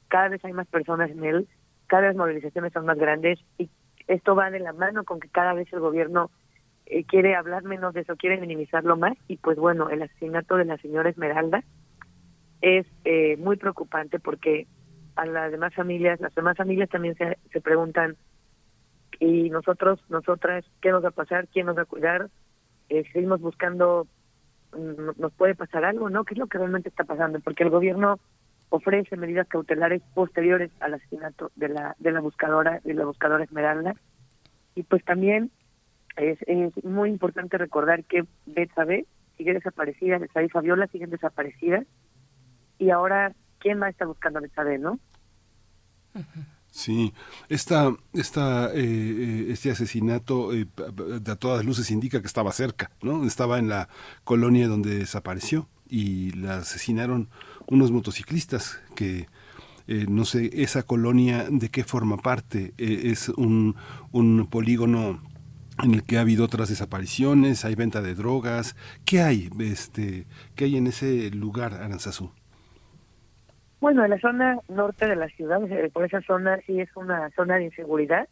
cada 0.07 0.27
vez 0.29 0.43
hay 0.43 0.53
más 0.53 0.67
personas 0.67 1.09
en 1.11 1.23
él, 1.23 1.47
cada 1.87 2.07
vez 2.07 2.15
movilizaciones 2.15 2.73
son 2.73 2.85
más 2.85 2.97
grandes 2.97 3.39
y 3.57 3.69
esto 4.07 4.35
va 4.35 4.51
de 4.51 4.59
la 4.59 4.73
mano 4.73 5.03
con 5.03 5.19
que 5.19 5.29
cada 5.29 5.53
vez 5.53 5.71
el 5.71 5.79
gobierno 5.79 6.31
eh, 6.91 7.05
quiere 7.05 7.35
hablar 7.35 7.63
menos 7.63 7.93
de 7.93 8.01
eso, 8.01 8.17
quiere 8.17 8.37
minimizarlo 8.37 8.97
más 8.97 9.17
y 9.29 9.37
pues 9.37 9.57
bueno, 9.57 9.89
el 9.89 10.01
asesinato 10.01 10.57
de 10.57 10.65
la 10.65 10.77
señora 10.77 11.09
Esmeralda 11.09 11.63
es 12.59 12.85
eh, 13.05 13.37
muy 13.37 13.55
preocupante 13.55 14.19
porque 14.19 14.67
a 15.15 15.25
las 15.25 15.53
demás 15.53 15.73
familias, 15.73 16.19
las 16.19 16.35
demás 16.35 16.57
familias 16.57 16.89
también 16.89 17.15
se, 17.15 17.37
se 17.53 17.61
preguntan 17.61 18.17
y 19.21 19.49
nosotros, 19.49 20.03
nosotras, 20.09 20.65
¿qué 20.81 20.91
nos 20.91 21.01
va 21.01 21.09
a 21.09 21.11
pasar? 21.11 21.47
¿Quién 21.47 21.67
nos 21.67 21.77
va 21.77 21.83
a 21.83 21.85
cuidar? 21.85 22.29
Eh, 22.89 23.05
seguimos 23.13 23.39
buscando, 23.39 24.05
mm, 24.73 25.21
¿nos 25.21 25.31
puede 25.31 25.55
pasar 25.55 25.85
algo? 25.85 26.09
¿No? 26.09 26.25
¿Qué 26.25 26.33
es 26.33 26.39
lo 26.39 26.47
que 26.47 26.57
realmente 26.57 26.89
está 26.89 27.05
pasando? 27.05 27.39
Porque 27.39 27.63
el 27.63 27.69
gobierno 27.69 28.19
ofrece 28.67 29.15
medidas 29.15 29.47
cautelares 29.47 30.01
posteriores 30.13 30.71
al 30.81 30.95
asesinato 30.95 31.51
de 31.55 31.69
la 31.69 31.95
de 31.99 32.11
la 32.11 32.19
buscadora 32.19 32.81
de 32.83 32.93
la 32.95 33.05
buscadora 33.05 33.45
Esmeralda 33.45 33.95
y 34.75 34.83
pues 34.83 35.05
también 35.05 35.51
es, 36.15 36.37
es 36.47 36.83
muy 36.83 37.09
importante 37.09 37.57
recordar 37.57 38.03
que 38.03 38.25
Betsabe 38.45 39.05
sigue 39.37 39.53
desaparecida, 39.53 40.17
Betsabe 40.17 40.45
y 40.45 40.49
Fabiola 40.49 40.87
siguen 40.87 41.09
desaparecidas 41.09 41.85
y 42.77 42.89
ahora 42.89 43.33
quién 43.59 43.79
más 43.79 43.91
está 43.91 44.05
buscando 44.05 44.39
a 44.39 44.41
Betsabe, 44.41 44.77
¿no? 44.77 44.99
Sí, 46.69 47.13
esta, 47.49 47.91
esta, 48.13 48.73
eh, 48.73 48.79
eh, 48.79 49.45
este 49.49 49.71
asesinato 49.71 50.53
eh, 50.53 50.67
a 51.27 51.35
todas 51.35 51.65
luces 51.65 51.91
indica 51.91 52.21
que 52.21 52.27
estaba 52.27 52.51
cerca, 52.51 52.91
¿no? 53.01 53.25
Estaba 53.25 53.59
en 53.59 53.69
la 53.69 53.89
colonia 54.23 54.67
donde 54.67 54.99
desapareció 54.99 55.69
y 55.89 56.31
la 56.31 56.57
asesinaron 56.57 57.29
unos 57.67 57.91
motociclistas 57.91 58.81
que 58.95 59.27
eh, 59.87 60.05
no 60.07 60.23
sé, 60.25 60.49
esa 60.53 60.83
colonia 60.83 61.47
de 61.49 61.69
qué 61.69 61.83
forma 61.83 62.17
parte, 62.17 62.73
eh, 62.77 63.01
es 63.05 63.29
un, 63.29 63.75
un 64.11 64.47
polígono 64.47 65.21
en 65.83 65.93
el 65.93 66.03
que 66.03 66.17
ha 66.17 66.21
habido 66.21 66.45
otras 66.45 66.69
desapariciones, 66.69 67.65
hay 67.65 67.75
venta 67.75 68.01
de 68.01 68.15
drogas, 68.15 68.75
¿qué 69.05 69.21
hay, 69.21 69.49
este, 69.59 70.25
qué 70.55 70.65
hay 70.65 70.77
en 70.77 70.87
ese 70.87 71.29
lugar, 71.31 71.73
Aranzazú? 71.73 72.31
Bueno, 73.79 74.03
en 74.03 74.11
la 74.11 74.19
zona 74.19 74.59
norte 74.69 75.07
de 75.07 75.15
la 75.15 75.27
ciudad, 75.29 75.59
por 75.91 76.05
esa 76.05 76.21
zona 76.21 76.59
sí 76.67 76.79
es 76.79 76.89
una 76.95 77.31
zona 77.31 77.55
de 77.55 77.65
inseguridad, 77.65 78.27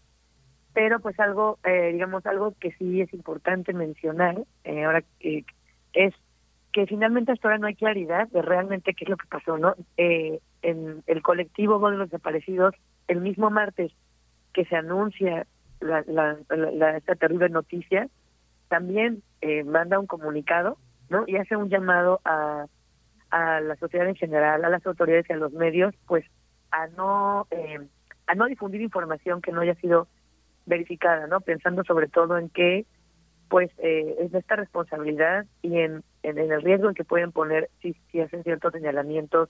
pero 0.74 1.00
pues 1.00 1.20
algo, 1.20 1.58
eh, 1.64 1.92
digamos, 1.92 2.26
algo 2.26 2.54
que 2.60 2.72
sí 2.74 3.02
es 3.02 3.12
importante 3.14 3.74
mencionar, 3.74 4.38
ahora 4.66 5.04
que 5.20 5.44
es 5.94 6.14
que 6.72 6.86
finalmente 6.86 7.32
hasta 7.32 7.48
ahora 7.48 7.58
no 7.58 7.68
hay 7.68 7.76
claridad 7.76 8.28
de 8.30 8.42
realmente 8.42 8.94
qué 8.94 9.06
es 9.06 9.10
lo 9.10 9.18
que 9.18 9.28
pasó, 9.28 9.58
¿no? 9.58 9.76
Eh, 9.98 10.40
en 10.62 11.04
el 11.08 11.22
colectivo 11.22 11.90
de 11.90 11.98
los 11.98 12.10
Desaparecidos, 12.10 12.76
el 13.08 13.22
mismo 13.22 13.50
martes 13.50 13.92
que 14.54 14.66
se 14.66 14.76
anuncia 14.76 15.48
la, 15.80 16.04
la, 16.08 16.98
esta 16.98 17.16
terrible 17.16 17.50
noticia, 17.50 18.08
también 18.68 19.24
eh, 19.42 19.64
manda 19.64 20.00
un 20.00 20.08
comunicado, 20.08 20.78
¿no? 21.10 21.24
Y 21.28 21.38
hace 21.38 21.56
un 21.56 21.70
llamado 21.70 22.22
a, 22.26 22.66
a 23.32 23.62
la 23.62 23.76
sociedad 23.78 24.08
en 24.08 24.16
general, 24.16 24.64
a 24.64 24.70
las 24.70 24.86
autoridades 24.86 25.26
y 25.30 25.34
a 25.34 25.38
los 25.38 25.54
medios, 25.54 25.94
pues 26.08 26.26
a 26.72 26.88
no 26.88 27.48
eh, 27.52 27.80
a 28.28 28.36
no 28.36 28.46
difundir 28.46 28.82
información 28.82 29.42
que 29.42 29.52
no 29.52 29.62
haya 29.62 29.76
sido 29.76 30.08
verificada, 30.66 31.28
¿no? 31.28 31.42
Pensando 31.42 31.84
sobre 31.84 32.08
todo 32.08 32.38
en 32.38 32.50
que 32.50 32.86
pues 33.50 33.72
eh, 33.80 34.16
es 34.20 34.34
esta 34.34 34.56
responsabilidad 34.56 35.48
y 35.64 35.80
en, 35.80 36.04
en, 36.22 36.38
el 36.38 36.62
riesgo 36.62 36.88
en 36.88 36.94
que 36.94 37.04
pueden 37.04 37.32
poner 37.32 37.70
si, 37.82 37.96
si 38.12 38.22
hacen 38.22 38.44
ciertos 38.44 38.74
señalamientos, 38.74 39.50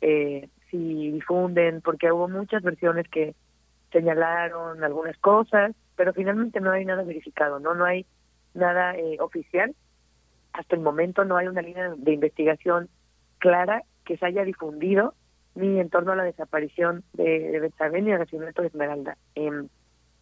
eh, 0.00 0.48
si 0.70 1.12
difunden, 1.12 1.82
porque 1.82 2.10
hubo 2.10 2.28
muchas 2.28 2.62
versiones 2.62 3.06
que 3.08 3.34
señalaron 3.92 4.82
algunas 4.84 5.16
cosas, 5.18 5.74
pero 5.96 6.12
finalmente 6.12 6.60
no 6.60 6.70
hay 6.70 6.84
nada 6.84 7.02
verificado, 7.02 7.58
no 7.58 7.74
no 7.74 7.84
hay 7.84 8.06
nada 8.54 8.96
eh, 8.96 9.16
oficial. 9.20 9.74
Hasta 10.52 10.76
el 10.76 10.82
momento 10.82 11.24
no 11.24 11.36
hay 11.36 11.46
una 11.46 11.62
línea 11.62 11.94
de 11.96 12.12
investigación 12.12 12.88
clara 13.38 13.82
que 14.04 14.16
se 14.16 14.26
haya 14.26 14.44
difundido 14.44 15.14
ni 15.54 15.80
en 15.80 15.90
torno 15.90 16.12
a 16.12 16.16
la 16.16 16.24
desaparición 16.24 17.04
de, 17.14 17.50
de 17.50 17.60
Betsabe 17.60 18.00
ni 18.00 18.12
al 18.12 18.20
nacimiento 18.20 18.62
de 18.62 18.68
Esmeralda. 18.68 19.16
Eh, 19.34 19.66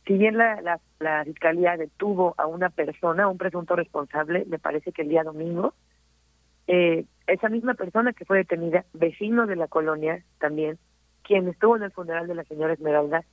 si 0.07 0.15
bien 0.17 0.39
la, 0.39 0.61
la, 0.63 0.81
la, 1.01 1.25
fiscalía 1.25 1.77
detuvo 1.77 2.35
a 2.39 2.47
una 2.47 2.71
persona, 2.71 3.29
un 3.29 3.39
presunto 3.39 3.75
responsable, 3.75 4.45
me 4.47 4.59
parece 4.59 4.93
que 4.93 5.03
el 5.03 5.09
día 5.09 5.25
domingo, 5.25 5.75
eh, 6.69 7.05
esa 7.27 7.49
misma 7.49 7.75
persona 7.75 8.13
que 8.13 8.25
fue 8.25 8.39
detenida, 8.39 8.85
vecino 8.93 9.47
de 9.47 9.57
la 9.57 9.67
colonia 9.67 10.23
también, 10.39 10.79
quien 11.23 11.49
estuvo 11.49 11.77
en 11.77 11.83
el 11.83 11.91
funeral 11.91 12.29
de 12.29 12.37
la 12.37 12.45
señora 12.45 12.73
Esmeralda, 12.73 13.25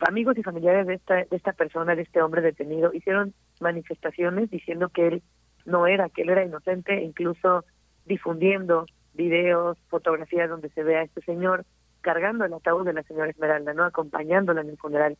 amigos 0.00 0.36
y 0.38 0.42
familiares 0.42 0.86
de 0.86 0.94
esta, 0.94 1.16
de 1.16 1.36
esta 1.36 1.52
persona, 1.52 1.94
de 1.94 2.02
este 2.02 2.22
hombre 2.22 2.42
detenido, 2.42 2.92
hicieron 2.92 3.34
manifestaciones 3.60 4.50
diciendo 4.50 4.88
que 4.88 5.06
él 5.06 5.22
no 5.64 5.86
era, 5.86 6.08
que 6.08 6.22
él 6.22 6.30
era 6.30 6.44
inocente, 6.44 7.02
incluso 7.02 7.64
difundiendo 8.04 8.86
videos, 9.14 9.78
fotografías 9.88 10.50
donde 10.50 10.68
se 10.70 10.82
ve 10.82 10.96
a 10.96 11.02
este 11.02 11.22
señor 11.22 11.64
cargando 12.00 12.44
el 12.44 12.52
ataúd 12.52 12.84
de 12.84 12.92
la 12.92 13.02
señora 13.04 13.30
Esmeralda, 13.30 13.72
no 13.72 13.84
acompañándola 13.84 14.60
en 14.60 14.68
el 14.68 14.76
funeral. 14.76 15.16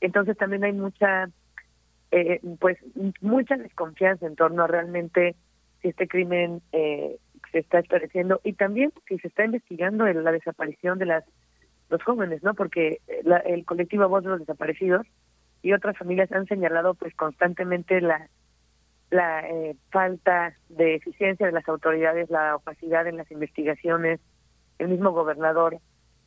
Entonces 0.00 0.36
también 0.36 0.64
hay 0.64 0.72
mucha, 0.72 1.28
eh, 2.10 2.40
pues 2.58 2.78
mucha 3.20 3.56
desconfianza 3.56 4.26
en 4.26 4.36
torno 4.36 4.64
a 4.64 4.66
realmente 4.66 5.36
si 5.82 5.88
este 5.88 6.08
crimen 6.08 6.62
eh, 6.72 7.18
se 7.52 7.58
está 7.58 7.80
esclareciendo 7.80 8.40
y 8.44 8.54
también 8.54 8.92
si 9.06 9.18
se 9.18 9.28
está 9.28 9.44
investigando 9.44 10.06
la 10.06 10.32
desaparición 10.32 10.98
de 10.98 11.06
las 11.06 11.24
los 11.88 12.02
jóvenes, 12.02 12.42
¿no? 12.42 12.54
Porque 12.54 13.00
el 13.06 13.64
colectivo 13.64 14.08
Voz 14.08 14.24
de 14.24 14.30
los 14.30 14.40
Desaparecidos 14.40 15.06
y 15.62 15.72
otras 15.72 15.96
familias 15.96 16.30
han 16.32 16.46
señalado 16.46 16.94
pues 16.94 17.14
constantemente 17.14 18.00
la 18.00 18.28
la 19.10 19.48
eh, 19.48 19.76
falta 19.90 20.54
de 20.68 20.96
eficiencia 20.96 21.46
de 21.46 21.52
las 21.52 21.68
autoridades, 21.68 22.30
la 22.30 22.56
opacidad 22.56 23.06
en 23.06 23.16
las 23.16 23.30
investigaciones, 23.30 24.20
el 24.78 24.88
mismo 24.88 25.12
gobernador 25.12 25.78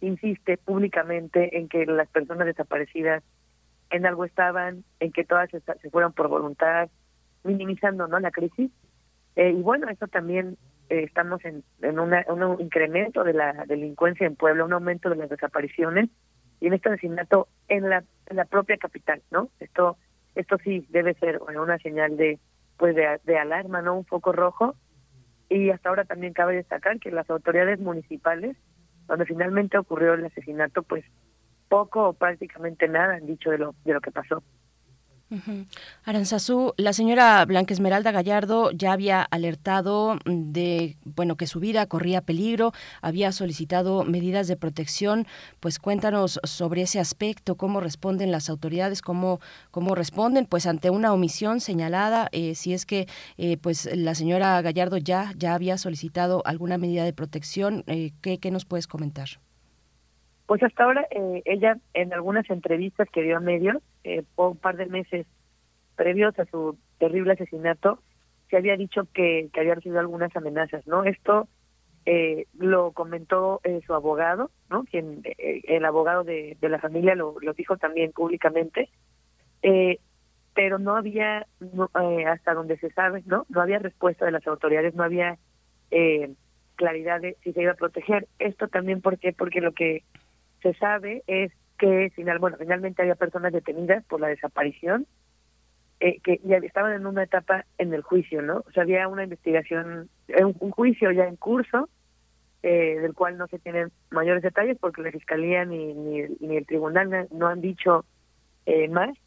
insiste 0.02 0.57
públicamente 0.57 1.57
en 1.57 1.68
que 1.68 1.86
las 1.86 2.07
personas 2.10 2.48
desaparecidas 2.48 3.22
en 3.90 4.06
algo 4.06 4.23
estaban, 4.23 4.86
en 4.99 5.11
que 5.11 5.26
todas 5.26 5.49
se 5.49 5.90
fueron 5.90 6.14
por 6.14 6.30
voluntad, 6.30 6.90
minimizando 7.44 8.07
no 8.07 8.19
la 8.19 8.31
crisis. 8.31 8.72
Eh, 9.36 9.52
y 9.52 9.61
bueno, 9.61 9.90
eso 9.90 10.07
también 10.07 10.57
eh, 10.90 11.03
estamos 11.03 11.44
en, 11.45 11.64
en 11.82 11.99
una, 11.99 12.26
un 12.28 12.60
incremento 12.60 13.24
de 13.24 13.34
la 13.34 13.66
delincuencia 13.68 14.28
en 14.28 14.36
Puebla, 14.36 14.66
un 14.66 14.74
aumento 14.74 15.10
de 15.10 15.16
las 15.16 15.30
desapariciones 15.30 16.10
y 16.60 16.68
en 16.68 16.74
este 16.74 16.90
asesinato 16.90 17.48
en 17.68 17.90
la, 17.90 18.03
en 18.28 18.36
la 18.36 18.45
propia 18.45 18.78
capital, 18.78 19.22
¿no? 19.32 19.49
Esto 19.60 19.98
esto 20.36 20.57
sí 20.64 20.86
debe 20.90 21.16
ser 21.16 21.40
una 21.41 21.78
señal 21.80 22.16
de 22.18 22.40
pues 22.78 22.95
de, 22.95 23.20
de 23.26 23.38
alarma, 23.38 23.82
¿no? 23.82 23.98
Un 23.98 24.06
foco 24.06 24.32
rojo. 24.32 24.76
Y 25.49 25.70
hasta 25.72 25.90
ahora 25.90 26.06
también 26.06 26.34
cabe 26.34 26.56
destacar 26.56 26.99
que 26.99 27.11
las 27.11 27.30
autoridades 27.30 27.80
municipales, 27.80 28.56
donde 29.07 29.26
finalmente 29.26 29.78
ocurrió 29.78 30.14
el 30.14 30.26
asesinato, 30.26 30.84
pues 30.84 31.03
poco 31.68 32.10
o 32.10 32.14
prácticamente 32.14 32.88
nada 32.88 33.16
han 33.16 33.26
dicho 33.26 33.49
de 33.49 33.57
lo, 33.57 33.76
de 33.84 33.94
lo 33.94 34.02
que 34.02 34.11
pasó. 34.11 34.44
Aranzazú, 36.03 36.73
la 36.77 36.91
señora 36.93 37.45
Blanca 37.45 37.73
Esmeralda 37.73 38.11
Gallardo 38.11 38.72
ya 38.72 38.93
había 38.93 39.22
alertado 39.22 40.18
de 40.26 40.97
bueno 41.06 41.35
que 41.35 41.45
su 41.45 41.60
vida 41.60 41.85
corría 41.85 42.22
peligro, 42.22 42.73
había 43.01 43.31
solicitado 43.31 44.03
medidas 44.06 44.47
de 44.47 44.57
protección. 44.57 45.27
Pues 45.60 45.77
cuéntanos 45.77 46.39
sobre 46.43 46.81
ese 46.81 46.99
aspecto, 46.99 47.56
cómo 47.56 47.80
responden 47.80 48.31
las 48.31 48.49
autoridades, 48.49 49.01
cómo 49.01 49.39
cómo 49.72 49.93
responden 49.95 50.45
pues 50.45 50.65
ante 50.65 50.89
una 50.89 51.14
omisión 51.14 51.60
señalada, 51.60 52.30
eh, 52.31 52.56
si 52.56 52.73
es 52.73 52.85
que 52.85 53.07
eh, 53.38 53.57
pues 53.57 53.89
la 53.93 54.15
señora 54.15 54.61
Gallardo 54.61 54.97
ya 54.97 55.34
ya 55.38 55.53
había 55.53 55.77
solicitado 55.77 56.41
alguna 56.45 56.77
medida 56.77 57.03
de 57.03 57.14
protección, 57.14 57.84
eh, 57.88 58.11
¿qué, 58.22 58.39
¿qué 58.39 58.51
nos 58.51 58.65
puedes 58.65 58.88
comentar? 58.88 59.30
Pues 60.50 60.64
hasta 60.64 60.84
ahora 60.84 61.06
ella 61.46 61.78
en 61.94 62.12
algunas 62.12 62.50
entrevistas 62.50 63.08
que 63.12 63.22
dio 63.22 63.38
a 63.38 63.40
medios 63.40 63.84
eh, 64.04 64.24
un 64.36 64.58
par 64.58 64.78
de 64.78 64.88
meses 64.88 65.28
previos 65.96 66.40
a 66.40 66.46
su 66.46 66.76
terrible 66.98 67.34
asesinato, 67.34 68.02
se 68.50 68.58
había 68.58 68.76
dicho 68.76 69.08
que, 69.14 69.50
que 69.54 69.60
había 69.60 69.76
recibido 69.76 70.00
algunas 70.00 70.36
amenazas, 70.36 70.88
¿no? 70.88 71.04
Esto 71.04 71.48
eh, 72.08 72.48
lo 72.58 72.94
comentó 72.94 73.62
eh, 73.64 73.82
su 73.86 73.94
abogado, 73.94 74.50
¿no? 74.72 74.86
Quien, 74.86 75.22
eh, 75.24 75.62
el 75.66 75.86
abogado 75.86 76.24
de, 76.24 76.58
de 76.60 76.70
la 76.70 76.80
familia 76.80 77.14
lo, 77.14 77.36
dijo 77.56 77.78
también 77.78 78.12
públicamente, 78.12 78.90
eh, 79.62 80.00
pero 80.56 80.80
no 80.80 80.96
había, 80.96 81.46
no, 81.60 81.92
eh, 82.02 82.26
hasta 82.26 82.56
donde 82.56 82.80
se 82.80 82.90
sabe, 82.90 83.22
¿no? 83.28 83.46
No 83.50 83.62
había 83.62 83.78
respuesta 83.78 84.26
de 84.26 84.32
las 84.32 84.48
autoridades, 84.48 84.96
no 84.96 85.04
había 85.04 85.38
eh, 85.92 86.34
claridad 86.76 87.22
de 87.22 87.38
si 87.44 87.54
se 87.54 87.62
iba 87.62 87.74
a 87.74 87.76
proteger. 87.76 88.28
Esto 88.40 88.68
también 88.68 89.00
porque 89.00 89.32
porque 89.32 89.62
lo 89.62 89.74
que 89.74 90.02
se 90.61 90.73
sabe 90.76 91.23
es 91.27 91.52
que 91.77 92.11
final, 92.15 92.40
bueno, 92.40 92.57
finalmente 92.57 93.02
había 93.02 93.15
personas 93.15 93.53
detenidas 93.53 94.03
por 94.06 94.19
la 94.19 94.27
desaparición 94.27 95.07
eh, 95.99 96.19
que 96.22 96.40
ya 96.44 96.57
estaban 96.57 96.94
en 96.94 97.06
una 97.06 97.23
etapa 97.23 97.65
en 97.77 97.94
el 97.94 98.02
juicio, 98.02 98.41
¿no? 98.41 98.64
O 98.68 98.72
sea, 98.72 98.84
había 98.84 99.07
una 99.07 99.23
investigación, 99.23 100.10
eh, 100.27 100.44
un, 100.44 100.56
un 100.60 100.72
juicio 100.72 101.11
ya 101.11 101.26
en 101.26 101.36
curso, 101.36 101.90
eh, 102.61 102.99
del 102.99 103.14
cual 103.14 103.38
no 103.38 103.48
se 103.48 103.60
tienen 103.60 103.90
mayores 104.10 104.44
detalles 104.44 104.77
porque 104.80 105.02
la 105.02 105.11
fiscalía 105.11 105.64
ni, 105.64 105.94
ni, 105.94 106.23
ni 106.41 106.57
el 106.57 106.65
tribunal 106.65 107.27
no 107.31 107.48
han 107.48 107.61
dicho 107.61 108.03
eh, 108.65 108.90
más. 108.90 109.18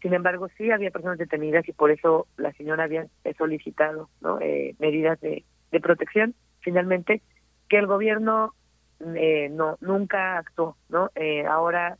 Sin 0.00 0.14
embargo, 0.14 0.48
sí 0.56 0.70
había 0.70 0.90
personas 0.90 1.18
detenidas 1.18 1.68
y 1.68 1.72
por 1.72 1.90
eso 1.90 2.26
la 2.38 2.52
señora 2.52 2.84
había 2.84 3.06
solicitado 3.36 4.08
¿no? 4.22 4.40
eh, 4.40 4.74
medidas 4.78 5.20
de, 5.20 5.44
de 5.70 5.80
protección. 5.80 6.34
Finalmente, 6.60 7.20
que 7.68 7.78
el 7.78 7.86
gobierno 7.86 8.54
eh, 9.00 9.48
no 9.50 9.76
nunca 9.80 10.38
actuó, 10.38 10.76
¿no? 10.88 11.10
Eh, 11.14 11.46
ahora, 11.46 11.98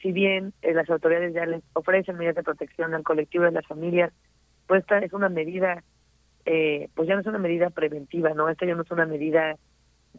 si 0.00 0.12
bien 0.12 0.52
eh, 0.62 0.72
las 0.72 0.88
autoridades 0.90 1.34
ya 1.34 1.46
les 1.46 1.62
ofrecen 1.72 2.16
medidas 2.16 2.36
de 2.36 2.42
protección 2.42 2.94
al 2.94 3.02
colectivo 3.02 3.44
de 3.44 3.52
las 3.52 3.66
familias, 3.66 4.12
pues 4.66 4.82
esta 4.82 4.98
es 4.98 5.12
una 5.12 5.28
medida, 5.28 5.82
eh, 6.44 6.88
pues 6.94 7.08
ya 7.08 7.14
no 7.14 7.20
es 7.20 7.26
una 7.26 7.38
medida 7.38 7.70
preventiva, 7.70 8.30
¿no? 8.34 8.48
Esta 8.48 8.66
ya 8.66 8.74
no 8.74 8.82
es 8.82 8.90
una 8.90 9.06
medida 9.06 9.56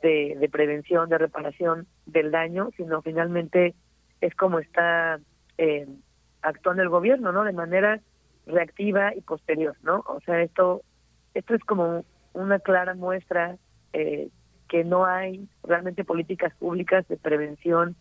de, 0.01 0.35
de 0.39 0.49
prevención, 0.49 1.09
de 1.09 1.17
reparación 1.17 1.87
del 2.05 2.31
daño, 2.31 2.69
sino 2.77 3.01
finalmente 3.01 3.75
es 4.21 4.35
como 4.35 4.59
está 4.59 5.19
eh, 5.57 5.87
actuando 6.41 6.83
el 6.83 6.89
gobierno, 6.89 7.31
¿no? 7.31 7.43
De 7.43 7.53
manera 7.53 8.01
reactiva 8.45 9.13
y 9.15 9.21
posterior, 9.21 9.75
¿no? 9.83 10.03
O 10.07 10.19
sea, 10.21 10.41
esto 10.41 10.83
esto 11.33 11.55
es 11.55 11.63
como 11.63 12.03
una 12.33 12.59
clara 12.59 12.95
muestra 12.95 13.57
eh, 13.93 14.29
que 14.69 14.85
no 14.85 15.05
hay 15.05 15.49
realmente 15.63 16.05
políticas 16.05 16.53
públicas 16.55 17.05
de 17.09 17.17
prevención 17.17 17.95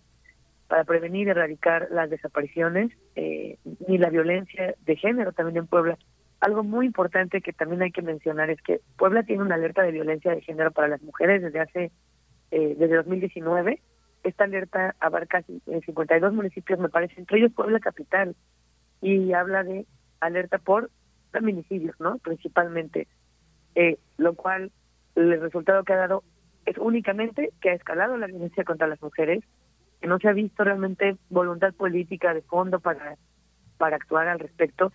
para 0.68 0.84
prevenir 0.84 1.26
y 1.26 1.30
erradicar 1.30 1.88
las 1.90 2.10
desapariciones, 2.10 2.92
eh, 3.16 3.58
ni 3.88 3.98
la 3.98 4.10
violencia 4.10 4.74
de 4.84 4.96
género 4.96 5.32
también 5.32 5.56
en 5.56 5.66
Puebla. 5.66 5.98
Algo 6.40 6.62
muy 6.62 6.86
importante 6.86 7.40
que 7.40 7.52
también 7.52 7.82
hay 7.82 7.90
que 7.90 8.02
mencionar 8.02 8.50
es 8.50 8.60
que 8.62 8.80
Puebla 8.96 9.22
tiene 9.24 9.42
una 9.42 9.56
alerta 9.56 9.82
de 9.82 9.92
violencia 9.92 10.32
de 10.32 10.42
género 10.42 10.70
para 10.70 10.88
las 10.88 11.02
mujeres 11.02 11.42
desde 11.42 11.60
hace, 11.60 11.90
eh, 12.50 12.76
desde 12.78 12.96
2019. 12.96 13.80
Esta 14.22 14.44
alerta 14.44 14.94
abarca 15.00 15.42
52 15.42 16.32
municipios, 16.34 16.78
me 16.78 16.90
parece, 16.90 17.18
entre 17.18 17.38
ellos 17.38 17.52
Puebla 17.52 17.80
Capital, 17.80 18.36
y 19.00 19.32
habla 19.32 19.64
de 19.64 19.86
alerta 20.20 20.58
por 20.58 20.90
feminicidios, 21.32 21.98
¿no? 21.98 22.18
Principalmente, 22.18 23.08
eh, 23.74 23.96
lo 24.18 24.34
cual 24.34 24.70
el 25.14 25.40
resultado 25.40 25.82
que 25.84 25.92
ha 25.94 25.96
dado 25.96 26.24
es 26.68 26.78
únicamente 26.78 27.50
que 27.60 27.70
ha 27.70 27.74
escalado 27.74 28.16
la 28.16 28.26
violencia 28.26 28.64
contra 28.64 28.86
las 28.86 29.00
mujeres, 29.00 29.42
que 30.00 30.06
no 30.06 30.18
se 30.18 30.28
ha 30.28 30.32
visto 30.32 30.64
realmente 30.64 31.16
voluntad 31.30 31.72
política 31.74 32.34
de 32.34 32.42
fondo 32.42 32.78
para, 32.80 33.16
para 33.78 33.96
actuar 33.96 34.28
al 34.28 34.38
respecto. 34.38 34.92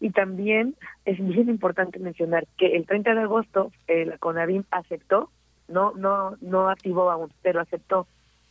Y 0.00 0.10
también 0.10 0.76
es 1.04 1.18
bien 1.24 1.48
importante 1.48 1.98
mencionar 1.98 2.46
que 2.58 2.76
el 2.76 2.86
30 2.86 3.14
de 3.14 3.20
agosto 3.20 3.70
eh, 3.86 4.04
la 4.04 4.18
CONAVIM 4.18 4.64
aceptó, 4.70 5.30
no, 5.68 5.92
no, 5.94 6.36
no 6.40 6.68
activó 6.68 7.10
aún, 7.10 7.32
pero 7.42 7.60
aceptó 7.60 8.06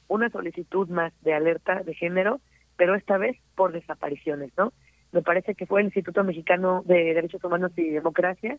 una 0.07 0.30
solicitud 0.30 0.88
más 0.88 1.14
de 1.22 1.34
alerta 1.34 1.84
de 1.84 1.94
género, 1.94 2.40
pero 2.77 2.95
esta 2.95 3.18
vez 3.18 3.38
por 3.56 3.72
desapariciones, 3.72 4.52
¿no? 4.57 4.73
Me 5.11 5.22
parece 5.22 5.53
que 5.53 5.68
fue 5.68 5.81
el 5.81 5.88
Instituto 5.88 6.23
Mexicano 6.23 6.81
de 6.85 7.14
Derechos 7.14 7.44
Humanos 7.44 7.72
y 7.76 7.90
Democracia 7.90 8.57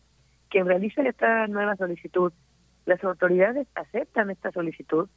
quien 0.49 0.67
realiza 0.67 1.01
esta 1.01 1.47
nueva 1.47 1.75
solicitud 1.75 2.31
las 2.85 3.03
autoridades 3.03 3.67
aceptan 3.75 4.29
esta 4.29 4.51
solicitud 4.51 5.09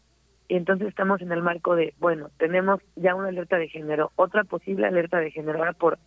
y 0.49 0.57
entonces 0.57 0.89
estamos 0.89 1.20
en 1.20 1.31
el 1.31 1.43
marco 1.43 1.77
de, 1.77 1.95
bueno, 1.99 2.31
tenemos 2.39 2.81
ya 2.97 3.15
una 3.15 3.28
alerta 3.28 3.59
de 3.59 3.69
género, 3.69 4.12
otra 4.16 4.45
posible 4.45 4.86
alerta 4.86 5.19
de 5.20 5.31
género 5.31 5.59
ahora 5.59 5.73
por 5.74 5.99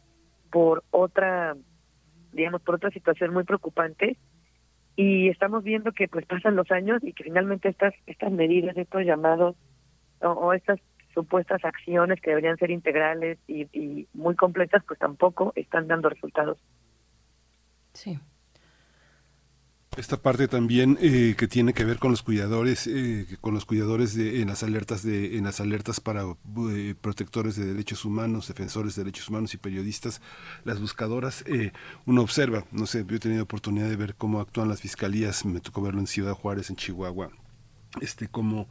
por 0.51 0.83
otra 0.91 1.55
digamos 2.33 2.61
por 2.61 2.75
otra 2.75 2.89
situación 2.91 3.33
muy 3.33 3.43
preocupante 3.43 4.17
y 4.95 5.29
estamos 5.29 5.63
viendo 5.63 5.91
que 5.91 6.07
pues 6.07 6.25
pasan 6.25 6.55
los 6.55 6.69
años 6.71 7.03
y 7.03 7.13
que 7.13 7.23
finalmente 7.23 7.69
estas 7.69 7.93
estas 8.07 8.31
medidas, 8.31 8.75
estos 8.75 9.03
llamados 9.03 9.55
o, 10.21 10.53
estas 10.53 10.79
supuestas 11.13 11.63
acciones 11.65 12.21
que 12.21 12.29
deberían 12.29 12.57
ser 12.57 12.71
integrales 12.71 13.37
y, 13.47 13.63
y 13.77 14.07
muy 14.13 14.35
completas 14.35 14.83
pues 14.87 14.99
tampoco 14.99 15.51
están 15.55 15.87
dando 15.87 16.09
resultados. 16.09 16.57
Sí. 17.93 18.19
Esta 19.97 20.15
parte 20.15 20.47
también 20.47 20.97
eh, 21.01 21.35
que 21.37 21.49
tiene 21.49 21.73
que 21.73 21.83
ver 21.83 21.99
con 21.99 22.11
los 22.11 22.23
cuidadores, 22.23 22.87
eh, 22.87 23.27
con 23.41 23.53
los 23.53 23.65
cuidadores 23.65 24.15
de, 24.15 24.41
en 24.41 24.47
las 24.47 24.63
alertas 24.63 25.03
de, 25.03 25.37
en 25.37 25.43
las 25.43 25.59
alertas 25.59 25.99
para 25.99 26.23
eh, 26.71 26.95
protectores 27.01 27.57
de 27.57 27.65
derechos 27.65 28.05
humanos, 28.05 28.47
defensores 28.47 28.95
de 28.95 29.03
derechos 29.03 29.27
humanos 29.27 29.53
y 29.53 29.57
periodistas, 29.57 30.21
las 30.63 30.79
buscadoras. 30.79 31.43
eh, 31.45 31.73
uno 32.05 32.21
observa, 32.21 32.65
no 32.71 32.85
sé, 32.85 33.05
yo 33.05 33.17
he 33.17 33.19
tenido 33.19 33.43
oportunidad 33.43 33.89
de 33.89 33.97
ver 33.97 34.15
cómo 34.15 34.39
actúan 34.39 34.69
las 34.69 34.79
fiscalías, 34.79 35.43
me 35.43 35.59
tocó 35.59 35.81
verlo 35.81 35.99
en 35.99 36.07
Ciudad 36.07 36.35
Juárez, 36.35 36.69
en 36.69 36.77
Chihuahua, 36.77 37.29
este 37.99 38.29
cómo 38.29 38.69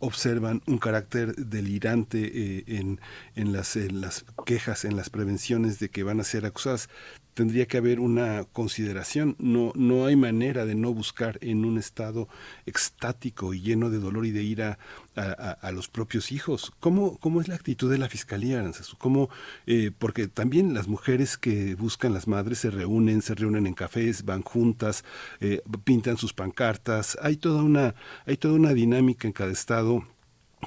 observan 0.00 0.62
un 0.66 0.78
carácter 0.78 1.36
delirante 1.36 2.76
en, 2.76 3.00
en, 3.36 3.52
las, 3.52 3.76
en 3.76 4.00
las 4.00 4.24
quejas, 4.44 4.84
en 4.84 4.96
las 4.96 5.10
prevenciones 5.10 5.78
de 5.78 5.90
que 5.90 6.02
van 6.02 6.18
a 6.18 6.24
ser 6.24 6.44
acusadas 6.44 6.90
tendría 7.36 7.66
que 7.66 7.76
haber 7.76 8.00
una 8.00 8.44
consideración. 8.44 9.36
No, 9.38 9.70
no 9.74 10.06
hay 10.06 10.16
manera 10.16 10.64
de 10.64 10.74
no 10.74 10.94
buscar 10.94 11.38
en 11.42 11.66
un 11.66 11.76
estado 11.76 12.28
extático 12.64 13.52
y 13.52 13.60
lleno 13.60 13.90
de 13.90 13.98
dolor 13.98 14.24
y 14.24 14.30
de 14.30 14.42
ira 14.42 14.78
a, 15.14 15.70
los 15.70 15.88
propios 15.88 16.32
hijos. 16.32 16.72
¿Cómo, 16.80 17.18
¿Cómo 17.18 17.42
es 17.42 17.48
la 17.48 17.54
actitud 17.54 17.90
de 17.90 17.98
la 17.98 18.08
fiscalía? 18.08 18.64
¿Cómo, 18.96 19.28
eh, 19.66 19.90
porque 19.98 20.28
también 20.28 20.72
las 20.72 20.88
mujeres 20.88 21.36
que 21.36 21.74
buscan 21.74 22.14
las 22.14 22.26
madres 22.26 22.60
se 22.60 22.70
reúnen, 22.70 23.20
se 23.20 23.34
reúnen 23.34 23.66
en 23.66 23.74
cafés, 23.74 24.24
van 24.24 24.40
juntas, 24.40 25.04
eh, 25.40 25.60
pintan 25.84 26.16
sus 26.16 26.32
pancartas. 26.32 27.18
Hay 27.20 27.36
toda 27.36 27.62
una, 27.62 27.94
hay 28.24 28.38
toda 28.38 28.54
una 28.54 28.72
dinámica 28.72 29.28
en 29.28 29.32
cada 29.32 29.52
estado 29.52 30.04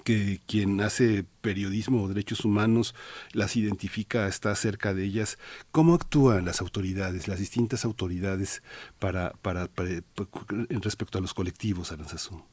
que 0.03 0.40
quien 0.48 0.82
hace 0.82 1.26
periodismo 1.41 2.03
o 2.03 2.07
derechos 2.07 2.45
humanos 2.45 2.95
las 3.34 3.56
identifica, 3.56 4.28
está 4.28 4.53
cerca 4.56 4.94
de 4.94 5.03
ellas. 5.03 5.38
¿Cómo 5.72 5.95
actúan 5.95 6.45
las 6.45 6.61
autoridades, 6.61 7.28
las 7.28 7.40
distintas 7.40 7.86
autoridades 7.86 8.61
para, 8.99 9.32
para, 9.41 9.68
para, 9.68 9.90
para 10.16 10.66
respecto 10.82 11.18
a 11.18 11.22
los 11.22 11.34
colectivos, 11.34 11.91
Aranzazú? 11.91 12.44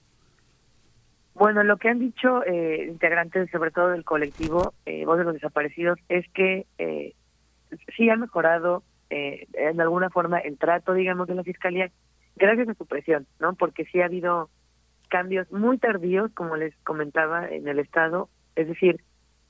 Bueno, 1.35 1.63
lo 1.63 1.77
que 1.77 1.91
han 1.91 1.99
dicho 1.99 2.43
eh, 2.45 2.87
integrantes, 2.89 3.51
sobre 3.51 3.71
todo 3.71 3.91
del 3.91 4.05
colectivo 4.05 4.73
eh, 4.87 5.05
Voz 5.05 5.19
de 5.19 5.25
los 5.25 5.35
Desaparecidos, 5.35 5.99
es 6.09 6.27
que 6.33 6.67
eh, 6.79 7.15
sí 7.95 8.09
ha 8.09 8.17
mejorado 8.17 8.83
eh, 9.11 9.47
en 9.53 9.81
alguna 9.81 10.09
forma 10.09 10.39
el 10.39 10.57
trato, 10.57 10.95
digamos, 10.95 11.29
de 11.29 11.35
la 11.35 11.45
Fiscalía, 11.45 11.91
gracias 12.37 12.71
a 12.71 12.75
su 12.75 12.87
presión, 12.87 13.27
¿no? 13.39 13.55
Porque 13.55 13.85
sí 13.85 14.01
ha 14.01 14.07
habido 14.07 14.49
cambios 15.09 15.51
muy 15.53 15.79
tardíos, 15.79 16.31
como 16.33 16.57
les 16.57 16.75
comentaba, 16.85 17.49
en 17.49 17.69
el 17.69 17.79
Estado. 17.79 18.29
Es 18.55 18.69
decir, 18.69 19.01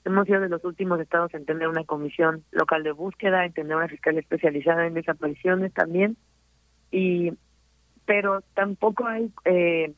hemos 0.04 0.26
sido 0.26 0.40
de 0.40 0.48
los 0.48 0.64
últimos 0.64 1.00
estados 1.00 1.32
en 1.34 1.46
tener 1.46 1.68
una 1.68 1.84
comisión 1.84 2.44
local 2.50 2.82
de 2.82 2.92
búsqueda, 2.92 3.44
en 3.44 3.52
tener 3.52 3.76
una 3.76 3.88
fiscalía 3.88 4.20
especializada 4.20 4.86
en 4.86 4.94
desapariciones 4.94 5.72
también. 5.72 6.16
y 6.90 7.32
Pero 8.04 8.42
tampoco 8.54 9.06
hay... 9.06 9.30
Eh, 9.44 9.94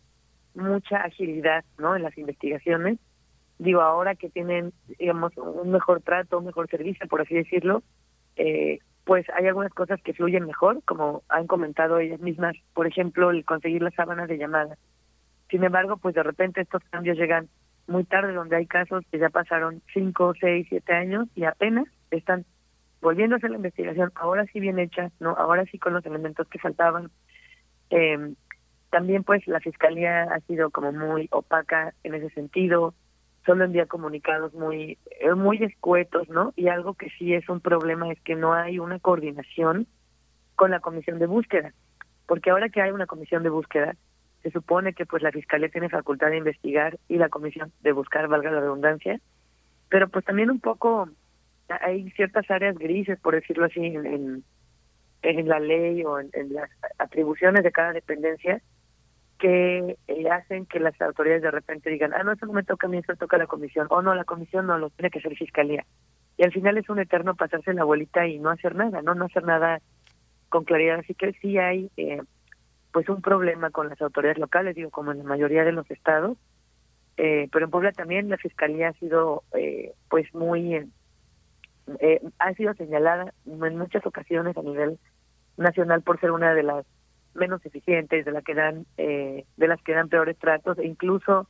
mucha 0.58 0.98
agilidad 0.98 1.64
¿no? 1.78 1.96
en 1.96 2.02
las 2.02 2.16
investigaciones. 2.18 2.98
Digo, 3.58 3.80
ahora 3.80 4.14
que 4.14 4.28
tienen, 4.28 4.72
digamos, 4.98 5.36
un 5.36 5.70
mejor 5.70 6.00
trato, 6.02 6.38
un 6.38 6.46
mejor 6.46 6.68
servicio, 6.68 7.06
por 7.08 7.22
así 7.22 7.34
decirlo, 7.34 7.82
eh, 8.36 8.78
pues 9.04 9.26
hay 9.30 9.46
algunas 9.46 9.72
cosas 9.72 10.00
que 10.02 10.12
fluyen 10.12 10.46
mejor, 10.46 10.82
como 10.84 11.22
han 11.28 11.46
comentado 11.46 11.98
ellas 11.98 12.20
mismas, 12.20 12.54
por 12.74 12.86
ejemplo, 12.86 13.30
el 13.30 13.44
conseguir 13.44 13.82
las 13.82 13.94
sábanas 13.94 14.28
de 14.28 14.38
llamada. 14.38 14.76
Sin 15.50 15.64
embargo, 15.64 15.96
pues 15.96 16.14
de 16.14 16.22
repente 16.22 16.60
estos 16.60 16.82
cambios 16.90 17.16
llegan 17.16 17.48
muy 17.86 18.04
tarde, 18.04 18.34
donde 18.34 18.56
hay 18.56 18.66
casos 18.66 19.04
que 19.10 19.18
ya 19.18 19.30
pasaron 19.30 19.82
cinco, 19.94 20.34
seis, 20.38 20.66
siete 20.68 20.92
años 20.92 21.28
y 21.34 21.44
apenas 21.44 21.86
están 22.10 22.44
volviendo 23.00 23.36
a 23.36 23.48
la 23.48 23.56
investigación, 23.56 24.12
ahora 24.14 24.44
sí 24.52 24.60
bien 24.60 24.78
hecha, 24.78 25.10
no, 25.20 25.30
ahora 25.30 25.64
sí 25.66 25.78
con 25.78 25.94
los 25.94 26.04
elementos 26.04 26.46
que 26.48 26.58
faltaban. 26.58 27.10
Eh, 27.90 28.34
también 28.90 29.24
pues 29.24 29.46
la 29.46 29.60
fiscalía 29.60 30.24
ha 30.24 30.40
sido 30.40 30.70
como 30.70 30.92
muy 30.92 31.28
opaca 31.30 31.94
en 32.04 32.14
ese 32.14 32.30
sentido, 32.30 32.94
solo 33.46 33.64
envía 33.64 33.86
comunicados 33.86 34.52
muy 34.54 34.98
eh, 35.20 35.34
muy 35.34 35.62
escuetos, 35.62 36.28
¿no? 36.28 36.52
Y 36.56 36.68
algo 36.68 36.94
que 36.94 37.10
sí 37.18 37.34
es 37.34 37.48
un 37.48 37.60
problema 37.60 38.10
es 38.12 38.20
que 38.20 38.34
no 38.34 38.52
hay 38.52 38.78
una 38.78 38.98
coordinación 38.98 39.86
con 40.56 40.70
la 40.70 40.80
comisión 40.80 41.18
de 41.18 41.26
búsqueda, 41.26 41.72
porque 42.26 42.50
ahora 42.50 42.68
que 42.68 42.82
hay 42.82 42.90
una 42.90 43.06
comisión 43.06 43.42
de 43.42 43.50
búsqueda, 43.50 43.94
se 44.42 44.50
supone 44.50 44.92
que 44.92 45.06
pues 45.06 45.22
la 45.22 45.32
fiscalía 45.32 45.68
tiene 45.68 45.88
facultad 45.88 46.30
de 46.30 46.38
investigar 46.38 46.98
y 47.08 47.16
la 47.16 47.28
comisión 47.28 47.72
de 47.82 47.92
buscar, 47.92 48.28
valga 48.28 48.50
la 48.50 48.60
redundancia, 48.60 49.20
pero 49.88 50.08
pues 50.08 50.24
también 50.24 50.50
un 50.50 50.60
poco 50.60 51.08
hay 51.68 52.10
ciertas 52.12 52.50
áreas 52.50 52.76
grises, 52.78 53.18
por 53.20 53.34
decirlo 53.34 53.66
así, 53.66 53.84
en, 53.84 54.44
en, 55.22 55.48
la 55.48 55.60
ley 55.60 56.04
o 56.04 56.18
en 56.20 56.30
las 56.52 56.70
atribuciones 56.98 57.62
de 57.62 57.72
cada 57.72 57.92
dependencia 57.92 58.62
que 59.38 59.96
eh, 60.08 60.30
hacen 60.30 60.66
que 60.66 60.80
las 60.80 61.00
autoridades 61.00 61.42
de 61.42 61.50
repente 61.50 61.90
digan, 61.90 62.12
ah, 62.12 62.22
no, 62.24 62.32
eso 62.32 62.46
no 62.46 62.52
me 62.52 62.64
toca 62.64 62.86
a 62.86 62.90
mí, 62.90 62.98
eso 62.98 63.14
toca 63.14 63.38
la 63.38 63.46
comisión, 63.46 63.86
o 63.90 64.02
no, 64.02 64.14
la 64.14 64.24
comisión 64.24 64.66
no, 64.66 64.78
lo 64.78 64.90
tiene 64.90 65.10
que 65.10 65.20
hacer 65.20 65.36
fiscalía. 65.36 65.86
Y 66.36 66.44
al 66.44 66.52
final 66.52 66.76
es 66.76 66.88
un 66.88 66.98
eterno 66.98 67.34
pasarse 67.34 67.72
la 67.72 67.82
abuelita 67.82 68.26
y 68.26 68.38
no 68.38 68.50
hacer 68.50 68.74
nada, 68.74 69.00
no, 69.02 69.14
no 69.14 69.26
hacer 69.26 69.44
nada 69.44 69.80
con 70.48 70.64
claridad. 70.64 71.00
Así 71.00 71.14
que 71.14 71.32
sí 71.34 71.58
hay 71.58 71.90
eh, 71.96 72.20
pues 72.98 73.08
un 73.10 73.22
problema 73.22 73.70
con 73.70 73.88
las 73.88 74.02
autoridades 74.02 74.38
locales, 74.38 74.74
digo, 74.74 74.90
como 74.90 75.12
en 75.12 75.18
la 75.18 75.24
mayoría 75.24 75.62
de 75.62 75.70
los 75.70 75.88
estados, 75.88 76.36
eh, 77.16 77.48
pero 77.52 77.64
en 77.64 77.70
Puebla 77.70 77.92
también 77.92 78.28
la 78.28 78.38
fiscalía 78.38 78.88
ha 78.88 78.92
sido 78.94 79.44
eh, 79.54 79.92
pues 80.10 80.34
muy, 80.34 80.90
eh, 82.00 82.20
ha 82.40 82.54
sido 82.54 82.74
señalada 82.74 83.32
en 83.46 83.78
muchas 83.78 84.04
ocasiones 84.04 84.56
a 84.56 84.62
nivel 84.62 84.98
nacional 85.56 86.02
por 86.02 86.18
ser 86.18 86.32
una 86.32 86.52
de 86.54 86.64
las 86.64 86.86
menos 87.34 87.64
eficientes, 87.64 88.24
de 88.24 88.32
la 88.32 88.42
que 88.42 88.54
dan, 88.54 88.84
eh, 88.96 89.44
de 89.56 89.68
las 89.68 89.80
que 89.82 89.92
dan 89.92 90.08
peores 90.08 90.36
tratos, 90.36 90.76
e 90.78 90.84
incluso 90.84 91.46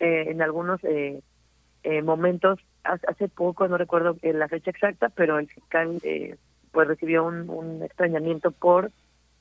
eh, 0.00 0.24
en 0.26 0.42
algunos 0.42 0.82
eh, 0.82 1.22
eh, 1.84 2.02
momentos, 2.02 2.58
hace 2.82 3.28
poco, 3.28 3.68
no 3.68 3.78
recuerdo 3.78 4.16
la 4.22 4.48
fecha 4.48 4.72
exacta, 4.72 5.08
pero 5.08 5.38
el 5.38 5.46
fiscal 5.46 6.00
eh, 6.02 6.36
pues 6.72 6.88
recibió 6.88 7.24
un 7.26 7.80
extrañamiento 7.84 8.50
por 8.50 8.90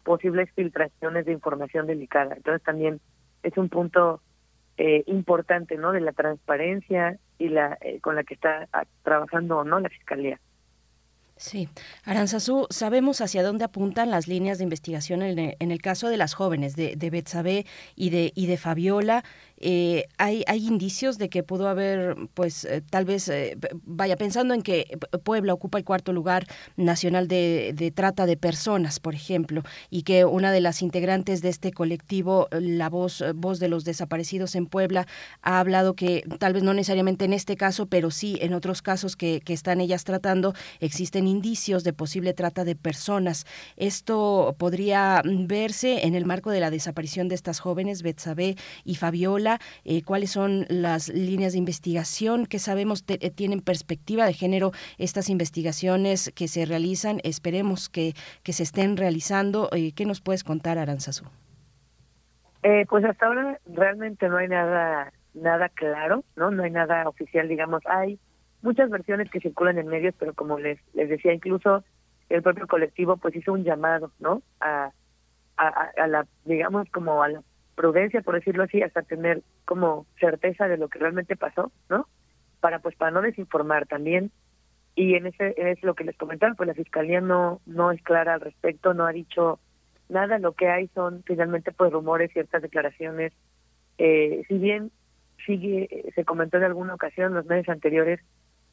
posibles 0.10 0.50
filtraciones 0.56 1.24
de 1.28 1.34
información 1.34 1.86
delicada. 1.86 2.34
Entonces 2.36 2.64
también 2.64 3.00
es 3.44 3.56
un 3.60 3.70
punto 3.70 4.24
eh, 4.76 5.04
importante, 5.06 5.78
¿no? 5.78 5.92
De 5.92 6.02
la 6.02 6.14
transparencia 6.14 7.20
y 7.38 7.50
la 7.50 7.78
eh, 7.82 8.00
con 8.02 8.16
la 8.16 8.24
que 8.24 8.34
está 8.34 8.68
ah, 8.74 8.86
trabajando 9.04 9.60
o 9.60 9.64
no 9.64 9.80
la 9.80 9.88
fiscalía. 9.90 10.40
Sí, 11.36 11.70
Aranzazú, 12.06 12.66
sabemos 12.72 13.22
hacia 13.22 13.44
dónde 13.44 13.66
apuntan 13.66 14.10
las 14.10 14.28
líneas 14.28 14.58
de 14.58 14.64
investigación 14.64 15.22
en 15.22 15.72
el, 15.72 15.82
caso 15.82 16.10
de 16.10 16.18
las 16.18 16.34
jóvenes, 16.34 16.76
de, 16.76 16.96
de 16.98 17.10
Betsabe 17.12 17.68
y 17.96 18.10
de, 18.10 18.32
y 18.34 18.48
de 18.48 18.58
Fabiola. 18.58 19.24
Eh, 19.60 20.06
hay, 20.18 20.44
hay 20.48 20.66
indicios 20.66 21.18
de 21.18 21.30
que 21.30 21.44
pudo 21.44 21.68
haber, 21.68 22.16
pues 22.34 22.64
eh, 22.66 22.82
tal 22.90 23.06
vez, 23.06 23.28
eh, 23.28 23.58
vaya 23.86 24.16
pensando 24.16 24.54
en 24.54 24.62
que 24.62 24.98
Puebla 25.24 25.54
ocupa 25.54 25.78
el 25.78 25.84
cuarto 25.84 26.14
lugar 26.14 26.48
nacional 26.78 27.28
de, 27.28 27.92
trata 27.94 28.26
de 28.26 28.38
personas, 28.38 29.00
por 29.00 29.16
ejemplo, 29.16 29.64
y 29.90 30.04
que 30.04 30.24
una 30.26 30.52
de 30.52 30.62
las 30.62 30.82
integrantes 30.82 31.42
de 31.42 31.50
este 31.50 31.72
colectivo, 31.72 32.48
la 32.52 32.90
voz, 32.90 33.24
voz 33.36 33.60
de 33.60 33.68
los 33.68 33.84
desaparecidos 33.84 34.56
en 34.56 34.66
Puebla, 34.66 35.08
ha 35.42 35.60
hablado 35.60 35.94
que 35.94 36.24
tal 36.40 36.54
vez 36.54 36.64
no 36.64 36.74
necesariamente 36.74 37.26
en 37.26 37.34
este 37.34 37.58
caso, 37.58 37.88
pero 37.88 38.12
sí 38.12 38.38
en 38.42 38.54
otros 38.54 38.82
casos 38.82 39.16
que, 39.16 39.42
que 39.42 39.54
están 39.54 39.82
ellas 39.82 40.04
tratando, 40.04 40.54
existen 40.80 41.28
indicios 41.28 41.84
de 41.84 41.94
posible 41.94 42.34
trata 42.34 42.64
de 42.64 42.76
personas. 42.76 43.46
Esto 43.76 44.56
podría 44.58 45.22
verse 45.26 46.06
en 46.06 46.16
el 46.16 46.26
marco 46.26 46.52
de 46.52 46.60
la 46.60 46.72
desaparición 46.72 47.28
de 47.28 47.36
estas 47.36 47.60
jóvenes, 47.60 48.04
Betsabe 48.04 48.56
y 48.86 48.96
Fabiola, 48.96 49.49
eh, 49.86 50.04
cuáles 50.04 50.32
son 50.32 50.66
las 50.70 51.10
líneas 51.10 51.54
de 51.54 51.60
investigación 51.60 52.46
que 52.46 52.60
sabemos 52.60 53.04
eh, 53.08 53.32
tienen 53.32 53.62
perspectiva 53.62 54.26
de 54.26 54.34
género 54.34 54.72
estas 54.98 55.30
investigaciones 55.30 56.32
que 56.36 56.48
se 56.48 56.66
realizan. 56.66 57.20
Esperemos 57.24 57.90
que, 57.90 58.14
que 58.44 58.54
se 58.54 58.64
estén 58.64 58.98
realizando. 58.98 59.70
Eh, 59.72 59.94
¿Qué 59.96 60.06
nos 60.06 60.22
puedes 60.22 60.44
contar, 60.44 60.78
Aranzazú? 60.78 61.26
pues 62.90 63.06
hasta 63.06 63.26
ahora 63.26 63.60
realmente 63.66 64.28
no 64.28 64.36
hay 64.38 64.50
nada 64.50 65.14
nada 65.34 65.70
claro, 65.70 66.24
¿no? 66.36 66.52
No 66.52 66.64
hay 66.64 66.72
nada 66.72 67.08
oficial, 67.08 67.48
digamos. 67.48 67.82
Hay 67.86 68.20
muchas 68.62 68.90
versiones 68.90 69.30
que 69.30 69.40
circulan 69.40 69.78
en 69.78 69.88
medios, 69.88 70.16
pero 70.18 70.34
como 70.34 70.60
les, 70.60 70.80
les 70.94 71.10
decía, 71.10 71.34
incluso 71.34 71.84
el 72.30 72.42
propio 72.44 72.68
colectivo 72.68 73.18
pues 73.18 73.36
hizo 73.36 73.54
un 73.54 73.64
llamado, 73.64 74.12
¿no? 74.20 74.42
A, 74.60 74.92
a, 75.58 75.68
a 75.98 76.08
la, 76.08 76.28
digamos, 76.46 76.90
como 76.92 77.24
a 77.24 77.30
la 77.30 77.42
prudencia, 77.80 78.22
por 78.22 78.36
decirlo 78.36 78.64
así, 78.64 78.82
hasta 78.82 79.04
tener 79.04 79.42
como 79.64 80.06
certeza 80.20 80.68
de 80.68 80.76
lo 80.76 80.90
que 80.90 81.00
realmente 81.00 81.38
pasó, 81.38 81.72
¿no? 81.90 82.10
Para 82.60 82.80
pues 82.80 82.94
para 82.98 83.12
no 83.12 83.22
desinformar 83.22 83.88
también. 83.88 84.32
Y 84.96 85.16
en 85.16 85.28
ese 85.28 85.54
es 85.56 85.82
lo 85.82 85.94
que 85.96 86.04
les 86.04 86.18
comentaba, 86.18 86.56
pues 86.56 86.68
la 86.68 86.74
fiscalía 86.74 87.22
no 87.22 87.62
no 87.66 87.94
es 87.94 88.02
clara 88.04 88.34
al 88.34 88.42
respecto, 88.42 88.94
no 88.94 89.06
ha 89.06 89.14
dicho 89.14 89.62
nada, 90.10 90.40
lo 90.40 90.56
que 90.56 90.68
hay 90.68 90.90
son 90.90 91.24
finalmente 91.26 91.72
pues 91.72 91.94
rumores, 91.94 92.34
ciertas 92.34 92.62
declaraciones. 92.62 93.32
Eh, 93.98 94.44
si 94.50 94.58
bien 94.58 94.92
sigue 95.46 96.12
se 96.16 96.26
comentó 96.26 96.58
en 96.58 96.66
alguna 96.66 96.96
ocasión 96.96 97.28
en 97.28 97.36
los 97.36 97.46
meses 97.46 97.70
anteriores 97.70 98.20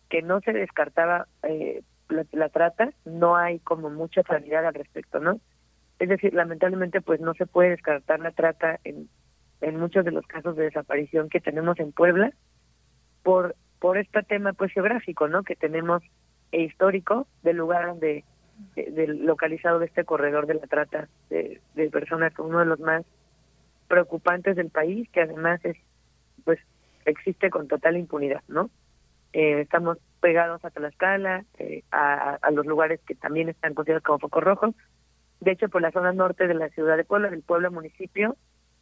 que 0.09 0.23
no 0.23 0.41
se 0.41 0.53
descartaba 0.53 1.29
eh, 1.45 1.85
la 2.33 2.49
trata, 2.49 2.91
no 3.05 3.37
hay 3.37 3.61
como 3.61 3.89
mucha 3.89 4.25
claridad 4.25 4.67
al 4.67 4.75
respecto, 4.75 5.21
¿no? 5.21 5.39
Es 5.99 6.09
decir, 6.09 6.35
lamentablemente 6.35 7.01
pues 7.01 7.21
no 7.21 7.35
se 7.35 7.47
puede 7.47 7.71
descartar 7.71 8.21
la 8.21 8.33
trata 8.33 8.79
en, 8.85 9.09
en 9.61 9.81
muchos 9.81 10.05
de 10.05 10.11
los 10.11 10.27
casos 10.27 10.57
de 10.57 10.65
desaparición 10.65 11.29
que 11.29 11.41
tenemos 11.41 11.79
en 11.81 11.93
Puebla 11.93 12.33
por 13.23 13.55
por 13.79 13.99
este 13.99 14.23
tema 14.23 14.53
pues 14.53 14.73
geográfico, 14.73 15.29
¿no? 15.29 15.43
Que 15.43 15.55
tenemos 15.55 16.03
e 16.53 16.63
histórico 16.63 17.27
del 17.43 17.57
lugar 17.57 17.87
donde 17.87 18.25
del 18.75 19.27
localizado 19.27 19.79
de 19.79 19.87
este 19.87 20.05
corredor 20.05 20.47
de 20.47 20.55
la 20.55 20.67
trata 20.67 21.09
de, 21.29 21.61
de 21.75 21.91
personas 21.91 22.33
uno 22.39 22.61
de 22.61 22.65
los 22.65 22.81
más 22.81 23.05
preocupantes 23.87 24.57
del 24.57 24.71
país 24.71 25.09
que 25.11 25.21
además 25.21 25.61
es 25.65 25.77
pues 26.45 26.59
existe 27.05 27.51
con 27.51 27.69
total 27.69 27.97
impunidad, 27.97 28.43
¿no? 28.49 28.71
Eh, 29.33 29.61
estamos 29.61 29.99
pegados 30.21 30.65
a 30.65 30.71
Tlaxcala, 30.71 31.45
eh, 31.59 31.83
a, 31.91 32.39
a, 32.41 32.51
los 32.51 32.65
lugares 32.65 33.01
que 33.07 33.15
también 33.15 33.49
están 33.49 33.75
considerados 33.75 34.05
como 34.05 34.19
focos 34.19 34.43
rojos, 34.43 34.75
de 35.41 35.51
hecho, 35.51 35.69
por 35.69 35.83
la 35.83 35.93
zona 35.93 36.13
norte 36.13 36.47
de 36.47 36.55
la 36.55 36.69
ciudad 36.71 36.97
de 36.97 37.05
Puebla, 37.05 37.31
del 37.31 37.43
pueblo 37.43 37.71
municipio, 37.71 38.37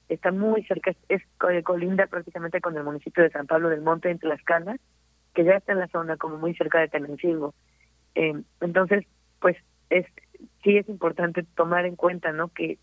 está 0.08 0.32
muy 0.32 0.62
cerca, 0.64 0.92
es 1.08 1.22
colinda 1.64 2.06
prácticamente 2.06 2.60
con 2.60 2.76
el 2.76 2.84
municipio 2.84 3.22
de 3.22 3.30
San 3.30 3.46
Pablo 3.46 3.68
del 3.68 3.80
Monte, 3.80 4.10
en 4.10 4.18
Tlaxcala, 4.18 4.76
que 5.34 5.44
ya 5.44 5.56
está 5.56 5.72
en 5.72 5.80
la 5.80 5.88
zona 5.88 6.16
como 6.16 6.36
muy 6.36 6.54
cerca 6.54 6.80
de 6.80 6.88
Tenancingo. 6.88 7.54
Eh, 8.14 8.40
entonces, 8.60 9.04
pues 9.40 9.56
es 9.90 10.06
sí 10.62 10.76
es 10.76 10.88
importante 10.88 11.44
tomar 11.54 11.86
en 11.86 11.96
cuenta, 11.96 12.32
¿no? 12.32 12.48
Que 12.48 12.78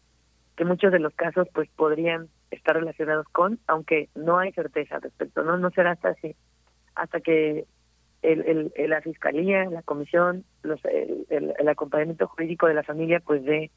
que 0.56 0.65
muchos 0.65 0.91
de 0.91 0.99
los 0.99 1.14
casos 1.15 1.48
pues 1.53 1.69
podrían 1.76 2.30
estar 2.52 2.76
relacionados 2.76 3.27
con, 3.30 3.60
aunque 3.68 4.10
no 4.15 4.38
hay 4.38 4.52
certeza 4.52 4.95
al 4.95 5.02
respecto, 5.02 5.43
¿no? 5.43 5.57
No 5.57 5.72
será 5.72 5.91
hasta 5.91 6.10
así, 6.10 6.35
hasta 6.93 7.19
que 7.22 7.65
el, 8.22 8.72
el, 8.76 8.89
la 8.89 9.02
fiscalía, 9.02 9.65
la 9.65 9.81
comisión, 9.81 10.43
los, 10.64 10.84
el, 10.85 11.26
el, 11.57 11.68
acompañamiento 11.68 12.27
jurídico 12.27 12.68
de 12.68 12.76
la 12.76 12.84
familia, 12.84 13.19
pues 13.19 13.43
de, 13.43 13.72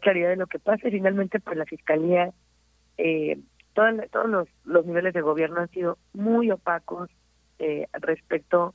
claridad 0.00 0.30
de 0.30 0.36
lo 0.36 0.46
que 0.46 0.58
pasa. 0.58 0.88
Y 0.88 0.92
finalmente, 0.92 1.40
pues 1.40 1.56
la 1.56 1.64
fiscalía, 1.64 2.32
eh, 2.98 3.38
todos 3.74 4.28
los, 4.28 4.48
los 4.64 4.86
niveles 4.86 5.14
de 5.14 5.20
gobierno 5.20 5.60
han 5.60 5.70
sido 5.70 5.98
muy 6.12 6.50
opacos 6.50 7.10
eh, 7.58 7.86
respecto 7.92 8.74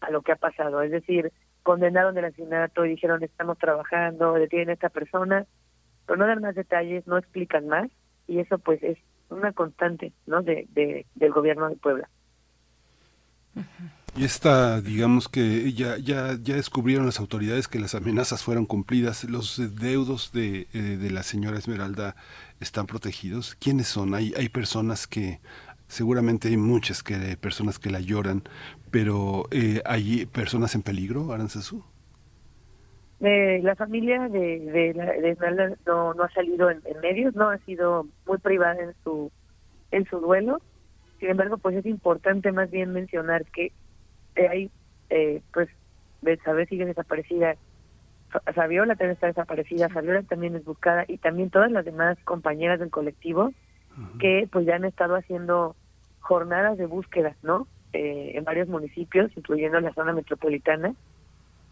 a 0.00 0.10
lo 0.10 0.22
que 0.22 0.32
ha 0.32 0.36
pasado. 0.36 0.82
Es 0.82 0.90
decir, 0.90 1.32
condenaron 1.62 2.16
el 2.16 2.24
asesinato 2.24 2.84
y 2.84 2.90
dijeron 2.90 3.22
estamos 3.22 3.58
trabajando, 3.58 4.34
detienen 4.34 4.70
a 4.70 4.72
esta 4.72 4.88
persona, 4.88 5.46
pero 6.06 6.18
no 6.18 6.26
dan 6.26 6.40
más 6.40 6.54
detalles, 6.54 7.06
no 7.06 7.18
explican 7.18 7.68
más 7.68 7.90
y 8.26 8.38
eso 8.38 8.58
pues 8.58 8.82
es 8.82 8.98
una 9.28 9.52
constante 9.52 10.12
no 10.26 10.42
de, 10.42 10.66
de 10.70 11.04
del 11.14 11.32
gobierno 11.32 11.68
de 11.68 11.76
Puebla. 11.76 12.08
Y 14.16 14.24
esta, 14.24 14.80
digamos 14.80 15.28
que 15.28 15.72
ya, 15.72 15.96
ya, 15.98 16.36
ya 16.42 16.56
descubrieron 16.56 17.06
las 17.06 17.20
autoridades 17.20 17.68
que 17.68 17.78
las 17.78 17.94
amenazas 17.94 18.42
fueron 18.42 18.66
cumplidas, 18.66 19.22
los 19.24 19.76
deudos 19.80 20.32
de, 20.32 20.66
eh, 20.72 20.78
de 21.00 21.10
la 21.10 21.22
señora 21.22 21.58
Esmeralda 21.58 22.16
están 22.58 22.86
protegidos. 22.86 23.54
¿Quiénes 23.54 23.86
son? 23.86 24.14
Hay, 24.14 24.34
hay 24.36 24.48
personas 24.48 25.06
que, 25.06 25.38
seguramente 25.88 26.48
hay 26.48 26.56
muchas 26.56 27.02
que, 27.02 27.36
personas 27.40 27.78
que 27.78 27.90
la 27.90 28.00
lloran, 28.00 28.42
pero 28.90 29.46
eh, 29.50 29.82
¿hay 29.84 30.26
personas 30.26 30.74
en 30.74 30.82
peligro, 30.82 31.32
Aranzazú? 31.32 31.82
Eh, 33.20 33.60
la 33.64 33.74
familia 33.74 34.28
de, 34.28 34.60
de, 34.60 35.30
Esmeralda 35.30 35.76
no, 35.86 36.14
no 36.14 36.22
ha 36.22 36.30
salido 36.30 36.70
en, 36.70 36.80
en, 36.84 37.00
medios, 37.00 37.34
no 37.34 37.50
ha 37.50 37.58
sido 37.58 38.06
muy 38.26 38.38
privada 38.38 38.80
en 38.80 38.94
su, 39.02 39.32
en 39.90 40.04
su 40.06 40.20
duelo. 40.20 40.60
Sin 41.18 41.30
embargo, 41.30 41.58
pues 41.58 41.74
es 41.74 41.86
importante 41.86 42.52
más 42.52 42.70
bien 42.70 42.92
mencionar 42.92 43.44
que 43.46 43.72
hay, 44.46 44.70
eh, 45.10 45.42
pues, 45.52 45.68
Betsabe 46.22 46.66
sigue 46.66 46.84
desaparecida, 46.84 47.56
Fabiola 48.54 48.94
también 48.94 49.12
está 49.12 49.26
desaparecida, 49.26 49.88
Fabiola 49.88 50.22
también 50.22 50.54
es 50.54 50.64
buscada 50.64 51.04
y 51.08 51.16
también 51.18 51.50
todas 51.50 51.70
las 51.70 51.84
demás 51.84 52.18
compañeras 52.24 52.78
del 52.78 52.90
colectivo 52.90 53.52
que 54.20 54.48
pues 54.52 54.64
ya 54.64 54.76
han 54.76 54.84
estado 54.84 55.16
haciendo 55.16 55.74
jornadas 56.20 56.78
de 56.78 56.86
búsqueda, 56.86 57.34
¿no? 57.42 57.66
Eh, 57.92 58.32
en 58.34 58.44
varios 58.44 58.68
municipios, 58.68 59.30
incluyendo 59.36 59.80
la 59.80 59.92
zona 59.92 60.12
metropolitana, 60.12 60.94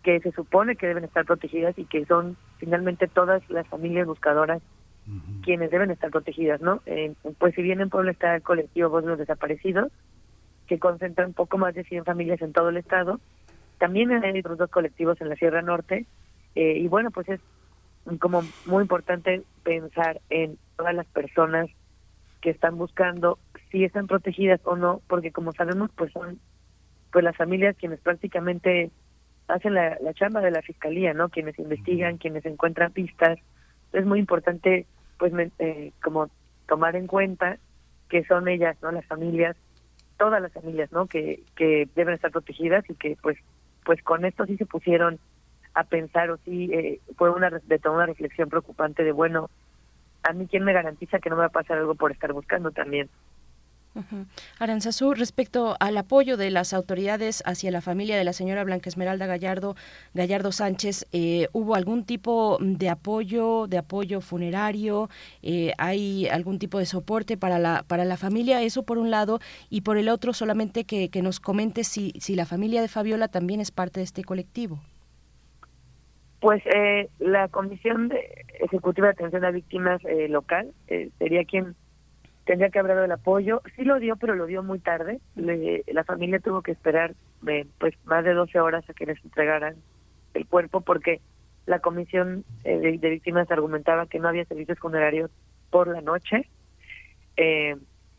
que 0.02 0.18
se 0.20 0.32
supone 0.32 0.74
que 0.74 0.88
deben 0.88 1.04
estar 1.04 1.24
protegidas 1.24 1.78
y 1.78 1.84
que 1.84 2.04
son 2.06 2.36
finalmente 2.58 3.06
todas 3.06 3.48
las 3.48 3.66
familias 3.68 4.06
buscadoras 4.06 4.60
quienes 5.44 5.70
deben 5.70 5.92
estar 5.92 6.10
protegidas, 6.10 6.60
¿no? 6.60 6.80
Eh, 6.84 7.14
pues 7.38 7.54
si 7.54 7.62
bien 7.62 7.80
en 7.80 7.90
Puebla 7.90 8.10
está 8.10 8.34
el 8.34 8.42
colectivo 8.42 8.90
Voz 8.90 9.04
de 9.04 9.10
los 9.10 9.18
Desaparecidos, 9.18 9.92
que 10.66 10.78
concentra 10.78 11.26
un 11.26 11.32
poco 11.32 11.58
más 11.58 11.74
de 11.74 11.84
100 11.84 12.04
familias 12.04 12.42
en 12.42 12.52
todo 12.52 12.68
el 12.68 12.76
estado. 12.76 13.20
También 13.78 14.12
hay 14.12 14.38
otros 14.38 14.58
dos 14.58 14.70
colectivos 14.70 15.20
en 15.20 15.28
la 15.28 15.36
Sierra 15.36 15.62
Norte. 15.62 16.06
Eh, 16.54 16.78
y 16.78 16.88
bueno, 16.88 17.10
pues 17.10 17.28
es 17.28 17.40
como 18.20 18.42
muy 18.64 18.82
importante 18.82 19.42
pensar 19.62 20.20
en 20.30 20.58
todas 20.76 20.94
las 20.94 21.06
personas 21.06 21.68
que 22.40 22.50
están 22.50 22.78
buscando 22.78 23.38
si 23.70 23.84
están 23.84 24.06
protegidas 24.06 24.60
o 24.64 24.76
no, 24.76 25.02
porque 25.08 25.32
como 25.32 25.52
sabemos, 25.52 25.90
pues 25.96 26.12
son 26.12 26.38
pues 27.12 27.24
las 27.24 27.36
familias 27.36 27.76
quienes 27.76 28.00
prácticamente 28.00 28.90
hacen 29.48 29.74
la, 29.74 29.96
la 30.00 30.14
chamba 30.14 30.40
de 30.40 30.50
la 30.50 30.62
fiscalía, 30.62 31.14
¿no? 31.14 31.28
Quienes 31.28 31.58
investigan, 31.58 32.18
quienes 32.18 32.44
encuentran 32.46 32.92
pistas. 32.92 33.38
Es 33.92 34.04
muy 34.04 34.18
importante, 34.18 34.86
pues, 35.18 35.32
eh, 35.58 35.92
como 36.02 36.28
tomar 36.68 36.96
en 36.96 37.06
cuenta 37.06 37.58
que 38.08 38.24
son 38.24 38.48
ellas, 38.48 38.76
¿no? 38.82 38.92
Las 38.92 39.06
familias 39.06 39.56
todas 40.18 40.40
las 40.42 40.52
familias, 40.52 40.90
¿no? 40.92 41.06
Que, 41.06 41.42
que 41.54 41.88
deben 41.94 42.14
estar 42.14 42.30
protegidas 42.30 42.88
y 42.88 42.94
que 42.94 43.16
pues 43.22 43.38
pues 43.84 44.02
con 44.02 44.24
esto 44.24 44.44
sí 44.46 44.56
se 44.56 44.66
pusieron 44.66 45.18
a 45.74 45.84
pensar 45.84 46.30
o 46.30 46.38
sí 46.38 46.70
eh, 46.72 47.00
fue 47.16 47.30
una 47.30 47.50
de 47.50 47.78
toda 47.78 47.94
una 47.94 48.06
reflexión 48.06 48.48
preocupante 48.48 49.04
de 49.04 49.12
bueno 49.12 49.48
a 50.24 50.32
mí 50.32 50.48
quién 50.50 50.64
me 50.64 50.72
garantiza 50.72 51.20
que 51.20 51.30
no 51.30 51.36
me 51.36 51.40
va 51.40 51.46
a 51.46 51.50
pasar 51.50 51.78
algo 51.78 51.94
por 51.94 52.10
estar 52.10 52.32
buscando 52.32 52.72
también 52.72 53.08
Aranzazú, 54.58 55.14
respecto 55.14 55.76
al 55.80 55.96
apoyo 55.96 56.36
de 56.36 56.50
las 56.50 56.72
autoridades 56.72 57.42
hacia 57.46 57.70
la 57.70 57.80
familia 57.80 58.16
de 58.16 58.24
la 58.24 58.32
señora 58.32 58.64
Blanca 58.64 58.88
Esmeralda 58.88 59.26
Gallardo, 59.26 59.76
Gallardo 60.14 60.52
Sánchez, 60.52 61.06
eh, 61.12 61.48
¿hubo 61.52 61.74
algún 61.74 62.04
tipo 62.04 62.58
de 62.60 62.88
apoyo, 62.88 63.66
de 63.66 63.78
apoyo 63.78 64.20
funerario? 64.20 65.08
Eh, 65.42 65.72
¿Hay 65.78 66.26
algún 66.28 66.58
tipo 66.58 66.78
de 66.78 66.86
soporte 66.86 67.36
para 67.36 67.58
la, 67.58 67.84
para 67.86 68.04
la 68.04 68.16
familia? 68.16 68.62
Eso 68.62 68.82
por 68.82 68.98
un 68.98 69.10
lado, 69.10 69.40
y 69.70 69.82
por 69.82 69.96
el 69.96 70.08
otro 70.08 70.32
solamente 70.32 70.84
que, 70.84 71.10
nos 71.22 71.40
comente 71.40 71.82
si, 71.82 72.12
si 72.20 72.36
la 72.36 72.44
familia 72.44 72.82
de 72.82 72.88
Fabiola 72.88 73.28
también 73.28 73.60
es 73.60 73.70
parte 73.70 74.00
de 74.00 74.04
este 74.04 74.22
colectivo. 74.22 74.80
Pues 76.40 76.62
eh, 76.66 77.08
la 77.18 77.48
Comisión 77.48 78.08
de 78.08 78.44
Ejecutiva 78.60 79.06
de 79.06 79.12
Atención 79.14 79.44
a 79.44 79.50
Víctimas 79.50 80.02
local 80.28 80.72
sería 81.18 81.44
quien 81.44 81.74
tendría 82.46 82.70
que 82.70 82.78
haber 82.78 82.92
dado 82.94 83.04
el 83.04 83.12
apoyo. 83.12 83.60
Sí 83.74 83.84
lo 83.84 83.98
dio, 83.98 84.16
pero 84.16 84.34
lo 84.34 84.46
dio 84.46 84.62
muy 84.62 84.78
tarde. 84.78 85.20
la 85.34 86.04
familia 86.04 86.38
tuvo 86.38 86.62
que 86.62 86.72
esperar 86.72 87.14
eh, 87.46 87.66
pues 87.78 87.94
más 88.04 88.24
de 88.24 88.32
12 88.32 88.58
horas 88.60 88.88
a 88.88 88.94
que 88.94 89.04
les 89.04 89.22
entregaran 89.22 89.74
el 90.32 90.46
cuerpo 90.46 90.80
porque 90.80 91.20
la 91.66 91.80
comisión 91.80 92.44
eh, 92.64 92.98
de, 92.98 93.10
víctimas 93.10 93.50
argumentaba 93.50 94.06
que 94.06 94.20
no 94.20 94.28
había 94.28 94.44
servicios 94.44 94.78
funerarios 94.78 95.30
por 95.70 95.88
la 95.88 96.00
noche. 96.00 96.48
Eh, 97.36 97.76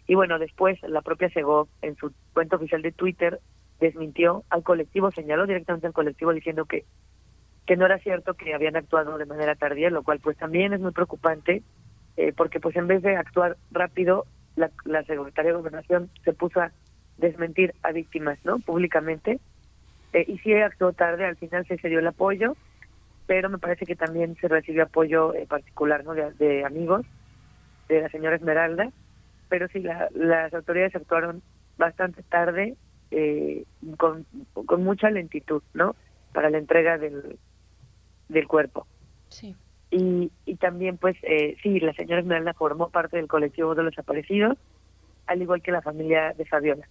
y 0.08 0.16
bueno, 0.16 0.40
después 0.40 0.78
la 0.84 1.02
propia 1.02 1.30
Segov 1.30 1.70
en 1.82 1.96
su 1.96 2.14
cuenta 2.34 2.58
oficial 2.58 2.82
de 2.82 2.92
Twitter 2.92 3.40
desmintió 3.80 4.44
al 4.50 4.64
colectivo, 4.64 5.12
señaló 5.12 5.48
directamente 5.48 5.88
al 5.88 5.94
colectivo 5.94 6.34
diciendo 6.34 6.66
que 6.66 6.86
que 7.66 7.76
no 7.76 7.86
era 7.86 8.00
cierto 8.00 8.34
que 8.34 8.54
habían 8.54 8.78
actuado 8.78 9.18
de 9.18 9.26
manera 9.26 9.54
tardía, 9.56 9.90
lo 9.90 10.02
cual 10.02 10.22
pues 10.22 10.38
también 10.38 10.72
es 10.72 10.80
muy 10.80 10.94
preocupante 10.94 11.64
eh, 12.18 12.34
porque 12.36 12.60
pues 12.60 12.76
en 12.76 12.88
vez 12.88 13.04
de 13.04 13.16
actuar 13.16 13.58
rápido, 13.72 14.26
la, 14.56 14.72
la 14.86 15.04
Secretaría 15.04 15.52
de 15.52 15.58
Gobernación 15.58 16.10
se 16.26 16.34
puso 16.34 16.60
a 16.60 16.72
desmentir 17.18 17.76
a 17.84 17.92
víctimas, 17.92 18.40
¿no? 18.44 18.58
Públicamente. 18.58 19.40
Eh, 20.14 20.26
y 20.28 20.40
sí 20.40 20.54
actuó 20.54 20.94
tarde, 20.94 21.26
al 21.26 21.38
final 21.38 21.66
se 21.68 21.78
cedió 21.78 22.00
el 22.00 22.08
apoyo, 22.08 22.56
pero 23.28 23.50
me 23.50 23.60
parece 23.60 23.86
que 23.86 23.96
también 23.96 24.36
se 24.42 24.48
recibió 24.48 24.84
apoyo 24.84 25.34
eh, 25.36 25.46
particular, 25.48 26.04
¿no? 26.04 26.16
De, 26.16 26.66
amigos 26.66 27.06
de 27.88 28.02
la 28.02 28.10
señora 28.10 28.36
Esmeralda, 28.36 28.92
pero 29.48 29.68
sí, 29.68 29.80
la, 29.80 30.10
las 30.14 30.54
autoridades 30.54 30.96
actuaron 30.96 31.42
bastante 31.78 32.24
tarde, 32.24 32.76
con, 33.98 34.26
con 34.66 34.84
mucha 34.84 35.10
lentitud, 35.10 35.62
¿no? 35.74 35.96
Para 36.34 36.50
la 36.50 36.58
entrega 36.58 36.98
del, 36.98 37.38
del 38.28 38.48
cuerpo. 38.48 38.86
Sí. 39.30 39.56
Y, 39.90 40.32
y 40.46 40.56
también, 40.56 40.98
pues, 40.98 41.16
eh, 41.24 41.56
sí, 41.64 41.80
la 41.80 41.94
señora 41.94 42.22
Esmeralda 42.22 42.54
formó 42.54 42.90
parte 42.90 43.18
del 43.18 43.28
colectivo 43.28 43.74
de 43.74 43.84
los 43.84 43.92
desaparecidos, 43.92 44.58
al 45.28 45.42
igual 45.42 45.62
que 45.62 45.72
la 45.72 45.82
familia 45.82 46.34
de 46.38 46.46
Fabiola. 46.46 46.88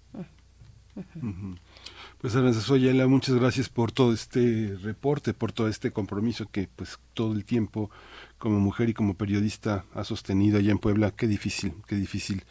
Pues 2.20 2.34
Aranzazu 2.34 2.74
Ayala, 2.74 3.06
muchas 3.06 3.34
gracias 3.34 3.68
por 3.68 3.92
todo 3.92 4.14
este 4.14 4.74
reporte, 4.82 5.34
por 5.34 5.52
todo 5.52 5.68
este 5.68 5.90
compromiso 5.90 6.46
que 6.50 6.68
pues 6.74 6.98
todo 7.12 7.34
el 7.34 7.44
tiempo 7.44 7.90
como 8.38 8.58
mujer 8.58 8.88
y 8.88 8.94
como 8.94 9.14
periodista 9.14 9.84
ha 9.94 10.04
sostenido 10.04 10.58
allá 10.58 10.72
en 10.72 10.78
Puebla. 10.78 11.10
Qué 11.10 11.26
difícil, 11.26 11.74
qué 11.86 11.96
difícil. 11.96 12.44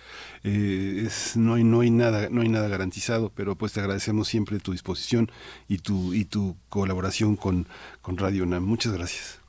Eh, 0.43 1.03
es, 1.07 1.35
no 1.35 1.55
hay, 1.55 1.63
no 1.63 1.79
hay 1.79 1.89
nada, 1.89 2.29
no 2.29 2.41
hay 2.41 2.49
nada 2.49 2.67
garantizado, 2.67 3.31
pero 3.33 3.55
pues 3.55 3.73
te 3.73 3.79
agradecemos 3.79 4.27
siempre 4.27 4.59
tu 4.59 4.71
disposición 4.71 5.31
y 5.67 5.79
tu 5.79 6.13
y 6.13 6.25
tu 6.25 6.55
colaboración 6.69 7.35
con, 7.35 7.65
con 8.03 8.17
Radio 8.17 8.43
UNAM. 8.43 8.63
Muchas 8.63 8.93
gracias. 8.93 9.44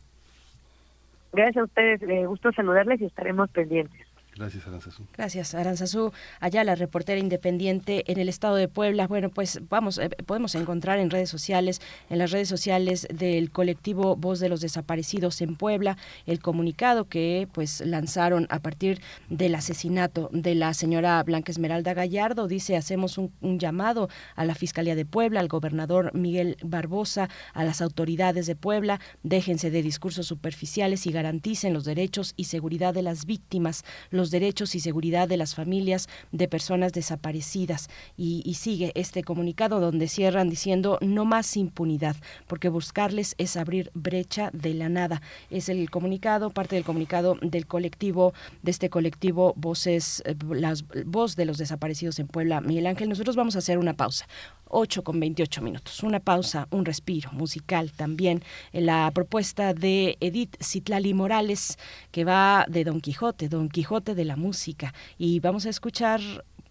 Gracias 1.32 1.56
a 1.56 1.64
ustedes, 1.64 2.02
me 2.02 2.26
gusto 2.26 2.52
saludarles 2.52 3.00
y 3.00 3.06
estaremos 3.06 3.50
pendientes. 3.50 4.05
Gracias, 4.36 4.66
Aranzazú. 4.66 5.06
Gracias, 5.16 5.54
Aranzazú. 5.54 6.12
Allá 6.40 6.62
la 6.62 6.74
reportera 6.74 7.18
independiente 7.18 8.04
en 8.10 8.18
el 8.18 8.28
estado 8.28 8.56
de 8.56 8.68
Puebla. 8.68 9.06
Bueno, 9.06 9.30
pues 9.30 9.60
vamos, 9.70 9.96
eh, 9.96 10.10
podemos 10.26 10.54
encontrar 10.54 10.98
en 10.98 11.08
redes 11.08 11.30
sociales, 11.30 11.80
en 12.10 12.18
las 12.18 12.32
redes 12.32 12.48
sociales 12.48 13.08
del 13.12 13.50
colectivo 13.50 14.14
Voz 14.14 14.38
de 14.38 14.50
los 14.50 14.60
Desaparecidos 14.60 15.40
en 15.40 15.56
Puebla, 15.56 15.96
el 16.26 16.40
comunicado 16.40 17.06
que 17.06 17.48
pues 17.52 17.80
lanzaron 17.80 18.46
a 18.50 18.58
partir 18.58 19.00
del 19.30 19.54
asesinato 19.54 20.28
de 20.32 20.54
la 20.54 20.74
señora 20.74 21.22
Blanca 21.22 21.50
Esmeralda 21.50 21.94
Gallardo. 21.94 22.46
Dice, 22.46 22.76
hacemos 22.76 23.16
un, 23.16 23.32
llamado 23.58 24.10
a 24.34 24.44
la 24.44 24.54
Fiscalía 24.54 24.94
de 24.94 25.06
Puebla, 25.06 25.40
al 25.40 25.48
gobernador 25.48 26.14
Miguel 26.14 26.58
Barbosa, 26.62 27.30
a 27.54 27.64
las 27.64 27.80
autoridades 27.80 28.46
de 28.46 28.56
Puebla, 28.56 29.00
déjense 29.22 29.70
de 29.70 29.82
discursos 29.82 30.26
superficiales 30.26 31.06
y 31.06 31.12
garanticen 31.12 31.72
los 31.72 31.84
derechos 31.84 32.34
y 32.36 32.44
seguridad 32.44 32.92
de 32.92 33.02
las 33.02 33.24
víctimas. 33.24 33.84
Derechos 34.30 34.74
y 34.74 34.80
seguridad 34.80 35.28
de 35.28 35.36
las 35.36 35.54
familias 35.54 36.08
de 36.32 36.48
personas 36.48 36.92
desaparecidas. 36.92 37.88
Y, 38.16 38.54
sigue 38.56 38.92
este 38.94 39.22
comunicado 39.22 39.80
donde 39.80 40.08
cierran 40.08 40.48
diciendo 40.48 40.98
no 41.02 41.24
más 41.24 41.56
impunidad, 41.56 42.16
porque 42.46 42.70
buscarles 42.70 43.34
es 43.38 43.56
abrir 43.56 43.90
brecha 43.94 44.50
de 44.52 44.72
la 44.74 44.88
nada. 44.88 45.20
Es 45.50 45.68
el 45.68 45.90
comunicado, 45.90 46.50
parte 46.50 46.74
del 46.76 46.84
comunicado 46.84 47.36
del 47.42 47.66
colectivo, 47.66 48.32
de 48.62 48.70
este 48.70 48.88
colectivo 48.88 49.52
Voces, 49.56 50.22
eh, 50.24 50.34
las 50.50 50.84
Voz 51.04 51.36
de 51.36 51.44
los 51.44 51.58
Desaparecidos 51.58 52.18
en 52.18 52.28
Puebla. 52.28 52.60
Miguel 52.60 52.86
Ángel, 52.86 53.08
nosotros 53.08 53.36
vamos 53.36 53.56
a 53.56 53.58
hacer 53.58 53.78
una 53.78 53.94
pausa. 53.94 54.26
8 54.68 55.02
con 55.02 55.20
28 55.20 55.62
minutos. 55.62 56.02
Una 56.02 56.20
pausa, 56.20 56.68
un 56.70 56.84
respiro 56.84 57.30
musical 57.32 57.92
también 57.92 58.42
la 58.72 59.10
propuesta 59.12 59.74
de 59.74 60.16
Edith 60.20 60.56
Citlali 60.62 61.14
Morales, 61.14 61.78
que 62.10 62.24
va 62.24 62.66
de 62.68 62.84
Don 62.84 63.00
Quijote, 63.00 63.48
Don 63.48 63.68
Quijote 63.68 64.14
de 64.14 64.24
la 64.24 64.36
música. 64.36 64.94
Y 65.18 65.40
vamos 65.40 65.66
a 65.66 65.70
escuchar 65.70 66.20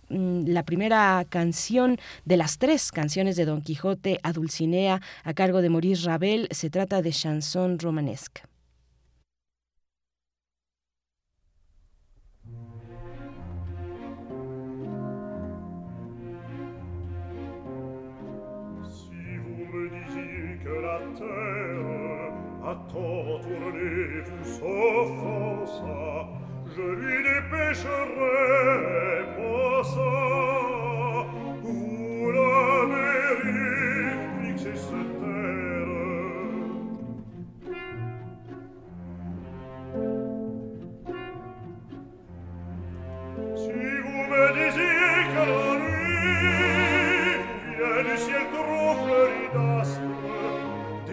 mm, 0.09 0.47
la 0.47 0.63
primera 0.63 1.26
canción 1.30 1.97
de 2.26 2.38
las 2.38 2.57
tres 2.57 2.91
canciones 2.91 3.35
de 3.35 3.45
Don 3.45 3.61
Quijote 3.61 4.19
a 4.23 4.34
Dulcinea 4.34 5.01
a 5.23 5.34
cargo 5.34 5.61
de 5.61 5.69
Maurice 5.69 6.05
Ravel. 6.05 6.47
Se 6.51 6.69
trata 6.69 7.01
de 7.01 7.11
chanson 7.11 7.80
romanesque. 7.80 8.55
la 20.85 20.99
terre 21.17 22.33
à 22.63 22.75
temps 22.91 23.39
tourner 23.41 24.21
vous 24.27 24.45
s'offensa 24.55 26.05
je 26.75 26.81
lui 26.81 27.17
dépêcherai 27.23 28.45
moi 29.37 29.83
ça 29.83 30.84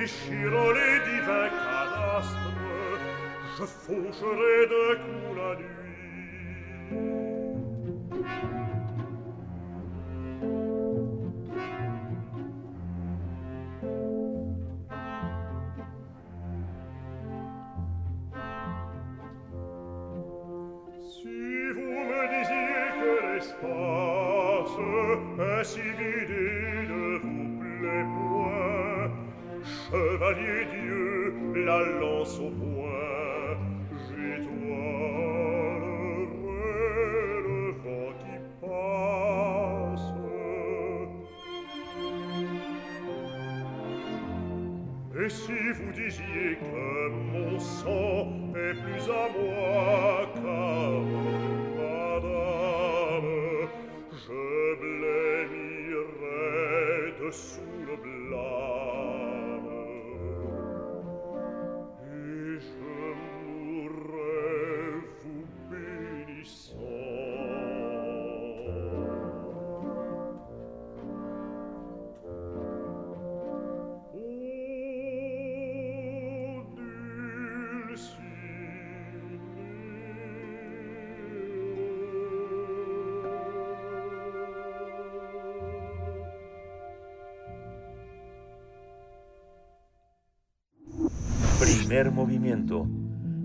et 0.02 0.06
chirolé 0.06 1.00
divin 1.04 1.48
cadastre, 1.48 2.52
je 3.56 3.64
faucherai 3.64 4.58
de 4.72 4.84
coup 5.02 5.34
la 5.36 5.50
nuit. 5.56 5.82
Si 21.14 21.38
vous 21.74 21.96
me 22.10 22.22
disiez 22.34 22.86
que 22.98 23.12
l'espace 23.34 24.78
est 25.38 25.64
si 25.64 25.86
vide 25.98 26.41
chevalier 29.92 30.64
Dieu, 30.72 31.34
la 31.66 31.80
lance 32.00 32.38
au 32.38 32.50
point, 32.50 33.58
j'étoilerai 34.08 34.62
le 37.46 37.58
vent 37.82 38.12
qui 38.22 38.36
passe. 38.62 40.08
Et 45.22 45.28
si 45.28 45.60
vous 45.76 45.92
disiez 45.92 46.50
que 46.56 46.84
mon 47.32 47.52
sang 47.58 48.28
est 48.56 48.76
plus 48.82 49.06
à 49.10 49.24
moi 49.36 50.26
qu'à 50.34 50.74
vous, 51.06 51.36
madame, 51.76 53.30
je 54.10 54.42
blêmirais 54.80 55.92
dessous. 57.20 57.71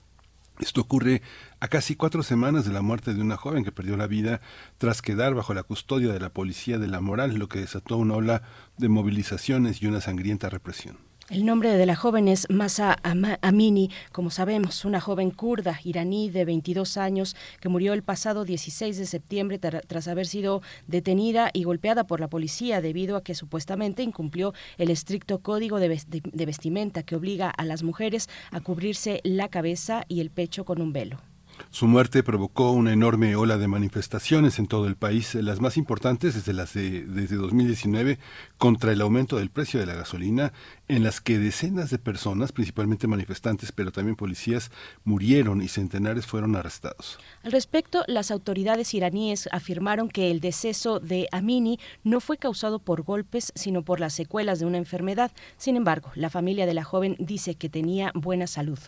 Esto 0.59 0.81
ocurre 0.81 1.21
a 1.59 1.67
casi 1.67 1.95
cuatro 1.95 2.21
semanas 2.21 2.65
de 2.65 2.73
la 2.73 2.81
muerte 2.81 3.13
de 3.13 3.21
una 3.21 3.38
joven 3.38 3.63
que 3.63 3.71
perdió 3.71 3.97
la 3.97 4.07
vida 4.07 4.39
tras 4.77 5.01
quedar 5.01 5.34
bajo 5.34 5.53
la 5.53 5.63
custodia 5.63 6.13
de 6.13 6.19
la 6.19 6.30
policía 6.30 6.77
de 6.77 6.88
la 6.88 7.01
moral, 7.01 7.35
lo 7.35 7.49
que 7.49 7.59
desató 7.59 7.97
una 7.97 8.15
ola 8.15 8.43
de 8.77 8.89
movilizaciones 8.89 9.81
y 9.81 9.88
una 9.88 10.01
sangrienta 10.01 10.49
represión. 10.49 10.97
El 11.29 11.45
nombre 11.45 11.69
de 11.77 11.85
la 11.85 11.95
joven 11.95 12.27
es 12.27 12.49
Masa 12.49 12.97
Amini, 13.41 13.89
como 14.11 14.29
sabemos, 14.29 14.83
una 14.83 14.99
joven 14.99 15.31
kurda 15.31 15.79
iraní 15.85 16.29
de 16.29 16.43
22 16.43 16.97
años 16.97 17.37
que 17.61 17.69
murió 17.69 17.93
el 17.93 18.03
pasado 18.03 18.43
16 18.43 18.97
de 18.97 19.05
septiembre 19.05 19.57
tras 19.57 20.09
haber 20.09 20.27
sido 20.27 20.61
detenida 20.85 21.49
y 21.53 21.63
golpeada 21.63 22.05
por 22.05 22.19
la 22.19 22.27
policía 22.27 22.81
debido 22.81 23.15
a 23.15 23.23
que 23.23 23.35
supuestamente 23.35 24.03
incumplió 24.03 24.53
el 24.77 24.89
estricto 24.89 25.39
código 25.39 25.79
de, 25.79 26.01
de 26.07 26.45
vestimenta 26.45 27.03
que 27.03 27.15
obliga 27.15 27.49
a 27.49 27.63
las 27.63 27.83
mujeres 27.83 28.27
a 28.51 28.59
cubrirse 28.59 29.21
la 29.23 29.47
cabeza 29.47 30.03
y 30.09 30.19
el 30.19 30.29
pecho 30.29 30.65
con 30.65 30.81
un 30.81 30.91
velo. 30.91 31.32
Su 31.69 31.88
muerte 31.88 32.23
provocó 32.23 32.72
una 32.72 32.94
enorme 32.94 33.35
ola 33.35 33.57
de 33.57 33.68
manifestaciones 33.68 34.60
en 34.60 34.68
todo 34.68 34.88
el 34.88 34.95
país, 34.95 35.35
las 35.35 35.60
más 35.60 35.77
importantes 35.77 36.35
desde, 36.35 36.53
las 36.53 36.73
de, 36.73 37.06
desde 37.06 37.35
2019 37.35 38.19
contra 38.57 38.91
el 38.91 39.02
aumento 39.02 39.38
del 39.38 39.49
precio 39.49 39.80
de 39.80 39.85
la 39.85 39.95
gasolina, 39.95 40.53
en 40.88 41.03
las 41.03 41.22
que 41.22 41.40
decenas 41.40 41.90
de 41.90 41.98
personas, 41.98 42.52
principalmente 42.52 43.07
manifestantes, 43.07 43.72
pero 43.72 43.91
también 43.91 44.15
policías, 44.15 44.72
murieron 45.03 45.61
y 45.61 45.68
centenares 45.68 46.26
fueron 46.26 46.56
arrestados. 46.56 47.18
Al 47.44 47.52
respecto, 47.52 48.03
las 48.07 48.31
autoridades 48.31 48.94
iraníes 48.94 49.49
afirmaron 49.52 50.10
que 50.10 50.31
el 50.31 50.40
deceso 50.40 50.99
de 50.99 51.27
Amini 51.31 51.80
no 52.03 52.19
fue 52.19 52.38
causado 52.38 52.80
por 52.80 53.03
golpes, 53.03 53.52
sino 53.56 53.84
por 53.84 53.99
las 53.99 54.14
secuelas 54.14 54.60
de 54.60 54.65
una 54.65 54.77
enfermedad. 54.77 55.31
Sin 55.57 55.76
embargo, 55.76 56.11
la 56.15 56.30
familia 56.30 56.65
de 56.65 56.73
la 56.73 56.84
joven 56.84 57.15
dice 57.19 57.56
que 57.56 57.69
tenía 57.69 58.11
buena 58.14 58.48
salud. 58.48 58.80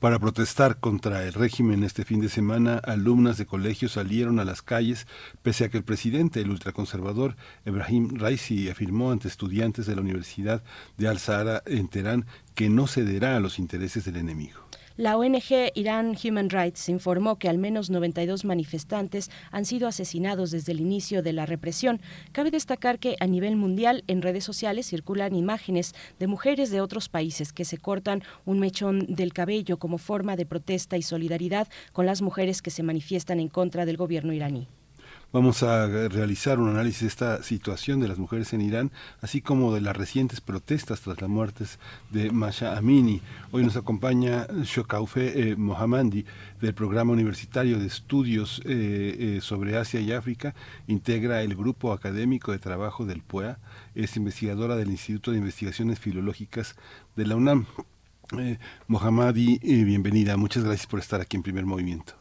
Para 0.00 0.18
protestar 0.18 0.80
contra 0.80 1.24
el 1.24 1.34
régimen 1.34 1.84
este 1.84 2.06
fin 2.06 2.20
de 2.20 2.30
semana, 2.30 2.78
alumnas 2.78 3.36
de 3.36 3.44
colegios 3.44 3.92
salieron 3.92 4.40
a 4.40 4.46
las 4.46 4.62
calles, 4.62 5.06
pese 5.42 5.66
a 5.66 5.68
que 5.68 5.76
el 5.76 5.84
presidente, 5.84 6.40
el 6.40 6.48
ultraconservador 6.48 7.36
Ebrahim 7.66 8.16
Raisi, 8.16 8.70
afirmó 8.70 9.10
ante 9.10 9.28
estudiantes 9.28 9.84
de 9.84 9.94
la 9.94 10.00
Universidad 10.00 10.64
de 10.96 11.06
Al-Sahara 11.06 11.62
en 11.66 11.88
Teherán 11.88 12.24
que 12.54 12.70
no 12.70 12.86
cederá 12.86 13.36
a 13.36 13.40
los 13.40 13.58
intereses 13.58 14.06
del 14.06 14.16
enemigo. 14.16 14.69
La 15.00 15.16
ONG 15.16 15.72
Iran 15.76 16.14
Human 16.22 16.50
Rights 16.50 16.90
informó 16.90 17.38
que 17.38 17.48
al 17.48 17.56
menos 17.56 17.88
92 17.88 18.44
manifestantes 18.44 19.30
han 19.50 19.64
sido 19.64 19.88
asesinados 19.88 20.50
desde 20.50 20.72
el 20.72 20.80
inicio 20.80 21.22
de 21.22 21.32
la 21.32 21.46
represión. 21.46 22.02
Cabe 22.32 22.50
destacar 22.50 22.98
que 22.98 23.16
a 23.18 23.26
nivel 23.26 23.56
mundial 23.56 24.04
en 24.08 24.20
redes 24.20 24.44
sociales 24.44 24.86
circulan 24.86 25.34
imágenes 25.34 25.94
de 26.18 26.26
mujeres 26.26 26.70
de 26.70 26.82
otros 26.82 27.08
países 27.08 27.54
que 27.54 27.64
se 27.64 27.78
cortan 27.78 28.22
un 28.44 28.58
mechón 28.58 29.06
del 29.08 29.32
cabello 29.32 29.78
como 29.78 29.96
forma 29.96 30.36
de 30.36 30.44
protesta 30.44 30.98
y 30.98 31.02
solidaridad 31.02 31.66
con 31.94 32.04
las 32.04 32.20
mujeres 32.20 32.60
que 32.60 32.70
se 32.70 32.82
manifiestan 32.82 33.40
en 33.40 33.48
contra 33.48 33.86
del 33.86 33.96
gobierno 33.96 34.34
iraní. 34.34 34.68
Vamos 35.32 35.62
a 35.62 35.86
realizar 36.08 36.58
un 36.58 36.70
análisis 36.70 37.02
de 37.02 37.06
esta 37.06 37.42
situación 37.44 38.00
de 38.00 38.08
las 38.08 38.18
mujeres 38.18 38.52
en 38.52 38.62
Irán, 38.62 38.90
así 39.20 39.40
como 39.40 39.72
de 39.72 39.80
las 39.80 39.96
recientes 39.96 40.40
protestas 40.40 41.02
tras 41.02 41.20
las 41.20 41.30
muertes 41.30 41.78
de 42.10 42.32
Masha 42.32 42.76
Amini. 42.76 43.22
Hoy 43.52 43.62
nos 43.62 43.76
acompaña 43.76 44.48
Shokaufe 44.64 45.50
eh, 45.50 45.56
Mohammadi 45.56 46.24
del 46.60 46.74
Programa 46.74 47.12
Universitario 47.12 47.78
de 47.78 47.86
Estudios 47.86 48.60
eh, 48.64 49.36
eh, 49.36 49.40
sobre 49.40 49.76
Asia 49.76 50.00
y 50.00 50.10
África. 50.10 50.54
Integra 50.88 51.42
el 51.42 51.54
Grupo 51.54 51.92
Académico 51.92 52.50
de 52.50 52.58
Trabajo 52.58 53.06
del 53.06 53.22
PUEA. 53.22 53.58
Es 53.94 54.16
investigadora 54.16 54.74
del 54.74 54.90
Instituto 54.90 55.30
de 55.30 55.38
Investigaciones 55.38 56.00
Filológicas 56.00 56.74
de 57.14 57.26
la 57.26 57.36
UNAM. 57.36 57.66
Eh, 58.38 58.58
Mohammadi, 58.86 59.60
eh, 59.62 59.84
bienvenida. 59.84 60.36
Muchas 60.36 60.64
gracias 60.64 60.86
por 60.86 61.00
estar 61.00 61.20
aquí 61.20 61.36
en 61.36 61.42
Primer 61.42 61.66
Movimiento. 61.66 62.19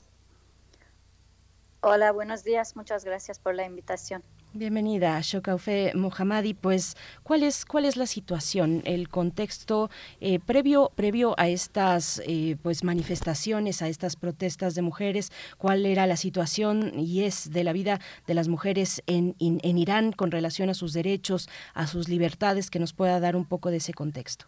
Hola, 1.82 2.12
buenos 2.12 2.44
días. 2.44 2.76
Muchas 2.76 3.06
gracias 3.06 3.40
por 3.40 3.56
la 3.56 3.64
invitación. 3.66 4.22
Bienvenida, 4.52 5.18
Shokaufe 5.22 5.94
Mohammadi. 5.96 6.54
Pues, 6.54 6.98
¿cuál 7.24 7.44
es, 7.44 7.64
¿cuál 7.64 7.86
es 7.86 7.96
la 7.96 8.06
situación, 8.06 8.82
el 8.84 9.08
contexto 9.08 9.90
eh, 10.20 10.40
previo, 10.40 10.92
previo 10.96 11.36
a 11.38 11.48
estas 11.48 12.22
eh, 12.26 12.58
pues, 12.62 12.84
manifestaciones, 12.84 13.82
a 13.82 13.88
estas 13.88 14.18
protestas 14.18 14.76
de 14.76 14.82
mujeres? 14.82 15.32
¿Cuál 15.58 15.86
era 15.86 16.06
la 16.06 16.18
situación 16.18 17.00
y 17.00 17.24
es 17.24 17.52
de 17.52 17.64
la 17.64 17.72
vida 17.72 18.00
de 18.28 18.34
las 18.34 18.50
mujeres 18.50 19.02
en, 19.08 19.36
en 19.40 19.78
Irán 19.78 20.12
con 20.12 20.32
relación 20.32 20.70
a 20.70 20.74
sus 20.74 20.92
derechos, 20.92 21.48
a 21.74 21.88
sus 21.88 22.10
libertades? 22.10 22.70
Que 22.70 22.80
nos 22.80 22.92
pueda 22.92 23.22
dar 23.22 23.38
un 23.38 23.46
poco 23.46 23.72
de 23.72 23.78
ese 23.78 23.94
contexto. 23.94 24.48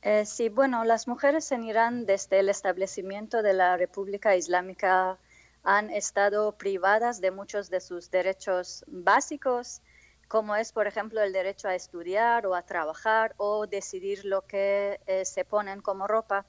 Eh, 0.00 0.24
sí, 0.24 0.48
bueno, 0.48 0.84
las 0.84 1.08
mujeres 1.08 1.50
en 1.50 1.64
Irán 1.64 2.06
desde 2.06 2.38
el 2.38 2.48
establecimiento 2.48 3.42
de 3.42 3.52
la 3.52 3.76
República 3.76 4.36
Islámica 4.36 5.18
han 5.66 5.90
estado 5.90 6.52
privadas 6.52 7.20
de 7.20 7.32
muchos 7.32 7.70
de 7.70 7.80
sus 7.80 8.08
derechos 8.08 8.84
básicos, 8.86 9.82
como 10.28 10.54
es, 10.54 10.70
por 10.70 10.86
ejemplo, 10.86 11.20
el 11.20 11.32
derecho 11.32 11.66
a 11.66 11.74
estudiar 11.74 12.46
o 12.46 12.54
a 12.54 12.62
trabajar 12.62 13.34
o 13.36 13.66
decidir 13.66 14.24
lo 14.24 14.42
que 14.42 15.00
eh, 15.06 15.24
se 15.24 15.44
ponen 15.44 15.82
como 15.82 16.06
ropa. 16.06 16.46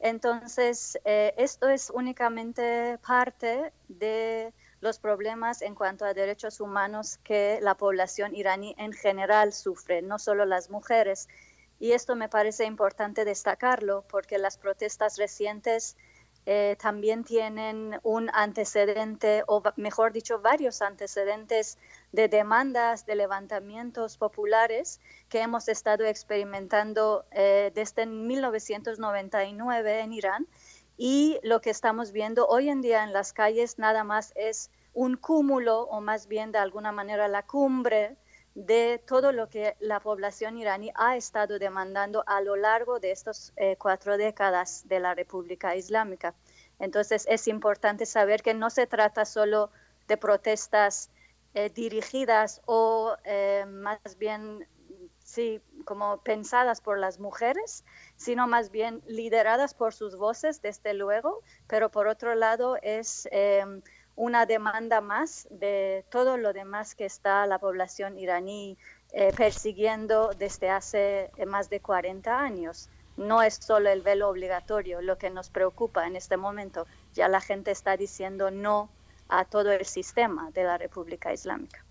Entonces, 0.00 0.98
eh, 1.06 1.32
esto 1.38 1.70
es 1.70 1.88
únicamente 1.88 2.98
parte 2.98 3.72
de 3.88 4.52
los 4.80 4.98
problemas 4.98 5.62
en 5.62 5.74
cuanto 5.74 6.04
a 6.04 6.12
derechos 6.12 6.60
humanos 6.60 7.18
que 7.24 7.60
la 7.62 7.74
población 7.74 8.36
iraní 8.36 8.74
en 8.76 8.92
general 8.92 9.54
sufre, 9.54 10.02
no 10.02 10.18
solo 10.18 10.44
las 10.44 10.68
mujeres. 10.68 11.26
Y 11.80 11.92
esto 11.92 12.16
me 12.16 12.28
parece 12.28 12.66
importante 12.66 13.24
destacarlo 13.24 14.04
porque 14.10 14.36
las 14.36 14.58
protestas 14.58 15.16
recientes 15.16 15.96
eh, 16.50 16.76
también 16.80 17.24
tienen 17.24 18.00
un 18.02 18.30
antecedente, 18.32 19.44
o 19.46 19.62
mejor 19.76 20.14
dicho, 20.14 20.40
varios 20.40 20.80
antecedentes 20.80 21.76
de 22.10 22.28
demandas, 22.28 23.04
de 23.04 23.16
levantamientos 23.16 24.16
populares 24.16 24.98
que 25.28 25.42
hemos 25.42 25.68
estado 25.68 26.06
experimentando 26.06 27.26
eh, 27.32 27.70
desde 27.74 28.06
1999 28.06 30.00
en 30.00 30.12
Irán. 30.14 30.46
Y 30.96 31.38
lo 31.42 31.60
que 31.60 31.68
estamos 31.68 32.12
viendo 32.12 32.46
hoy 32.46 32.70
en 32.70 32.80
día 32.80 33.04
en 33.04 33.12
las 33.12 33.34
calles 33.34 33.78
nada 33.78 34.02
más 34.02 34.32
es 34.34 34.70
un 34.94 35.18
cúmulo, 35.18 35.82
o 35.82 36.00
más 36.00 36.28
bien 36.28 36.50
de 36.50 36.60
alguna 36.60 36.92
manera 36.92 37.28
la 37.28 37.42
cumbre 37.42 38.16
de 38.66 39.00
todo 39.06 39.30
lo 39.30 39.48
que 39.48 39.76
la 39.78 40.00
población 40.00 40.58
iraní 40.58 40.90
ha 40.96 41.16
estado 41.16 41.60
demandando 41.60 42.24
a 42.26 42.40
lo 42.40 42.56
largo 42.56 42.98
de 42.98 43.12
estas 43.12 43.52
eh, 43.56 43.76
cuatro 43.78 44.16
décadas 44.16 44.88
de 44.88 44.98
la 44.98 45.14
República 45.14 45.76
Islámica. 45.76 46.34
Entonces 46.80 47.24
es 47.28 47.46
importante 47.46 48.04
saber 48.04 48.42
que 48.42 48.54
no 48.54 48.68
se 48.70 48.88
trata 48.88 49.24
solo 49.24 49.70
de 50.08 50.16
protestas 50.16 51.08
eh, 51.54 51.70
dirigidas 51.70 52.60
o 52.66 53.16
eh, 53.22 53.64
más 53.68 54.18
bien, 54.18 54.66
sí, 55.22 55.60
como 55.84 56.18
pensadas 56.22 56.80
por 56.80 56.98
las 56.98 57.20
mujeres, 57.20 57.84
sino 58.16 58.48
más 58.48 58.72
bien 58.72 59.02
lideradas 59.06 59.72
por 59.72 59.94
sus 59.94 60.16
voces, 60.16 60.62
desde 60.62 60.94
luego, 60.94 61.42
pero 61.68 61.90
por 61.92 62.08
otro 62.08 62.34
lado 62.34 62.76
es 62.82 63.28
una 64.18 64.46
demanda 64.46 65.00
más 65.00 65.46
de 65.48 66.04
todo 66.10 66.36
lo 66.36 66.52
demás 66.52 66.96
que 66.96 67.06
está 67.06 67.46
la 67.46 67.60
población 67.60 68.18
iraní 68.18 68.76
eh, 69.12 69.32
persiguiendo 69.36 70.32
desde 70.36 70.70
hace 70.70 71.30
eh, 71.36 71.46
más 71.46 71.70
de 71.70 71.78
40 71.78 72.38
años. 72.38 72.88
No 73.16 73.42
es 73.42 73.54
solo 73.54 73.88
el 73.88 74.02
velo 74.02 74.28
obligatorio 74.28 75.00
lo 75.02 75.18
que 75.18 75.30
nos 75.30 75.50
preocupa 75.50 76.06
en 76.06 76.16
este 76.16 76.36
momento. 76.36 76.86
Ya 77.14 77.28
la 77.28 77.40
gente 77.40 77.70
está 77.70 77.96
diciendo 77.96 78.50
no 78.50 78.90
a 79.28 79.44
todo 79.44 79.70
el 79.70 79.86
sistema 79.86 80.50
de 80.50 80.64
la 80.64 80.78
República 80.78 81.32
Islámica. 81.32 81.84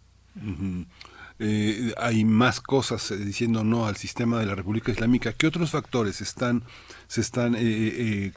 Eh, 1.39 1.93
hay 1.97 2.25
más 2.25 2.59
cosas 2.59 3.09
diciendo 3.17 3.63
no 3.63 3.87
al 3.87 3.95
sistema 3.95 4.37
de 4.39 4.47
la 4.47 4.55
República 4.55 4.91
Islámica. 4.91 5.31
¿Qué 5.31 5.47
otros 5.47 5.71
factores 5.71 6.19
están, 6.19 6.63
se 7.07 7.21
están 7.21 7.55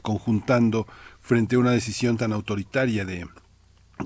conjuntando 0.01 0.87
frente 1.19 1.57
a 1.57 1.59
una 1.59 1.71
decisión 1.71 2.17
tan 2.17 2.31
autoritaria 2.31 3.05
de, 3.05 3.27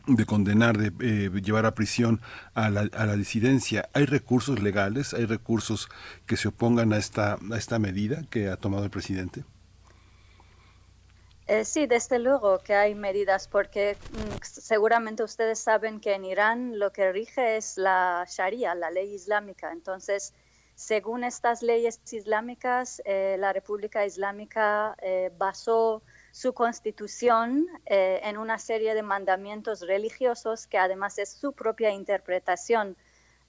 de 0.08 0.26
condenar, 0.26 0.78
de 0.78 0.92
eh, 1.00 1.42
llevar 1.42 1.66
a 1.66 1.74
prisión 1.74 2.22
a 2.54 2.70
la, 2.70 2.82
a 2.94 3.06
la, 3.06 3.16
disidencia. 3.16 3.90
¿Hay 3.94 4.06
recursos 4.06 4.62
legales? 4.62 5.14
¿Hay 5.14 5.26
recursos 5.26 5.90
que 6.26 6.38
se 6.38 6.48
opongan 6.50 6.94
a 6.94 6.98
esta, 6.98 7.38
a 7.52 7.58
esta 7.58 7.80
medida 7.80 8.24
que 8.30 8.50
ha 8.50 8.58
tomado 8.58 8.84
el 8.84 8.90
presidente? 8.90 9.44
Eh, 11.48 11.64
sí, 11.64 11.86
desde 11.86 12.18
luego 12.18 12.60
que 12.60 12.74
hay 12.74 12.96
medidas, 12.96 13.48
porque 13.48 13.98
mm, 14.12 14.38
seguramente 14.42 15.24
ustedes 15.24 15.60
saben 15.60 16.00
que 16.00 16.14
en 16.14 16.26
Irán 16.26 16.80
lo 16.80 16.92
que 16.92 17.12
rige 17.12 17.58
es 17.58 17.78
la 17.78 18.26
Sharia, 18.28 18.74
la 18.74 18.90
ley 18.90 19.14
islámica. 19.14 19.72
Entonces, 19.72 20.34
según 20.74 21.24
estas 21.24 21.62
leyes 21.62 22.02
islámicas, 22.12 23.02
eh, 23.06 23.38
la 23.40 23.54
República 23.54 24.06
Islámica 24.06 24.98
basó 25.38 26.02
su 26.36 26.53
constitución 26.53 27.66
eh, 27.86 28.20
en 28.24 28.38
una 28.38 28.60
serie 28.60 28.94
de 28.94 29.03
mandamientos 29.03 29.80
religiosos 29.80 30.68
que 30.68 30.78
además 30.78 31.18
es 31.18 31.30
su 31.30 31.53
propia 31.53 31.91
interpretación 31.91 32.98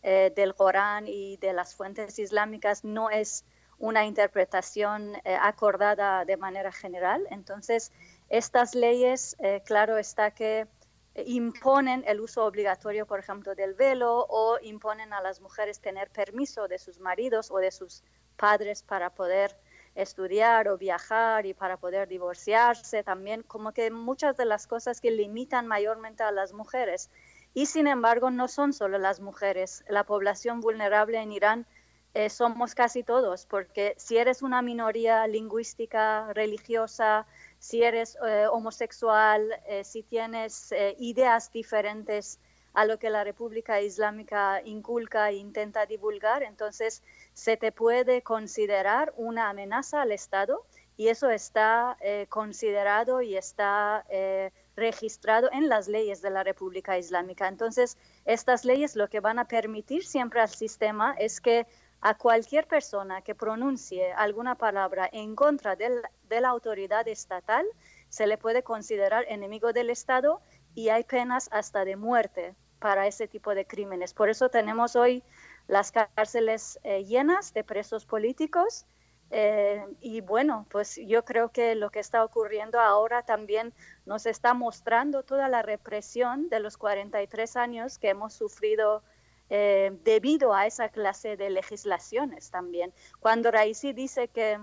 eh, 0.04 0.32
del 0.36 0.54
Corán 0.54 1.08
y 1.08 1.36
de 1.38 1.52
las 1.52 1.74
fuentes 1.74 2.16
islámicas, 2.20 2.84
no 2.84 3.10
es 3.10 3.44
una 3.80 4.04
interpretación 4.04 5.16
eh, 5.24 5.36
acordada 5.42 6.24
de 6.24 6.36
manera 6.36 6.70
general. 6.70 7.26
Entonces, 7.32 7.90
estas 8.28 8.76
leyes, 8.76 9.36
claro 9.64 9.98
está 9.98 10.30
que 10.30 10.68
imponen 11.16 12.04
el 12.06 12.20
uso 12.20 12.44
obligatorio, 12.44 13.04
por 13.04 13.18
ejemplo, 13.18 13.56
del 13.56 13.74
velo 13.74 14.26
o 14.28 14.58
imponen 14.62 15.12
a 15.12 15.20
las 15.20 15.40
mujeres 15.40 15.80
tener 15.80 16.08
permiso 16.10 16.68
de 16.68 16.78
sus 16.78 17.00
maridos 17.00 17.50
o 17.50 17.56
de 17.56 17.72
sus 17.72 18.04
padres 18.36 18.84
para 18.84 19.10
poder 19.10 19.56
estudiar 19.96 20.68
o 20.68 20.78
viajar 20.78 21.46
y 21.46 21.54
para 21.54 21.78
poder 21.78 22.06
divorciarse, 22.06 23.02
también 23.02 23.42
como 23.42 23.72
que 23.72 23.90
muchas 23.90 24.36
de 24.36 24.44
las 24.44 24.66
cosas 24.66 25.00
que 25.00 25.10
limitan 25.10 25.66
mayormente 25.66 26.22
a 26.22 26.30
las 26.30 26.52
mujeres. 26.52 27.10
Y 27.54 27.66
sin 27.66 27.86
embargo, 27.86 28.30
no 28.30 28.48
son 28.48 28.72
solo 28.72 28.98
las 28.98 29.20
mujeres. 29.20 29.82
La 29.88 30.04
población 30.04 30.60
vulnerable 30.60 31.18
en 31.18 31.32
Irán 31.32 31.66
eh, 32.12 32.30
somos 32.30 32.74
casi 32.74 33.02
todos, 33.02 33.46
porque 33.46 33.94
si 33.98 34.16
eres 34.16 34.42
una 34.42 34.62
minoría 34.62 35.26
lingüística, 35.26 36.32
religiosa, 36.32 37.26
si 37.58 37.82
eres 37.82 38.16
eh, 38.26 38.46
homosexual, 38.50 39.50
eh, 39.66 39.84
si 39.84 40.02
tienes 40.02 40.72
ideas 40.98 41.52
diferentes 41.52 42.38
a 42.76 42.84
lo 42.84 42.98
que 42.98 43.08
la 43.08 43.24
República 43.24 43.80
Islámica 43.80 44.60
inculca 44.62 45.30
e 45.30 45.36
intenta 45.36 45.86
divulgar, 45.86 46.42
entonces 46.42 47.02
se 47.32 47.56
te 47.56 47.72
puede 47.72 48.20
considerar 48.20 49.14
una 49.16 49.48
amenaza 49.48 50.02
al 50.02 50.12
Estado 50.12 50.66
y 50.98 51.08
eso 51.08 51.30
está 51.30 51.96
eh, 52.00 52.26
considerado 52.28 53.22
y 53.22 53.34
está 53.34 54.04
eh, 54.10 54.52
registrado 54.76 55.48
en 55.52 55.70
las 55.70 55.88
leyes 55.88 56.20
de 56.20 56.28
la 56.28 56.44
República 56.44 56.98
Islámica. 56.98 57.48
Entonces, 57.48 57.96
estas 58.26 58.66
leyes 58.66 58.94
lo 58.94 59.08
que 59.08 59.20
van 59.20 59.38
a 59.38 59.48
permitir 59.48 60.04
siempre 60.04 60.42
al 60.42 60.50
sistema 60.50 61.16
es 61.18 61.40
que 61.40 61.66
a 62.02 62.18
cualquier 62.18 62.66
persona 62.66 63.22
que 63.22 63.34
pronuncie 63.34 64.12
alguna 64.12 64.54
palabra 64.54 65.08
en 65.10 65.34
contra 65.34 65.76
de 65.76 66.40
la 66.42 66.48
autoridad 66.50 67.08
estatal, 67.08 67.64
se 68.10 68.26
le 68.26 68.36
puede 68.36 68.62
considerar 68.62 69.24
enemigo 69.28 69.72
del 69.72 69.88
Estado 69.88 70.42
y 70.74 70.90
hay 70.90 71.04
penas 71.04 71.48
hasta 71.50 71.86
de 71.86 71.96
muerte 71.96 72.54
para 72.78 73.06
ese 73.06 73.28
tipo 73.28 73.54
de 73.54 73.66
crímenes. 73.66 74.14
Por 74.14 74.28
eso 74.28 74.48
tenemos 74.48 74.96
hoy 74.96 75.22
las 75.68 75.92
cárceles 75.92 76.78
eh, 76.84 77.04
llenas 77.04 77.52
de 77.54 77.64
presos 77.64 78.04
políticos. 78.04 78.86
Eh, 79.30 79.84
y 80.00 80.20
bueno, 80.20 80.66
pues 80.70 81.00
yo 81.04 81.24
creo 81.24 81.50
que 81.50 81.74
lo 81.74 81.90
que 81.90 81.98
está 81.98 82.24
ocurriendo 82.24 82.78
ahora 82.78 83.24
también 83.24 83.74
nos 84.04 84.24
está 84.26 84.54
mostrando 84.54 85.24
toda 85.24 85.48
la 85.48 85.62
represión 85.62 86.48
de 86.48 86.60
los 86.60 86.76
43 86.76 87.56
años 87.56 87.98
que 87.98 88.10
hemos 88.10 88.34
sufrido 88.34 89.02
eh, 89.48 89.96
debido 90.04 90.54
a 90.54 90.66
esa 90.66 90.88
clase 90.90 91.36
de 91.36 91.50
legislaciones 91.50 92.50
también. 92.50 92.92
Cuando 93.18 93.50
Raisi 93.50 93.92
dice 93.92 94.28
que 94.28 94.60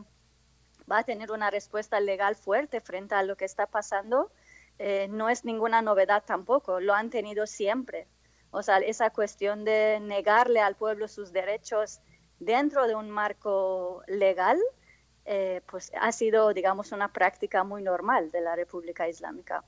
va 0.89 0.99
a 0.99 1.03
tener 1.03 1.31
una 1.31 1.49
respuesta 1.49 1.99
legal 1.99 2.35
fuerte 2.35 2.81
frente 2.81 3.15
a 3.15 3.23
lo 3.23 3.35
que 3.37 3.45
está 3.45 3.67
pasando, 3.67 4.31
eh, 4.85 5.07
no 5.07 5.29
es 5.29 5.45
ninguna 5.45 5.81
novedad 5.81 6.25
tampoco, 6.25 6.81
lo 6.81 6.93
han 6.93 7.09
tenido 7.09 7.47
siempre. 7.47 8.05
O 8.51 8.61
sea, 8.63 8.79
esa 8.79 9.11
cuestión 9.11 9.63
de 9.63 10.01
negarle 10.01 10.59
al 10.59 10.75
pueblo 10.75 11.07
sus 11.07 11.31
derechos 11.31 12.01
dentro 12.39 12.85
de 12.85 12.93
un 12.93 13.09
marco 13.09 14.03
legal, 14.07 14.59
eh, 15.23 15.61
pues 15.67 15.89
ha 15.97 16.11
sido, 16.11 16.53
digamos, 16.53 16.91
una 16.91 17.13
práctica 17.13 17.63
muy 17.63 17.81
normal 17.81 18.29
de 18.31 18.41
la 18.41 18.57
República 18.57 19.07
Islámica. 19.07 19.63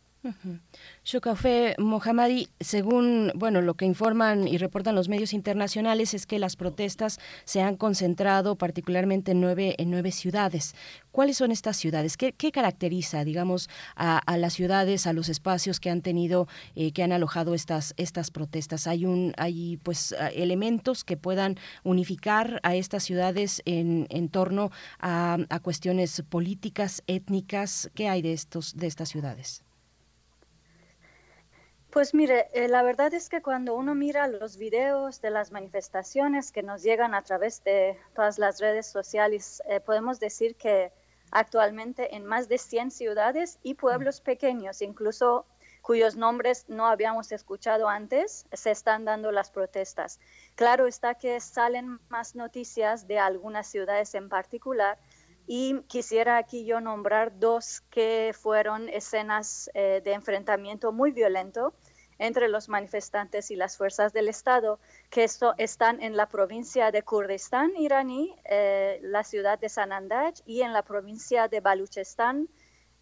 Shokafe 1.04 1.76
Mohammadi, 1.78 2.48
según 2.60 3.32
bueno 3.36 3.62
lo 3.62 3.76
que 3.76 3.86
informan 3.86 4.48
y 4.48 4.58
reportan 4.58 4.96
los 4.96 5.10
medios 5.10 5.34
internacionales 5.34 6.14
es 6.14 6.26
que 6.26 6.40
las 6.40 6.56
protestas 6.56 7.20
se 7.44 7.62
han 7.62 7.76
concentrado 7.76 8.56
particularmente 8.56 9.32
en 9.32 9.42
nueve, 9.42 9.76
en 9.78 9.92
nueve 9.92 10.12
ciudades. 10.12 10.76
¿Cuáles 11.12 11.38
son 11.38 11.52
estas 11.52 11.78
ciudades? 11.78 12.18
¿Qué, 12.18 12.34
caracteriza, 12.52 13.24
digamos, 13.24 13.70
a, 13.96 14.38
las 14.38 14.54
ciudades, 14.54 15.08
a 15.08 15.14
los 15.14 15.30
espacios 15.30 15.80
que 15.80 15.90
han 15.90 16.02
tenido, 16.02 16.48
eh, 16.76 16.92
que 16.92 17.04
han 17.04 17.12
alojado 17.12 17.54
estas, 17.54 17.94
estas 17.98 18.32
protestas? 18.32 18.88
¿Hay, 18.88 19.06
un, 19.06 19.34
hay 19.38 19.78
pues 19.78 20.16
elementos 20.34 21.04
que 21.04 21.18
puedan 21.18 21.58
unificar 21.84 22.60
a 22.64 22.76
estas 22.76 23.04
ciudades 23.04 23.62
en, 23.66 24.08
en 24.10 24.30
torno 24.30 24.72
a, 25.00 25.38
a 25.50 25.60
cuestiones 25.60 26.24
políticas, 26.28 27.04
étnicas? 27.08 27.90
¿Qué 27.96 28.10
hay 28.10 28.22
de, 28.22 28.34
estos, 28.34 28.76
de 28.76 28.88
estas 28.88 29.10
ciudades? 29.10 29.65
Pues 31.96 32.14
mire, 32.14 32.50
eh, 32.52 32.68
la 32.68 32.84
verdad 32.84 33.14
es 33.14 33.30
que 33.30 33.42
cuando 33.42 33.74
uno 33.74 33.96
mira 33.96 34.28
los 34.28 34.58
videos 34.58 35.22
de 35.22 35.30
las 35.30 35.54
manifestaciones 35.54 36.52
que 36.52 36.62
nos 36.62 36.84
llegan 36.84 37.16
a 37.16 37.22
través 37.22 37.64
de 37.64 37.98
todas 38.14 38.38
las 38.38 38.60
redes 38.60 38.86
sociales, 38.86 39.64
eh, 39.70 39.80
podemos 39.80 40.20
decir 40.20 40.58
que 40.58 40.92
actualmente 41.32 42.14
en 42.18 42.26
más 42.26 42.50
de 42.50 42.58
100 42.58 42.92
ciudades 42.92 43.60
y 43.64 43.76
pueblos 43.76 44.20
pequeños, 44.20 44.82
incluso 44.82 45.46
cuyos 45.82 46.18
nombres 46.18 46.66
no 46.68 46.86
habíamos 46.86 47.32
escuchado 47.32 47.88
antes, 47.88 48.46
se 48.52 48.72
están 48.72 49.06
dando 49.06 49.32
las 49.32 49.50
protestas. 49.50 50.20
Claro 50.56 50.88
está 50.88 51.16
que 51.16 51.40
salen 51.40 52.02
más 52.10 52.36
noticias 52.36 53.08
de 53.08 53.20
algunas 53.20 53.68
ciudades 53.68 54.16
en 54.16 54.28
particular 54.28 54.98
y 55.48 55.82
quisiera 55.84 56.38
aquí 56.38 56.66
yo 56.66 56.82
nombrar 56.82 57.40
dos 57.40 57.82
que 57.90 58.34
fueron 58.34 58.90
escenas 58.90 59.70
eh, 59.74 60.02
de 60.04 60.14
enfrentamiento 60.14 60.92
muy 60.92 61.12
violento 61.12 61.74
entre 62.18 62.48
los 62.48 62.70
manifestantes 62.70 63.52
y 63.52 63.56
las 63.56 63.78
fuerzas 63.78 64.14
del 64.14 64.30
Estado, 64.30 64.80
que 65.10 65.24
esto, 65.24 65.54
están 65.58 66.02
en 66.02 66.16
la 66.16 66.28
provincia 66.28 66.92
de 66.92 67.04
Kurdistán 67.04 67.76
iraní, 67.76 68.34
eh, 68.46 69.00
la 69.04 69.24
ciudad 69.24 69.60
de 69.60 69.70
Sanandaj, 69.70 70.36
y 70.46 70.62
en 70.62 70.72
la 70.72 70.84
provincia 70.84 71.48
de 71.48 71.60
Baluchistán, 71.60 72.48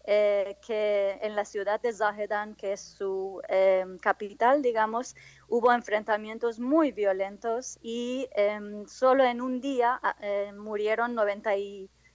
eh, 0.06 0.58
que 0.66 1.18
en 1.22 1.34
la 1.34 1.46
ciudad 1.46 1.80
de 1.80 1.90
Zahedan, 1.90 2.56
que 2.56 2.74
es 2.74 2.80
su 2.80 3.40
em, 3.48 3.96
capital, 3.98 4.60
digamos, 4.60 5.16
hubo 5.48 5.72
enfrentamientos 5.72 6.60
muy 6.60 6.92
violentos 6.92 7.78
y 7.80 8.28
em, 8.36 8.86
solo 8.86 9.24
en 9.24 9.40
un 9.40 9.62
día 9.62 9.98
ah, 10.02 10.14
eh, 10.20 10.52
murieron 10.52 11.14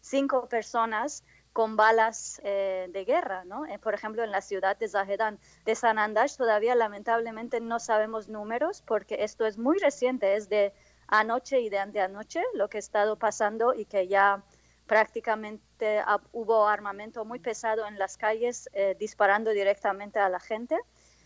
95 0.02 0.50
personas 0.50 1.24
con 1.54 1.76
balas 1.76 2.40
eh, 2.44 2.88
de 2.92 3.06
guerra, 3.06 3.44
¿no? 3.44 3.66
Eh, 3.66 3.80
por 3.80 3.94
ejemplo, 3.94 4.24
en 4.24 4.32
la 4.32 4.42
ciudad 4.42 4.78
de 4.78 4.88
Zahedan, 4.88 5.40
de 5.66 5.76
Sanandaj, 5.76 6.36
todavía 6.38 6.76
lamentablemente 6.76 7.60
no 7.60 7.80
sabemos 7.80 8.30
números 8.30 8.84
porque 8.86 9.24
esto 9.24 9.46
es 9.46 9.58
muy 9.58 9.78
reciente, 9.80 10.36
es 10.36 10.48
de 10.48 10.74
anoche 11.08 11.60
y 11.60 11.70
de 11.70 11.80
anteanoche 11.80 12.42
lo 12.54 12.70
que 12.70 12.78
ha 12.78 12.80
estado 12.80 13.18
pasando 13.18 13.74
y 13.74 13.86
que 13.86 14.08
ya 14.08 14.44
prácticamente 14.86 16.04
hubo 16.32 16.68
armamento 16.68 17.26
muy 17.26 17.40
pesado 17.40 17.86
en 17.86 18.00
las 18.00 18.18
calles 18.18 18.70
eh, 18.74 18.96
disparando 19.00 19.52
directamente 19.52 20.20
a 20.20 20.30
la 20.30 20.40
gente. 20.40 20.78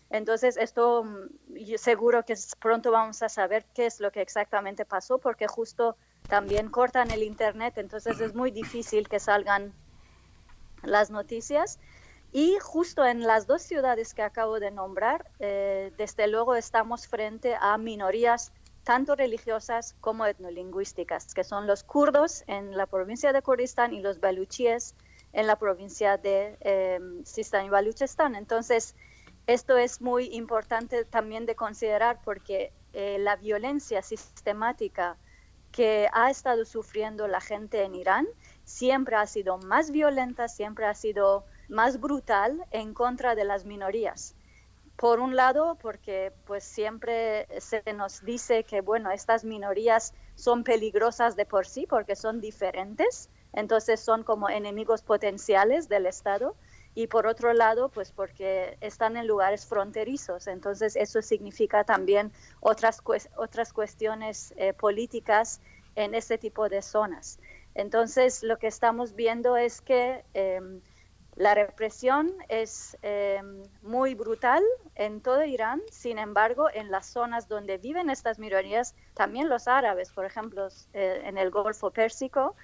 Entonces, 0.10 0.58
esto 0.58 1.04
mm, 1.04 1.56
yo 1.56 1.78
seguro 1.78 2.24
que 2.24 2.36
pronto 2.60 2.92
vamos 2.92 3.24
a 3.24 3.30
saber 3.30 3.66
qué 3.74 3.86
es 3.86 4.00
lo 4.00 4.12
que 4.12 4.22
exactamente 4.22 4.86
pasó, 4.86 5.18
porque 5.18 5.48
justo 5.48 5.96
también 6.28 6.70
cortan 6.70 7.12
el 7.12 7.24
Internet, 7.24 7.78
entonces 7.78 8.20
es 8.20 8.34
muy 8.34 8.52
difícil 8.52 9.08
que 9.08 9.20
salgan 9.20 9.74
las 10.82 11.10
noticias. 11.10 11.80
Y 12.32 12.58
justo 12.60 13.06
en 13.06 13.22
las 13.22 13.46
dos 13.46 13.62
ciudades 13.62 14.14
que 14.14 14.24
acabo 14.24 14.60
de 14.60 14.72
nombrar, 14.72 15.30
eh, 15.40 15.94
desde 15.98 16.28
luego 16.28 16.56
estamos 16.56 17.08
frente 17.08 17.56
a 17.60 17.78
minorías 17.78 18.52
tanto 18.84 19.16
religiosas 19.16 19.96
como 20.02 20.26
etnolingüísticas, 20.26 21.34
que 21.34 21.44
son 21.44 21.68
los 21.68 21.84
kurdos 21.84 22.44
en 22.48 22.76
la 22.76 22.86
provincia 22.86 23.32
de 23.32 23.42
Kurdistán 23.42 23.94
y 23.94 24.02
los 24.02 24.20
baluchíes 24.20 24.96
en 25.32 25.48
la 25.48 25.58
provincia 25.58 26.18
de 26.18 26.58
eh, 26.62 27.00
Sistán 27.24 27.66
y 27.66 27.70
Baluchistán. 27.70 28.36
Entonces, 28.36 28.96
esto 29.48 29.78
es 29.78 30.02
muy 30.02 30.26
importante 30.34 31.06
también 31.06 31.46
de 31.46 31.56
considerar 31.56 32.20
porque 32.24 32.72
eh, 32.94 33.18
la 33.20 33.36
violencia 33.36 34.02
sistemática 34.02 35.18
que 35.74 36.08
ha 36.14 36.30
estado 36.30 36.64
sufriendo 36.66 37.28
la 37.28 37.42
gente 37.42 37.84
en 37.84 37.96
Irán 37.96 38.28
siempre 38.64 39.16
ha 39.16 39.26
sido 39.26 39.58
más 39.58 39.92
violenta, 39.92 40.48
siempre 40.48 40.86
ha 40.86 40.94
sido 40.94 41.46
más 41.68 42.00
brutal 42.00 42.64
en 42.72 42.94
contra 42.94 43.36
de 43.36 43.44
las 43.44 43.66
minorías. 43.66 44.36
Por 44.96 45.20
un 45.20 45.36
lado, 45.36 45.76
porque 45.82 46.32
pues 46.46 46.64
siempre 46.64 47.48
se 47.60 47.82
nos 47.94 48.24
dice 48.24 48.64
que 48.64 48.82
bueno, 48.82 49.10
estas 49.10 49.44
minorías 49.44 50.14
son 50.36 50.64
peligrosas 50.64 51.36
de 51.36 51.46
por 51.46 51.66
sí 51.66 51.88
porque 51.90 52.16
son 52.16 52.40
diferentes, 52.40 53.30
entonces 53.52 54.00
son 54.00 54.24
como 54.24 54.50
enemigos 54.50 55.02
potenciales 55.02 55.90
del 55.90 56.06
Estado 56.06 56.56
y 56.96 57.08
por 57.08 57.28
otro 57.28 57.54
lado, 57.54 57.90
pues 57.90 58.12
porque 58.12 58.78
están 58.82 59.18
en 59.18 59.28
lugares 59.28 59.66
fronterizos. 59.66 60.48
Entonces 60.48 60.96
eso 60.96 61.22
significa 61.22 61.84
también 61.84 62.32
otras, 62.60 63.02
otras 63.36 63.74
cuestiones 63.74 64.54
eh, 64.58 64.74
políticas 64.74 65.62
en 65.96 66.16
ese 66.16 66.38
tipo 66.38 66.70
de 66.70 66.82
zonas. 66.82 67.40
Entonces, 67.76 68.44
lo 68.44 68.58
que 68.58 68.68
estamos 68.68 69.16
viendo 69.16 69.58
es 69.58 69.82
que 69.82 70.24
em, 70.34 70.82
la 71.36 71.56
represión 71.56 72.32
es 72.48 72.96
em, 73.02 73.64
muy 73.82 74.14
brutal 74.14 74.64
en 74.96 75.22
todo 75.22 75.44
Irán, 75.44 75.82
sin 75.92 76.20
embargo, 76.20 76.68
en 76.72 76.92
las 76.92 77.08
zonas 77.08 77.48
donde 77.48 77.78
viven 77.80 78.12
estas 78.12 78.38
minorías, 78.38 78.96
también 79.16 79.50
los 79.50 79.68
árabes, 79.68 80.12
por 80.12 80.26
ejemplo, 80.26 80.68
eh, 80.94 81.22
en 81.26 81.40
el 81.40 81.50
Golfo 81.50 81.90
Pérsico, 81.90 82.56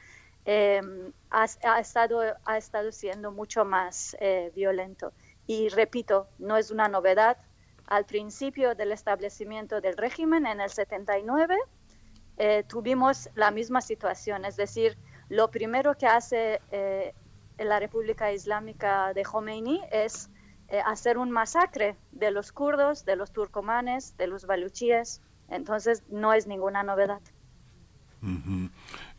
em, 0.46 1.12
ha, 1.30 1.46
estado, 1.80 2.22
ha 2.46 2.58
estado 2.58 2.92
siendo 2.92 3.32
mucho 3.32 3.66
más 3.66 4.16
eh, 4.20 4.52
violento. 4.56 5.14
Y 5.48 5.70
repito, 5.70 6.28
no 6.38 6.58
es 6.58 6.72
una 6.72 6.88
novedad. 6.88 7.38
Al 7.88 8.06
principio 8.06 8.76
del 8.76 8.92
establecimiento 8.92 9.82
del 9.82 9.98
régimen, 9.98 10.46
en 10.46 10.62
el 10.62 10.70
79, 10.70 11.58
eh, 12.38 12.64
tuvimos 12.68 13.30
la 13.36 13.52
misma 13.52 13.82
situación, 13.82 14.46
es 14.46 14.56
decir, 14.56 14.98
lo 15.28 15.52
primero 15.52 15.96
que 15.96 16.08
hace 16.08 16.62
eh, 16.72 17.14
la 17.58 17.80
República 17.80 18.32
Islámica 18.32 19.14
de 19.14 19.24
Khomeini 19.24 19.82
es 19.92 20.30
eh, 20.70 20.82
hacer 20.86 21.18
un 21.18 21.32
masacre 21.32 21.98
de 22.12 22.32
los 22.32 22.52
kurdos, 22.52 23.04
de 23.04 23.16
los 23.16 23.32
turcomanes, 23.32 24.16
de 24.18 24.28
los 24.28 24.46
baluchíes, 24.46 25.22
entonces 25.50 26.04
no 26.10 26.32
es 26.34 26.48
ninguna 26.48 26.84
novedad. 26.84 27.22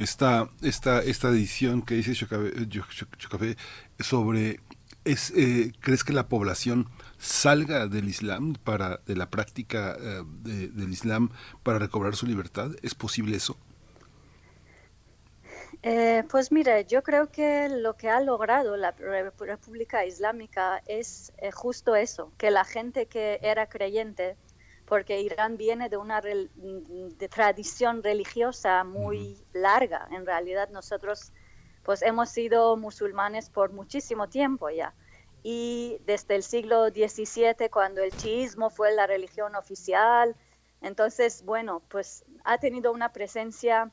Esta, 0.01 0.51
esta, 0.62 1.02
esta 1.02 1.28
edición 1.28 1.82
que 1.82 1.94
dice 1.94 2.14
Chocafé 2.14 3.56
sobre, 3.98 4.60
es, 5.05 5.32
¿crees 5.81 6.02
que 6.05 6.12
la 6.12 6.28
población 6.28 6.89
salga 7.18 7.86
del 7.86 8.09
Islam, 8.09 8.55
para, 8.64 8.98
de 9.06 9.14
la 9.14 9.31
práctica 9.31 9.97
eh, 10.01 10.22
del 10.44 10.90
Islam 10.90 11.31
para 11.62 11.78
recobrar 11.78 12.16
su 12.16 12.27
libertad? 12.27 12.70
¿Es 12.82 12.94
posible 12.94 13.36
eso? 13.36 13.56
Eh, 15.82 16.24
pues 16.31 16.52
mire, 16.52 16.85
yo 16.85 17.02
creo 17.02 17.31
que 17.31 17.68
lo 17.70 17.97
que 17.97 18.10
ha 18.10 18.20
logrado 18.20 18.77
la 18.77 18.93
República 18.93 20.05
Islámica 20.05 20.82
es 20.86 21.32
eh, 21.39 21.51
justo 21.52 21.94
eso, 21.94 22.32
que 22.36 22.51
la 22.51 22.64
gente 22.64 23.06
que 23.06 23.39
era 23.43 23.66
creyente, 23.66 24.36
porque 24.91 25.21
Irán 25.21 25.57
viene 25.57 25.89
de 25.89 25.97
una 25.97 26.21
de 26.21 27.29
tradición 27.29 28.03
religiosa 28.03 28.83
muy 28.83 29.39
larga, 29.53 30.09
en 30.11 30.27
realidad 30.27 30.69
nosotros 30.71 31.33
pues 31.85 32.03
hemos 32.03 32.29
sido 32.31 32.77
musulmanes 32.77 33.51
por 33.51 33.73
muchísimo 33.73 34.29
tiempo 34.29 34.69
ya. 34.69 34.93
Y 35.45 35.99
desde 36.07 36.35
el 36.35 36.43
siglo 36.43 36.89
XVII, 36.89 37.71
cuando 37.71 38.03
el 38.03 38.17
chiismo 38.17 38.69
fue 38.69 38.93
la 38.93 39.07
religión 39.07 39.55
oficial. 39.55 40.35
Entonces, 40.83 41.45
bueno, 41.45 41.83
pues 41.89 42.25
ha 42.43 42.59
tenido 42.59 42.91
una 42.91 43.12
presencia 43.12 43.93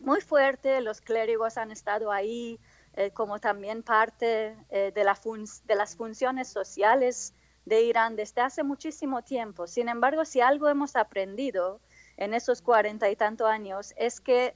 muy 0.00 0.20
fuerte, 0.20 0.82
los 0.82 1.00
clérigos 1.00 1.56
han 1.56 1.70
estado 1.70 2.12
ahí 2.12 2.60
eh, 2.92 3.10
como 3.12 3.38
también 3.38 3.82
parte 3.82 4.54
eh, 4.68 4.92
de, 4.94 5.02
la 5.02 5.18
de 5.64 5.74
las 5.74 5.96
funciones 5.96 6.48
sociales 6.48 7.32
de 7.70 7.82
Irán 7.84 8.16
desde 8.16 8.42
hace 8.42 8.62
muchísimo 8.62 9.22
tiempo. 9.22 9.66
Sin 9.66 9.88
embargo, 9.88 10.26
si 10.26 10.42
algo 10.42 10.68
hemos 10.68 10.96
aprendido 10.96 11.80
en 12.18 12.34
esos 12.34 12.60
cuarenta 12.60 13.08
y 13.08 13.16
tantos 13.16 13.48
años 13.48 13.94
es 13.96 14.20
que 14.20 14.54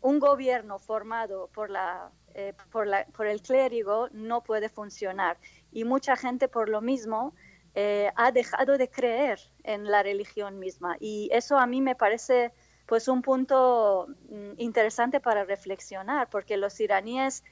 un 0.00 0.18
gobierno 0.18 0.78
formado 0.78 1.48
por 1.54 1.70
la 1.70 2.10
eh, 2.34 2.54
por, 2.70 2.86
la, 2.86 3.04
por, 3.06 3.26
el 3.26 3.42
clérigo 3.42 4.08
no 4.12 4.42
puede 4.42 4.68
funcionar. 4.68 5.38
Y 5.72 5.84
mucha 5.84 6.16
gente 6.16 6.48
por 6.48 6.68
lo 6.68 6.80
mismo 6.80 7.34
eh, 7.74 8.10
ha 8.14 8.30
dejado 8.32 8.78
de 8.78 8.88
creer 8.88 9.40
en 9.64 9.84
la 9.90 10.02
religión 10.02 10.58
misma. 10.58 10.96
Y 11.00 11.28
eso 11.32 11.58
a 11.58 11.66
mí 11.66 11.80
me 11.80 11.96
parece 11.96 12.52
pues 12.86 13.08
un 13.08 13.22
punto 13.22 14.06
mm, 14.30 14.52
interesante 14.56 15.20
para 15.20 15.44
reflexionar, 15.44 16.30
porque 16.30 16.56
los 16.56 16.78
iraníes 16.80 17.44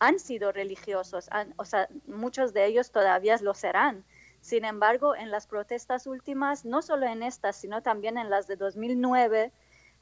han 0.00 0.18
sido 0.18 0.52
religiosos, 0.52 1.28
o 1.56 1.64
sea, 1.64 1.88
muchos 2.06 2.52
de 2.52 2.66
ellos 2.66 2.90
todavía 2.90 3.36
lo 3.40 3.54
serán. 3.54 4.04
Sin 4.44 4.66
embargo, 4.66 5.16
en 5.16 5.30
las 5.30 5.46
protestas 5.46 6.06
últimas, 6.06 6.66
no 6.66 6.82
solo 6.82 7.06
en 7.06 7.22
estas, 7.22 7.56
sino 7.56 7.80
también 7.80 8.18
en 8.18 8.28
las 8.28 8.46
de 8.46 8.56
2009, 8.56 9.52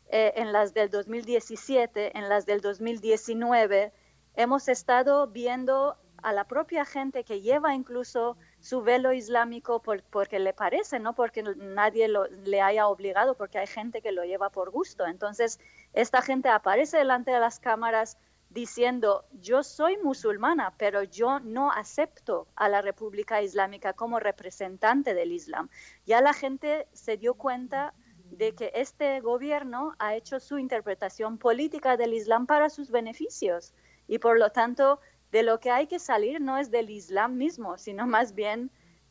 eh, 0.08 0.32
en 0.34 0.52
las 0.52 0.74
del 0.74 0.90
2017, 0.90 2.18
en 2.18 2.28
las 2.28 2.44
del 2.44 2.60
2019, 2.60 3.92
hemos 4.34 4.66
estado 4.66 5.28
viendo 5.28 5.96
a 6.24 6.32
la 6.32 6.42
propia 6.48 6.84
gente 6.84 7.22
que 7.22 7.40
lleva 7.40 7.72
incluso 7.76 8.36
su 8.58 8.82
velo 8.82 9.12
islámico 9.12 9.80
porque 9.80 10.40
le 10.40 10.52
parece, 10.52 10.98
no 10.98 11.14
porque 11.14 11.44
nadie 11.44 12.08
le 12.08 12.60
haya 12.60 12.88
obligado, 12.88 13.36
porque 13.36 13.58
hay 13.58 13.68
gente 13.68 14.02
que 14.02 14.10
lo 14.10 14.24
lleva 14.24 14.50
por 14.50 14.70
gusto. 14.70 15.06
Entonces, 15.06 15.60
esta 15.92 16.20
gente 16.20 16.48
aparece 16.48 16.98
delante 16.98 17.30
de 17.30 17.38
las 17.38 17.60
cámaras 17.60 18.18
diciendo, 18.52 19.24
yo 19.32 19.62
soy 19.62 19.96
musulmana, 19.96 20.74
pero 20.76 21.02
yo 21.02 21.40
no 21.40 21.70
acepto 21.72 22.48
a 22.54 22.68
la 22.68 22.82
República 22.82 23.42
Islámica 23.42 23.94
como 23.94 24.20
representante 24.20 25.14
del 25.14 25.32
Islam. 25.32 25.70
Ya 26.06 26.20
la 26.20 26.34
gente 26.34 26.86
se 26.92 27.16
dio 27.16 27.34
cuenta 27.34 27.94
de 28.30 28.54
que 28.54 28.72
este 28.74 29.20
gobierno 29.20 29.94
ha 29.98 30.14
hecho 30.14 30.40
su 30.40 30.58
interpretación 30.58 31.38
política 31.38 31.96
del 31.96 32.14
Islam 32.14 32.46
para 32.46 32.70
sus 32.70 32.90
beneficios 32.90 33.74
y 34.08 34.18
por 34.18 34.38
lo 34.38 34.50
tanto 34.50 35.00
de 35.30 35.42
lo 35.42 35.60
que 35.60 35.70
hay 35.70 35.86
que 35.86 35.98
salir 35.98 36.40
no 36.40 36.58
es 36.58 36.70
del 36.70 36.90
Islam 36.90 37.36
mismo, 37.36 37.78
sino 37.78 38.06
más 38.06 38.34
bien 38.34 38.70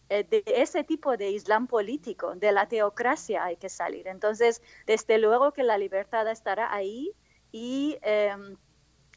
eh, 0.10 0.24
de 0.24 0.44
ese 0.46 0.84
tipo 0.84 1.18
de 1.18 1.32
Islam 1.32 1.68
político, 1.68 2.36
de 2.36 2.52
la 2.52 2.68
teocracia 2.68 3.44
hay 3.44 3.58
que 3.58 3.70
salir. 3.70 4.08
Entonces, 4.08 4.62
desde 4.86 5.18
luego 5.18 5.52
que 5.52 5.64
la 5.64 5.78
libertad 5.78 6.30
estará 6.30 6.74
ahí 6.74 7.14
y 7.52 7.98
em, 8.02 8.58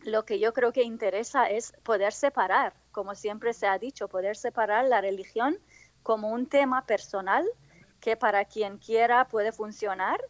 lo 0.05 0.24
que 0.24 0.39
yo 0.39 0.52
creo 0.52 0.72
que 0.72 0.82
interesa 0.82 1.51
es 1.51 1.72
poder 1.82 2.12
separar, 2.12 2.74
como 2.93 3.14
siempre 3.14 3.52
se 3.52 3.66
ha 3.66 3.78
dicho, 3.78 4.09
poder 4.09 4.36
separar 4.36 4.85
la 4.86 5.01
religión 5.01 5.59
como 6.02 6.31
un 6.31 6.47
tema 6.47 6.86
personal 6.86 7.44
que 8.01 8.16
para 8.16 8.44
quien 8.44 8.78
quiera 8.78 9.26
puede 9.28 9.51
funcionar 9.51 10.20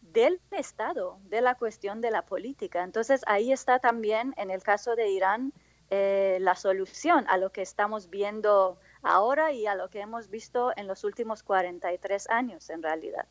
del 0.00 0.40
Estado, 0.50 1.18
de 1.24 1.42
la 1.42 1.54
cuestión 1.54 2.00
de 2.00 2.10
la 2.10 2.22
política. 2.22 2.82
Entonces 2.82 3.20
ahí 3.26 3.52
está 3.52 3.78
también, 3.78 4.34
en 4.38 4.50
el 4.50 4.62
caso 4.62 4.96
de 4.96 5.10
Irán, 5.10 5.52
eh, 5.90 6.38
la 6.40 6.54
solución 6.54 7.26
a 7.28 7.36
lo 7.36 7.50
que 7.52 7.62
estamos 7.62 8.08
viendo 8.08 8.78
ahora 9.02 9.52
y 9.52 9.66
a 9.66 9.74
lo 9.74 9.88
que 9.88 10.00
hemos 10.00 10.28
visto 10.30 10.72
en 10.76 10.86
los 10.86 11.04
últimos 11.04 11.42
43 11.42 12.28
años 12.30 12.70
en 12.70 12.82
realidad. 12.82 13.26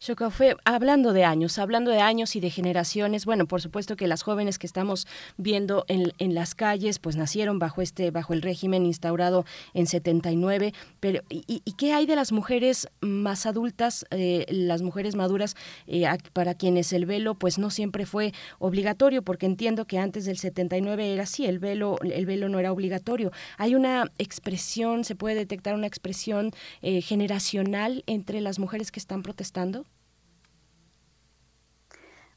Shoko, 0.00 0.30
fue 0.30 0.56
hablando 0.64 1.12
de 1.12 1.24
años, 1.24 1.58
hablando 1.58 1.90
de 1.90 2.00
años 2.00 2.36
y 2.36 2.40
de 2.40 2.50
generaciones, 2.50 3.24
bueno, 3.24 3.46
por 3.46 3.60
supuesto 3.60 3.96
que 3.96 4.06
las 4.06 4.22
jóvenes 4.22 4.58
que 4.58 4.66
estamos 4.66 5.06
viendo 5.36 5.84
en, 5.88 6.12
en 6.18 6.34
las 6.34 6.54
calles, 6.54 6.98
pues 6.98 7.16
nacieron 7.16 7.58
bajo 7.58 7.82
este, 7.82 8.10
bajo 8.10 8.32
el 8.32 8.42
régimen 8.42 8.86
instaurado 8.86 9.44
en 9.74 9.86
79, 9.86 10.72
pero 11.00 11.22
¿y, 11.28 11.60
qué 11.78 11.92
hay 11.92 12.06
de 12.06 12.16
las 12.16 12.32
mujeres 12.32 12.88
más 13.00 13.46
adultas, 13.46 14.04
eh, 14.10 14.46
las 14.48 14.82
mujeres 14.82 15.14
maduras, 15.14 15.54
eh, 15.86 16.06
para 16.32 16.54
quienes 16.54 16.92
el 16.92 17.06
velo 17.06 17.34
pues 17.34 17.58
no 17.58 17.70
siempre 17.70 18.06
fue 18.06 18.32
obligatorio, 18.58 19.22
porque 19.22 19.46
entiendo 19.46 19.86
que 19.86 19.98
antes 19.98 20.24
del 20.24 20.38
79 20.38 21.12
era 21.12 21.22
así, 21.22 21.46
el 21.46 21.58
velo, 21.58 21.96
el 22.02 22.26
velo 22.26 22.48
no 22.48 22.58
era 22.58 22.72
obligatorio. 22.72 23.30
Hay 23.56 23.74
una 23.74 24.10
expresión 24.18 24.67
se 24.68 25.14
puede 25.14 25.34
detectar 25.34 25.74
una 25.74 25.86
expresión 25.86 26.52
eh, 26.82 27.00
generacional 27.00 28.04
entre 28.06 28.40
las 28.40 28.58
mujeres 28.58 28.92
que 28.92 29.00
están 29.00 29.22
protestando? 29.22 29.84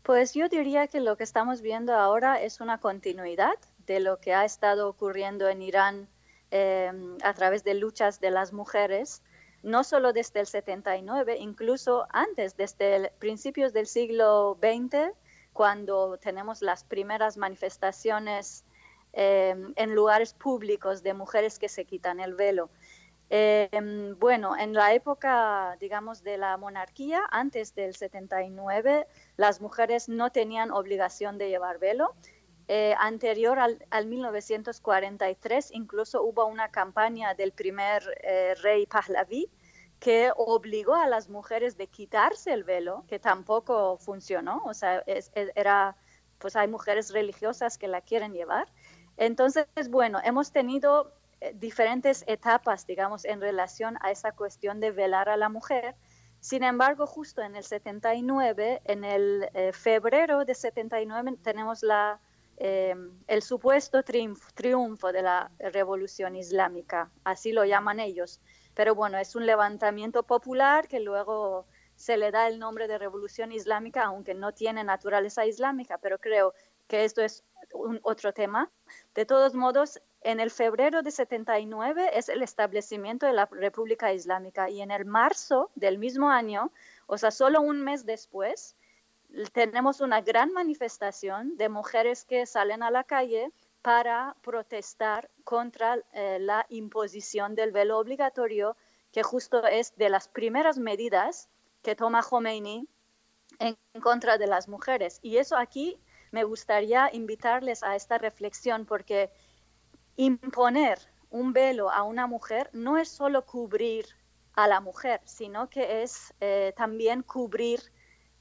Pues 0.03 0.33
yo 0.33 0.49
diría 0.49 0.87
que 0.87 0.99
lo 0.99 1.15
que 1.15 1.23
estamos 1.23 1.61
viendo 1.61 1.93
ahora 1.93 2.41
es 2.41 2.59
una 2.59 2.79
continuidad 2.79 3.53
de 3.85 3.99
lo 3.99 4.19
que 4.19 4.33
ha 4.33 4.45
estado 4.45 4.89
ocurriendo 4.89 5.47
en 5.47 5.61
Irán 5.61 6.07
em, 6.49 7.17
a 7.23 7.33
través 7.33 7.63
de 7.63 7.75
luchas 7.75 8.19
de 8.19 8.31
las 8.31 8.51
mujeres, 8.51 9.21
no 9.61 9.83
solo 9.83 10.11
desde 10.11 10.39
el 10.39 10.47
79, 10.47 11.37
incluso 11.37 12.07
antes, 12.09 12.57
desde 12.57 13.11
principios 13.19 13.73
del 13.73 13.85
siglo 13.85 14.57
XX, 14.59 15.13
cuando 15.53 16.17
tenemos 16.17 16.61
las 16.61 16.83
primeras 16.83 17.37
manifestaciones 17.37 18.63
Em, 19.13 19.73
en 19.75 19.93
lugares 19.93 20.33
públicos 20.33 21.03
de 21.03 21.13
mujeres 21.13 21.59
que 21.59 21.67
se 21.67 21.85
quitan 21.85 22.19
el 22.21 22.33
velo. 22.33 22.69
Em, 23.29 24.17
bueno, 24.19 24.57
en 24.57 24.73
la 24.73 24.93
época, 24.93 25.75
digamos, 25.79 26.23
de 26.23 26.37
la 26.37 26.57
monarquía, 26.57 27.23
antes 27.31 27.75
del 27.75 27.95
79, 27.95 29.07
las 29.37 29.61
mujeres 29.61 30.09
no 30.09 30.31
tenían 30.31 30.71
obligación 30.71 31.37
de 31.37 31.49
llevar 31.49 31.77
velo. 31.79 32.15
Eh, 32.67 32.95
anterior 32.99 33.59
al, 33.59 34.05
1943, 34.05 35.71
incluso 35.71 36.23
hubo 36.23 36.45
una 36.45 36.71
campaña 36.71 37.33
del 37.33 37.51
primer 37.51 38.03
eh, 38.23 38.55
rey 38.61 38.85
Pahlavi 38.85 39.49
que 39.99 40.31
obligó 40.35 40.95
a 40.95 41.07
las 41.07 41.29
mujeres 41.29 41.77
de 41.77 41.87
quitarse 41.87 42.53
el 42.53 42.63
velo, 42.63 43.05
que 43.07 43.19
tampoco 43.19 43.97
funcionó. 43.97 44.61
O 44.65 44.73
sea, 44.73 45.03
era, 45.55 45.95
pues 46.39 46.55
hay 46.55 46.67
mujeres 46.67 47.11
religiosas 47.11 47.77
que 47.77 47.87
la 47.87 48.01
quieren 48.01 48.33
llevar. 48.33 48.67
Entonces, 49.21 49.67
bueno, 49.91 50.19
hemos 50.23 50.51
tenido 50.51 51.13
eh, 51.41 51.53
diferentes 51.53 52.23
etapas, 52.25 52.87
digamos, 52.87 53.23
en 53.23 53.39
relación 53.39 53.99
a 54.01 54.09
esa 54.09 54.31
cuestión 54.31 54.79
de 54.79 54.89
velar 54.89 55.29
a 55.29 55.37
la 55.37 55.47
mujer. 55.47 55.93
Sin 56.39 56.63
embargo, 56.63 57.05
justo 57.05 57.43
en 57.43 57.55
el 57.55 57.63
79, 57.63 58.81
en 58.83 59.03
el 59.03 59.47
eh, 59.53 59.73
febrero 59.73 60.43
de 60.43 60.55
79, 60.55 61.37
tenemos 61.43 61.83
la, 61.83 62.19
eh, 62.57 62.95
el 63.27 63.43
supuesto 63.43 64.01
triunfo, 64.01 65.11
de 65.11 65.21
la 65.21 65.51
revolución 65.59 66.35
islámica, 66.35 67.11
así 67.23 67.51
lo 67.51 67.63
llaman 67.63 67.99
ellos. 67.99 68.41
Pero 68.73 68.95
bueno, 68.95 69.19
es 69.19 69.35
un 69.35 69.45
levantamiento 69.45 70.23
popular 70.23 70.87
que 70.87 70.99
luego 70.99 71.67
se 71.95 72.17
le 72.17 72.31
da 72.31 72.47
el 72.47 72.57
nombre 72.57 72.87
de 72.87 72.97
revolución 72.97 73.51
islámica, 73.51 74.05
aunque 74.05 74.33
no 74.33 74.51
tiene 74.51 74.83
naturaleza 74.83 75.45
islámica, 75.45 75.99
pero 75.99 76.17
creo 76.17 76.55
que 76.91 77.05
esto 77.05 77.21
es 77.21 77.45
un 77.73 78.01
otro 78.03 78.33
tema. 78.33 78.69
De 79.15 79.25
todos 79.25 79.55
modos, 79.55 80.01
en 80.19 80.41
el 80.41 80.51
febrero 80.51 81.01
de 81.01 81.11
79 81.11 82.09
es 82.15 82.27
el 82.27 82.41
establecimiento 82.43 83.25
de 83.25 83.31
la 83.31 83.45
República 83.45 84.11
Islámica 84.11 84.69
y 84.69 84.81
en 84.81 84.91
el 84.91 85.05
marzo 85.05 85.71
del 85.75 85.97
mismo 85.97 86.29
año, 86.29 86.69
o 87.07 87.17
sea, 87.17 87.31
solo 87.31 87.61
un 87.61 87.81
mes 87.81 88.05
después, 88.05 88.75
tenemos 89.53 90.01
una 90.01 90.19
gran 90.19 90.51
manifestación 90.51 91.55
de 91.55 91.69
mujeres 91.69 92.25
que 92.25 92.45
salen 92.45 92.83
a 92.83 92.91
la 92.91 93.05
calle 93.05 93.53
para 93.81 94.35
protestar 94.41 95.29
contra 95.45 95.97
eh, 96.11 96.39
la 96.41 96.65
imposición 96.67 97.55
del 97.55 97.71
velo 97.71 97.99
obligatorio, 97.99 98.75
que 99.13 99.23
justo 99.23 99.65
es 99.65 99.95
de 99.95 100.09
las 100.09 100.27
primeras 100.27 100.77
medidas 100.77 101.47
que 101.83 101.95
toma 101.95 102.21
Khomeini 102.21 102.85
en 103.59 103.77
contra 104.01 104.37
de 104.37 104.47
las 104.47 104.67
mujeres. 104.67 105.19
Y 105.21 105.37
eso 105.37 105.55
aquí 105.55 105.97
me 106.31 106.43
gustaría 106.43 107.09
invitarles 107.13 107.83
a 107.83 107.95
esta 107.95 108.17
reflexión 108.17 108.85
porque 108.85 109.29
imponer 110.15 110.99
un 111.29 111.53
velo 111.53 111.91
a 111.91 112.03
una 112.03 112.27
mujer 112.27 112.69
no 112.73 112.97
es 112.97 113.09
solo 113.09 113.45
cubrir 113.45 114.05
a 114.53 114.67
la 114.67 114.81
mujer, 114.81 115.21
sino 115.25 115.69
que 115.69 116.03
es 116.03 116.33
eh, 116.41 116.73
también 116.75 117.23
cubrir 117.23 117.79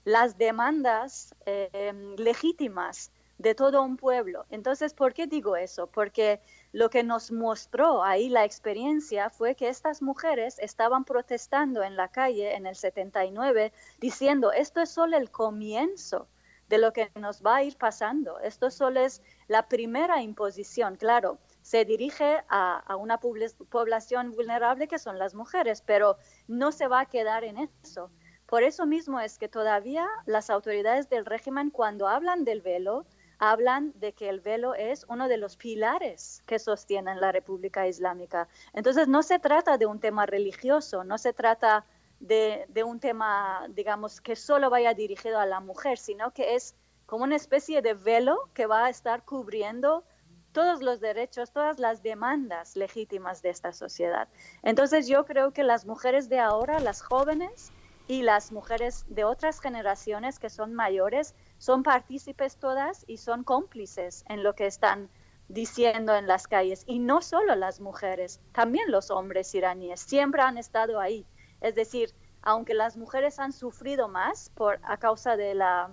las 0.04 0.38
demandas 0.38 1.34
eh, 1.46 1.92
legítimas 2.16 3.12
de 3.38 3.54
todo 3.54 3.82
un 3.82 3.96
pueblo. 3.96 4.44
Entonces, 4.50 4.92
¿por 4.92 5.14
qué 5.14 5.26
digo 5.26 5.56
eso? 5.56 5.86
Porque 5.86 6.40
lo 6.72 6.90
que 6.90 7.02
nos 7.02 7.32
mostró 7.32 8.04
ahí 8.04 8.28
la 8.28 8.44
experiencia 8.44 9.30
fue 9.30 9.54
que 9.54 9.68
estas 9.68 10.02
mujeres 10.02 10.58
estaban 10.58 11.04
protestando 11.04 11.82
en 11.82 11.96
la 11.96 12.08
calle 12.08 12.54
en 12.54 12.66
el 12.66 12.76
79 12.76 13.72
diciendo, 13.98 14.52
esto 14.52 14.80
es 14.80 14.90
solo 14.90 15.16
el 15.16 15.30
comienzo 15.30 16.28
de 16.70 16.78
lo 16.78 16.92
que 16.92 17.10
nos 17.16 17.42
va 17.42 17.56
a 17.56 17.62
ir 17.64 17.76
pasando. 17.76 18.38
Esto 18.38 18.70
solo 18.70 19.00
es 19.00 19.22
la 19.48 19.68
primera 19.68 20.22
imposición, 20.22 20.94
claro, 20.94 21.38
se 21.62 21.84
dirige 21.84 22.44
a, 22.48 22.96
una 22.96 23.18
población 23.18 24.30
vulnerable 24.30 24.86
que 24.86 25.00
son 25.00 25.18
las 25.18 25.34
mujeres, 25.34 25.82
pero 25.82 26.16
no 26.46 26.70
se 26.70 26.86
va 26.86 27.00
a 27.00 27.06
quedar 27.06 27.42
en 27.42 27.68
eso. 27.82 28.10
Por 28.46 28.62
eso 28.62 28.86
mismo 28.86 29.18
es 29.18 29.36
que 29.36 29.48
todavía 29.48 30.06
las 30.26 30.48
autoridades 30.48 31.10
del 31.10 31.26
régimen 31.26 31.70
cuando 31.70 32.06
hablan 32.06 32.44
del 32.44 32.62
velo, 32.62 33.04
hablan 33.38 33.92
de 33.96 34.12
que 34.12 34.28
el 34.28 34.40
velo 34.40 34.74
es 34.74 35.04
uno 35.08 35.26
de 35.26 35.38
los 35.38 35.56
pilares 35.56 36.42
que 36.46 36.60
sostienen 36.60 37.20
la 37.20 37.32
República 37.32 37.88
Islámica. 37.88 38.46
Entonces 38.74 39.08
no 39.08 39.24
se 39.24 39.40
trata 39.40 39.76
de 39.76 39.86
un 39.86 39.98
tema 39.98 40.24
religioso, 40.24 41.02
no 41.02 41.18
se 41.18 41.32
trata 41.32 41.84
de, 42.20 42.84
un 42.84 43.00
tema, 43.00 43.66
digamos, 43.70 44.20
que 44.20 44.36
solo 44.36 44.70
vaya 44.70 44.94
dirigido 44.94 45.40
a 45.40 45.46
la 45.46 45.60
mujer, 45.60 45.98
sino 45.98 46.32
que 46.32 46.54
es 46.54 46.76
como 47.06 47.24
una 47.24 47.36
especie 47.36 47.82
de 47.82 47.94
velo 47.94 48.50
que 48.54 48.66
va 48.66 48.84
a 48.84 48.90
estar 48.90 49.24
cubriendo 49.24 50.04
todos 50.52 50.82
los 50.82 51.00
derechos, 51.00 51.52
todas 51.52 51.78
las 51.78 52.02
demandas 52.02 52.76
legítimas 52.76 53.40
de 53.42 53.50
esta 53.50 53.72
sociedad. 53.72 54.28
Entonces 54.62 55.08
yo 55.08 55.24
creo 55.24 55.52
que 55.52 55.64
las 55.64 55.86
mujeres 55.86 56.28
de 56.28 56.40
ahora, 56.40 56.78
las 56.80 57.02
jóvenes 57.02 57.72
y 58.06 58.22
las 58.22 58.52
mujeres 58.52 59.04
de 59.08 59.24
otras 59.24 59.60
generaciones 59.60 60.38
que 60.38 60.50
son 60.50 60.74
mayores, 60.74 61.34
son 61.58 61.82
partícipes 61.82 62.56
todas 62.56 63.04
y 63.06 63.16
son 63.16 63.44
cómplices 63.44 64.24
en 64.28 64.42
lo 64.42 64.54
que 64.54 64.66
están 64.66 65.08
diciendo 65.48 66.14
en 66.14 66.26
las 66.26 66.46
calles. 66.48 66.84
Y 66.86 66.98
no 66.98 67.22
solo 67.22 67.54
las 67.54 67.80
mujeres, 67.80 68.40
también 68.52 68.90
los 68.90 69.10
hombres 69.10 69.54
iraníes 69.54 70.00
siempre 70.00 70.42
han 70.42 70.58
estado 70.58 71.00
ahí. 71.00 71.26
Es 71.60 71.74
decir, 71.74 72.14
aunque 72.42 72.74
las 72.74 72.96
mujeres 72.96 73.38
han 73.38 73.52
sufrido 73.52 74.08
más 74.08 74.50
por 74.50 74.80
a 74.82 74.96
causa 74.96 75.36
de 75.36 75.54
la 75.54 75.90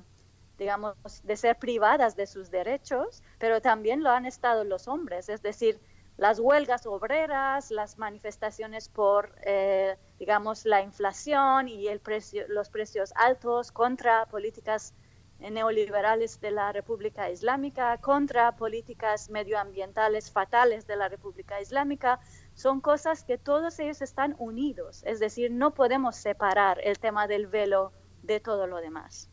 digamos 0.58 0.96
de 1.24 1.36
ser 1.38 1.58
privadas 1.58 2.16
de 2.16 2.26
sus 2.26 2.50
derechos, 2.50 3.22
pero 3.38 3.62
también 3.62 4.04
lo 4.04 4.10
han 4.10 4.26
estado 4.26 4.64
los 4.64 4.88
hombres, 4.88 5.30
es 5.30 5.42
decir, 5.42 5.80
las 6.18 6.40
huelgas 6.40 6.88
obreras, 6.88 7.70
las 7.70 8.00
manifestaciones 8.00 8.90
por, 8.90 9.36
eh, 9.44 9.98
digamos, 10.18 10.66
la 10.66 10.82
inflación 10.82 11.68
y 11.68 11.88
el 11.88 12.00
precio, 12.00 12.46
los 12.48 12.70
precios 12.70 13.14
altos 13.16 13.72
contra 13.72 14.26
políticas 14.26 14.96
neoliberales 15.40 16.42
de 16.42 16.50
la 16.50 16.72
República 16.72 17.30
Islámica, 17.30 18.00
contra 18.00 18.56
políticas 18.56 19.30
medioambientales 19.30 20.32
fatales 20.32 20.88
de 20.88 20.96
la 20.96 21.08
República 21.08 21.62
Islámica, 21.62 22.20
son 22.58 22.82
cosas 22.82 23.24
que 23.24 23.38
todos 23.38 23.78
ellos 23.78 24.02
están 24.02 24.36
unidos, 24.40 25.04
es 25.06 25.20
decir, 25.20 25.52
no 25.52 25.76
podemos 25.76 26.16
separar 26.16 26.80
el 26.84 26.98
tema 26.98 27.28
del 27.28 27.46
velo 27.46 27.92
de 28.24 28.40
todo 28.40 28.66
lo 28.66 28.78
demás. 28.78 29.30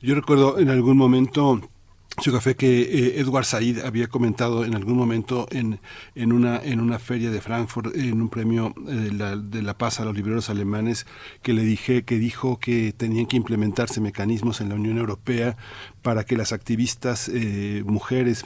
Yo 0.00 0.14
recuerdo 0.14 0.58
en 0.58 0.68
algún 0.68 0.98
momento 0.98 1.60
su 2.20 2.30
café 2.30 2.56
que 2.56 2.82
eh, 2.82 3.20
Edward 3.20 3.46
Said 3.46 3.78
había 3.84 4.08
comentado 4.08 4.66
en 4.66 4.74
algún 4.74 4.96
momento 4.96 5.46
en, 5.50 5.80
en, 6.14 6.32
una, 6.32 6.58
en 6.62 6.80
una 6.80 6.98
feria 6.98 7.30
de 7.30 7.40
Frankfurt, 7.40 7.96
en 7.96 8.20
un 8.20 8.28
premio 8.28 8.74
eh, 8.86 8.94
de, 8.94 9.12
la, 9.12 9.36
de, 9.36 9.62
la, 9.62 9.78
paz 9.78 9.98
a 9.98 10.04
los 10.04 10.14
libreros 10.14 10.50
alemanes, 10.50 11.06
que 11.42 11.54
le 11.54 11.62
dije 11.62 12.04
que 12.04 12.18
dijo 12.18 12.58
que 12.58 12.92
tenían 12.92 13.26
que 13.26 13.36
implementarse 13.36 14.00
mecanismos 14.00 14.60
en 14.60 14.68
la 14.68 14.74
Unión 14.74 14.98
Europea 14.98 15.56
para 16.08 16.24
que 16.24 16.38
las 16.38 16.54
activistas 16.54 17.28
eh, 17.28 17.82
mujeres 17.84 18.42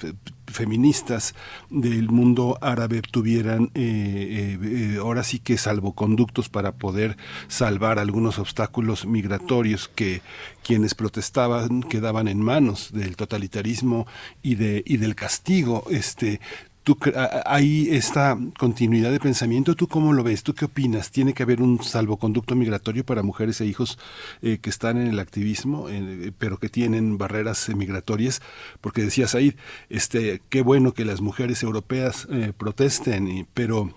feministas 0.48 1.32
del 1.70 2.09
mundo 2.09 2.59
árabe 2.60 3.02
tuvieran 3.02 3.70
eh, 3.76 4.59
eh, 4.60 4.97
ahora 4.98 5.22
sí 5.22 5.39
que 5.39 5.56
salvoconductos 5.56 6.48
para 6.48 6.72
poder 6.72 7.16
salvar 7.47 8.01
algunos 8.01 8.40
obstáculos 8.40 9.06
migratorios 9.06 9.86
que 9.86 10.22
quienes 10.64 10.97
protestaban 10.97 11.84
quedaban 11.84 12.26
en 12.26 12.43
manos 12.43 12.90
del 12.93 13.14
totalitarismo 13.14 14.09
y 14.43 14.56
de 14.56 14.82
y 14.84 14.97
del 14.97 15.14
castigo 15.14 15.84
este 15.89 16.40
¿Tú, 16.83 16.99
hay 17.47 17.91
esta 17.91 18.37
continuidad 18.59 19.13
de 19.13 19.21
pensamiento, 19.21 19.77
¿tú 19.77 19.87
cómo 19.87 20.13
lo 20.13 20.25
ves? 20.25 20.43
¿Tú 20.43 20.53
qué 20.53 20.65
opinas? 20.65 21.13
¿Tiene 21.13 21.33
que 21.33 21.45
haber 21.45 21.63
un 21.63 21.81
salvoconducto 21.81 22.57
migratorio 22.57 23.07
para 23.07 23.23
mujeres 23.23 23.61
e 23.61 23.67
hijos 23.67 24.01
eh, 24.43 24.59
que 24.61 24.71
están 24.71 24.97
en 24.97 25.07
el 25.07 25.21
activismo, 25.21 25.89
eh, 25.89 26.33
pero 26.39 26.59
que 26.59 26.69
tienen 26.69 27.19
barreras 27.19 27.69
migratorias? 27.69 28.43
Porque 28.81 29.03
decías 29.03 29.37
ahí, 29.37 29.55
este, 29.91 30.43
qué 30.49 30.63
bueno 30.63 30.93
que 30.93 31.05
las 31.05 31.21
mujeres 31.21 31.63
europeas 31.63 32.27
eh, 32.33 32.53
protesten, 32.57 33.47
pero 33.55 33.95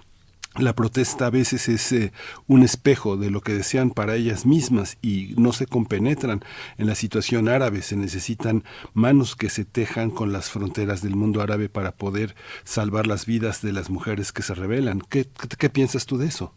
la 0.57 0.73
protesta 0.73 1.27
a 1.27 1.29
veces 1.29 1.67
es 1.67 1.91
eh, 1.91 2.13
un 2.47 2.63
espejo 2.63 3.17
de 3.17 3.29
lo 3.29 3.41
que 3.41 3.53
desean 3.53 3.91
para 3.91 4.15
ellas 4.15 4.45
mismas 4.45 4.97
y 5.01 5.33
no 5.37 5.51
se 5.51 5.67
compenetran. 5.67 6.43
En 6.77 6.87
la 6.87 6.95
situación 6.95 7.49
árabe 7.49 7.81
se 7.81 7.95
necesitan 7.97 8.63
manos 8.93 9.35
que 9.35 9.49
se 9.49 9.65
tejan 9.65 10.11
con 10.11 10.31
las 10.31 10.49
fronteras 10.49 11.01
del 11.01 11.15
mundo 11.15 11.41
árabe 11.41 11.67
para 11.69 11.91
poder 11.91 12.35
salvar 12.63 13.05
las 13.07 13.25
vidas 13.25 13.61
de 13.61 13.73
las 13.73 13.89
mujeres 13.89 14.31
que 14.31 14.43
se 14.43 14.53
rebelan. 14.53 15.01
¿Qué, 15.01 15.27
qué, 15.57 15.69
piensas 15.69 16.05
tú 16.05 16.17
de 16.17 16.27
eso? 16.27 16.53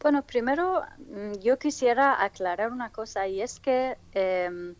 Bueno, 0.00 0.22
primero 0.22 0.82
mm, 0.98 1.40
yo 1.42 1.58
quisiera 1.58 2.22
aclarar 2.22 2.72
una 2.72 2.90
cosa 2.90 3.26
y 3.28 3.42
es 3.42 3.60
que 3.60 3.96
eh, 4.12 4.74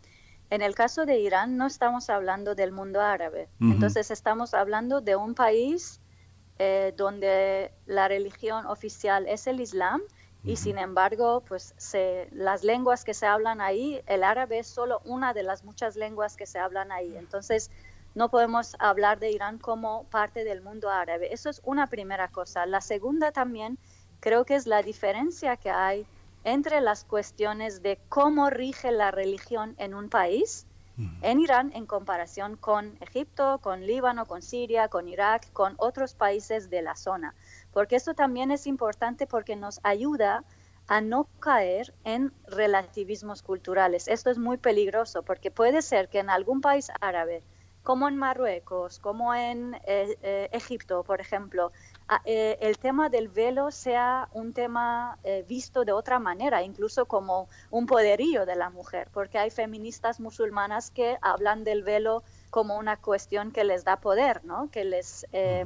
en 0.51 0.63
el 0.63 0.75
caso 0.75 1.05
de 1.05 1.19
Irán 1.19 1.57
no 1.57 1.67
estamos 1.67 2.09
hablando 2.09 2.55
del 2.55 2.73
mundo 2.73 3.01
árabe. 3.01 3.49
Uh 3.61 3.65
-huh. 3.65 3.73
Entonces 3.75 4.11
estamos 4.11 4.55
hablando 4.55 5.01
de 5.01 5.17
un 5.17 5.35
país 5.35 6.01
eh, 6.59 6.95
donde 6.97 7.73
la 7.87 8.09
religión 8.09 8.67
oficial 8.67 9.27
es 9.29 9.47
el 9.47 9.61
Islam 9.61 10.01
y 10.45 10.57
sin 10.57 10.77
embargo, 10.77 11.43
pues 11.49 11.75
se, 11.79 12.29
las 12.31 12.65
lenguas 12.65 13.05
que 13.05 13.15
se 13.15 13.27
hablan 13.27 13.63
ahí, 13.63 14.03
el 14.07 14.23
árabe 14.23 14.59
es 14.59 14.67
solo 14.67 15.01
una 15.05 15.33
de 15.33 15.43
las 15.43 15.65
muchas 15.65 15.97
lenguas 15.97 16.37
que 16.37 16.45
se 16.45 16.59
hablan 16.59 16.93
ahí. 16.93 17.17
Entonces, 17.17 17.71
no 18.15 18.29
podemos 18.29 18.77
hablar 18.79 19.19
de 19.19 19.31
Irán 19.31 19.59
como 19.59 20.05
parte 20.11 20.45
del 20.45 20.61
mundo 20.61 20.91
árabe. 20.91 21.33
Eso 21.33 21.49
es 21.49 21.63
una 21.65 21.87
primera 21.87 22.29
cosa. 22.29 22.67
La 22.67 22.83
segunda 22.83 23.33
también 23.33 23.79
creo 24.21 24.45
que 24.45 24.55
es 24.55 24.67
la 24.67 24.83
diferencia 24.83 25.57
que 25.57 25.71
hay 25.71 26.07
entre 26.45 26.83
las 26.83 27.05
cuestiones 27.05 27.83
de 27.83 27.99
cómo 28.11 28.51
rige 28.51 28.93
la 28.93 29.11
religión 29.11 29.75
en 29.79 29.95
un 29.95 30.11
país 30.11 30.67
en 31.23 31.41
Irán 31.41 31.73
en 31.75 31.87
comparación 31.87 32.57
con 32.57 32.97
Egipto, 33.01 33.59
con 33.59 33.87
Líbano, 33.87 34.27
con 34.27 34.43
Siria, 34.43 34.89
con 34.89 35.09
Irak, 35.09 35.53
con 35.53 35.75
otros 35.79 36.15
países 36.15 36.71
de 36.71 36.83
la 36.83 36.95
zona. 36.95 37.35
Porque 37.73 37.97
esto 37.97 38.15
también 38.15 38.51
es 38.51 38.67
importante 38.67 39.27
porque 39.27 39.57
nos 39.57 39.81
ayuda 39.83 40.45
a 40.87 41.01
no 41.01 41.29
caer 41.41 41.95
en 42.05 42.33
relativismos 42.47 43.43
culturales. 43.43 44.07
Esto 44.07 44.31
es 44.31 44.39
muy 44.39 44.57
peligroso 44.57 45.23
porque 45.23 45.51
puede 45.51 45.83
ser 45.83 46.09
que 46.09 46.19
en 46.21 46.31
algún 46.31 46.61
país 46.61 46.91
árabe, 47.01 47.43
como 47.83 48.09
en 48.09 48.17
Marruecos, 48.17 48.99
como 48.99 49.35
en 49.35 49.75
eh, 49.87 50.17
eh, 50.23 50.49
Egipto, 50.53 51.03
por 51.05 51.21
ejemplo, 51.21 51.73
eh, 52.27 52.59
el 52.61 52.77
tema 52.79 53.09
del 53.09 53.29
velo 53.29 53.71
sea 53.71 54.29
un 54.33 54.53
tema 54.53 55.19
eh, 55.25 55.45
visto 55.49 55.85
de 55.85 55.93
otra 55.93 56.19
manera, 56.19 56.63
incluso 56.63 57.07
como 57.07 57.49
un 57.71 57.87
poderío 57.87 58.45
de 58.45 58.57
la 58.57 58.69
mujer, 58.69 59.09
porque 59.13 59.39
hay 59.39 59.51
feministas 59.51 60.21
musulmanas 60.21 60.91
que 60.91 61.17
hablan 61.23 61.65
del 61.65 61.83
velo 61.83 62.23
como 62.51 62.77
una 62.77 62.99
cuestión 62.99 63.53
que 63.53 63.65
les 63.65 63.85
da 63.85 63.97
poder, 63.97 64.45
¿no? 64.45 64.71
que 64.71 64.85
les, 64.85 65.27
eh, 65.33 65.65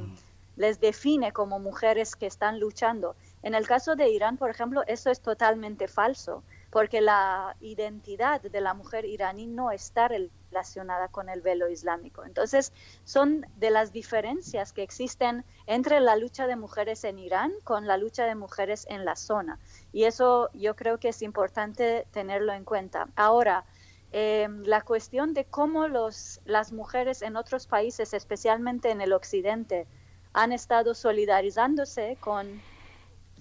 les 0.57 0.81
define 0.81 1.33
como 1.33 1.59
mujeres 1.59 2.15
que 2.15 2.27
están 2.27 2.61
luchando. 2.61 3.17
En 3.43 3.55
el 3.55 3.67
caso 3.67 3.97
de 3.97 4.09
Irán, 4.09 4.37
por 4.37 4.51
ejemplo, 4.51 4.85
eso 4.87 5.11
es 5.11 5.21
totalmente 5.21 5.89
falso 5.89 6.45
porque 6.71 7.01
la 7.01 7.57
identidad 7.61 8.43
de 8.43 8.61
la 8.61 8.75
mujer 8.75 9.05
iraní 9.05 9.47
no 9.47 9.71
está 9.71 10.09
relacionada 10.09 11.09
con 11.09 11.29
el 11.29 11.41
velo 11.41 11.69
islámico. 11.69 12.25
Entonces, 12.25 12.73
son 13.05 13.47
de 13.57 13.71
las 13.71 13.93
diferencias 13.93 14.73
que 14.73 14.83
existen 14.83 15.45
entre 15.67 16.01
la 16.01 16.17
lucha 16.17 16.47
de 16.47 16.57
mujeres 16.57 17.05
en 17.05 17.19
Irán 17.19 17.53
con 17.65 17.87
la 17.87 17.97
lucha 17.97 18.27
de 18.27 18.35
mujeres 18.35 18.87
en 18.91 19.05
la 19.05 19.17
zona. 19.17 19.59
Y 19.93 20.05
eso 20.05 20.51
yo 20.53 20.77
creo 20.77 20.99
que 20.99 21.09
es 21.09 21.23
importante 21.23 22.07
tenerlo 22.11 22.53
en 22.53 22.65
cuenta. 22.65 23.09
Ahora, 23.17 23.65
eh, 24.13 24.49
la 24.65 24.83
cuestión 24.83 25.35
de 25.35 25.45
cómo 25.45 25.89
los, 25.89 26.41
las 26.45 26.73
mujeres 26.73 27.23
en 27.23 27.37
otros 27.37 27.67
países, 27.67 28.13
especialmente 28.13 28.91
en 28.91 29.01
el 29.01 29.13
occidente, 29.13 29.87
han 30.35 30.53
estado 30.53 30.95
solidarizándose 30.95 32.17
con 32.21 32.61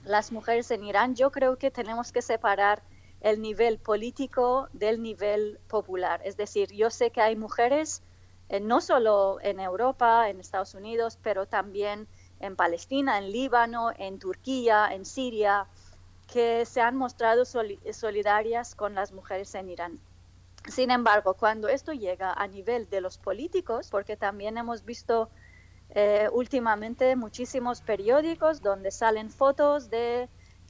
las 0.03 0.31
mujeres 0.31 0.71
en 0.71 0.85
Irán, 0.85 1.15
yo 1.15 1.31
creo 1.31 1.57
que 1.57 1.71
tenemos 1.71 2.11
que 2.11 2.21
separar 2.21 2.81
el 3.27 3.41
nivel 3.41 3.77
político 3.77 4.69
del 4.71 5.01
nivel 5.01 5.59
popular. 5.67 6.21
Es 6.23 6.37
decir, 6.37 6.71
yo 6.71 6.89
sé 6.89 7.11
que 7.11 7.19
hay 7.19 7.35
mujeres, 7.35 8.01
eh, 8.47 8.61
no 8.61 8.79
solo 8.79 9.39
en 9.41 9.59
Europa, 9.59 10.29
en 10.29 10.39
Estados 10.39 10.73
Unidos, 10.75 11.19
pero 11.21 11.45
también 11.45 12.07
en 12.39 12.55
Palestina, 12.55 13.17
en 13.17 13.29
Líbano, 13.33 13.91
en 13.97 14.17
Turquía, 14.17 14.87
en 14.93 15.03
Siria, 15.03 15.67
que 16.31 16.65
se 16.65 16.79
han 16.79 16.95
mostrado 16.95 17.43
soli 17.43 17.79
solidarias 17.91 18.75
con 18.75 18.95
las 18.95 19.11
mujeres 19.11 19.53
en 19.55 19.69
Irán. 19.69 19.99
Sin 20.69 20.89
embargo, 20.89 21.33
cuando 21.33 21.67
esto 21.67 21.91
llega 21.91 22.31
a 22.31 22.47
nivel 22.47 22.89
de 22.89 23.01
los 23.01 23.17
políticos, 23.17 23.89
porque 23.91 24.15
también 24.15 24.57
hemos 24.57 24.85
visto 24.85 25.29
eh, 25.89 26.29
últimamente 26.31 27.17
muchísimos 27.17 27.81
periódicos 27.81 28.61
donde 28.61 28.91
salen 28.91 29.29
fotos 29.31 29.89
de 29.89 30.29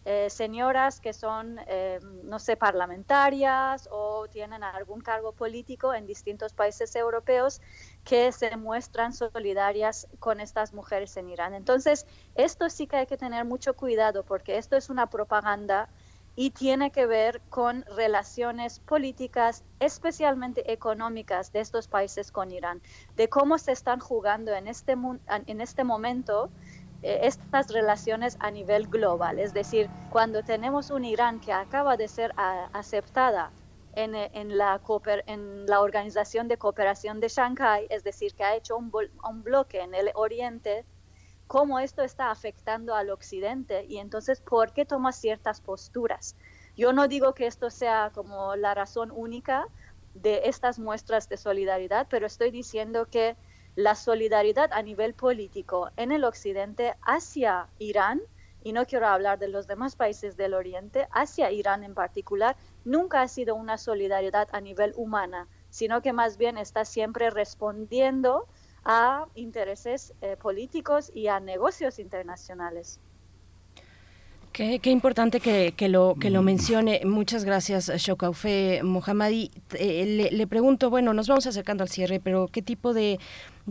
eh, 0.10 0.30
señoras 0.30 1.02
que 1.02 1.12
son, 1.12 1.60
eh, 1.68 2.00
no 2.24 2.40
sé, 2.40 2.56
parlamentarias 2.56 3.90
o 3.92 4.26
tienen 4.30 4.64
algún 4.64 5.02
cargo 5.02 5.34
político 5.34 5.94
en 5.94 6.06
distintos 6.08 6.54
países 6.54 6.96
europeos 6.96 7.60
que 8.06 8.32
se 8.32 8.56
muestran 8.56 9.12
solidarias 9.12 10.08
con 10.20 10.40
estas 10.40 10.72
mujeres 10.72 11.18
en 11.18 11.28
Irán. 11.28 11.54
Entonces, 11.54 12.08
esto 12.36 12.70
sí 12.70 12.88
que 12.88 12.96
hay 12.96 13.06
que 13.06 13.18
tener 13.18 13.44
mucho 13.44 13.74
cuidado 13.74 14.24
porque 14.24 14.58
esto 14.58 14.78
es 14.78 14.90
una 14.90 15.08
propaganda 15.08 15.90
y 16.38 16.52
tiene 16.52 16.90
que 16.90 17.06
ver 17.06 17.42
con 17.50 17.84
relaciones 17.98 18.80
políticas, 18.80 19.66
especialmente 19.82 20.72
económicas, 20.72 21.52
de 21.52 21.60
estos 21.60 21.90
países 21.90 22.32
con 22.32 22.52
Irán, 22.52 22.82
de 23.18 23.28
cómo 23.28 23.58
se 23.58 23.74
están 23.74 24.00
jugando 24.00 24.54
en 24.54 24.70
este, 24.70 24.94
en 24.94 25.60
este 25.60 25.84
momento 25.84 26.50
estas 27.02 27.70
relaciones 27.72 28.38
a 28.40 28.52
nivel 28.52 28.88
global. 28.88 29.40
Es 29.40 29.54
decir, 29.54 29.90
cuando 30.12 30.44
tenemos 30.44 30.90
un 30.90 31.06
Irán 31.06 31.40
que 31.40 31.54
acaba 31.54 31.98
de 31.98 32.08
ser 32.08 32.34
a, 32.38 32.70
aceptada 32.74 33.52
en, 33.94 34.16
eh, 34.16 34.30
en, 34.34 34.58
la 34.58 34.82
en, 35.28 35.66
la 35.66 35.82
Organización 35.82 36.48
de 36.48 36.58
Cooperación 36.58 37.20
de 37.20 37.30
Shanghái, 37.30 37.88
es 37.90 38.04
decir, 38.04 38.34
que 38.34 38.44
ha 38.44 38.56
hecho 38.56 38.78
un, 38.78 38.92
un 39.28 39.44
bloque 39.44 39.82
en 39.82 39.94
el 39.94 40.12
Oriente, 40.16 40.86
cómo 41.48 41.80
esto 41.80 42.04
está 42.04 42.32
afectando 42.32 42.94
al 42.94 43.10
Occidente 43.10 43.86
y 43.88 43.98
entonces 43.98 44.42
por 44.42 44.74
qué 44.74 44.86
toma 44.86 45.12
ciertas 45.14 45.62
posturas. 45.62 46.36
Yo 46.76 46.94
no 46.94 47.08
digo 47.08 47.34
que 47.34 47.48
esto 47.48 47.70
sea 47.70 48.12
como 48.14 48.56
la 48.56 48.74
razón 48.76 49.12
única, 49.12 49.68
de 50.22 50.42
estas 50.46 50.80
muestras 50.80 51.30
de 51.30 51.38
solidaridad, 51.38 52.08
pero 52.10 52.26
estoy 52.26 52.52
diciendo 52.52 53.08
que 53.10 53.36
la 53.78 53.94
solidaridad 53.94 54.74
a 54.74 54.82
nivel 54.82 55.14
político 55.14 55.92
en 55.98 56.12
el 56.12 56.24
occidente 56.24 56.96
hacia 57.04 57.70
Irán, 57.78 58.24
y 58.64 58.74
no 58.74 58.88
quiero 58.88 59.06
hablar 59.06 59.38
de 59.38 59.50
los 59.50 59.68
demás 59.68 59.96
países 59.96 60.36
del 60.36 60.56
oriente, 60.56 61.08
hacia 61.12 61.52
Irán 61.52 61.84
en 61.84 61.94
particular, 61.94 62.58
nunca 62.84 63.22
ha 63.22 63.28
sido 63.28 63.54
una 63.54 63.78
solidaridad 63.78 64.48
a 64.52 64.62
nivel 64.62 64.94
humana, 64.96 65.48
sino 65.70 66.02
que 66.02 66.12
más 66.12 66.38
bien 66.38 66.58
está 66.58 66.86
siempre 66.86 67.30
respondiendo 67.30 68.48
a 68.84 69.28
intereses 69.36 70.12
eh, 70.22 70.38
políticos 70.38 71.12
y 71.14 71.28
a 71.28 71.40
negocios 71.40 72.00
internacionales. 72.00 73.00
Qué, 74.58 74.90
importante 74.90 75.40
que, 75.40 75.88
lo, 75.88 76.16
que 76.20 76.32
lo 76.32 76.42
mencione. 76.42 77.02
Muchas 77.06 77.46
gracias, 77.46 77.92
Shokaufe 77.96 78.82
Mohammadi. 78.82 79.52
Eh, 79.76 80.32
le, 80.32 80.48
pregunto, 80.48 80.90
bueno, 80.90 81.14
nos 81.14 81.28
vamos 81.28 81.46
acercando 81.46 81.84
al 81.84 81.90
cierre, 81.90 82.20
pero 82.20 82.48
¿qué 82.52 82.64
tipo 82.64 82.96
de, 82.96 83.20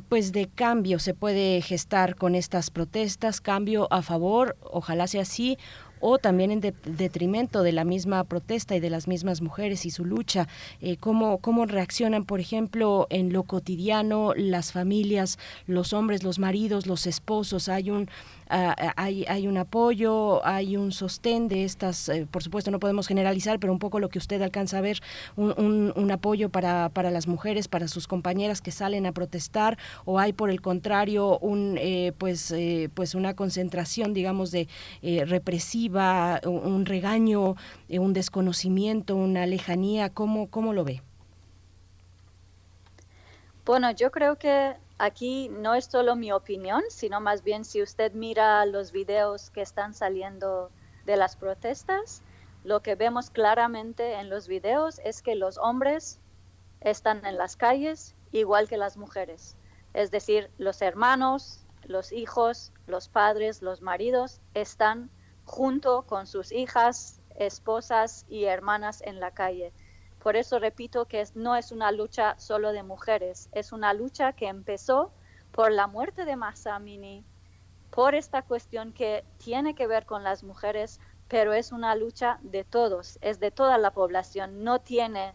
pues, 0.09 0.31
de 0.31 0.47
cambio 0.47 1.01
se 1.01 1.13
puede 1.13 1.61
gestar 1.61 2.15
con 2.15 2.37
estas 2.37 2.71
protestas? 2.71 3.41
¿Cambio 3.41 3.89
a 3.93 4.01
favor? 4.01 4.57
Ojalá 4.63 5.09
sea 5.09 5.23
así 5.23 5.59
o 6.01 6.19
también 6.19 6.51
en 6.51 6.61
detrimento 6.85 7.63
de 7.63 7.73
la 7.73 7.85
misma 7.85 8.23
protesta 8.25 8.77
y 8.77 8.81
de 8.81 8.91
las 8.91 9.09
mismas 9.09 9.41
mujeres 9.41 9.87
y 9.87 9.91
su 9.91 10.05
lucha. 10.05 10.47
Eh, 10.81 10.97
cómo, 10.99 11.39
¿Cómo 11.39 11.67
reaccionan, 11.67 12.25
por 12.25 12.41
ejemplo, 12.41 13.07
en 13.11 13.33
lo 13.33 13.43
cotidiano 13.45 14.35
las 14.35 14.73
familias, 14.73 15.39
los 15.67 15.93
hombres, 15.93 16.23
los 16.23 16.39
maridos, 16.39 16.87
los 16.87 17.07
esposos? 17.07 17.69
Hay 17.69 17.91
un 17.91 18.09
hay, 18.49 19.25
hay 19.29 19.49
un 19.49 19.57
apoyo, 19.59 20.45
hay 20.47 20.77
un 20.77 20.93
sostén 20.93 21.49
de 21.49 21.65
estas, 21.65 22.09
eh, 22.09 22.27
por 22.31 22.43
supuesto 22.43 22.71
no 22.71 22.79
podemos 22.79 23.07
generalizar, 23.07 23.59
pero 23.59 23.73
un 23.73 23.79
poco 23.79 23.99
lo 23.99 24.09
que 24.09 24.19
usted 24.19 24.41
alcanza 24.43 24.79
a 24.79 24.81
ver, 24.81 25.01
un, 25.37 25.93
un, 25.95 26.11
apoyo 26.11 26.49
para, 26.49 26.89
para, 26.91 27.11
las 27.11 27.27
mujeres, 27.27 27.69
para 27.69 27.89
sus 27.89 28.07
compañeras 28.07 28.61
que 28.61 28.71
salen 28.71 29.07
a 29.07 29.13
protestar, 29.13 29.79
o 30.05 30.19
hay 30.19 30.33
por 30.33 30.51
el 30.51 30.61
contrario 30.61 31.39
un, 31.39 31.77
eh, 31.79 32.13
pues, 32.19 32.51
eh, 32.53 32.89
pues 32.95 33.15
una 33.15 33.35
concentración, 33.35 34.15
digamos, 34.15 34.51
de 34.51 34.69
represiva, 35.27 36.41
un, 36.45 36.87
regaño, 36.87 37.57
un 37.89 38.13
desconocimiento, 38.13 39.17
una 39.17 39.47
lejanía, 39.47 40.11
¿cómo, 40.11 40.49
cómo 40.49 40.73
lo 40.73 40.85
ve? 40.85 41.03
Bueno, 43.65 43.91
yo 43.91 44.13
creo 44.13 44.37
que 44.37 44.77
aquí 44.99 45.49
no 45.49 45.75
es 45.75 45.87
solo 45.87 46.17
mi 46.17 46.33
opinión, 46.33 46.83
sino 46.89 47.21
más 47.21 47.43
bien 47.43 47.65
si 47.65 47.83
usted 47.83 48.13
mira 48.13 48.65
los 48.67 48.93
videos 48.93 49.51
que 49.51 49.63
están 49.63 49.95
saliendo 49.95 50.71
de 51.05 51.17
las 51.17 51.37
protestas, 51.37 52.23
lo 52.65 52.81
que 52.81 52.95
vemos 52.95 53.31
claramente 53.31 54.15
en 54.15 54.29
los 54.29 54.49
videos 54.49 55.01
es 55.05 55.23
que 55.23 55.37
los 55.37 55.59
hombres 55.59 56.21
están 56.81 57.25
en 57.25 57.37
las 57.37 57.57
calles 57.57 58.15
igual 58.33 58.69
que 58.69 58.77
las 58.77 58.97
mujeres. 58.97 59.57
Es 59.95 60.11
decir, 60.11 60.51
los 60.59 60.83
hermanos, 60.83 61.65
los 61.85 62.13
hijos, 62.13 62.73
los 62.87 63.09
padres, 63.09 63.63
los 63.63 63.83
maridos 63.83 64.41
están 64.55 65.11
junto 65.45 66.03
con 66.03 66.27
sus 66.27 66.53
hijas, 66.53 67.21
esposas 67.37 68.27
y 68.29 68.45
hermanas 68.45 69.01
en 69.03 69.21
la 69.21 69.31
calle. 69.31 69.73
Por 70.27 70.35
eso 70.35 70.59
repito 70.59 71.05
que 71.05 71.25
no 71.37 71.55
es 71.55 71.71
una 71.71 71.93
lucha 71.93 72.35
solo 72.37 72.73
de 72.73 72.83
mujeres, 72.83 73.49
es 73.53 73.71
una 73.71 73.95
lucha 73.95 74.33
que 74.33 74.49
empezó 74.49 75.13
por 75.53 75.71
la 75.71 75.87
muerte 75.87 76.25
de 76.25 76.35
Masamini, 76.35 77.25
por 77.93 78.17
esta 78.17 78.43
cuestión 78.43 78.93
que 78.93 79.23
tiene 79.39 79.77
que 79.77 79.87
ver 79.87 80.05
con 80.05 80.25
las 80.25 80.43
mujeres, 80.43 80.99
pero 81.29 81.53
es 81.53 81.71
una 81.71 81.95
lucha 81.95 82.41
de 82.43 82.65
todos, 82.65 83.21
es 83.21 83.39
de 83.39 83.53
toda 83.53 83.79
la 83.79 83.93
población, 83.93 84.65
no 84.65 84.81
tiene 84.81 85.33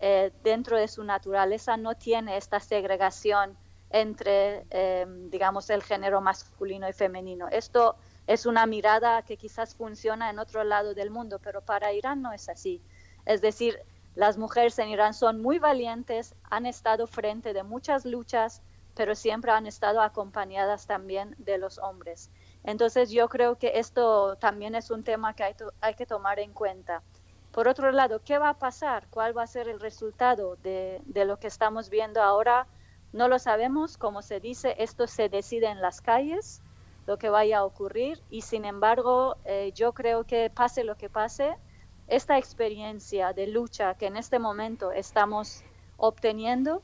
eh, 0.00 0.32
dentro 0.42 0.78
de 0.78 0.88
su 0.88 1.04
naturaleza, 1.04 1.76
no 1.76 1.94
tiene 1.94 2.38
esta 2.38 2.60
segregación 2.60 3.58
entre, 3.90 4.64
em, 4.70 5.28
digamos, 5.28 5.68
el 5.68 5.82
género 5.82 6.22
masculino 6.22 6.88
y 6.88 6.94
femenino. 6.94 7.48
Esto 7.50 7.96
es 8.26 8.46
una 8.46 8.64
mirada 8.64 9.20
que 9.20 9.36
quizás 9.36 9.74
funciona 9.74 10.30
en 10.30 10.38
otro 10.38 10.64
lado 10.64 10.94
del 10.94 11.10
mundo, 11.10 11.40
pero 11.40 11.60
para 11.60 11.92
Irán 11.92 12.22
no 12.22 12.32
es 12.32 12.48
así. 12.48 12.80
Es 13.26 13.42
decir, 13.42 13.78
las 14.14 14.38
mujeres 14.38 14.78
en 14.78 14.88
Irán 14.88 15.14
son 15.14 15.42
muy 15.42 15.58
valientes, 15.58 16.34
han 16.44 16.66
estado 16.66 17.06
frente 17.06 17.52
de 17.52 17.62
muchas 17.62 18.04
luchas, 18.04 18.62
pero 18.94 19.14
siempre 19.14 19.50
han 19.50 19.66
estado 19.66 20.00
acompañadas 20.00 20.86
también 20.86 21.34
de 21.38 21.58
los 21.58 21.78
hombres. 21.78 22.30
Entonces 22.62 23.10
yo 23.10 23.28
creo 23.28 23.56
que 23.58 23.72
esto 23.74 24.36
también 24.36 24.74
es 24.74 24.90
un 24.90 25.02
tema 25.02 25.34
que 25.34 25.54
hay, 25.80 25.94
que 25.94 26.06
tomar 26.06 26.38
en 26.38 26.52
cuenta. 26.52 27.02
Por 27.50 27.66
otro 27.66 27.90
lado, 27.90 28.20
¿qué 28.24 28.38
va 28.38 28.50
a 28.50 28.58
pasar? 28.58 29.06
¿Cuál 29.10 29.36
va 29.36 29.42
a 29.42 29.48
ser 29.48 29.68
el 29.68 29.80
resultado 29.80 30.56
de, 30.62 31.00
de 31.06 31.24
lo 31.24 31.38
que 31.38 31.48
estamos 31.48 31.90
viendo 31.90 32.22
ahora? 32.22 32.66
No 33.12 33.28
lo 33.28 33.38
sabemos, 33.38 33.96
como 33.96 34.22
se 34.22 34.40
dice, 34.40 34.74
esto 34.78 35.06
se 35.06 35.28
decide 35.28 35.66
en 35.66 35.80
las 35.80 36.00
calles, 36.00 36.62
lo 37.06 37.18
que 37.18 37.28
vaya 37.28 37.58
a 37.58 37.64
ocurrir, 37.64 38.22
y 38.30 38.42
sin 38.42 38.64
embargo, 38.64 39.36
eh, 39.44 39.72
yo 39.74 39.92
creo 39.92 40.24
que 40.24 40.50
pase 40.50 40.84
lo 40.84 40.96
que 40.96 41.10
pase, 41.10 41.56
esta 42.06 42.38
experiencia 42.38 43.32
de 43.32 43.46
lucha 43.46 43.94
que 43.94 44.06
en 44.06 44.16
este 44.16 44.38
momento 44.38 44.92
estamos 44.92 45.62
obteniendo 45.96 46.82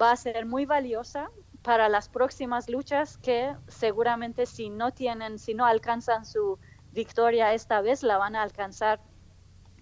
va 0.00 0.12
a 0.12 0.16
ser 0.16 0.46
muy 0.46 0.64
valiosa 0.66 1.30
para 1.62 1.88
las 1.88 2.08
próximas 2.08 2.68
luchas 2.68 3.18
que 3.18 3.54
seguramente 3.68 4.46
si 4.46 4.70
no 4.70 4.92
tienen, 4.92 5.38
si 5.38 5.54
no 5.54 5.66
alcanzan 5.66 6.24
su 6.24 6.58
victoria 6.92 7.52
esta 7.52 7.80
vez, 7.80 8.02
la 8.02 8.16
van 8.16 8.34
a 8.34 8.42
alcanzar 8.42 9.00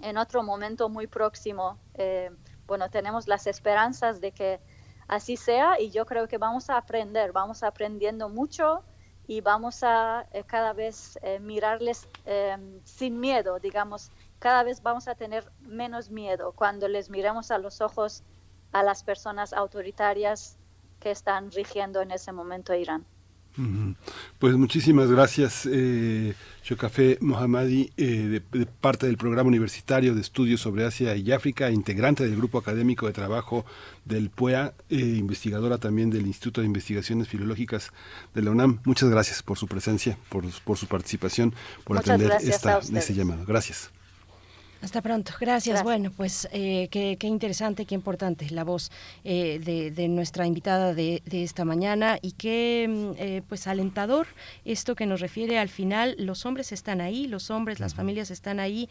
en 0.01 0.19
otro 0.19 0.43
momento 0.43 0.89
muy 0.89 1.07
próximo. 1.07 1.79
Eh, 1.95 2.31
bueno, 2.67 2.91
tenemos 2.91 3.29
las 3.29 3.47
esperanzas 3.47 4.21
de 4.21 4.33
que 4.33 4.61
así 5.07 5.37
sea 5.37 5.81
y 5.81 5.91
yo 5.91 6.05
creo 6.05 6.29
que 6.29 6.39
vamos 6.39 6.69
a 6.69 6.77
aprender, 6.77 7.33
vamos 7.33 7.63
aprendiendo 7.63 8.29
mucho 8.29 8.83
y 9.27 9.41
vamos 9.41 9.83
a 9.83 10.27
eh, 10.33 10.43
cada 10.45 10.73
vez 10.73 11.19
eh, 11.23 11.39
mirarles 11.39 12.09
sin 12.85 13.21
miedo, 13.21 13.59
digamos, 13.59 14.11
cada 14.39 14.63
vez 14.63 14.83
vamos 14.83 15.09
a 15.09 15.15
tener 15.15 15.51
menos 15.61 16.11
miedo 16.11 16.53
cuando 16.53 16.89
les 16.89 17.11
miremos 17.11 17.51
a 17.51 17.59
los 17.59 17.81
ojos 17.81 18.23
a 18.73 18.83
las 18.83 19.03
personas 19.03 19.53
autoritarias 19.53 20.59
que 21.01 21.11
están 21.11 21.51
rigiendo 21.51 22.03
en 22.03 22.11
ese 22.11 22.33
momento 22.33 22.75
Irán. 22.75 23.05
Pues 24.39 24.55
muchísimas 24.55 25.11
gracias, 25.11 25.69
eh, 25.71 26.35
Chocafe 26.63 27.19
Mohammadi, 27.21 27.91
eh, 27.97 28.41
de, 28.53 28.67
parte 28.67 29.07
del 29.07 29.17
programa 29.17 29.49
universitario 29.49 30.15
de 30.15 30.21
estudios 30.21 30.61
sobre 30.61 30.85
Asia 30.85 31.17
y 31.17 31.33
África, 31.33 31.69
integrante 31.71 32.23
del 32.23 32.37
grupo 32.37 32.59
académico 32.59 33.09
de 33.09 33.13
trabajo 33.13 33.67
del 34.05 34.31
PUEA, 34.31 34.75
eh, 34.91 34.97
investigadora 34.97 35.79
también 35.79 36.09
del 36.11 36.29
Instituto 36.29 36.61
de 36.61 36.69
Investigaciones 36.69 37.27
Filológicas 37.27 37.91
de 38.33 38.43
la 38.43 38.53
UNAM. 38.53 38.79
Muchas 38.85 39.09
gracias 39.11 39.43
por 39.43 39.59
su 39.59 39.67
presencia, 39.67 40.17
por, 40.29 40.45
su 40.77 40.87
participación, 40.87 41.53
por 41.83 41.99
atender 41.99 42.33
esta, 42.41 42.79
este 42.79 43.15
llamado. 43.15 43.45
Gracias. 43.45 43.91
Hasta 44.81 45.03
pronto, 45.03 45.33
gracias. 45.41 45.83
Bueno, 45.83 46.13
pues 46.17 46.49
eh, 46.53 46.87
qué, 46.93 47.19
interesante, 47.23 47.85
qué 47.85 47.97
importante 47.97 48.49
la 48.51 48.63
voz 48.63 48.93
eh, 49.25 49.59
de, 49.59 50.09
nuestra 50.09 50.47
invitada 50.47 50.95
de, 50.95 51.21
esta 51.33 51.65
mañana 51.65 52.19
y 52.23 52.33
qué 52.33 52.87
mm, 52.89 53.11
eh, 53.19 53.43
pues 53.49 53.67
alentador 53.67 54.29
esto 54.65 54.95
que 54.95 55.05
nos 55.05 55.21
refiere 55.21 55.59
al 55.59 55.69
final, 55.69 56.15
los 56.19 56.47
hombres 56.47 56.71
están 56.71 57.01
ahí, 57.01 57.27
los 57.27 57.51
hombres, 57.51 57.81
las 57.81 57.95
familias 57.95 58.31
están 58.31 58.61
ahí, 58.61 58.89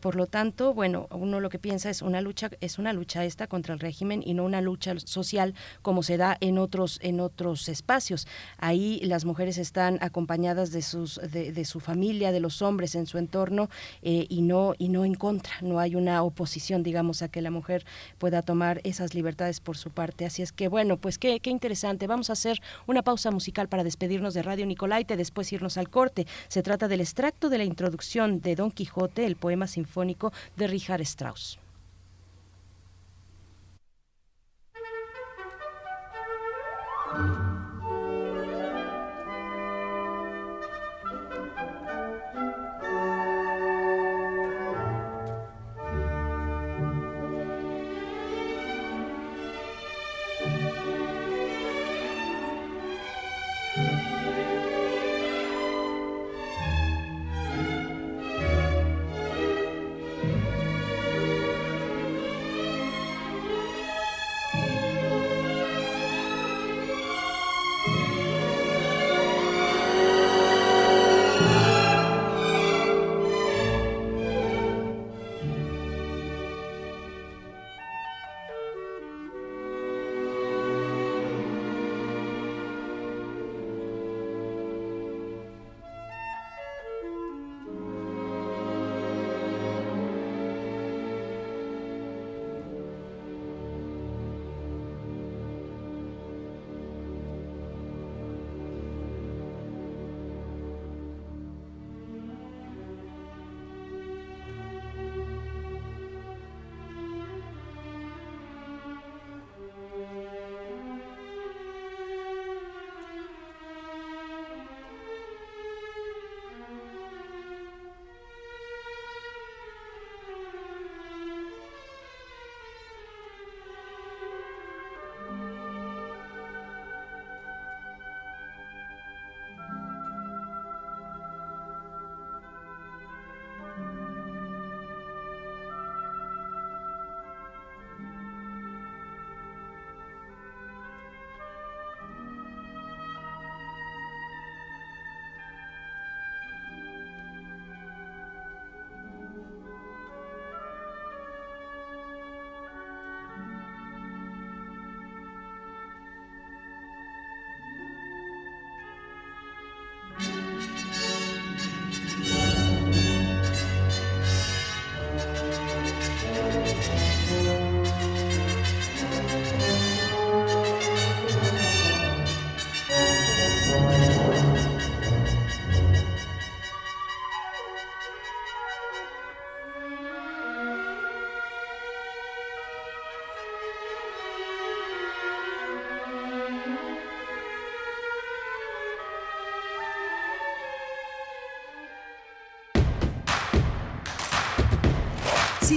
por 0.00 0.16
lo 0.16 0.26
tanto, 0.26 0.74
bueno, 0.74 1.06
uno 1.10 1.40
lo 1.40 1.48
que 1.48 1.58
piensa 1.58 1.90
es 1.90 2.02
una 2.02 2.20
lucha, 2.20 2.50
es 2.60 2.78
una 2.78 2.92
lucha 2.92 3.24
esta 3.24 3.46
contra 3.46 3.74
el 3.74 3.80
régimen 3.80 4.22
y 4.24 4.34
no 4.34 4.44
una 4.44 4.60
lucha 4.60 4.98
social 4.98 5.54
como 5.82 6.02
se 6.02 6.16
da 6.16 6.36
en 6.40 6.58
otros, 6.58 6.98
en 7.02 7.20
otros 7.20 7.68
espacios. 7.68 8.26
Ahí 8.58 9.00
las 9.04 9.24
mujeres 9.24 9.58
están 9.58 9.98
acompañadas 10.00 10.72
de 10.72 10.82
sus, 10.82 11.20
de, 11.30 11.64
su 11.64 11.80
familia, 11.80 12.32
de 12.32 12.40
los 12.40 12.62
hombres 12.62 12.94
en 12.94 13.06
su 13.06 13.18
entorno 13.18 13.70
y 14.02 14.42
no, 14.42 14.74
y 14.78 14.88
no 14.88 15.04
en 15.04 15.14
contra, 15.20 15.52
no 15.60 15.78
hay 15.78 15.94
una 15.94 16.24
oposición, 16.24 16.82
digamos, 16.82 17.22
a 17.22 17.28
que 17.28 17.42
la 17.42 17.52
mujer 17.52 17.84
pueda 18.18 18.42
tomar 18.42 18.80
esas 18.82 19.14
libertades 19.14 19.60
por 19.60 19.76
su 19.76 19.90
parte. 19.90 20.24
Así 20.24 20.42
es 20.42 20.50
que, 20.50 20.66
bueno, 20.66 20.96
pues 20.96 21.18
qué, 21.18 21.40
interesante. 21.44 22.08
Vamos 22.08 22.30
a 22.30 22.32
hacer 22.32 22.60
una 22.88 23.02
pausa 23.02 23.30
musical 23.30 23.68
para 23.68 23.84
despedirnos 23.84 24.34
de 24.34 24.42
Radio 24.42 24.66
Nicolaita 24.66 25.14
y 25.14 25.16
después 25.16 25.52
irnos 25.52 25.76
al 25.76 25.90
corte. 25.90 26.26
Se 26.48 26.64
trata 26.64 26.88
del 26.88 27.02
extracto 27.02 27.48
de 27.48 27.58
la 27.58 27.64
introducción 27.64 28.40
de 28.40 28.56
Don 28.56 28.72
Quijote, 28.72 29.24
el 29.26 29.36
poema 29.36 29.68
sinfónico 29.68 30.32
de 30.56 30.66
Richard 30.66 31.02
Strauss. 31.02 31.60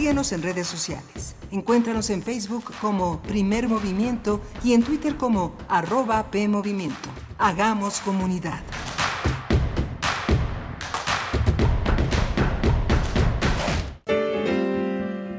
Síguenos 0.03 0.33
en 0.33 0.41
redes 0.41 0.67
sociales. 0.67 1.33
Encuéntranos 1.49 2.09
en 2.09 2.21
Facebook 2.21 2.73
como 2.81 3.21
Primer 3.21 3.69
Movimiento 3.69 4.41
y 4.61 4.73
en 4.73 4.83
Twitter 4.83 5.15
como 5.15 5.55
arroba 5.69 6.29
PMovimiento. 6.29 7.07
Hagamos 7.37 8.01
comunidad. 8.01 8.59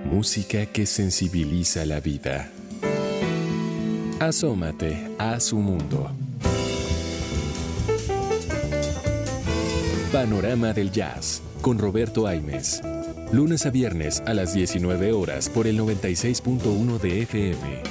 Música 0.07 0.65
que 0.65 0.86
sensibiliza 0.86 1.85
la 1.85 2.01
vida. 2.01 2.51
Asómate 4.19 5.15
a 5.19 5.41
su 5.41 5.59
mundo. 5.59 6.11
Panorama 10.11 10.73
del 10.73 10.91
Jazz 10.91 11.43
con 11.61 11.78
Roberto 11.78 12.27
Aimes. 12.27 12.81
Lunes 13.32 13.66
a 13.66 13.70
viernes 13.70 14.22
a 14.26 14.34
las 14.34 14.55
19 14.55 15.12
horas 15.12 15.48
por 15.48 15.66
el 15.66 15.78
96.1 15.78 16.98
de 17.01 17.22
FM. 17.22 17.82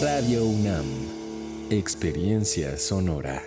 Radio 0.00 0.44
UNAM. 0.44 0.86
Experiencia 1.68 2.78
sonora. 2.78 3.42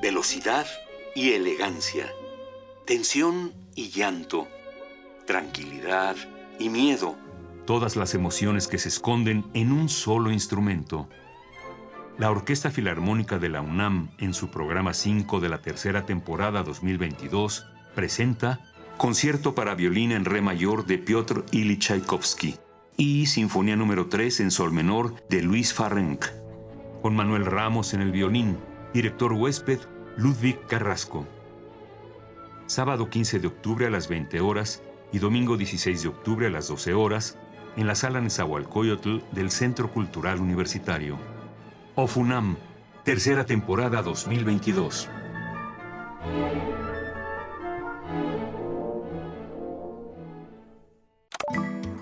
Velocidad 0.00 0.66
y 1.14 1.32
elegancia. 1.32 2.12
Tensión 2.86 3.52
y 3.74 3.90
llanto. 3.90 4.46
Tranquilidad 5.26 6.14
y 6.60 6.68
miedo. 6.68 7.16
Todas 7.66 7.96
las 7.96 8.14
emociones 8.14 8.68
que 8.68 8.78
se 8.78 8.88
esconden 8.88 9.44
en 9.54 9.72
un 9.72 9.88
solo 9.88 10.30
instrumento. 10.30 11.08
La 12.18 12.32
Orquesta 12.32 12.72
Filarmónica 12.72 13.38
de 13.38 13.48
la 13.48 13.60
UNAM, 13.60 14.08
en 14.18 14.34
su 14.34 14.50
programa 14.50 14.92
5 14.92 15.38
de 15.38 15.48
la 15.48 15.62
tercera 15.62 16.04
temporada 16.04 16.64
2022, 16.64 17.68
presenta 17.94 18.58
Concierto 18.96 19.54
para 19.54 19.76
violín 19.76 20.10
en 20.10 20.24
re 20.24 20.42
mayor 20.42 20.84
de 20.84 20.98
Piotr 20.98 21.44
Ilyich 21.52 21.78
Tchaikovsky 21.78 22.56
y 22.96 23.26
Sinfonía 23.26 23.76
número 23.76 24.08
3 24.08 24.40
en 24.40 24.50
sol 24.50 24.72
menor 24.72 25.14
de 25.28 25.42
Luis 25.42 25.72
Farrenc, 25.72 26.24
con 27.02 27.14
Manuel 27.14 27.46
Ramos 27.46 27.94
en 27.94 28.00
el 28.00 28.10
violín, 28.10 28.58
director 28.92 29.32
huésped 29.32 29.78
Ludwig 30.16 30.58
Carrasco. 30.66 31.24
Sábado 32.66 33.10
15 33.10 33.38
de 33.38 33.46
octubre 33.46 33.86
a 33.86 33.90
las 33.90 34.08
20 34.08 34.40
horas 34.40 34.82
y 35.12 35.20
domingo 35.20 35.56
16 35.56 36.02
de 36.02 36.08
octubre 36.08 36.48
a 36.48 36.50
las 36.50 36.66
12 36.66 36.94
horas 36.94 37.38
en 37.76 37.86
la 37.86 37.94
sala 37.94 38.20
Nezahualcóyotl 38.20 39.18
del 39.30 39.52
Centro 39.52 39.92
Cultural 39.92 40.40
Universitario. 40.40 41.37
OFUNAM, 42.00 42.56
tercera 43.02 43.44
temporada 43.44 44.02
2022. 44.02 45.08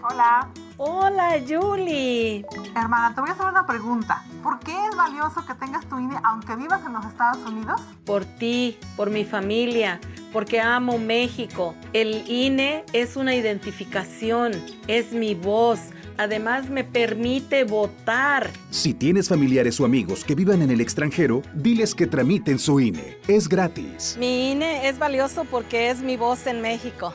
Hola. 0.02 0.50
Hola, 0.76 1.40
Julie. 1.48 2.44
Hermana, 2.76 3.14
te 3.14 3.22
voy 3.22 3.30
a 3.30 3.32
hacer 3.32 3.46
una 3.46 3.66
pregunta. 3.66 4.22
¿Por 4.42 4.58
qué 4.58 4.72
es 4.72 4.94
valioso 4.94 5.46
que 5.46 5.54
tengas 5.54 5.86
tu 5.86 5.98
INE 5.98 6.16
aunque 6.22 6.54
vivas 6.56 6.84
en 6.84 6.92
los 6.92 7.06
Estados 7.06 7.38
Unidos? 7.50 7.80
Por 8.04 8.26
ti, 8.26 8.78
por 8.98 9.08
mi 9.08 9.24
familia, 9.24 9.98
porque 10.30 10.60
amo 10.60 10.98
México. 10.98 11.74
El 11.94 12.30
INE 12.30 12.84
es 12.92 13.16
una 13.16 13.34
identificación, 13.34 14.52
es 14.88 15.12
mi 15.12 15.34
voz. 15.34 15.80
Además 16.18 16.70
me 16.70 16.84
permite 16.84 17.64
votar. 17.64 18.50
Si 18.70 18.94
tienes 18.94 19.28
familiares 19.28 19.78
o 19.80 19.84
amigos 19.84 20.24
que 20.24 20.34
vivan 20.34 20.62
en 20.62 20.70
el 20.70 20.80
extranjero, 20.80 21.42
diles 21.54 21.94
que 21.94 22.06
tramiten 22.06 22.58
su 22.58 22.80
INE. 22.80 23.18
Es 23.28 23.48
gratis. 23.48 24.16
Mi 24.18 24.52
INE 24.52 24.88
es 24.88 24.98
valioso 24.98 25.44
porque 25.44 25.90
es 25.90 26.00
mi 26.00 26.16
voz 26.16 26.46
en 26.46 26.60
México. 26.60 27.14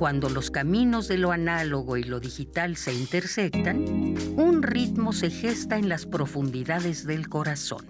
Cuando 0.00 0.30
los 0.30 0.50
caminos 0.50 1.08
de 1.08 1.18
lo 1.18 1.30
análogo 1.30 1.98
y 1.98 2.04
lo 2.04 2.20
digital 2.20 2.78
se 2.78 2.94
intersectan, 2.94 3.84
un 4.34 4.62
ritmo 4.62 5.12
se 5.12 5.28
gesta 5.28 5.76
en 5.76 5.90
las 5.90 6.06
profundidades 6.06 7.06
del 7.06 7.28
corazón. 7.28 7.84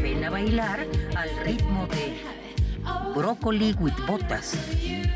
Ven 0.00 0.22
a 0.22 0.30
bailar 0.30 0.86
al 1.16 1.44
ritmo 1.44 1.88
de 1.88 2.16
Broccoli 3.16 3.74
with 3.80 3.92
Botas 4.06 4.56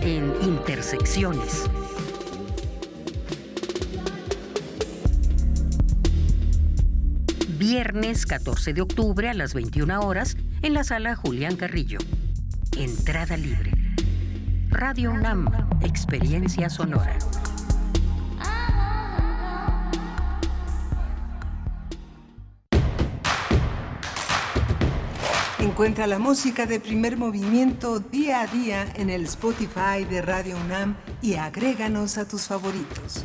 en 0.00 0.34
Intersecciones. 0.42 1.70
Viernes 7.56 8.26
14 8.26 8.74
de 8.74 8.80
octubre 8.80 9.28
a 9.28 9.34
las 9.34 9.54
21 9.54 10.00
horas 10.00 10.36
en 10.66 10.74
la 10.74 10.82
sala 10.82 11.14
Julián 11.14 11.54
Carrillo. 11.54 11.98
Entrada 12.76 13.36
libre. 13.36 13.70
Radio 14.68 15.12
UNAM, 15.12 15.46
Experiencia 15.80 16.68
Sonora. 16.68 17.16
Encuentra 25.60 26.08
la 26.08 26.18
música 26.18 26.66
de 26.66 26.80
primer 26.80 27.16
movimiento 27.16 28.00
día 28.00 28.40
a 28.40 28.48
día 28.48 28.92
en 28.96 29.08
el 29.08 29.22
Spotify 29.26 30.04
de 30.10 30.20
Radio 30.20 30.56
UNAM 30.56 30.96
y 31.22 31.34
agréganos 31.34 32.18
a 32.18 32.26
tus 32.26 32.42
favoritos. 32.48 33.24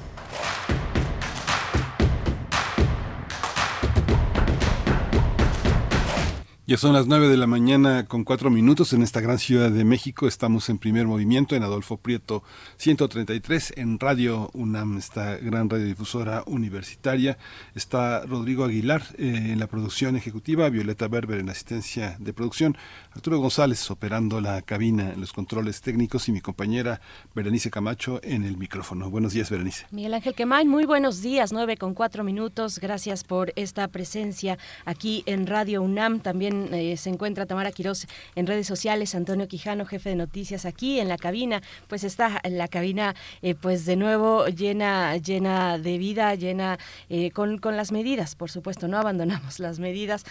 Ya 6.71 6.77
son 6.77 6.93
las 6.93 7.05
9 7.05 7.27
de 7.27 7.35
la 7.35 7.47
mañana 7.47 8.05
con 8.07 8.23
cuatro 8.23 8.49
minutos 8.49 8.93
en 8.93 9.03
esta 9.03 9.19
gran 9.19 9.39
ciudad 9.39 9.69
de 9.69 9.83
México. 9.83 10.25
Estamos 10.25 10.69
en 10.69 10.77
primer 10.77 11.05
movimiento 11.05 11.53
en 11.53 11.63
Adolfo 11.63 11.97
Prieto 11.97 12.43
133 12.77 13.73
en 13.75 13.99
Radio 13.99 14.49
UNAM, 14.53 14.97
esta 14.97 15.35
gran 15.35 15.69
radiodifusora 15.69 16.43
universitaria. 16.45 17.37
Está 17.75 18.25
Rodrigo 18.25 18.63
Aguilar 18.63 19.03
eh, 19.17 19.49
en 19.51 19.59
la 19.59 19.67
producción 19.67 20.15
ejecutiva, 20.15 20.69
Violeta 20.69 21.09
Berber 21.09 21.39
en 21.39 21.47
la 21.47 21.51
asistencia 21.51 22.15
de 22.19 22.31
producción, 22.31 22.77
Arturo 23.11 23.39
González 23.39 23.91
operando 23.91 24.39
la 24.39 24.61
cabina 24.61 25.11
en 25.11 25.19
los 25.19 25.33
controles 25.33 25.81
técnicos 25.81 26.29
y 26.29 26.31
mi 26.31 26.39
compañera 26.39 27.01
Berenice 27.35 27.69
Camacho 27.69 28.21
en 28.23 28.45
el 28.45 28.55
micrófono. 28.55 29.09
Buenos 29.09 29.33
días, 29.33 29.49
Berenice. 29.49 29.87
Miguel 29.91 30.13
Ángel 30.13 30.35
Quemain, 30.35 30.69
muy 30.69 30.85
buenos 30.85 31.21
días, 31.21 31.51
9 31.51 31.75
con 31.75 31.93
cuatro 31.93 32.23
minutos. 32.23 32.79
Gracias 32.79 33.25
por 33.25 33.51
esta 33.57 33.89
presencia 33.89 34.57
aquí 34.85 35.23
en 35.25 35.47
Radio 35.47 35.81
UNAM. 35.81 36.21
También 36.21 36.60
eh, 36.71 36.97
se 36.97 37.09
encuentra 37.09 37.45
Tamara 37.45 37.71
Quirós 37.71 38.07
en 38.35 38.47
redes 38.47 38.67
sociales, 38.67 39.15
Antonio 39.15 39.47
Quijano, 39.47 39.85
jefe 39.85 40.09
de 40.09 40.15
noticias 40.15 40.65
aquí 40.65 40.99
en 40.99 41.07
la 41.07 41.17
cabina, 41.17 41.61
pues 41.87 42.03
está 42.03 42.41
la 42.49 42.67
cabina 42.67 43.15
eh, 43.41 43.55
pues 43.55 43.85
de 43.85 43.95
nuevo 43.95 44.45
llena, 44.47 45.17
llena 45.17 45.77
de 45.77 45.97
vida, 45.97 46.35
llena 46.35 46.77
eh, 47.09 47.31
con, 47.31 47.57
con, 47.57 47.77
las 47.77 47.91
medidas, 47.91 48.35
por 48.35 48.51
supuesto, 48.51 48.87
no 48.87 48.97
abandonamos 48.97 49.59
las 49.59 49.79
medidas. 49.79 50.25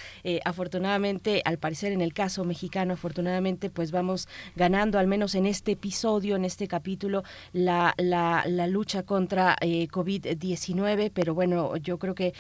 afortunadamente, 0.45 1.43
al 1.45 1.59
parecer 1.59 1.93
en 1.93 2.01
el 2.01 2.13
caso 2.13 2.45
mexicano, 2.45 2.95
afortunadamente, 2.95 3.71
pues 3.71 3.91
vamos 3.91 4.29
ganando, 4.57 4.99
al 4.99 5.07
menos 5.07 5.35
en 5.35 5.47
este 5.47 5.73
episodio, 5.73 6.37
en 6.37 6.45
este 6.45 6.69
capítulo, 6.69 7.25
la, 7.53 7.95
la, 7.97 8.45
la 8.47 8.67
lucha 8.67 9.03
contra 9.03 9.57
COVID-19, 9.61 11.11
pero 11.13 11.35
bueno, 11.35 11.77
yo 11.77 11.99
creo 11.99 12.15
que 12.15 12.35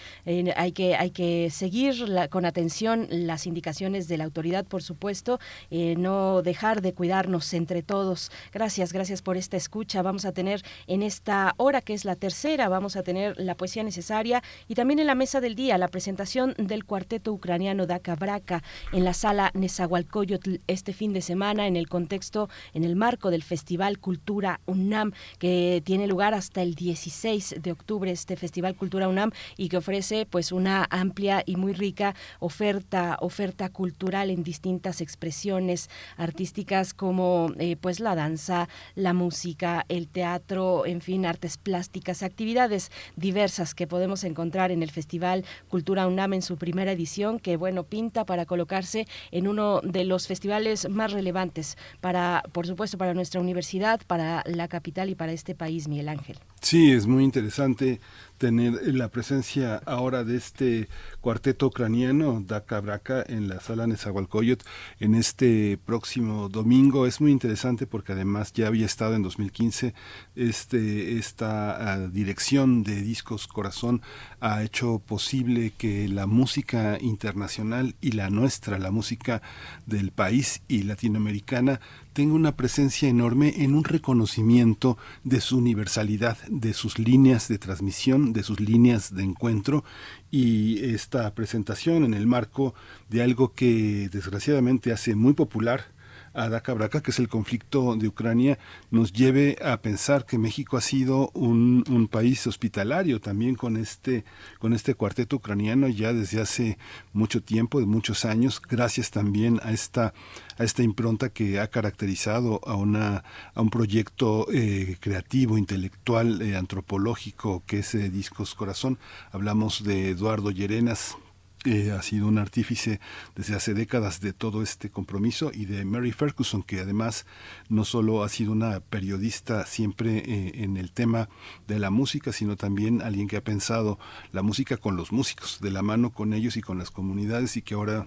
hay 0.56 0.72
que 0.72 0.96
hay 0.96 1.10
que 1.10 1.50
seguir 1.50 1.94
con 2.30 2.44
atención 2.44 3.06
las 3.10 3.46
indicaciones 3.46 3.80
de 3.81 4.19
la 4.19 4.24
autoridad, 4.24 4.66
por 4.66 4.82
supuesto, 4.82 5.40
eh, 5.70 5.94
no 5.97 6.43
dejar 6.43 6.82
de 6.82 6.93
cuidarnos 6.93 7.55
entre 7.55 7.82
todos. 7.82 8.31
Gracias, 8.52 8.93
gracias 8.93 9.23
por 9.23 9.39
esta 9.39 9.57
escucha. 9.57 10.02
Vamos 10.02 10.27
a 10.27 10.32
tener 10.32 10.62
en 10.86 11.02
esta 11.02 11.55
hora, 11.57 11.81
que 11.81 11.94
es 11.94 12.05
la 12.05 12.15
tercera, 12.15 12.69
vamos 12.69 12.97
a 12.97 13.02
tener 13.02 13.40
la 13.40 13.55
poesía 13.55 13.82
necesaria 13.82 14.43
y 14.69 14.74
también 14.74 14.98
en 14.98 15.07
la 15.07 15.15
mesa 15.15 15.40
del 15.40 15.55
día 15.55 15.78
la 15.78 15.89
presentación 15.89 16.55
del 16.59 16.85
cuarteto 16.85 17.32
ucraniano 17.32 17.86
Daka 17.86 18.16
Braka 18.16 18.62
en 18.93 19.05
la 19.05 19.15
sala 19.15 19.51
Nezahualcóyotl 19.55 20.57
este 20.66 20.93
fin 20.93 21.15
de 21.15 21.23
semana 21.23 21.66
en 21.66 21.77
el 21.77 21.89
contexto, 21.89 22.51
en 22.74 22.85
el 22.85 22.97
marco 22.97 23.31
del 23.31 23.43
Festival 23.43 23.98
Cultura 23.98 24.61
UNAM, 24.66 25.12
que 25.39 25.81
tiene 25.86 26.07
lugar 26.07 26.35
hasta 26.35 26.61
el 26.61 26.74
16 26.74 27.57
de 27.62 27.73
octubre, 27.73 28.11
este 28.11 28.36
Festival 28.36 28.77
Cultura 28.77 29.09
UNAM, 29.09 29.31
y 29.57 29.70
que 29.70 29.78
ofrece 29.78 30.27
pues 30.27 30.52
una 30.52 30.86
amplia 30.90 31.43
y 31.47 31.57
muy 31.57 31.73
rica 31.73 32.15
oferta, 32.40 33.16
oferta 33.20 33.69
cultural 33.70 34.30
en 34.30 34.42
distintas 34.42 35.01
expresiones 35.01 35.88
artísticas 36.16 36.94
como 36.94 37.52
eh, 37.59 37.76
pues 37.76 38.01
la 38.01 38.14
danza, 38.14 38.68
la 38.94 39.12
música, 39.12 39.86
el 39.88 40.09
teatro, 40.09 40.86
en 40.86 41.01
fin, 41.01 41.26
artes 41.26 41.56
plásticas, 41.56 42.22
actividades 42.22 42.90
diversas 43.16 43.74
que 43.74 43.86
podemos 43.86 44.24
encontrar 44.24 44.70
en 44.70 44.82
el 44.82 44.90
Festival 44.90 45.44
Cultura 45.68 46.06
UNAM 46.06 46.34
en 46.34 46.42
su 46.42 46.56
primera 46.56 46.92
edición, 46.92 47.38
que 47.38 47.56
bueno, 47.56 47.84
pinta 47.84 48.24
para 48.24 48.47
colocarse 48.47 49.06
en 49.30 49.48
uno 49.48 49.80
de 49.82 50.05
los 50.05 50.26
festivales 50.26 50.88
más 50.88 51.12
relevantes 51.12 51.76
para, 52.01 52.42
por 52.52 52.66
supuesto, 52.66 52.98
para 52.98 53.14
nuestra 53.14 53.40
universidad, 53.40 54.01
para 54.06 54.42
la 54.47 54.68
capital 54.68 55.10
y 55.10 55.14
para 55.14 55.32
este 55.32 55.55
país, 55.55 55.88
Miguel 55.88 56.09
Ángel. 56.09 56.38
Sí, 56.60 56.92
es 56.92 57.06
muy 57.06 57.24
interesante 57.24 58.00
tener 58.36 58.94
la 58.94 59.08
presencia 59.08 59.76
ahora 59.84 60.24
de 60.24 60.36
este 60.36 60.88
cuarteto 61.20 61.66
ucraniano, 61.66 62.42
Daka 62.46 62.80
Braka, 62.80 63.22
en 63.26 63.48
la 63.48 63.60
sala 63.60 63.86
Nezahualcóyotl 63.86 64.64
en 64.98 65.14
este 65.14 65.78
próximo 65.84 66.48
domingo. 66.48 67.06
Es 67.06 67.20
muy 67.20 67.32
interesante 67.32 67.86
porque 67.86 68.12
además 68.12 68.54
ya 68.54 68.66
había 68.66 68.86
estado 68.86 69.14
en 69.14 69.22
2015 69.22 69.94
este, 70.36 71.18
esta 71.18 71.98
uh, 71.98 72.10
dirección 72.10 72.82
de 72.82 73.02
Discos 73.02 73.46
Corazón 73.46 74.00
ha 74.40 74.62
hecho 74.62 75.00
posible 75.00 75.72
que 75.76 76.08
la 76.08 76.26
música 76.26 76.96
internacional 76.98 77.94
y 78.00 78.12
la 78.12 78.30
nuestra, 78.30 78.78
la 78.78 78.90
música 78.90 79.42
del 79.84 80.12
país 80.12 80.62
y 80.66 80.84
latinoamericana, 80.84 81.80
tenga 82.12 82.34
una 82.34 82.56
presencia 82.56 83.08
enorme 83.08 83.54
en 83.58 83.74
un 83.74 83.84
reconocimiento 83.84 84.98
de 85.24 85.40
su 85.40 85.58
universalidad, 85.58 86.38
de 86.48 86.74
sus 86.74 86.98
líneas 86.98 87.48
de 87.48 87.58
transmisión, 87.58 88.32
de 88.32 88.42
sus 88.42 88.60
líneas 88.60 89.14
de 89.14 89.22
encuentro. 89.22 89.84
Y 90.30 90.84
esta 90.84 91.34
presentación 91.34 92.04
en 92.04 92.14
el 92.14 92.26
marco 92.26 92.74
de 93.08 93.22
algo 93.22 93.52
que 93.52 94.08
desgraciadamente 94.12 94.92
hace 94.92 95.14
muy 95.14 95.34
popular 95.34 95.86
a 96.32 96.48
Daka 96.48 96.74
Braka, 96.74 97.02
que 97.02 97.11
es 97.11 97.19
el 97.19 97.28
conflicto 97.28 97.97
de 97.97 98.09
Ucrania, 98.09 98.59
nos 98.90 99.12
lleve 99.12 99.57
a 99.65 99.81
pensar 99.82 100.27
que 100.27 100.39
México 100.39 100.77
ha 100.77 100.81
sido 100.81 101.31
un, 101.35 101.85
un, 101.89 102.09
país 102.09 102.47
hospitalario 102.47 103.20
también 103.20 103.55
con 103.55 103.77
este, 103.77 104.24
con 104.59 104.73
este 104.73 104.94
cuarteto 104.94 105.36
ucraniano 105.36 105.89
ya 105.89 106.12
desde 106.12 106.40
hace 106.40 106.78
mucho 107.12 107.43
tiempo, 107.43 107.81
de 107.81 107.86
muchos 107.86 108.24
años, 108.24 108.61
gracias 108.61 109.11
también 109.11 109.61
a 109.62 109.73
esta, 109.73 110.15
a 110.59 110.65
esta 110.65 110.82
impronta 110.82 111.31
que 111.31 111.61
ha 111.61 111.69
caracterizado 111.69 112.61
a, 112.66 112.74
una, 112.74 113.24
a 113.55 113.61
un 113.61 113.70
proyecto 113.70 114.47
eh, 114.52 114.97
creativo, 115.01 115.59
intelectual, 115.59 116.43
eh, 116.43 116.57
antropológico 116.57 117.62
que 117.66 117.81
es 117.81 117.94
eh, 117.94 118.11
Discos 118.11 118.55
Corazón. 118.55 118.98
Hablamos 119.32 119.85
de 119.85 120.11
Eduardo 120.11 120.51
Llerenas, 120.51 121.16
eh, 121.64 121.90
ha 121.90 122.00
sido 122.00 122.26
un 122.26 122.38
artífice 122.38 123.00
desde 123.36 123.54
hace 123.54 123.74
décadas 123.74 124.22
de 124.22 124.32
todo 124.32 124.62
este 124.62 124.88
compromiso 124.88 125.50
y 125.52 125.66
de 125.66 125.84
Mary 125.84 126.10
Ferguson, 126.10 126.62
que 126.62 126.80
además 126.80 127.26
no 127.68 127.84
solo 127.84 128.24
ha 128.24 128.30
sido 128.30 128.52
una 128.52 128.80
periodista 128.80 129.66
siempre 129.66 130.18
eh, 130.18 130.52
en 130.62 130.78
el 130.78 130.90
tema 130.90 131.28
de 131.68 131.78
la 131.78 131.90
música, 131.90 132.32
sino 132.32 132.56
también 132.56 133.02
alguien 133.02 133.28
que 133.28 133.36
ha 133.36 133.44
pensado 133.44 133.98
la 134.32 134.40
música 134.40 134.78
con 134.78 134.96
los 134.96 135.12
músicos, 135.12 135.58
de 135.60 135.70
la 135.70 135.82
mano 135.82 136.14
con 136.14 136.32
ellos 136.32 136.56
y 136.56 136.62
con 136.62 136.78
las 136.78 136.90
comunidades 136.90 137.58
y 137.58 137.62
que 137.62 137.74
ahora 137.74 138.06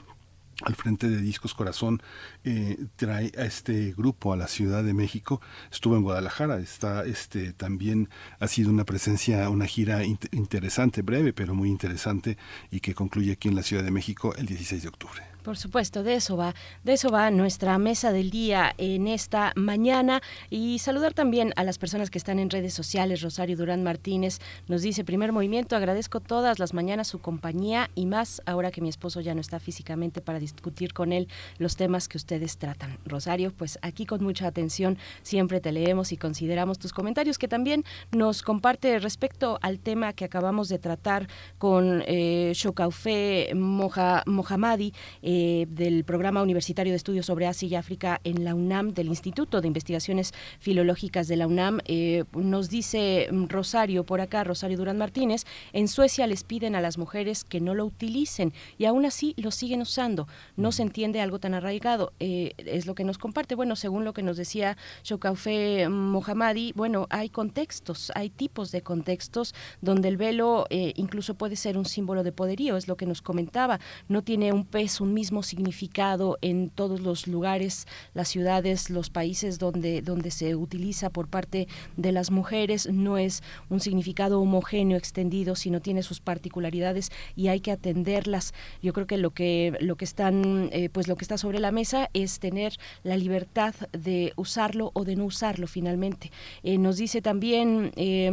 al 0.66 0.76
frente 0.76 1.10
de 1.10 1.22
Discos 1.22 1.54
Corazón 1.54 2.02
eh, 2.44 2.86
trae 2.96 3.32
a 3.38 3.46
este 3.46 3.94
grupo 3.94 4.34
a 4.34 4.38
la 4.38 4.48
Ciudad 4.48 4.84
de 4.84 4.94
México. 4.94 5.42
Estuvo 5.72 5.96
en 5.96 6.04
Guadalajara, 6.04 6.60
está 6.60 7.06
este 7.06 7.54
también 7.54 8.10
ha 8.40 8.48
sido 8.48 8.70
una 8.70 8.86
presencia, 8.86 9.50
una 9.50 9.66
gira 9.66 10.04
in 10.04 10.20
interesante, 10.32 11.02
breve, 11.02 11.34
pero 11.34 11.54
muy 11.54 11.70
interesante 11.70 12.38
y 12.72 12.80
que 12.80 12.94
concluye 12.94 13.34
aquí 13.34 13.50
en 13.50 13.56
la 13.56 13.64
Ciudad 13.64 13.84
de 13.84 13.92
México 13.92 14.34
el 14.36 14.46
16 14.46 14.84
de 14.84 14.88
octubre. 14.90 15.33
Por 15.44 15.58
supuesto, 15.58 16.04
de 16.04 16.16
eso 16.16 16.38
va, 16.38 16.56
de 16.84 16.94
eso 16.94 17.10
va 17.10 17.30
nuestra 17.30 17.78
mesa 17.78 18.14
del 18.14 18.32
día 18.32 18.74
en 18.78 19.08
esta 19.08 19.52
mañana 19.56 20.22
y 20.50 20.80
saludar 20.80 21.14
también 21.14 21.52
a 21.58 21.66
las 21.66 21.78
personas 21.78 22.10
que 22.10 22.18
están 22.18 22.40
en 22.40 22.50
redes 22.50 22.74
sociales. 22.74 23.22
Rosario 23.22 23.58
Durán 23.58 23.84
Martínez 23.84 24.40
nos 24.68 24.82
dice, 24.82 25.04
primer 25.04 25.34
movimiento, 25.34 25.76
agradezco 25.76 26.22
todas 26.22 26.60
las 26.60 26.74
mañanas 26.74 27.10
su 27.10 27.20
compañía 27.20 27.90
y 27.94 28.06
más 28.06 28.42
ahora 28.46 28.72
que 28.72 28.80
mi 28.80 28.88
esposo 28.88 29.20
ya 29.20 29.36
no 29.36 29.42
está 29.42 29.60
físicamente 29.60 30.22
para 30.22 30.40
discutir 30.40 30.94
con 30.94 31.12
él 31.12 31.28
los 31.58 31.76
temas 31.76 32.08
que 32.08 32.18
ustedes 32.18 32.58
tratan. 32.58 32.98
Rosario, 33.06 33.52
pues 33.52 33.80
aquí 33.82 34.06
con 34.06 34.24
mucha 34.24 34.48
atención 34.48 34.98
siempre 35.24 35.60
te 35.60 35.74
leemos 35.74 36.14
y 36.14 36.18
consideramos 36.18 36.80
tus 36.80 36.94
comentarios 36.94 37.38
que 37.38 37.50
también 37.50 37.84
nos 38.12 38.44
comparte 38.44 38.98
respecto 39.00 39.60
al 39.62 39.80
tema 39.80 40.14
que 40.14 40.24
acabamos 40.24 40.70
de 40.70 40.80
tratar 40.80 41.28
con 41.58 42.02
eh, 42.08 42.54
Shokaufe. 42.56 43.50
Eh, 43.50 45.33
eh, 45.36 45.66
del 45.68 46.04
Programa 46.04 46.44
Universitario 46.44 46.94
de 46.94 46.98
Estudios 46.98 47.26
sobre 47.26 47.48
Asia 47.48 47.68
y 47.68 47.74
África 47.74 48.22
en 48.24 48.44
la 48.44 48.54
UNAM, 48.54 48.94
del 48.94 49.08
Instituto 49.08 49.62
de 49.62 49.68
Investigaciones 49.68 50.32
Filológicas 50.60 51.28
de 51.28 51.38
la 51.38 51.48
UNAM. 51.48 51.80
Eh, 51.86 52.26
nos 52.34 52.70
dice 52.70 53.30
Rosario 53.50 54.04
por 54.04 54.22
acá, 54.22 54.44
Rosario 54.44 54.78
Durán 54.78 55.00
Martínez, 55.00 55.46
en 55.72 55.88
Suecia 55.88 56.28
les 56.28 56.44
piden 56.44 56.76
a 56.76 56.82
las 56.82 57.00
mujeres 57.00 57.44
que 57.46 57.62
no 57.62 57.74
lo 57.74 57.84
utilicen 57.84 58.54
y 58.78 58.86
aún 58.86 59.08
así 59.08 59.34
lo 59.38 59.50
siguen 59.50 59.82
usando. 59.82 60.28
No 60.56 60.72
se 60.72 60.84
entiende 60.84 61.20
algo 61.20 61.40
tan 61.40 61.56
arraigado. 61.56 62.14
Eh, 62.20 62.54
es 62.58 62.86
lo 62.86 62.94
que 62.94 63.04
nos 63.04 63.18
comparte. 63.18 63.56
Bueno, 63.56 63.76
según 63.76 64.06
lo 64.06 64.14
que 64.14 64.22
nos 64.22 64.38
decía 64.38 64.78
Shokaufe 65.04 65.90
Mohammadi, 65.90 66.74
bueno, 66.76 67.08
hay 67.10 67.30
contextos, 67.30 68.12
hay 68.14 68.30
tipos 68.30 68.72
de 68.72 68.84
contextos 68.84 69.56
donde 69.82 70.10
el 70.10 70.18
velo 70.18 70.68
incluso 70.70 71.34
puede 71.34 71.56
ser 71.56 71.76
un 71.76 71.86
símbolo 71.86 72.22
de 72.22 72.32
poderío, 72.32 72.78
es 72.78 72.88
lo 72.88 72.98
que 72.98 73.08
nos 73.08 73.24
comentaba. 73.24 73.80
No 74.08 74.22
tiene 74.22 74.54
un 74.54 74.66
peso, 74.66 75.04
un 75.04 75.23
significado 75.44 76.38
en 76.42 76.70
todos 76.70 77.02
los 77.02 77.28
lugares, 77.28 77.88
las 78.14 78.28
ciudades, 78.28 78.90
los 78.90 79.10
países 79.10 79.60
donde, 79.60 80.02
donde 80.02 80.32
se 80.32 80.56
utiliza 80.56 81.10
por 81.10 81.28
parte 81.28 81.68
de 81.98 82.12
las 82.12 82.32
mujeres. 82.32 82.90
No 82.92 83.18
es 83.18 83.44
un 83.70 83.80
significado 83.80 84.42
homogéneo, 84.42 84.98
extendido, 84.98 85.56
sino 85.56 85.82
tiene 85.82 86.04
sus 86.04 86.20
particularidades 86.20 87.12
y 87.36 87.48
hay 87.48 87.60
que 87.60 87.72
atenderlas. 87.72 88.54
Yo 88.82 88.94
creo 88.94 89.08
que 89.08 89.18
lo 89.18 89.32
que, 89.32 89.78
lo 89.80 89.96
que 89.96 90.06
están, 90.06 90.70
eh, 90.72 90.90
pues 90.90 91.08
lo 91.08 91.16
que 91.16 91.24
está 91.24 91.38
sobre 91.38 91.60
la 91.60 91.72
mesa 91.72 92.10
es 92.14 92.40
tener 92.40 92.78
la 93.04 93.18
libertad 93.18 93.76
de 93.92 94.34
usarlo 94.36 94.92
o 94.94 95.04
de 95.06 95.16
no 95.16 95.26
usarlo 95.26 95.68
finalmente. 95.68 96.32
Eh, 96.64 96.78
nos 96.78 96.98
dice 96.98 97.22
también 97.22 97.92
eh, 97.96 98.32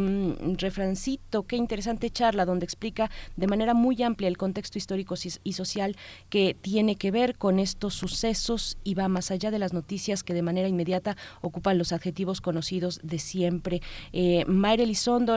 Refrancito, 0.57 1.43
qué 1.43 1.55
interesante 1.55 2.09
charla 2.09 2.45
donde 2.45 2.65
explica 2.65 3.09
de 3.35 3.47
manera 3.47 3.73
muy 3.73 4.01
amplia 4.03 4.27
el 4.27 4.37
contexto 4.37 4.77
histórico 4.77 5.15
y 5.43 5.53
social 5.53 5.95
que 6.29 6.55
tiene 6.59 6.80
tiene 6.81 6.95
que 6.95 7.11
ver 7.11 7.37
con 7.37 7.59
estos 7.59 7.93
sucesos 7.93 8.75
y 8.83 8.95
va 8.95 9.07
más 9.07 9.29
allá 9.29 9.51
de 9.51 9.59
las 9.59 9.71
noticias 9.71 10.23
que 10.23 10.33
de 10.33 10.41
manera 10.41 10.67
inmediata 10.67 11.15
ocupan 11.41 11.77
los 11.77 11.91
adjetivos 11.91 12.41
conocidos 12.41 12.99
de 13.03 13.19
siempre. 13.19 13.83
Eh, 14.13 14.45
Mayra 14.47 14.83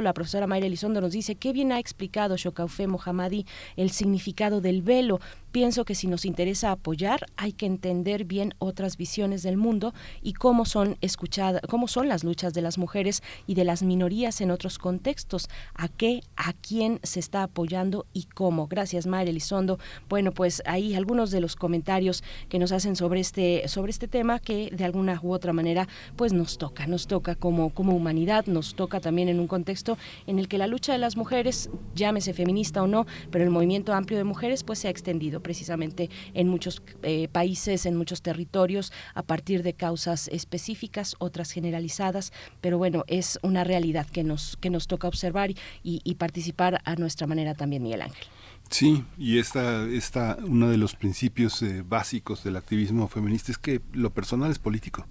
la 0.01 0.15
profesora 0.15 0.47
Mayra 0.47 0.69
Elizondo 0.69 1.03
nos 1.03 1.13
dice, 1.13 1.35
qué 1.35 1.53
bien 1.53 1.71
ha 1.71 1.81
explicado 1.81 2.39
Shokaufe 2.39 2.87
Mohammadi 2.87 3.45
el 3.77 3.91
significado 3.91 4.63
del 4.63 4.81
velo. 4.81 5.21
Pienso 5.55 5.85
que 5.85 5.95
si 5.95 6.09
nos 6.09 6.25
interesa 6.25 6.73
apoyar, 6.73 7.27
hay 7.37 7.53
que 7.53 7.67
entender 7.67 8.25
bien 8.25 8.55
otras 8.59 8.97
visiones 8.97 9.45
del 9.45 9.57
mundo 9.57 9.95
y 10.21 10.33
cómo 10.33 10.65
son 10.65 10.97
escuchadas, 11.01 11.63
cómo 11.69 11.87
son 11.87 12.09
las 12.09 12.25
luchas 12.25 12.55
de 12.55 12.61
las 12.61 12.77
mujeres 12.77 13.23
y 13.47 13.55
de 13.55 13.63
las 13.63 13.85
minorías 13.85 14.41
en 14.41 14.51
otros 14.51 14.79
contextos, 14.79 15.49
a 15.77 15.87
qué, 15.87 16.23
a 16.35 16.55
quién 16.55 16.99
se 17.05 17.21
está 17.21 17.45
apoyando 17.45 18.05
y 18.13 18.25
cómo. 18.25 18.67
Gracias, 18.67 19.07
Mayra 19.07 19.31
Elizondo. 19.31 19.79
Bueno, 20.09 20.33
pues 20.33 20.61
ahí 20.67 20.97
algunos 20.97 21.31
de 21.31 21.39
los 21.39 21.55
comentarios 21.55 22.25
que 22.49 22.59
nos 22.59 22.73
hacen 22.73 22.97
sobre 22.97 23.21
este, 23.21 23.69
sobre 23.69 23.91
este 23.91 24.09
tema 24.09 24.41
que 24.41 24.71
de 24.73 24.85
alguna 24.85 25.21
u 25.23 25.33
otra 25.33 25.53
manera 25.53 25.87
pues 26.17 26.33
nos 26.33 26.59
toca, 26.59 26.89
nos 26.89 27.07
toca 27.07 27.37
como, 27.37 27.71
como 27.71 27.95
humanidad, 27.95 28.47
nos 28.47 28.75
toca 28.75 28.99
también 28.99 29.29
en 29.29 29.39
un 29.39 29.47
contexto 29.47 29.99
en 30.27 30.41
el 30.41 30.49
que 30.49 30.59
la 30.59 30.67
lucha 30.67 30.91
de 30.91 30.99
las 30.99 31.17
mujeres, 31.17 31.71
llámese 31.95 32.35
feminista 32.35 32.83
o 32.83 32.89
no, 32.89 33.07
pero 33.31 33.45
el 33.45 33.51
movimiento 33.51 33.93
amplio 33.93 34.19
de 34.19 34.25
mujeres 34.25 34.65
pues 34.65 34.81
se 34.81 34.89
ha 34.89 34.91
extendido 34.91 35.44
precisamente 35.45 36.11
en 36.35 36.49
muchos 36.49 36.83
eh, 37.05 37.29
países, 37.29 37.87
en 37.87 37.95
muchos 37.95 38.21
territorios, 38.21 38.93
a 39.15 39.23
partir 39.23 39.63
de 39.63 39.75
causas 39.75 40.27
específicas, 40.27 41.15
otras 41.21 41.53
generalizadas, 41.53 42.33
pero 42.61 42.79
bueno, 42.79 43.05
es 43.07 43.39
una 43.43 43.63
realidad 43.63 44.09
que 44.09 44.25
nos, 44.25 44.57
que 44.57 44.71
nos 44.71 44.89
toca 44.89 45.07
observar 45.07 45.51
y, 45.51 46.01
y 46.03 46.15
participar 46.17 46.81
a 46.85 46.97
nuestra 46.97 47.29
manera 47.29 47.55
también, 47.55 47.85
Miguel 47.85 48.03
Ángel. 48.03 48.27
Sí, 48.75 49.05
y 49.17 49.39
esta, 49.39 49.85
esta 49.85 50.37
uno 50.43 50.69
de 50.69 50.79
los 50.79 50.97
principios 50.97 51.63
eh, 51.63 51.85
básicos 51.89 52.43
del 52.43 52.57
activismo 52.57 53.07
feminista 53.07 53.53
es 53.53 53.59
que 53.59 53.81
lo 53.93 54.11
personal 54.11 54.51
es 54.51 54.59
político. 54.59 55.07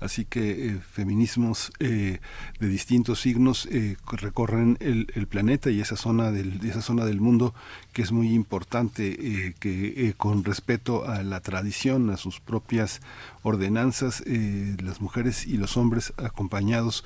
Así 0.00 0.24
que 0.24 0.66
eh, 0.66 0.80
feminismos 0.80 1.70
eh, 1.78 2.18
de 2.58 2.66
distintos 2.66 3.20
signos 3.20 3.68
recorren 4.10 4.78
el, 4.80 5.06
planeta 5.28 5.70
y 5.70 5.80
esa 5.80 5.94
zona 5.94 6.32
del, 6.32 6.58
esa 6.66 6.82
zona 6.82 7.04
del 7.04 7.20
mundo 7.20 7.54
que 7.92 8.02
es 8.02 8.10
muy 8.10 8.34
importante 8.34 9.54
que 9.60 10.14
con 10.16 10.42
respeto 10.42 11.08
a 11.08 11.22
la 11.22 11.38
tradición, 11.38 12.10
a 12.10 12.16
sus 12.16 12.40
propias 12.40 13.00
ordenanzas, 13.44 14.24
las 14.26 15.00
mujeres 15.00 15.46
y 15.46 15.56
los 15.56 15.76
hombres 15.76 16.12
acompañados 16.16 17.04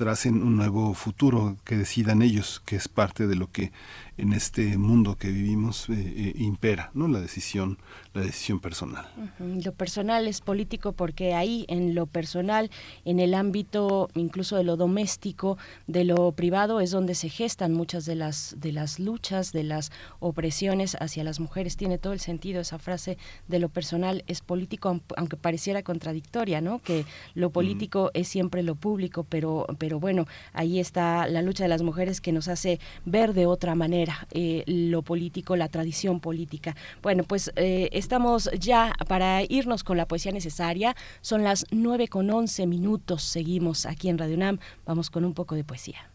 tracen 0.00 0.42
un 0.42 0.56
nuevo 0.56 0.94
futuro 0.94 1.58
que 1.62 1.76
decidan 1.76 2.22
ellos, 2.22 2.62
que 2.64 2.74
es 2.74 2.88
parte 2.88 3.26
de 3.26 3.36
lo 3.36 3.52
que 3.52 3.70
en 4.20 4.32
este 4.32 4.76
mundo 4.76 5.16
que 5.16 5.28
vivimos 5.28 5.88
eh, 5.88 5.94
eh, 5.94 6.32
impera, 6.36 6.90
¿no? 6.94 7.08
La 7.08 7.20
decisión, 7.20 7.78
la 8.12 8.20
decisión 8.20 8.60
personal. 8.60 9.06
Lo 9.38 9.72
personal 9.72 10.28
es 10.28 10.40
político 10.40 10.92
porque 10.92 11.34
ahí 11.34 11.64
en 11.68 11.94
lo 11.94 12.06
personal, 12.06 12.70
en 13.04 13.18
el 13.18 13.34
ámbito 13.34 14.08
incluso 14.14 14.56
de 14.56 14.64
lo 14.64 14.76
doméstico, 14.76 15.58
de 15.86 16.04
lo 16.04 16.32
privado 16.32 16.80
es 16.80 16.90
donde 16.90 17.14
se 17.14 17.28
gestan 17.28 17.72
muchas 17.72 18.04
de 18.04 18.14
las 18.14 18.56
de 18.58 18.72
las 18.72 19.00
luchas, 19.00 19.52
de 19.52 19.64
las 19.64 19.90
opresiones 20.18 20.96
hacia 21.00 21.24
las 21.24 21.40
mujeres. 21.40 21.76
Tiene 21.76 21.98
todo 21.98 22.12
el 22.12 22.20
sentido 22.20 22.60
esa 22.60 22.78
frase 22.78 23.16
de 23.48 23.58
lo 23.58 23.68
personal 23.68 24.22
es 24.26 24.40
político, 24.42 25.00
aunque 25.16 25.36
pareciera 25.36 25.82
contradictoria, 25.82 26.60
¿no? 26.60 26.78
Que 26.78 27.06
lo 27.34 27.50
político 27.50 28.10
es 28.12 28.28
siempre 28.28 28.62
lo 28.62 28.74
público, 28.74 29.24
pero 29.24 29.66
pero 29.78 29.89
bueno, 29.98 30.26
ahí 30.52 30.78
está 30.78 31.26
la 31.26 31.42
lucha 31.42 31.64
de 31.64 31.68
las 31.68 31.82
mujeres 31.82 32.20
que 32.20 32.32
nos 32.32 32.48
hace 32.48 32.78
ver 33.04 33.32
de 33.34 33.46
otra 33.46 33.74
manera 33.74 34.28
eh, 34.30 34.62
lo 34.66 35.02
político, 35.02 35.56
la 35.56 35.68
tradición 35.68 36.20
política. 36.20 36.76
Bueno, 37.02 37.24
pues 37.24 37.50
eh, 37.56 37.88
estamos 37.92 38.50
ya 38.58 38.94
para 39.08 39.42
irnos 39.42 39.82
con 39.82 39.96
la 39.96 40.06
poesía 40.06 40.32
necesaria. 40.32 40.94
Son 41.20 41.42
las 41.42 41.66
9 41.70 42.08
con 42.08 42.30
11 42.30 42.66
minutos. 42.66 43.22
Seguimos 43.22 43.86
aquí 43.86 44.08
en 44.08 44.18
Radio 44.18 44.36
UNAM. 44.36 44.58
Vamos 44.86 45.10
con 45.10 45.24
un 45.24 45.34
poco 45.34 45.54
de 45.54 45.64
poesía. 45.64 46.10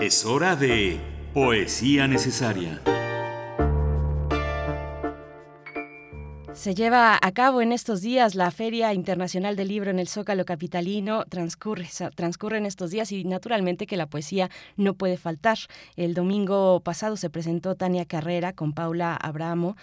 Es 0.00 0.24
hora 0.26 0.56
de 0.56 1.00
poesía 1.32 2.06
necesaria. 2.06 2.82
Se 6.56 6.74
lleva 6.74 7.18
a 7.20 7.32
cabo 7.32 7.60
en 7.60 7.70
estos 7.70 8.00
días 8.00 8.34
la 8.34 8.50
Feria 8.50 8.94
Internacional 8.94 9.56
del 9.56 9.68
Libro 9.68 9.90
en 9.90 9.98
el 9.98 10.08
Zócalo 10.08 10.46
Capitalino. 10.46 11.24
Transcurre, 11.26 11.86
transcurre 12.14 12.56
en 12.56 12.64
estos 12.64 12.90
días 12.90 13.12
y 13.12 13.24
naturalmente 13.24 13.86
que 13.86 13.98
la 13.98 14.06
poesía 14.06 14.50
no 14.76 14.94
puede 14.94 15.18
faltar. 15.18 15.58
El 15.96 16.14
domingo 16.14 16.80
pasado 16.80 17.18
se 17.18 17.28
presentó 17.28 17.74
Tania 17.74 18.06
Carrera 18.06 18.54
con 18.54 18.72
Paula 18.72 19.14
Abrahamo 19.14 19.76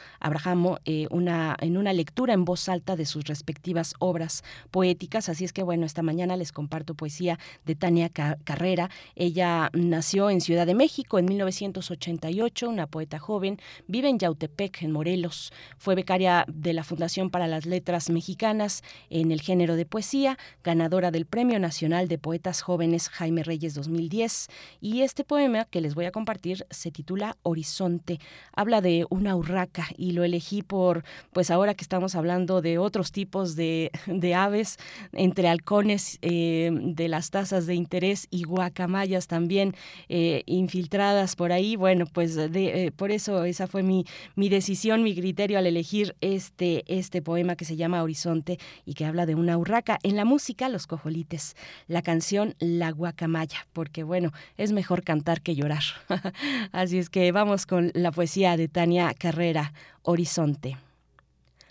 eh, 0.84 1.08
una, 1.12 1.56
en 1.60 1.78
una 1.78 1.94
lectura 1.94 2.34
en 2.34 2.44
voz 2.44 2.68
alta 2.68 2.96
de 2.96 3.06
sus 3.06 3.24
respectivas 3.26 3.94
obras 4.00 4.44
poéticas. 4.72 5.30
Así 5.30 5.46
es 5.46 5.54
que 5.54 5.62
bueno, 5.62 5.86
esta 5.86 6.02
mañana 6.02 6.38
les 6.38 6.52
comparto 6.52 6.96
poesía 6.96 7.38
de 7.66 7.76
Tania 7.76 8.10
Carrera. 8.10 8.90
Ella 9.16 9.70
nació 9.74 10.32
en 10.32 10.42
Ciudad 10.42 10.66
de 10.66 10.74
México 10.74 11.20
en 11.20 11.26
1988, 11.26 12.68
una 12.68 12.88
poeta 12.88 13.20
joven, 13.20 13.60
vive 13.88 14.10
en 14.10 14.18
Yautepec, 14.18 14.82
en 14.82 14.92
Morelos. 14.92 15.54
Fue 15.78 15.94
becaria 15.94 16.46
de 16.64 16.74
la 16.74 16.84
Fundación 16.84 17.30
para 17.30 17.48
las 17.48 17.66
Letras 17.66 18.10
Mexicanas 18.10 18.84
en 19.10 19.32
el 19.32 19.42
género 19.42 19.76
de 19.76 19.86
poesía, 19.86 20.38
ganadora 20.64 21.12
del 21.12 21.26
Premio 21.26 21.60
Nacional 21.60 22.08
de 22.08 22.18
Poetas 22.18 22.62
Jóvenes 22.62 23.10
Jaime 23.10 23.44
Reyes 23.44 23.76
2010. 23.76 24.48
Y 24.82 25.02
este 25.02 25.24
poema 25.24 25.66
que 25.66 25.82
les 25.82 25.94
voy 25.94 26.06
a 26.06 26.12
compartir 26.12 26.66
se 26.70 26.90
titula 26.90 27.38
Horizonte. 27.44 28.20
Habla 28.56 28.82
de 28.82 29.06
una 29.10 29.36
urraca 29.36 29.88
y 29.98 30.14
lo 30.14 30.24
elegí 30.24 30.64
por, 30.64 31.04
pues 31.34 31.52
ahora 31.52 31.74
que 31.74 31.84
estamos 31.84 32.16
hablando 32.16 32.62
de 32.62 32.78
otros 32.78 33.12
tipos 33.12 33.56
de, 33.56 33.92
aves, 34.36 34.78
entre 35.12 35.50
halcones 35.50 36.18
eh, 36.22 36.72
de 36.72 37.08
las 37.10 37.30
tasas 37.30 37.68
de 37.68 37.76
interés 37.76 38.28
y 38.32 38.44
guacamayas 38.44 39.28
también 39.28 39.76
eh, 40.08 40.44
infiltradas 40.46 41.36
por 41.36 41.52
ahí. 41.52 41.76
Bueno, 41.76 42.06
pues 42.06 42.36
de, 42.36 42.86
eh, 42.86 42.92
por 42.92 43.12
eso 43.12 43.44
esa 43.44 43.68
fue 43.68 43.84
mi, 43.84 44.06
mi 44.36 44.48
decisión, 44.48 45.04
mi 45.04 45.14
criterio 45.14 45.58
al 45.58 45.68
elegir 45.68 46.16
este 46.22 46.53
este, 46.54 46.84
este 46.86 47.24
poema 47.24 47.56
que 47.56 47.66
se 47.66 47.78
llama 47.78 48.04
Horizonte 48.04 48.60
y 48.86 48.94
que 48.94 49.06
habla 49.06 49.26
de 49.26 49.34
una 49.34 49.58
urraca. 49.58 49.98
En 50.04 50.16
la 50.16 50.24
música, 50.24 50.70
Los 50.70 50.86
Cojolites. 50.86 51.56
La 51.88 52.04
canción 52.04 52.54
La 52.60 52.92
Guacamaya, 52.92 53.66
porque 53.74 54.04
bueno, 54.04 54.32
es 54.56 54.72
mejor 54.72 55.04
cantar 55.04 55.42
que 55.42 55.56
llorar. 55.56 55.82
Así 56.72 57.00
es 57.00 57.10
que 57.10 57.32
vamos 57.32 57.66
con 57.66 57.90
la 57.96 58.12
poesía 58.12 58.56
de 58.56 58.68
Tania 58.68 59.16
Carrera, 59.16 59.74
Horizonte. 60.04 60.78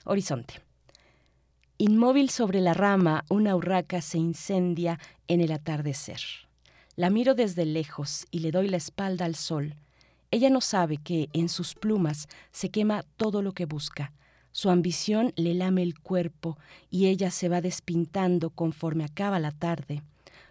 Horizonte. 0.05 0.55
Inmóvil 1.79 2.29
sobre 2.29 2.61
la 2.61 2.75
rama, 2.75 3.25
una 3.29 3.55
urraca 3.55 4.01
se 4.01 4.19
incendia 4.19 4.99
en 5.29 5.41
el 5.41 5.53
atardecer. 5.53 6.21
La 6.97 7.09
miro 7.09 7.37
desde 7.37 7.67
lejos 7.67 8.27
y 8.33 8.41
le 8.41 8.51
doy 8.51 8.69
la 8.69 8.79
espalda 8.79 9.27
al 9.27 9.37
sol. 9.37 9.77
Ella 10.33 10.51
no 10.51 10.61
sabe 10.61 10.97
que 10.97 11.29
en 11.33 11.49
sus 11.49 11.75
plumas 11.75 12.27
se 12.51 12.71
quema 12.71 13.05
todo 13.17 13.43
lo 13.43 13.53
que 13.53 13.67
busca, 13.67 14.13
su 14.53 14.71
ambición 14.71 15.33
le 15.37 15.55
lame 15.55 15.83
el 15.83 15.99
cuerpo 15.99 16.59
y 16.91 17.07
ella 17.07 17.31
se 17.31 17.49
va 17.49 17.61
despintando 17.61 18.51
conforme 18.51 19.05
acaba 19.05 19.41
la 19.41 19.51
tarde. 19.51 20.03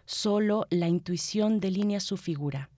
Solo 0.05 0.65
la 0.69 0.87
intuición 0.87 1.59
delinea 1.59 1.99
su 1.99 2.17
figura. 2.17 2.69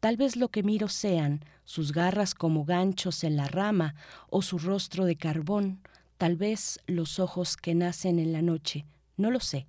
Tal 0.00 0.16
vez 0.16 0.36
lo 0.36 0.48
que 0.48 0.62
miro 0.62 0.88
sean 0.88 1.44
sus 1.64 1.92
garras 1.92 2.34
como 2.34 2.64
ganchos 2.64 3.24
en 3.24 3.36
la 3.36 3.46
rama 3.46 3.96
o 4.30 4.40
su 4.42 4.58
rostro 4.58 5.04
de 5.04 5.16
carbón, 5.16 5.80
tal 6.16 6.36
vez 6.36 6.80
los 6.86 7.18
ojos 7.18 7.56
que 7.56 7.74
nacen 7.74 8.18
en 8.18 8.32
la 8.32 8.40
noche, 8.40 8.86
no 9.16 9.30
lo 9.30 9.40
sé, 9.40 9.66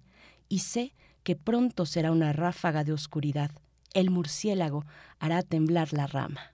y 0.48 0.60
sé 0.60 0.94
que 1.24 1.36
pronto 1.36 1.86
será 1.86 2.12
una 2.12 2.32
ráfaga 2.32 2.84
de 2.84 2.94
oscuridad. 2.94 3.52
El 3.94 4.12
murciélago 4.12 4.86
hará 5.20 5.42
temblar 5.42 5.92
la 5.94 6.06
rama. 6.06 6.54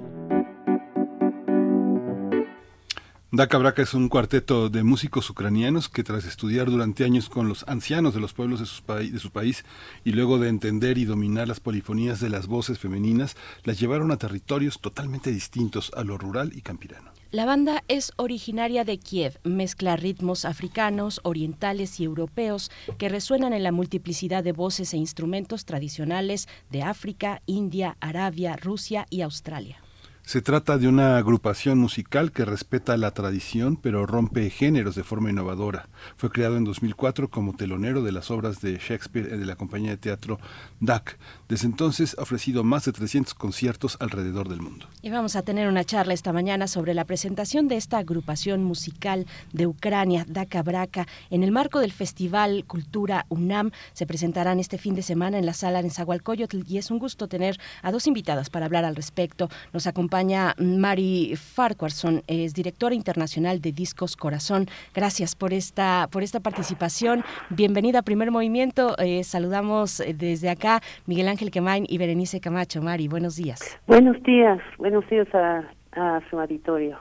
Daka 3.33 3.57
Braka 3.57 3.81
es 3.81 3.93
un 3.93 4.09
cuarteto 4.09 4.69
de 4.69 4.83
músicos 4.83 5.29
ucranianos 5.29 5.87
que 5.87 6.03
tras 6.03 6.25
estudiar 6.25 6.69
durante 6.69 7.05
años 7.05 7.29
con 7.29 7.47
los 7.47 7.63
ancianos 7.65 8.13
de 8.13 8.19
los 8.19 8.33
pueblos 8.33 8.59
de, 8.59 9.09
de, 9.09 9.19
su 9.19 9.31
país 9.31 9.63
y 10.03 10.11
luego 10.11 10.37
de 10.37 10.49
entender 10.49 10.97
y 10.97 11.05
dominar 11.05 11.47
las 11.47 11.61
polifonías 11.61 12.19
de 12.19 12.27
las 12.27 12.47
voces 12.47 12.77
femeninas, 12.77 13.37
las 13.63 13.79
llevaron 13.79 14.11
a 14.11 14.17
territorios 14.17 14.81
totalmente 14.81 15.31
distintos 15.31 15.93
a 15.95 16.03
lo 16.03 16.17
rural 16.17 16.51
y 16.53 16.61
campirano. 16.61 17.11
La 17.31 17.45
banda 17.45 17.85
es 17.87 18.11
originaria 18.17 18.83
de 18.83 18.97
Kiev, 18.97 19.39
mezcla 19.45 19.95
ritmos 19.95 20.43
africanos, 20.43 21.21
orientales 21.23 22.01
y 22.01 22.03
europeos 22.03 22.69
que 22.97 23.07
resuenan 23.07 23.53
en 23.53 23.63
la 23.63 23.71
multiplicidad 23.71 24.43
de 24.43 24.51
voces 24.51 24.93
e 24.93 24.97
instrumentos 24.97 25.63
tradicionales 25.63 26.49
de 26.69 26.83
África, 26.83 27.41
India, 27.45 27.95
Arabia, 28.01 28.57
Rusia 28.57 29.05
y 29.09 29.21
Australia. 29.21 29.81
Se 30.23 30.41
trata 30.41 30.77
de 30.77 30.87
una 30.87 31.17
agrupación 31.17 31.79
musical 31.79 32.31
que 32.31 32.45
respeta 32.45 32.95
la 32.95 33.11
tradición 33.11 33.75
pero 33.75 34.05
rompe 34.05 34.49
géneros 34.49 34.95
de 34.95 35.03
forma 35.03 35.31
innovadora. 35.31 35.89
Fue 36.15 36.29
creado 36.29 36.57
en 36.57 36.63
2004 36.63 37.29
como 37.29 37.55
telonero 37.55 38.03
de 38.03 38.11
las 38.11 38.29
obras 38.29 38.61
de 38.61 38.77
Shakespeare 38.77 39.37
de 39.37 39.45
la 39.45 39.55
compañía 39.55 39.91
de 39.91 39.97
teatro 39.97 40.39
DAC. 40.79 41.17
Desde 41.51 41.67
entonces 41.67 42.15
ha 42.17 42.21
ofrecido 42.21 42.63
más 42.63 42.85
de 42.85 42.93
300 42.93 43.33
conciertos 43.33 43.97
alrededor 43.99 44.47
del 44.47 44.61
mundo. 44.61 44.87
Y 45.01 45.09
vamos 45.09 45.35
a 45.35 45.41
tener 45.41 45.67
una 45.67 45.83
charla 45.83 46.13
esta 46.13 46.31
mañana 46.31 46.65
sobre 46.67 46.93
la 46.93 47.03
presentación 47.03 47.67
de 47.67 47.75
esta 47.75 47.97
agrupación 47.97 48.63
musical 48.63 49.25
de 49.51 49.67
Ucrania, 49.67 50.25
Daka 50.29 50.63
Braka, 50.63 51.07
en 51.29 51.43
el 51.43 51.51
marco 51.51 51.79
del 51.79 51.91
Festival 51.91 52.63
Cultura 52.65 53.25
UNAM. 53.27 53.71
Se 53.91 54.05
presentarán 54.05 54.61
este 54.61 54.77
fin 54.77 54.95
de 54.95 55.01
semana 55.01 55.39
en 55.39 55.45
la 55.45 55.53
sala 55.53 55.81
en 55.81 55.91
Zahualcoyotl 55.91 56.61
y 56.65 56.77
es 56.77 56.89
un 56.89 56.99
gusto 56.99 57.27
tener 57.27 57.59
a 57.81 57.91
dos 57.91 58.07
invitadas 58.07 58.49
para 58.49 58.65
hablar 58.65 58.85
al 58.85 58.95
respecto. 58.95 59.49
Nos 59.73 59.87
acompaña 59.87 60.01
acompaña 60.01 60.55
Mari 60.57 61.35
Farquharson, 61.35 62.23
es 62.27 62.53
directora 62.53 62.95
internacional 62.95 63.61
de 63.61 63.71
Discos 63.71 64.15
Corazón. 64.15 64.69
Gracias 64.93 65.35
por 65.35 65.53
esta, 65.53 66.07
por 66.11 66.23
esta 66.23 66.39
participación. 66.39 67.23
Bienvenida 67.49 67.99
a 67.99 68.01
Primer 68.01 68.31
Movimiento. 68.31 68.97
Eh, 68.97 69.23
saludamos 69.23 69.99
eh, 69.99 70.15
desde 70.17 70.49
acá 70.49 70.81
Miguel 71.05 71.27
Ángel 71.27 71.40
Quemain 71.49 71.85
y 71.87 71.97
Berenice 71.97 72.39
Camacho. 72.39 72.81
Mari, 72.81 73.07
buenos 73.07 73.37
días. 73.37 73.79
Buenos 73.87 74.21
días, 74.23 74.59
buenos 74.77 75.09
días 75.09 75.27
a, 75.33 76.21
su 76.29 76.39
auditorio. 76.39 76.99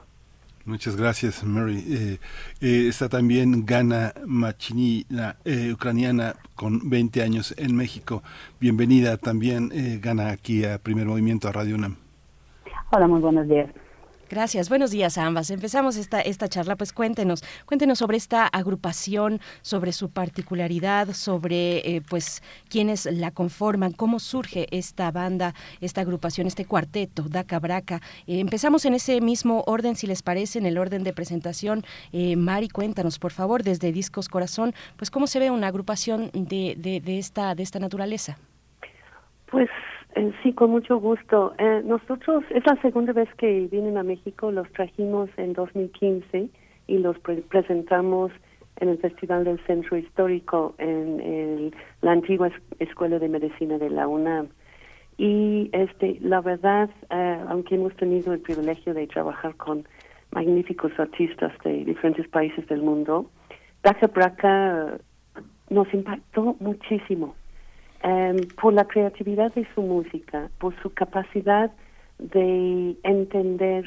Muchas 0.65 0.97
gracias, 0.97 1.45
Mary. 1.45 2.19
Eh, 2.61 2.89
está 2.89 3.09
también 3.09 3.67
Gana 3.67 4.12
Machini, 4.27 5.05
la 5.09 5.37
ucraniana 5.73 6.35
con 6.55 6.89
20 6.89 7.23
años 7.23 7.55
en 7.59 7.75
México. 7.75 8.23
Bienvenida 8.61 9.17
también, 9.17 9.71
Gana, 10.01 10.31
aquí 10.31 10.65
a 10.65 10.79
Primer 10.79 11.07
Movimiento, 11.07 11.49
a 11.49 11.53
Radio 11.53 11.75
UNAM. 11.75 11.97
Hola, 12.93 13.07
muy 13.07 13.21
buenos 13.21 13.49
días. 13.49 13.71
Gracias, 14.31 14.69
buenos 14.69 14.93
días 14.93 15.19
a 15.19 15.27
ambas. 15.27 15.51
Empezamos 15.51 15.97
esta, 15.97 16.20
esta 16.20 16.47
charla, 16.47 16.77
pues 16.77 16.93
cuéntenos, 16.93 17.43
cuéntenos 17.66 17.98
sobre 17.98 18.16
esta 18.16 18.47
agrupación, 18.47 19.40
sobre 19.61 19.90
su 19.90 20.09
particularidad, 20.09 21.15
sobre 21.15 21.78
eh, 21.78 22.01
pues 22.09 22.40
quiénes 22.69 23.07
la 23.07 23.32
conforman, 23.32 23.90
cómo 23.90 24.20
surge 24.20 24.69
esta 24.70 25.11
banda, 25.11 25.52
esta 25.81 26.02
agrupación, 26.02 26.47
este 26.47 26.65
cuarteto, 26.65 27.24
Daca 27.24 27.59
Braca. 27.59 28.01
Eh, 28.28 28.39
empezamos 28.39 28.85
en 28.85 28.94
ese 28.94 29.20
mismo 29.20 29.65
orden, 29.66 29.97
si 29.97 30.07
les 30.07 30.23
parece, 30.23 30.61
en 30.61 30.66
el 30.66 30.78
orden 30.78 31.02
de 31.02 31.12
presentación. 31.12 31.82
Eh, 32.12 32.36
Mari, 32.36 32.69
cuéntanos, 32.69 33.19
por 33.19 33.32
favor, 33.32 33.65
desde 33.65 33.90
Discos 33.90 34.28
Corazón, 34.28 34.74
pues 34.97 35.11
cómo 35.11 35.27
se 35.27 35.40
ve 35.40 35.51
una 35.51 35.66
agrupación 35.66 36.31
de, 36.35 36.77
de, 36.78 37.01
de 37.01 37.19
esta, 37.19 37.57
de 37.57 37.65
esta 37.65 37.81
naturaleza. 37.81 38.39
Pues 39.51 39.69
eh, 40.15 40.32
sí, 40.43 40.53
con 40.53 40.70
mucho 40.70 40.99
gusto. 40.99 41.55
Eh, 41.59 41.82
nosotros, 41.85 42.45
es 42.51 42.65
la 42.66 42.81
segunda 42.82 43.12
vez 43.12 43.28
que 43.37 43.69
vienen 43.70 43.97
a 43.97 44.03
México, 44.03 44.51
los 44.51 44.70
trajimos 44.73 45.31
en 45.37 45.53
2015 45.53 46.49
y 46.87 46.99
los 46.99 47.16
presentamos 47.19 48.32
en 48.77 48.89
el 48.89 48.99
Festival 48.99 49.45
del 49.45 49.65
Centro 49.66 49.97
Histórico 49.97 50.74
en 50.78 51.20
el, 51.20 51.74
la 52.01 52.12
antigua 52.12 52.51
Escuela 52.78 53.19
de 53.19 53.28
Medicina 53.28 53.78
de 53.78 53.91
la 53.91 54.09
UNAM. 54.09 54.49
Y 55.19 55.69
este, 55.73 56.19
la 56.20 56.41
verdad, 56.41 56.89
eh, 57.11 57.41
aunque 57.49 57.74
hemos 57.74 57.95
tenido 57.97 58.32
el 58.32 58.41
privilegio 58.41 58.95
de 58.95 59.07
trabajar 59.07 59.55
con 59.57 59.87
magníficos 60.32 60.93
artistas 60.99 61.53
de 61.62 61.85
diferentes 61.85 62.27
países 62.28 62.66
del 62.69 62.82
mundo, 62.82 63.31
Daca 63.82 64.07
Braca 64.07 64.99
nos 65.69 65.93
impactó 65.93 66.57
muchísimo 66.59 67.35
Em, 68.02 68.39
por 68.60 68.72
la 68.72 68.86
creatividad 68.86 69.52
de 69.52 69.66
su 69.74 69.82
música, 69.82 70.48
por 70.59 70.74
su 70.81 70.90
capacidad 70.94 71.70
de 72.18 72.97
entender 73.02 73.85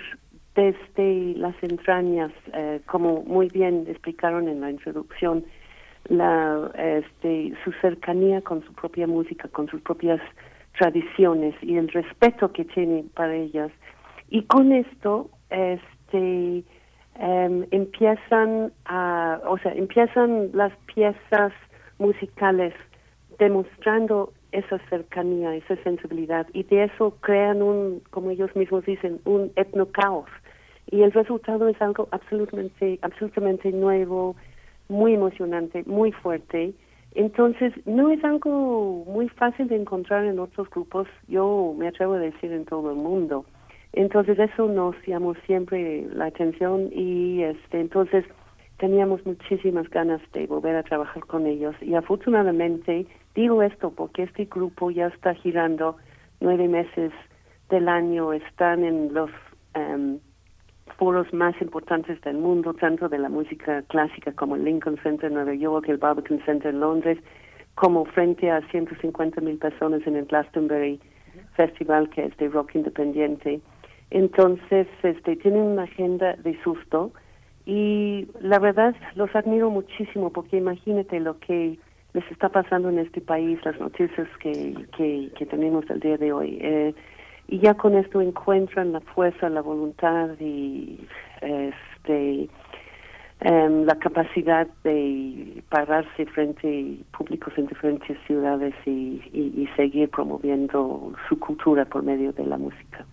desde 0.53 1.34
las 1.35 1.56
entrañas, 1.64 2.31
eh, 2.53 2.80
como 2.85 3.23
muy 3.23 3.48
bien 3.48 3.85
explicaron 3.88 4.48
en 4.48 4.61
la 4.61 4.69
introducción, 4.69 5.44
la, 6.10 6.69
este, 6.77 7.53
su 7.64 7.72
cercanía 7.81 8.41
con 8.41 8.64
su 8.64 8.73
propia 8.73 9.07
música, 9.07 9.48
con 9.48 9.68
sus 9.68 9.81
propias 9.81 10.22
tradiciones 10.77 11.56
y 11.64 11.77
el 11.77 11.88
respeto 11.88 12.52
que 12.52 12.65
tiene 12.65 13.06
para 13.15 13.34
ellas. 13.34 13.72
Y 14.30 14.44
con 14.44 14.73
esto, 14.73 15.31
este, 15.49 16.64
em, 17.15 17.65
empiezan 17.72 18.72
a, 18.85 19.41
o 19.48 19.57
sea, 19.57 19.72
empiezan 19.73 20.52
las 20.53 20.73
piezas 20.94 21.52
musicales 21.98 22.76
demostrando 23.39 24.34
esa 24.51 24.80
cercanía, 24.89 25.55
esa 25.55 25.76
sensibilidad, 25.84 26.47
y 26.53 26.64
de 26.64 26.85
eso 26.85 27.18
crean 27.22 27.61
un, 27.61 28.01
como 28.11 28.31
ellos 28.31 28.55
mismos 28.55 28.85
dicen, 28.85 29.19
un 29.26 29.51
etnocaos. 29.55 30.30
Y 30.91 31.01
el 31.01 31.11
resultado 31.11 31.68
es 31.68 31.81
algo 31.81 32.07
absolutamente, 32.11 32.99
absolutamente 33.01 33.72
nuevo, 33.72 34.35
muy 34.89 35.15
emocionante, 35.15 35.84
muy 35.85 36.11
fuerte. 36.11 36.73
Entonces, 37.15 37.73
no 37.85 38.10
es 38.10 38.23
algo 38.23 39.05
muy 39.07 39.30
fácil 39.30 39.68
de 39.68 39.76
encontrar 39.76 40.26
en 40.26 40.39
otros 40.39 40.69
grupos, 40.69 41.07
yo 41.27 41.73
me 41.77 41.88
atrevo 41.88 42.14
a 42.14 42.19
decir 42.19 42.51
en 42.51 42.65
todo 42.65 42.91
el 42.91 42.97
mundo. 42.97 43.45
Entonces, 43.93 44.38
eso 44.39 44.68
nos 44.68 44.95
llamó 45.05 45.35
siempre 45.45 46.07
la 46.14 46.26
atención 46.26 46.89
y 46.91 47.43
este, 47.43 47.80
entonces 47.80 48.26
teníamos 48.84 49.26
muchísimas 49.26 49.89
ganas 49.89 50.22
de 50.34 50.45
volver 50.45 50.76
a 50.76 50.84
trabajar 50.84 51.26
con 51.26 51.47
ellos 51.47 51.73
y 51.81 51.95
afortunadamente 51.95 53.07
Digo 53.35 53.64
esto 53.64 53.91
porque 53.91 54.23
este 54.23 54.45
grupo 54.45 54.91
ya 54.91 55.07
está 55.07 55.34
girando 55.34 55.97
nueve 56.39 56.68
meses 56.68 57.11
del 57.69 57.89
año, 57.89 58.31
están 58.31 58.84
en 58.84 59.11
los 59.11 59.31
em, 59.73 60.19
foros 60.99 61.34
más 61.34 61.60
importantes 61.60 62.22
del 62.22 62.38
mundo, 62.38 62.76
tanto 62.76 63.10
de 63.10 63.18
la 63.18 63.30
música 63.30 63.81
clásica 63.84 64.31
como 64.34 64.55
el 64.55 64.65
Lincoln 64.65 64.99
Center 65.01 65.27
en 65.27 65.34
Nueva 65.34 65.55
York, 65.55 65.89
el 65.89 65.97
Barbican 65.97 66.45
Center 66.45 66.76
en 66.76 66.81
Londres, 66.81 67.18
como 67.73 68.05
frente 68.05 68.51
a 68.51 68.61
150 68.69 69.41
mil 69.41 69.57
personas 69.57 70.05
en 70.05 70.15
el 70.15 70.26
Glastonbury 70.26 70.99
Festival, 71.55 72.10
que 72.12 72.26
es 72.26 72.37
de 72.37 72.49
rock 72.49 72.76
independiente. 72.76 73.62
Entonces, 74.12 74.86
este, 75.02 75.36
tienen 75.37 75.62
una 75.62 75.84
agenda 75.84 76.36
de 76.36 76.55
susto 76.62 77.12
y 77.66 78.28
la 78.42 78.60
verdad 78.60 78.96
los 79.16 79.34
admiro 79.36 79.70
muchísimo 79.70 80.32
porque 80.32 80.58
imagínate 80.58 81.20
lo 81.20 81.40
que 81.40 81.78
les 82.14 82.32
está 82.32 82.50
pasando 82.50 82.90
en 82.90 83.00
este 83.00 83.22
país, 83.22 83.60
las 83.64 83.80
noticias 83.80 84.28
que, 84.40 84.76
que, 84.96 85.46
tenemos 85.46 85.90
el 85.90 86.00
día 86.00 86.18
de 86.18 86.32
hoy. 86.32 86.60
Eh, 86.62 86.94
y 87.48 87.60
ya 87.60 87.74
con 87.74 87.96
esto 87.96 88.22
encuentran 88.22 88.92
la 88.92 89.02
fuerza, 89.02 89.50
la 89.50 89.62
voluntad 89.62 90.30
y 90.40 91.00
este, 91.42 92.50
em, 93.42 93.86
la 93.86 93.96
capacidad 93.96 94.68
de 94.84 95.64
pararse 95.70 96.26
frente 96.28 96.98
a 97.02 97.18
públicos 97.18 97.54
en 97.58 97.68
diferentes 97.68 98.18
ciudades 98.28 98.74
y, 98.86 99.22
y 99.34 99.68
seguir 99.76 100.10
promoviendo 100.10 101.14
su 101.28 101.40
cultura 101.40 101.86
por 101.86 102.04
medio 102.04 102.32
de 102.32 102.46
la 102.46 102.58
música. 102.58 103.06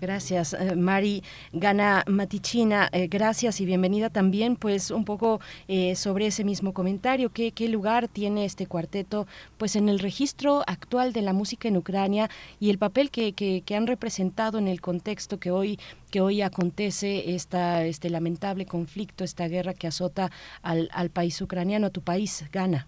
Gracias, 0.00 0.54
eh, 0.54 0.76
Mari 0.76 1.22
Gana 1.52 2.04
Matichina. 2.06 2.88
Eh, 2.92 3.08
gracias 3.08 3.60
y 3.60 3.66
bienvenida 3.66 4.08
también, 4.08 4.54
pues 4.54 4.90
un 4.92 5.04
poco 5.04 5.40
eh, 5.66 5.96
sobre 5.96 6.26
ese 6.26 6.44
mismo 6.44 6.72
comentario. 6.72 7.30
¿Qué, 7.30 7.50
¿Qué 7.50 7.68
lugar 7.68 8.06
tiene 8.06 8.44
este 8.44 8.66
cuarteto, 8.66 9.26
pues 9.56 9.74
en 9.74 9.88
el 9.88 9.98
registro 9.98 10.62
actual 10.66 11.12
de 11.12 11.22
la 11.22 11.32
música 11.32 11.66
en 11.66 11.76
Ucrania 11.76 12.30
y 12.60 12.70
el 12.70 12.78
papel 12.78 13.10
que, 13.10 13.32
que, 13.32 13.76
han 13.76 13.86
representado 13.86 14.58
en 14.58 14.68
el 14.68 14.80
contexto 14.80 15.38
que 15.38 15.50
hoy 15.50 15.78
que 16.10 16.20
hoy 16.20 16.40
acontece 16.40 17.34
esta, 17.34 17.84
este 17.84 18.08
lamentable 18.10 18.64
conflicto, 18.64 19.24
esta 19.24 19.46
guerra 19.46 19.74
que 19.74 19.88
azota 19.88 20.30
al, 20.62 20.88
al 20.92 21.10
país 21.10 21.40
ucraniano, 21.42 21.88
a 21.88 21.90
tu 21.90 22.00
país, 22.00 22.44
Gana? 22.50 22.86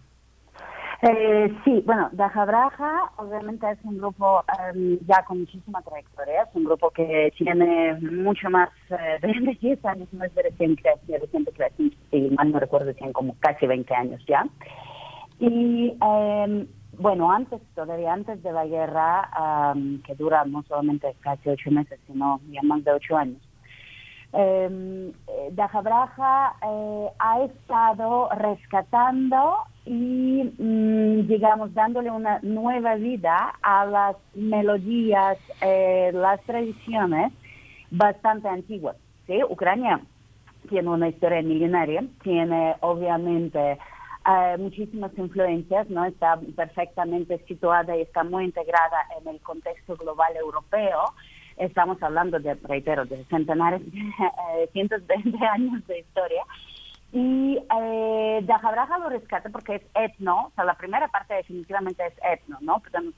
Eh, 1.03 1.57
sí, 1.65 1.83
bueno, 1.87 2.11
Dajabraja 2.13 3.13
obviamente 3.17 3.71
es 3.71 3.79
un 3.85 3.97
grupo 3.97 4.45
em, 4.69 4.99
ya 5.07 5.25
con 5.25 5.41
muchísima 5.41 5.81
trayectoria, 5.81 6.43
es 6.43 6.55
un 6.55 6.65
grupo 6.65 6.91
que 6.91 7.33
tiene 7.39 7.95
mucho 8.01 8.51
más 8.51 8.69
eh, 8.91 9.19
de 9.23 9.59
10 9.61 9.85
años, 9.87 10.09
es 10.13 10.35
de 10.35 10.43
recién 10.43 10.77
creación, 10.77 11.93
si 12.11 12.21
mal 12.37 12.53
no 12.53 12.61
recuerdo, 12.61 12.93
tienen 12.93 13.15
como 13.15 13.35
casi 13.41 13.67
20 13.67 13.95
años 13.95 14.23
ya. 14.27 14.47
Y 15.39 15.97
em, 16.03 16.67
bueno, 16.99 17.33
antes, 17.33 17.63
todavía 17.75 18.13
antes 18.13 18.43
de 18.43 18.53
la 18.53 18.67
guerra, 18.67 19.75
que 20.05 20.15
dura 20.17 20.45
no 20.45 20.63
solamente 20.65 21.17
casi 21.21 21.49
ocho 21.49 21.71
meses, 21.71 21.99
sino 22.07 22.43
ya 22.51 22.61
más 22.63 22.85
de 22.85 22.93
ocho 22.93 23.17
años, 23.17 23.41
eh, 24.33 25.13
Dajabraja 25.53 26.55
eh, 26.63 27.09
ha 27.19 27.43
estado 27.43 28.29
rescatando 28.37 29.57
y, 29.85 30.53
mm, 30.59 31.27
digamos, 31.27 31.75
dándole 31.75 32.11
una 32.11 32.39
nueva 32.43 32.95
vida 32.95 33.55
a 33.63 33.87
las 33.87 34.17
melodías, 34.35 35.39
eh, 35.61 36.11
las 36.13 36.41
tradiciones 36.43 37.33
bastante 37.91 38.49
antiguas. 38.49 38.97
¿sí? 39.27 39.43
Ucrania 39.49 40.01
tiene 40.69 40.89
una 40.91 41.09
historia 41.09 41.43
milenaria, 41.43 42.05
tiene 42.23 42.77
obviamente 42.81 43.79
eh, 44.27 44.57
muchísimas 44.59 45.17
influencias, 45.17 45.89
¿no? 45.89 46.05
Está 46.05 46.39
perfectamente 46.55 47.39
situada 47.49 47.97
y 47.97 48.03
está 48.03 48.23
muy 48.23 48.45
integrada 48.45 48.99
en 49.19 49.29
el 49.29 49.41
contexto 49.41 49.97
global 49.97 50.37
europeo. 50.37 51.05
Estamos 51.61 52.03
hablando 52.03 52.41
de, 52.41 52.55
reitero, 52.55 53.05
de 53.05 53.23
centenares, 53.27 53.83
eh, 53.93 54.69
cientos 54.73 55.07
de, 55.07 55.15
años 55.47 55.87
de 55.87 56.01
historia. 56.01 56.43
Y 57.13 57.59
eh, 57.59 58.41
Dajabraja 58.45 58.99
lo 58.99 59.11
rescata 59.11 59.51
porque 59.51 59.75
es 59.75 59.83
etno, 59.95 60.47
o 60.47 60.53
sea, 60.55 60.65
la 60.65 60.75
primera 60.75 61.09
parte 61.09 61.35
definitivamente 61.35 62.07
es 62.07 62.15
etno, 62.23 62.57
¿no? 62.61 62.81
Podemos 62.81 63.15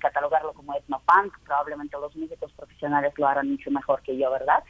catalogarlo 0.00 0.52
como 0.54 0.74
etnopunk, 0.74 1.36
probablemente 1.44 1.98
los 2.00 2.16
músicos 2.16 2.52
profesionales 2.52 3.12
lo 3.18 3.26
harán 3.26 3.50
mucho 3.50 3.70
mejor 3.70 4.00
que 4.02 4.16
yo, 4.16 4.30
¿verdad? 4.30 4.62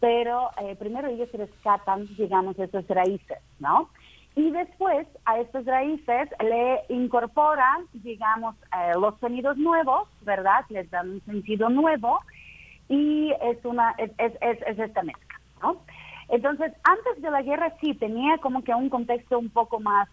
Pero 0.00 0.50
eh, 0.60 0.76
primero 0.76 1.08
ellos 1.08 1.32
rescatan, 1.32 2.06
digamos, 2.16 2.58
esas 2.58 2.86
raíces, 2.88 3.38
¿no? 3.58 3.88
Y 4.36 4.50
después 4.50 5.06
a 5.24 5.38
estas 5.38 5.64
raíces 5.64 6.28
le 6.42 6.82
incorporan, 6.88 7.86
digamos, 7.94 8.54
eh, 8.76 8.92
los 9.00 9.18
sonidos 9.20 9.56
nuevos, 9.56 10.08
¿verdad? 10.22 10.64
Les 10.68 10.90
dan 10.90 11.08
un 11.08 11.20
sentido 11.24 11.68
nuevo 11.68 12.20
y 12.88 13.32
es 13.42 13.64
una 13.64 13.94
es, 13.98 14.10
es, 14.18 14.32
es, 14.40 14.78
esta 14.78 15.02
mezcla, 15.02 15.40
¿no? 15.62 15.80
Entonces, 16.28 16.72
antes 16.84 17.22
de 17.22 17.30
la 17.30 17.42
guerra 17.42 17.74
sí 17.80 17.94
tenía 17.94 18.38
como 18.38 18.64
que 18.64 18.74
un 18.74 18.88
contexto 18.88 19.38
un 19.38 19.50
poco 19.50 19.78
más, 19.78 20.08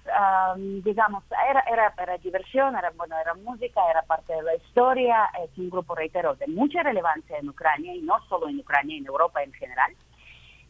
digamos, 0.84 1.24
era, 1.50 1.62
era 1.72 1.96
para 1.96 2.18
diversión, 2.18 2.76
era, 2.76 2.92
bueno, 2.98 3.16
era 3.18 3.34
música, 3.36 3.80
era 3.90 4.02
parte 4.02 4.34
de 4.34 4.44
la 4.44 4.56
historia, 4.56 5.30
es 5.42 5.58
un 5.58 5.70
grupo, 5.70 5.96
reitero, 5.96 6.36
de 6.36 6.48
mucha 6.48 6.84
relevancia 6.84 7.38
en 7.38 7.48
Ucrania 7.48 7.96
y 7.96 8.02
no 8.02 8.16
solo 8.28 8.50
en 8.50 8.60
Ucrania, 8.60 8.98
en 8.98 9.06
Europa 9.06 9.42
en 9.42 9.54
general. 9.54 9.94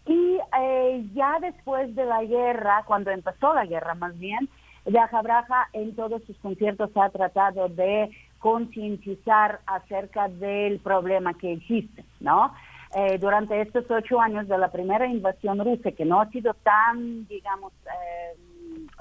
Y 0.06 0.40
eh, 0.60 1.06
ya 1.14 1.40
después 1.40 1.96
de 1.96 2.06
la 2.06 2.24
guerra, 2.24 2.84
cuando 2.86 3.12
empezó 3.12 3.54
la 3.54 3.66
guerra 3.66 3.96
más 3.96 4.18
bien, 4.20 4.48
Yaja 4.86 5.22
Braja 5.22 5.70
en 5.74 5.96
todos 5.96 6.24
sus 6.24 6.38
conciertos 6.38 6.90
ha 6.96 7.10
tratado 7.10 7.70
de 7.70 8.10
concientizar 8.42 9.62
acerca 9.66 10.28
del 10.28 10.80
problema 10.80 11.34
que 11.36 11.54
existe, 11.54 12.04
¿no? 12.20 12.54
Eh, 12.94 13.18
durante 13.20 13.62
estos 13.62 13.90
ocho 13.90 14.20
años 14.20 14.50
de 14.50 14.58
la 14.58 14.70
primera 14.70 15.08
invasión 15.08 15.64
rusa, 15.64 15.92
que 15.92 16.04
no 16.04 16.20
ha 16.20 16.30
sido 16.30 16.54
tan, 16.56 17.26
digamos, 17.28 17.72
eh, 17.86 18.36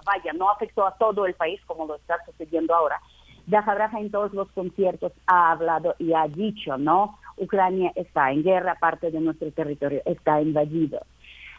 vaya, 0.05 0.33
no 0.35 0.49
afectó 0.51 0.87
a 0.87 0.95
todo 0.97 1.27
el 1.27 1.35
país 1.35 1.61
como 1.67 1.87
lo 1.87 1.97
está 1.97 2.17
sucediendo 2.25 2.75
ahora, 2.75 3.01
Yaja 3.47 3.75
Braja 3.75 3.99
en 3.99 4.11
todos 4.11 4.33
los 4.33 4.49
conciertos 4.53 5.13
ha 5.27 5.51
hablado 5.51 5.97
y 5.99 6.13
ha 6.13 6.29
dicho, 6.29 6.79
¿no? 6.79 7.19
Ucrania 7.37 7.91
está 7.97 8.31
en 8.31 8.45
guerra, 8.45 8.77
parte 8.79 9.11
de 9.11 9.21
nuestro 9.21 9.51
territorio 9.51 10.03
está 10.05 10.41
invadido. 10.41 11.01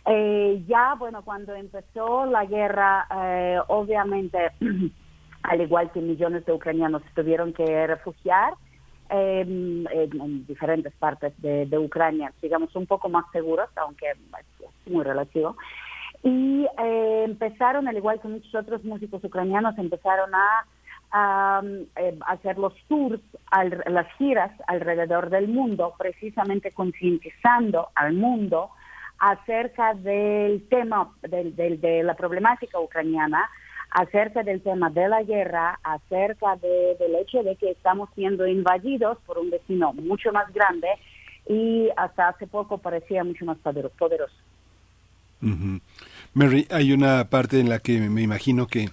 Eh, 0.06 0.64
ya, 0.68 0.96
bueno, 0.98 1.24
cuando 1.24 1.54
empezó 1.54 2.26
la 2.28 2.46
guerra, 2.46 3.08
eh, 3.14 3.60
obviamente, 3.68 4.52
al 5.44 5.62
igual 5.62 5.92
que 5.92 6.02
millones 6.02 6.46
de 6.46 6.54
ucranianos 6.54 7.02
tuvieron 7.16 7.54
que 7.54 7.88
refugiar 7.88 8.54
em, 9.10 9.86
en, 9.88 10.46
diferentes 10.46 10.94
partes 10.94 11.34
de, 11.42 11.78
Ucrania, 11.78 12.34
digamos, 12.42 12.76
un 12.76 12.86
poco 12.86 13.10
más 13.10 13.26
seguros, 13.32 13.70
aunque 13.76 14.12
es 14.12 14.92
muy 14.92 15.04
relativo. 15.04 15.58
Y 16.24 16.68
eh, 16.84 17.24
empezaron, 17.26 17.88
al 17.88 17.98
igual 17.98 18.22
que 18.22 18.28
muchos 18.28 18.54
otros 18.54 18.84
músicos 18.84 19.24
ucranianos, 19.24 19.78
empezaron 19.78 20.34
a 20.36 20.66
a 21.12 21.62
eh, 21.98 22.18
hacer 22.28 22.58
los 22.58 22.74
tours, 22.88 23.22
las 23.88 24.08
giras 24.18 24.52
alrededor 24.68 25.30
del 25.30 25.48
mundo, 25.48 25.94
precisamente 25.98 26.72
concientizando 26.72 27.90
al 27.96 28.14
mundo 28.14 28.70
acerca 29.20 29.94
del 29.94 30.68
tema 30.70 31.12
de 31.22 32.02
la 32.04 32.16
problemática 32.16 32.80
ucraniana, 32.80 33.48
acerca 33.92 34.42
del 34.44 34.62
tema 34.62 34.90
de 34.90 35.08
la 35.10 35.22
guerra, 35.24 35.80
acerca 35.84 36.56
del 36.56 37.16
hecho 37.16 37.44
de 37.44 37.56
que 37.58 37.72
estamos 37.72 38.10
siendo 38.16 38.48
invadidos 38.48 39.18
por 39.26 39.38
un 39.38 39.50
vecino 39.50 39.94
mucho 39.94 40.32
más 40.32 40.52
grande 40.54 40.88
y 41.48 41.90
hasta 41.98 42.30
hace 42.30 42.48
poco 42.48 42.78
parecía 42.78 43.24
mucho 43.24 43.46
más 43.46 43.58
poderoso. 43.58 44.34
Mary, 46.34 46.68
hay 46.70 46.94
una 46.94 47.26
parte 47.30 47.60
en 47.60 47.68
la 47.68 47.80
que 47.80 48.00
me 48.00 48.22
imagino 48.22 48.68
que 48.68 48.90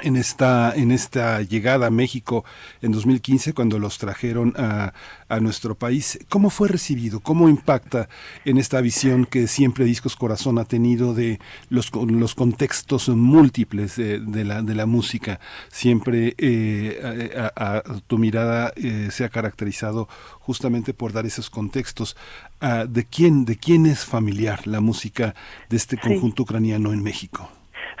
en 0.00 0.16
esta, 0.16 0.72
en 0.74 0.90
esta 0.90 1.42
llegada 1.42 1.88
a 1.88 1.90
México 1.90 2.44
en 2.80 2.92
2015, 2.92 3.52
cuando 3.52 3.78
los 3.78 3.98
trajeron 3.98 4.54
a, 4.56 4.94
a, 5.28 5.40
nuestro 5.40 5.74
país. 5.74 6.18
¿Cómo 6.30 6.48
fue 6.48 6.68
recibido? 6.68 7.20
¿Cómo 7.20 7.48
impacta 7.48 8.08
en 8.44 8.56
esta 8.56 8.80
visión 8.80 9.26
que 9.26 9.46
siempre 9.46 9.84
Discos 9.84 10.16
Corazón 10.16 10.58
ha 10.58 10.64
tenido 10.64 11.12
de 11.14 11.40
los, 11.68 11.92
los 11.94 12.34
contextos 12.34 13.10
múltiples 13.10 13.96
de, 13.96 14.44
la, 14.44 14.62
de 14.62 14.74
la 14.74 14.86
música? 14.86 15.40
Siempre 15.68 16.34
eh, 16.38 17.50
a, 17.54 17.82
tu 18.06 18.16
mirada 18.16 18.72
eh, 18.76 19.08
se 19.10 19.24
ha 19.24 19.28
caracterizado 19.28 20.08
justamente 20.40 20.94
por 20.94 21.12
dar 21.12 21.26
esos 21.26 21.50
contextos. 21.50 22.16
Ah, 22.60 22.86
¿De 22.88 23.04
quién, 23.04 23.44
¿De 23.44 23.56
quién 23.56 23.84
es 23.84 24.06
familiar 24.06 24.66
la 24.66 24.80
música 24.80 25.34
de 25.68 25.76
este 25.76 25.98
conjunto 25.98 26.44
ucraniano 26.44 26.92
en 26.92 27.02
México? 27.02 27.50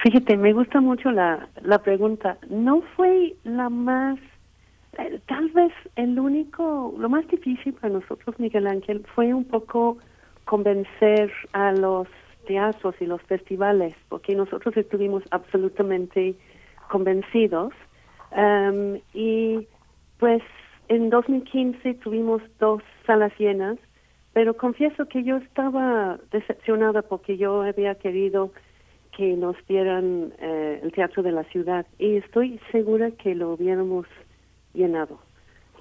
Fíjate, 0.02 0.36
me 0.36 0.52
gusta 0.52 0.80
mucho 0.80 1.12
la, 1.12 1.48
la 1.62 1.78
pregunta. 1.78 2.36
No 2.50 2.82
fue 2.96 3.36
la 3.44 3.68
más, 3.68 4.18
eh, 4.98 5.20
tal 5.26 5.48
vez 5.50 5.72
el 5.94 6.18
único, 6.18 6.92
lo 6.98 7.08
más 7.08 7.24
difícil 7.28 7.72
para 7.74 7.94
nosotros, 7.94 8.34
Miguel 8.40 8.66
Ángel, 8.66 9.06
fue 9.14 9.32
un 9.32 9.44
poco 9.44 9.98
convencer 10.44 11.32
a 11.52 11.70
los 11.70 12.08
teatros 12.48 12.96
y 12.98 13.06
los 13.06 13.22
festivales, 13.22 13.94
porque 14.08 14.34
nosotros 14.34 14.76
estuvimos 14.76 15.22
absolutamente 15.30 16.34
convencidos. 16.88 17.72
Y 19.14 19.68
pues 20.18 20.42
en 20.88 21.10
2015 21.10 21.94
tuvimos 21.94 22.42
dos 22.58 22.82
salas 23.06 23.32
llenas, 23.38 23.78
pero 24.32 24.56
confieso 24.56 25.06
que 25.06 25.22
yo 25.22 25.36
estaba 25.36 26.18
decepcionada 26.32 27.02
porque 27.02 27.36
yo 27.36 27.62
había 27.62 27.94
querido 27.94 28.50
que 29.16 29.36
nos 29.36 29.56
dieran 29.68 30.32
eh, 30.38 30.80
el 30.82 30.92
teatro 30.92 31.22
de 31.22 31.32
la 31.32 31.44
ciudad 31.44 31.86
y 31.98 32.16
estoy 32.16 32.58
segura 32.70 33.10
que 33.10 33.34
lo 33.34 33.52
hubiéramos 33.52 34.06
llenado. 34.74 35.18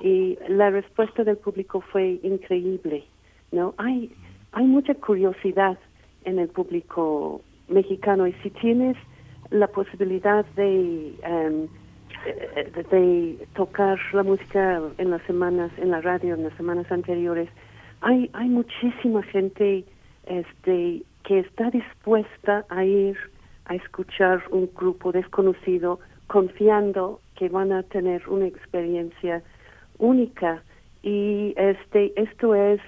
Y 0.01 0.38
la 0.48 0.69
respuesta 0.69 1.24
del 1.24 1.38
público 1.38 1.82
fue 1.82 2.19
increíble, 2.24 3.06
¿no? 3.51 3.74
Hay, 3.77 4.11
hay 4.51 4.66
mucha 4.66 4.95
curiosidad 4.95 5.77
en 6.26 6.40
el 6.40 6.50
público 6.50 7.42
mexicano 7.68 8.27
y 8.27 8.34
si 8.43 8.50
tienes 8.50 8.98
la 9.50 9.68
posibilidad 9.68 10.45
de, 10.56 11.14
em, 11.24 11.68
de, 12.26 12.84
de, 12.84 13.48
tocar 13.56 14.00
la 14.14 14.24
música 14.24 14.82
en 14.98 15.10
las 15.10 15.22
semanas, 15.24 15.72
en 15.77 15.92
la 15.92 16.01
radio, 16.01 16.35
en 16.35 16.43
las 16.43 16.53
semanas 16.56 16.92
anteriores, 16.92 17.50
hay, 18.01 18.30
hay 18.34 18.50
muchísima 18.50 19.24
gente 19.24 19.85
este, 20.26 21.03
que 21.24 21.40
está 21.40 21.69
dispuesta 21.69 22.66
a 22.69 22.83
ir 22.83 23.17
a 23.66 23.75
escuchar 23.75 24.43
un 24.51 24.69
grupo 24.75 25.11
desconocido 25.11 26.00
confiando 26.27 27.19
que 27.35 27.50
van 27.50 27.72
a 27.72 27.83
tener 27.83 28.27
una 28.30 28.48
experiencia 28.48 29.43
única 29.98 30.64
y 31.03 31.53
este 31.58 32.14
esto 32.16 32.56
es 32.56 32.80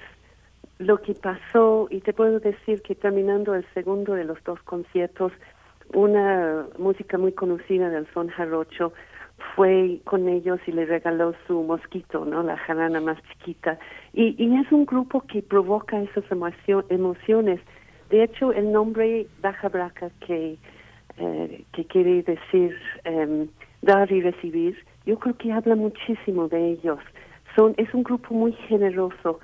lo 0.80 1.02
que 1.02 1.14
pasó 1.14 1.88
y 1.90 2.02
te 2.02 2.14
puedo 2.14 2.40
decir 2.40 2.82
que 2.82 2.96
terminando 2.96 3.54
el 3.56 3.66
segundo 3.74 4.14
de 4.14 4.24
los 4.24 4.44
dos 4.44 4.62
conciertos 4.64 5.32
una 5.94 6.66
música 6.78 7.18
muy 7.18 7.34
conocida 7.34 7.90
del 7.90 8.08
son 8.14 8.30
jarocho 8.30 8.94
fue 9.56 10.00
con 10.06 10.28
ellos 10.28 10.60
y 10.66 10.72
le 10.72 10.86
regaló 10.86 11.34
su 11.48 11.62
mosquito, 11.64 12.26
¿no? 12.26 12.44
La 12.44 12.58
jarana 12.58 13.02
más 13.02 13.18
chiquita. 13.30 13.78
Y, 14.14 14.36
y 14.44 14.56
es 14.58 14.72
un 14.72 14.86
grupo 14.86 15.22
que 15.22 15.42
provoca 15.42 16.00
esas 16.02 16.24
emociones 16.90 17.60
de 18.14 18.26
hecho, 18.26 18.54
el 18.54 18.72
nombre 18.72 19.26
Baja 19.42 19.70
Braca, 19.70 20.12
que, 20.20 20.56
eh, 21.18 21.64
que 21.74 21.86
quiere 21.86 22.22
decir 22.22 22.78
em, 23.06 23.48
dar 23.82 24.12
y 24.12 24.22
recibir, 24.22 24.78
yo 25.08 25.18
creo 25.18 25.36
que 25.36 25.52
habla 25.52 25.76
muchísimo 25.76 26.48
de 26.48 26.74
ellos. 26.74 27.00
Son, 27.56 27.74
es 27.78 27.92
un 27.92 28.04
grupo 28.04 28.36
muy 28.36 28.52
generoso. 28.70 29.40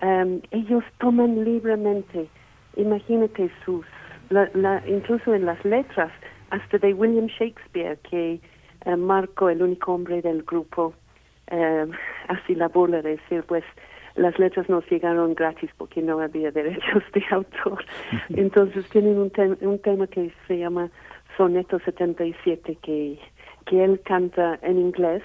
Em, 0.00 0.40
ellos 0.52 0.84
toman 0.98 1.44
libremente, 1.44 2.28
imagínate 2.76 3.50
sus, 3.64 3.84
la, 4.30 4.80
incluso 4.86 5.34
en 5.34 5.44
las 5.44 5.62
letras, 5.64 6.12
hasta 6.50 6.78
de 6.78 6.94
William 6.94 7.26
Shakespeare, 7.26 7.98
que 8.08 8.38
eh, 8.84 8.96
Marco, 8.96 9.50
el 9.50 9.62
único 9.62 9.94
hombre 9.94 10.22
del 10.22 10.44
grupo, 10.44 10.94
eh, 11.48 11.86
así 12.28 12.54
la 12.54 12.68
burla 12.68 13.02
de 13.02 13.16
decir, 13.16 13.42
pues 13.48 13.64
las 14.14 14.38
letras 14.38 14.68
nos 14.68 14.88
llegaron 14.90 15.34
gratis 15.34 15.70
porque 15.76 16.02
no 16.02 16.20
había 16.20 16.50
derechos 16.52 17.02
de 17.12 17.24
autor. 17.30 17.84
Entonces 18.30 18.88
tienen 18.90 19.18
un, 19.18 19.32
un 19.60 19.78
tema 19.78 20.06
que 20.06 20.32
se 20.46 20.58
llama 20.58 20.90
Soneto 21.36 21.78
77 21.80 22.78
que, 22.82 23.18
que 23.66 23.84
él 23.84 24.00
canta 24.04 24.58
en 24.62 24.78
inglés, 24.78 25.22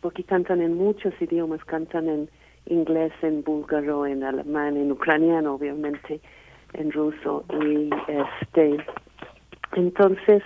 porque 0.00 0.24
cantan 0.24 0.60
en 0.60 0.74
muchos 0.74 1.14
idiomas, 1.20 1.64
cantan 1.64 2.08
en 2.08 2.28
inglés, 2.66 3.12
en 3.22 3.42
búlgaro, 3.42 4.06
en 4.06 4.24
alemán, 4.24 4.76
en 4.76 4.90
ucraniano 4.90 5.54
obviamente, 5.54 6.20
en 6.72 6.90
ruso 6.92 7.44
y 7.62 7.90
este 8.08 8.78
entonces 9.76 10.42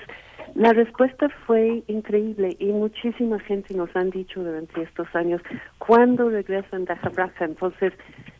la 0.54 0.72
respuesta 0.72 1.28
fue 1.46 1.82
increíble 1.86 2.56
y 2.58 2.66
muchísima 2.66 3.38
gente 3.40 3.74
nos 3.74 3.94
han 3.94 4.10
dicho 4.10 4.42
durante 4.42 4.82
estos 4.82 5.06
años 5.14 5.40
cuándo 5.78 6.30
regresan 6.30 6.84
de 6.84 6.96
Jabraca. 6.96 7.44
Entonces, 7.44 7.92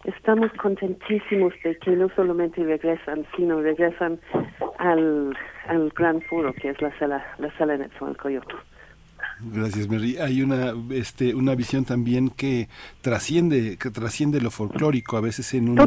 estamos 0.05 0.53
contentísimos 0.55 1.53
de 1.62 1.77
que 1.77 1.91
no 1.93 2.09
solamente 2.17 2.62
regresan, 2.65 3.27
sino 3.37 3.61
regresan 3.61 4.19
al, 4.78 5.37
al 5.67 5.91
gran 5.91 6.20
foro 6.23 6.53
que 6.55 6.70
es 6.70 6.81
la 6.81 6.97
sala, 6.99 7.25
la 7.39 7.57
sala 7.57 7.75
en 7.75 7.83
el. 7.83 7.91
Gracias, 9.41 9.89
Mary. 9.89 10.17
Hay 10.18 10.42
una, 10.42 10.75
este, 10.91 11.34
una 11.34 11.55
visión 11.55 11.84
también 11.84 12.31
que 12.31 12.68
trasciende, 13.00 13.76
que 13.76 13.91
trasciende 13.91 14.41
lo 14.41 14.50
folclórico, 14.50 15.17
a 15.17 15.20
veces 15.20 15.55
en 15.55 15.68
un, 15.68 15.78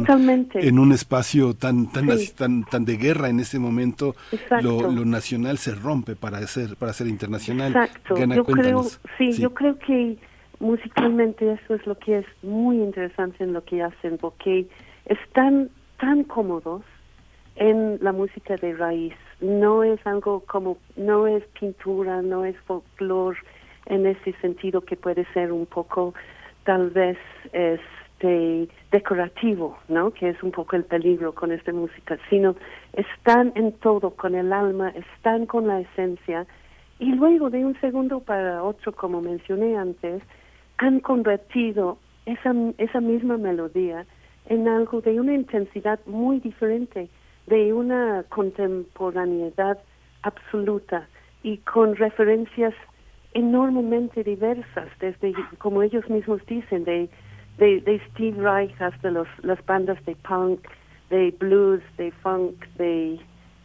en 0.54 0.78
un 0.78 0.92
espacio 0.92 1.54
tan, 1.54 1.90
tan, 1.92 2.08
tan, 2.36 2.64
tan 2.64 2.84
de 2.84 2.96
guerra 2.96 3.28
en 3.28 3.40
ese 3.40 3.58
momento, 3.58 4.14
lo, 4.62 4.90
lo, 4.90 5.04
nacional 5.04 5.58
se 5.58 5.74
rompe 5.74 6.16
para 6.16 6.46
ser, 6.46 6.76
para 6.76 6.92
ser 6.92 7.08
internacional. 7.08 7.72
Exacto. 7.72 8.16
yo 8.16 8.44
creo, 8.44 8.84
sí, 9.18 9.32
yo 9.32 9.52
creo 9.52 9.78
que 9.78 10.16
musicalmente 10.60 11.52
eso 11.52 11.74
es 11.74 11.86
lo 11.86 11.98
que 11.98 12.18
es 12.18 12.26
muy 12.42 12.76
interesante 12.76 13.44
en 13.44 13.52
lo 13.52 13.64
que 13.64 13.82
hacen, 13.82 14.16
porque 14.18 14.66
están 15.06 15.68
tan 15.98 16.24
cómodos 16.24 16.82
en 17.56 17.98
la 18.00 18.12
música 18.12 18.56
de 18.56 18.74
raíz. 18.74 19.14
No 19.40 19.82
es 19.82 20.04
algo 20.06 20.40
como, 20.40 20.78
no 20.96 21.26
es 21.26 21.44
pintura, 21.58 22.22
no 22.22 22.44
es 22.44 22.56
folclore 22.60 23.38
en 23.86 24.06
ese 24.06 24.32
sentido 24.40 24.80
que 24.82 24.96
puede 24.96 25.24
ser 25.32 25.52
un 25.52 25.66
poco 25.66 26.14
tal 26.64 26.90
vez 26.90 27.18
este 27.52 28.68
decorativo, 28.92 29.76
¿no? 29.88 30.12
Que 30.12 30.30
es 30.30 30.42
un 30.42 30.52
poco 30.52 30.76
el 30.76 30.84
peligro 30.84 31.34
con 31.34 31.50
esta 31.50 31.72
música, 31.72 32.18
sino 32.30 32.54
están 32.92 33.52
en 33.56 33.72
todo, 33.72 34.10
con 34.10 34.34
el 34.34 34.52
alma, 34.52 34.90
están 34.90 35.46
con 35.46 35.66
la 35.66 35.80
esencia. 35.80 36.46
Y 36.98 37.12
luego 37.12 37.50
de 37.50 37.64
un 37.64 37.78
segundo 37.80 38.20
para 38.20 38.62
otro, 38.62 38.92
como 38.92 39.20
mencioné 39.20 39.76
antes, 39.76 40.22
han 40.78 41.00
convertido 41.00 41.98
esa, 42.26 42.54
esa 42.78 43.00
misma 43.00 43.36
melodía 43.38 44.06
en 44.46 44.68
algo 44.68 45.00
de 45.00 45.20
una 45.20 45.34
intensidad 45.34 45.98
muy 46.06 46.38
diferente 46.38 47.08
de 47.46 47.72
una 47.72 48.24
contemporaneidad 48.28 49.78
absoluta 50.22 51.08
y 51.42 51.58
con 51.58 51.96
referencias 51.96 52.74
enormemente 53.34 54.22
diversas, 54.22 54.88
desde, 55.00 55.34
como 55.58 55.82
ellos 55.82 56.08
mismos 56.08 56.44
dicen, 56.46 56.84
de, 56.84 57.08
de, 57.58 58.00
Steve 58.10 58.40
Reich 58.40 58.80
hasta 58.80 59.10
los, 59.10 59.28
las 59.42 59.64
bandas 59.66 60.02
de 60.04 60.14
punk, 60.16 60.60
de 61.10 61.34
blues, 61.38 61.82
de 61.96 62.10
funk, 62.22 62.54
de, 62.76 63.18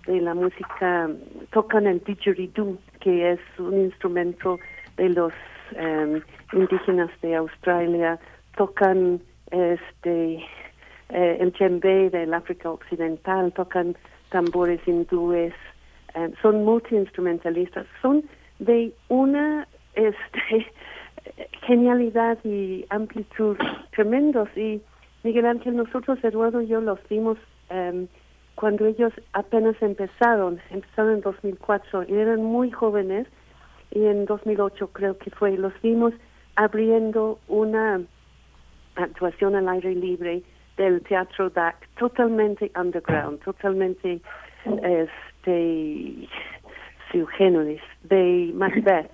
de 0.05 0.21
la 0.21 0.33
música, 0.33 1.09
tocan 1.51 1.87
el 1.87 2.01
didgeridoo, 2.03 2.77
que 2.99 3.33
es 3.33 3.39
un 3.59 3.79
instrumento 3.81 4.59
de 4.95 5.09
los 5.09 5.33
em, 5.75 6.21
indígenas 6.53 7.09
de 7.21 7.35
Australia, 7.35 8.19
tocan 8.55 9.21
este 9.51 10.43
eh, 11.09 11.37
el 11.39 11.51
djembe 11.51 12.09
del 12.09 12.33
África 12.33 12.69
Occidental, 12.71 13.53
tocan 13.53 13.95
tambores 14.29 14.79
hindúes, 14.87 15.53
eh, 16.15 16.31
son 16.41 16.63
multiinstrumentalistas, 16.65 17.85
son 18.01 18.23
de 18.59 18.93
una 19.07 19.67
este, 19.95 20.67
genialidad 21.65 22.37
y 22.43 22.85
amplitud 22.89 23.57
tremendos. 23.91 24.49
Y 24.57 24.81
Miguel 25.23 25.45
Ángel, 25.45 25.75
nosotros, 25.75 26.19
Eduardo 26.23 26.61
y 26.61 26.67
yo, 26.67 26.81
los 26.81 26.99
vimos 27.09 27.37
em, 27.69 28.07
cuando 28.55 28.85
ellos 28.85 29.13
apenas 29.33 29.75
empezaron, 29.81 30.59
empezaron 30.71 31.13
en 31.13 31.21
2004 31.21 32.03
y 32.07 32.13
eran 32.15 32.43
muy 32.43 32.71
jóvenes, 32.71 33.27
y 33.91 34.05
en 34.05 34.25
2008 34.25 34.89
creo 34.91 35.17
que 35.17 35.29
fue, 35.31 35.57
los 35.57 35.73
vimos 35.81 36.13
abriendo 36.55 37.39
una 37.47 38.01
actuación 38.95 39.55
al 39.55 39.69
aire 39.69 39.93
libre 39.93 40.43
del 40.77 41.01
teatro 41.01 41.49
DAC 41.49 41.75
totalmente 41.97 42.71
underground, 42.75 43.39
totalmente 43.41 44.21
este 44.65 46.29
su 47.11 47.27
de 48.03 48.51
Macbeth. 48.53 49.09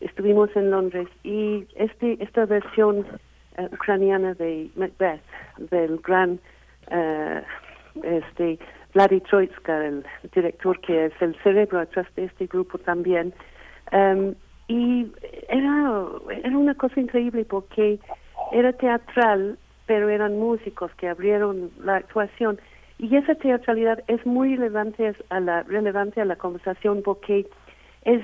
estuvimos 0.00 0.50
en 0.56 0.70
Londres 0.70 1.08
y 1.24 1.66
este 1.76 2.22
esta 2.22 2.46
versión 2.46 3.06
uh, 3.58 3.64
ucraniana 3.74 4.34
de 4.34 4.70
Macbeth 4.76 5.22
del 5.58 5.98
gran 5.98 6.38
uh, 6.90 7.40
este 8.02 8.58
Vladi 8.94 9.20
Troitska, 9.20 9.86
el 9.86 10.04
director 10.34 10.80
que 10.80 11.06
es 11.06 11.12
el 11.20 11.36
cerebro 11.42 11.80
atrás 11.80 12.06
de 12.16 12.24
este 12.24 12.46
grupo 12.46 12.78
también. 12.78 13.32
Um, 13.92 14.34
y 14.68 15.06
era, 15.48 16.06
era 16.44 16.58
una 16.58 16.74
cosa 16.74 17.00
increíble 17.00 17.44
porque 17.44 17.98
era 18.52 18.72
teatral 18.72 19.58
pero 19.90 20.08
eran 20.08 20.38
músicos 20.38 20.94
que 20.94 21.08
abrieron 21.08 21.72
la 21.82 21.96
actuación. 21.96 22.60
Y 23.00 23.16
esa 23.16 23.34
teatralidad 23.34 24.04
es 24.06 24.24
muy 24.24 24.54
relevante 24.54 25.16
a 25.30 25.40
la, 25.40 25.64
relevante 25.64 26.20
a 26.20 26.24
la 26.24 26.36
conversación 26.36 27.02
porque 27.02 27.48
es 28.04 28.22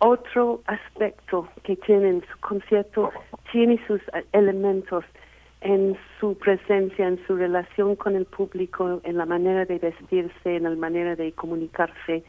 otro 0.00 0.62
aspecto 0.66 1.46
que 1.62 1.76
tiene 1.76 2.08
en 2.08 2.22
su 2.22 2.40
concierto, 2.40 3.12
tiene 3.52 3.78
sus 3.86 4.00
elementos 4.32 5.04
en 5.60 5.96
su 6.18 6.36
presencia, 6.38 7.06
en 7.06 7.24
su 7.24 7.36
relación 7.36 7.94
con 7.94 8.16
el 8.16 8.24
público, 8.24 9.00
en 9.04 9.16
la 9.16 9.26
manera 9.26 9.64
de 9.64 9.78
vestirse, 9.78 10.56
en 10.56 10.64
la 10.64 10.70
manera 10.70 11.14
de 11.14 11.30
comunicarse. 11.30 12.24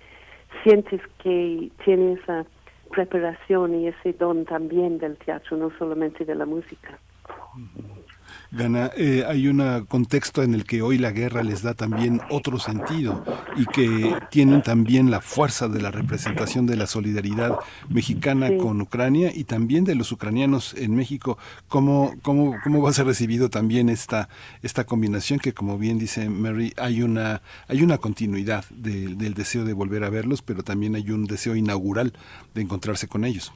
Sientes 0.61 1.01
que 1.23 1.71
tiene 1.83 2.13
esa 2.13 2.45
preparación 2.91 3.73
y 3.73 3.87
ese 3.87 4.13
don 4.13 4.45
también 4.45 4.99
del 4.99 5.17
teatro, 5.17 5.57
no 5.57 5.71
solamente 5.79 6.25
de 6.25 6.35
la 6.35 6.45
música. 6.45 6.99
Gana, 8.51 8.91
eh, 8.95 9.25
hay 9.27 9.47
un 9.47 9.85
contexto 9.87 10.41
en 10.41 10.53
el 10.53 10.63
que 10.63 10.81
hoy 10.81 10.97
la 10.97 11.11
guerra 11.11 11.43
les 11.43 11.63
da 11.63 11.73
también 11.73 12.21
otro 12.29 12.59
sentido 12.59 13.25
y 13.57 13.65
que 13.65 14.15
tienen 14.31 14.61
también 14.61 15.11
la 15.11 15.19
fuerza 15.19 15.67
de 15.67 15.81
la 15.81 15.91
representación 15.91 16.65
de 16.65 16.77
la 16.77 16.87
solidaridad 16.87 17.59
mexicana 17.89 18.55
con 18.57 18.79
Ucrania 18.79 19.31
y 19.35 19.43
también 19.43 19.83
de 19.83 19.95
los 19.95 20.11
ucranianos 20.11 20.73
en 20.75 20.95
México. 20.95 21.37
¿Cómo, 21.67 22.13
cómo, 22.21 22.55
cómo 22.63 22.81
va 22.81 22.91
a 22.91 22.93
ser 22.93 23.05
recibido 23.05 23.49
también 23.49 23.89
esta, 23.89 24.29
esta 24.61 24.85
combinación 24.85 25.39
que, 25.39 25.53
como 25.53 25.77
bien 25.77 25.99
dice 25.99 26.29
Mary, 26.29 26.73
hay 26.77 27.01
una, 27.01 27.41
hay 27.67 27.83
una 27.83 27.97
continuidad 27.97 28.63
del 28.69 29.33
deseo 29.33 29.65
de 29.65 29.73
volver 29.73 30.03
a 30.03 30.09
verlos, 30.09 30.41
pero 30.41 30.63
también 30.63 30.95
hay 30.95 31.11
un 31.11 31.25
deseo 31.25 31.55
inaugural 31.55 32.13
de 32.53 32.61
encontrarse 32.61 33.07
con 33.07 33.25
ellos? 33.25 33.51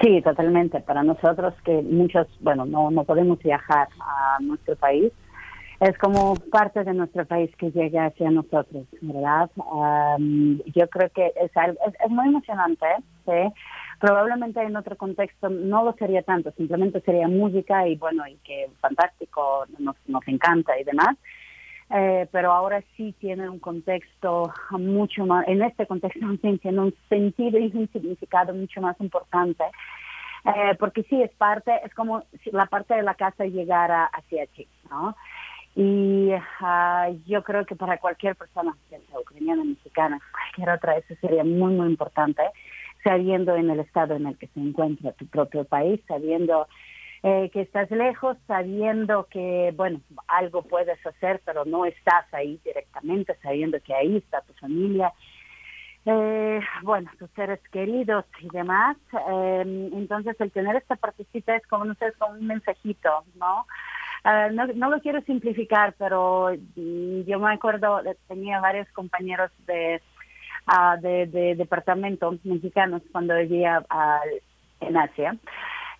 Sí, 0.00 0.22
totalmente. 0.22 0.80
Para 0.80 1.02
nosotros 1.02 1.54
que 1.64 1.82
muchos, 1.82 2.26
bueno, 2.40 2.64
no, 2.64 2.90
no 2.90 3.04
podemos 3.04 3.38
viajar 3.40 3.88
a 4.00 4.38
nuestro 4.40 4.76
país, 4.76 5.12
es 5.80 5.96
como 5.98 6.34
parte 6.50 6.82
de 6.82 6.92
nuestro 6.92 7.24
país 7.24 7.54
que 7.56 7.70
llega 7.70 8.06
hacia 8.06 8.30
nosotros, 8.30 8.86
¿verdad? 9.00 9.48
yo 10.74 10.88
creo 10.88 11.08
que 11.10 11.26
es, 11.40 11.52
es, 11.54 12.10
muy 12.10 12.28
emocionante, 12.28 12.86
¿sí? 13.24 13.54
Probablemente 14.00 14.60
en 14.60 14.76
otro 14.76 14.96
contexto 14.96 15.48
no 15.48 15.84
lo 15.84 15.92
sería 15.92 16.22
tanto, 16.22 16.50
simplemente 16.56 17.00
sería 17.02 17.28
música 17.28 17.86
y 17.86 17.96
bueno, 17.96 18.26
y 18.26 18.36
que 18.38 18.68
fantástico, 18.80 19.66
nos, 19.78 19.94
nos 20.06 20.26
encanta 20.26 20.78
y 20.78 20.84
demás. 20.84 21.16
Eh, 21.90 22.28
pero 22.30 22.52
ahora 22.52 22.82
sí 22.96 23.14
tiene 23.18 23.48
un 23.48 23.58
contexto 23.58 24.52
mucho 24.72 25.24
más, 25.24 25.48
en 25.48 25.62
este 25.62 25.86
contexto 25.86 26.20
tiene 26.62 26.80
un 26.80 26.94
sentido 27.08 27.58
y 27.58 27.72
un 27.74 27.88
significado 27.92 28.52
mucho 28.52 28.82
más 28.82 29.00
importante, 29.00 29.64
eh, 30.44 30.74
porque 30.78 31.02
sí 31.04 31.22
es 31.22 31.30
parte, 31.32 31.72
es 31.84 31.94
como 31.94 32.24
si 32.44 32.50
la 32.50 32.66
parte 32.66 32.94
de 32.94 33.02
la 33.02 33.14
casa 33.14 33.46
llegara 33.46 34.04
hacia 34.04 34.42
aquí, 34.42 34.68
¿no? 34.90 35.16
Y 35.76 36.30
ah, 36.60 37.08
yo 37.26 37.42
creo 37.42 37.64
que 37.64 37.76
para 37.76 37.98
cualquier 37.98 38.36
persona, 38.36 38.76
sea 38.90 38.98
ucraniana, 39.18 39.64
mexicana, 39.64 40.20
cualquier 40.32 40.70
otra, 40.76 40.96
eso 40.96 41.14
sería 41.20 41.44
muy, 41.44 41.72
muy 41.74 41.88
importante 41.88 42.42
sabiendo 43.04 43.54
en 43.56 43.70
el 43.70 43.80
estado 43.80 44.16
en 44.16 44.26
el 44.26 44.36
que 44.36 44.48
se 44.48 44.60
encuentra 44.60 45.12
tu 45.12 45.26
propio 45.26 45.64
país, 45.64 46.00
sabiendo 46.08 46.66
eh, 47.22 47.50
que 47.52 47.62
estás 47.62 47.90
lejos, 47.90 48.36
sabiendo 48.46 49.26
que, 49.30 49.72
bueno, 49.76 50.00
algo 50.26 50.62
puedes 50.62 51.04
hacer, 51.04 51.40
pero 51.44 51.64
no 51.64 51.84
estás 51.84 52.32
ahí 52.32 52.60
directamente, 52.64 53.36
sabiendo 53.42 53.80
que 53.80 53.94
ahí 53.94 54.16
está 54.16 54.40
tu 54.42 54.52
familia, 54.54 55.12
eh, 56.06 56.60
bueno, 56.82 57.10
tus 57.18 57.30
seres 57.30 57.60
queridos 57.70 58.24
y 58.40 58.48
demás. 58.50 58.96
Eh, 59.30 59.90
entonces, 59.92 60.40
el 60.40 60.52
tener 60.52 60.76
esta 60.76 60.96
partecita 60.96 61.56
es 61.56 61.66
como, 61.66 61.84
no 61.84 61.94
sé, 61.94 62.12
como 62.18 62.32
un 62.32 62.46
mensajito, 62.46 63.24
¿no? 63.34 63.66
Uh, 64.24 64.52
no, 64.52 64.66
no 64.66 64.90
lo 64.90 65.00
quiero 65.00 65.20
simplificar, 65.22 65.94
pero 65.98 66.50
mm, 66.76 67.22
yo 67.22 67.38
me 67.38 67.52
acuerdo, 67.52 68.00
tenía 68.26 68.60
varios 68.60 68.88
compañeros 68.92 69.50
de, 69.66 70.02
uh, 70.66 71.00
de, 71.00 71.26
de, 71.26 71.54
departamento 71.54 72.36
mexicanos 72.42 73.02
cuando 73.12 73.36
vivía 73.36 73.80
uh, 73.80 74.84
en 74.84 74.96
Asia. 74.96 75.36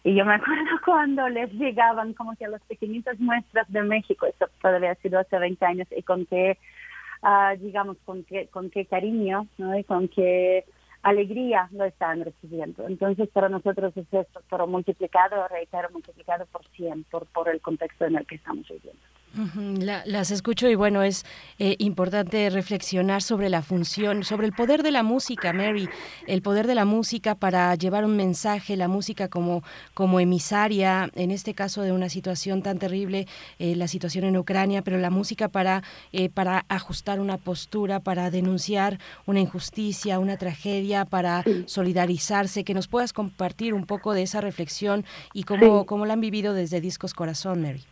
Y 0.05 0.15
yo 0.15 0.25
me 0.25 0.35
acuerdo 0.35 0.65
cuando 0.85 1.29
les 1.29 1.53
llegaban 1.53 2.15
como 2.15 2.35
que 2.37 2.45
a 2.45 2.49
las 2.49 2.63
pequeñitas 2.63 3.19
muestras 3.19 3.71
de 3.71 3.83
México, 3.83 4.27
eso 4.27 4.47
todavía 4.63 4.93
ha 4.93 4.97
sido 4.97 5.19
hace 5.19 5.39
20 5.39 5.65
años, 5.65 5.89
y 5.97 6.03
con 6.03 6.27
qué, 6.27 6.59
digamos, 7.59 7.97
con 8.05 8.25
qué, 8.25 8.47
con 8.49 8.71
qué 8.71 8.87
cariño, 8.87 9.47
¿no? 9.59 9.79
Y 9.79 9.85
con 9.85 10.09
qué 10.09 10.65
alegría 11.03 11.69
lo 11.73 11.85
están 11.85 12.25
recibiendo. 12.25 12.87
Entonces, 12.87 13.29
para 13.29 13.49
nosotros 13.49 13.97
es 13.97 14.07
esto, 14.13 14.43
pero 14.51 14.67
multiplicado, 14.67 15.47
reitero, 15.49 15.91
multiplicado 15.91 16.47
por 16.47 16.65
100 16.69 17.05
por, 17.05 17.27
por 17.27 17.49
el 17.49 17.61
contexto 17.61 18.05
en 18.07 18.17
el 18.17 18.27
que 18.27 18.37
estamos 18.37 18.69
viviendo 18.69 19.01
las 19.35 20.31
escucho 20.31 20.69
y 20.69 20.75
bueno, 20.75 21.03
es 21.03 21.25
eh, 21.59 21.77
importante 21.79 22.49
reflexionar 22.51 23.23
sobre 23.23 23.49
la 23.49 23.63
función, 23.63 24.25
sobre 24.25 24.47
el 24.47 24.53
poder 24.53 24.83
de 24.83 24.91
la 24.91 25.03
música, 25.03 25.53
Mary, 25.53 25.89
el 26.27 26.43
poder 26.43 26.67
de 26.67 26.75
la 26.75 26.85
música 26.85 27.35
para 27.35 27.75
llevar 27.75 28.05
un 28.05 28.17
mensaje, 28.17 28.77
la 28.77 28.89
música 28.89 29.29
como, 29.29 29.63
como 29.95 30.19
emisaria, 30.19 31.11
en 31.15 31.31
este 31.31 31.55
caso 31.55 31.83
de 31.83 31.93
una 31.93 32.09
situación 32.09 32.63
tan 32.63 32.79
terrible, 32.79 33.27
eh, 33.59 33.77
la 33.77 33.87
situación 33.87 34.25
en 34.25 34.37
Ucrania, 34.37 34.83
pero 34.83 34.99
la 34.99 35.11
música 35.11 35.49
para, 35.49 35.83
eh, 36.13 36.31
para 36.31 36.65
ajustar 36.69 37.21
una 37.21 37.37
postura, 37.37 38.01
para 38.01 38.31
denunciar 38.31 38.99
una 39.27 39.41
injusticia, 39.41 40.19
una 40.19 40.37
tragedia, 40.37 41.05
para 41.05 41.45
solidarizarse, 41.67 42.65
que 42.65 42.75
nos 42.75 42.89
puedas 42.89 43.13
compartir 43.13 43.75
un 43.75 43.85
poco 43.85 44.15
de 44.15 44.23
esa 44.23 44.41
reflexión 44.41 45.05
y 45.33 45.45
cómo, 45.45 45.87
cómo 45.87 46.07
la 46.07 46.15
han 46.15 46.21
vivido 46.21 46.55
desde 46.55 46.81
Discos 46.81 47.15
Corazón, 47.15 47.63
Mary. 47.63 47.85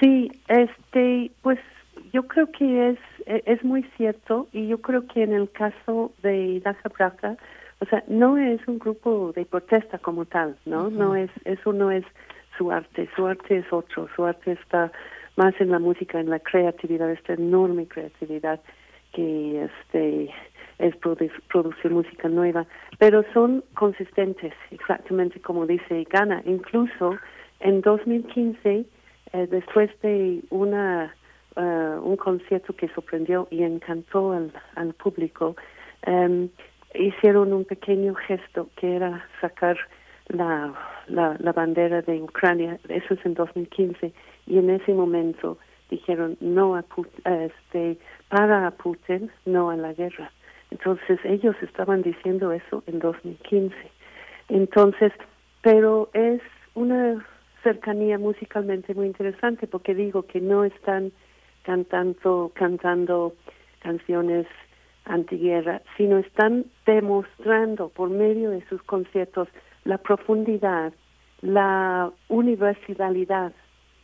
Sí, 0.00 0.30
este, 0.48 1.30
pues 1.42 1.58
yo 2.12 2.26
creo 2.26 2.50
que 2.52 2.90
es 2.90 2.98
e, 3.26 3.42
es 3.46 3.64
muy 3.64 3.82
cierto 3.96 4.48
y 4.52 4.68
yo 4.68 4.80
creo 4.80 5.06
que 5.06 5.22
en 5.22 5.32
el 5.32 5.50
caso 5.50 6.12
de 6.22 6.60
Daja 6.60 6.88
Braca, 6.88 7.36
o 7.80 7.86
sea, 7.86 8.02
no 8.08 8.36
es 8.36 8.66
un 8.66 8.78
grupo 8.78 9.32
de 9.34 9.44
protesta 9.44 9.98
como 9.98 10.24
tal, 10.24 10.56
¿no? 10.64 10.90
No 10.90 11.14
es 11.14 11.30
eso 11.44 11.72
no 11.72 11.90
es 11.90 12.04
su 12.56 12.70
arte, 12.70 13.08
su 13.14 13.26
arte 13.26 13.58
es 13.58 13.72
otro, 13.72 14.08
su 14.14 14.24
arte 14.24 14.52
está 14.52 14.90
más 15.36 15.54
en 15.60 15.70
la 15.70 15.78
música, 15.78 16.18
en 16.18 16.30
la 16.30 16.40
creatividad, 16.40 17.10
esta 17.10 17.34
enorme 17.34 17.86
creatividad 17.86 18.60
que 19.12 19.64
este 19.64 20.30
es 20.78 20.94
producir 20.96 21.90
música 21.90 22.28
nueva, 22.28 22.66
pero 22.98 23.24
son 23.32 23.64
consistentes, 23.74 24.52
exactamente 24.70 25.40
como 25.40 25.66
dice 25.66 26.06
Gana. 26.10 26.42
Incluso 26.44 27.16
en 27.60 27.80
2015 27.80 28.84
eh, 29.32 29.46
después 29.50 29.90
de 30.02 30.42
una 30.50 31.14
uh, 31.56 32.00
un 32.02 32.16
concierto 32.16 32.74
que 32.74 32.88
sorprendió 32.88 33.48
y 33.50 33.62
encantó 33.62 34.32
al, 34.32 34.52
al 34.76 34.94
público, 34.94 35.56
um, 36.06 36.48
hicieron 36.94 37.52
un 37.52 37.64
pequeño 37.64 38.14
gesto 38.14 38.68
que 38.76 38.96
era 38.96 39.24
sacar 39.40 39.76
la, 40.28 40.74
la, 41.06 41.36
la, 41.38 41.52
bandera 41.52 42.02
de 42.02 42.22
Ucrania, 42.22 42.78
eso 42.88 43.14
es 43.14 43.26
en 43.26 43.34
2015, 43.34 44.12
y 44.46 44.58
en 44.58 44.70
ese 44.70 44.92
momento 44.92 45.58
dijeron 45.90 46.36
no 46.40 46.76
a 46.76 46.84
este, 47.24 47.98
para 48.28 48.70
Putin, 48.72 49.30
no 49.46 49.70
a 49.70 49.76
la 49.76 49.92
guerra. 49.94 50.30
Entonces 50.70 51.18
ellos 51.24 51.56
estaban 51.62 52.02
diciendo 52.02 52.52
eso 52.52 52.82
en 52.86 52.98
2015. 52.98 53.74
Entonces, 54.50 55.12
pero 55.62 56.10
es 56.12 56.42
una 56.74 57.24
cercanía 57.68 58.18
musicalmente 58.18 58.94
muy 58.94 59.06
interesante 59.06 59.66
porque 59.66 59.94
digo 59.94 60.22
que 60.22 60.40
no 60.40 60.64
están 60.64 61.12
cantando 61.64 62.50
cantando 62.54 63.34
canciones 63.80 64.46
antiguerra, 65.04 65.82
sino 65.98 66.16
están 66.16 66.64
demostrando 66.86 67.90
por 67.90 68.08
medio 68.08 68.50
de 68.50 68.64
sus 68.68 68.82
conciertos 68.84 69.48
la 69.84 69.98
profundidad, 69.98 70.94
la 71.42 72.10
universalidad 72.28 73.52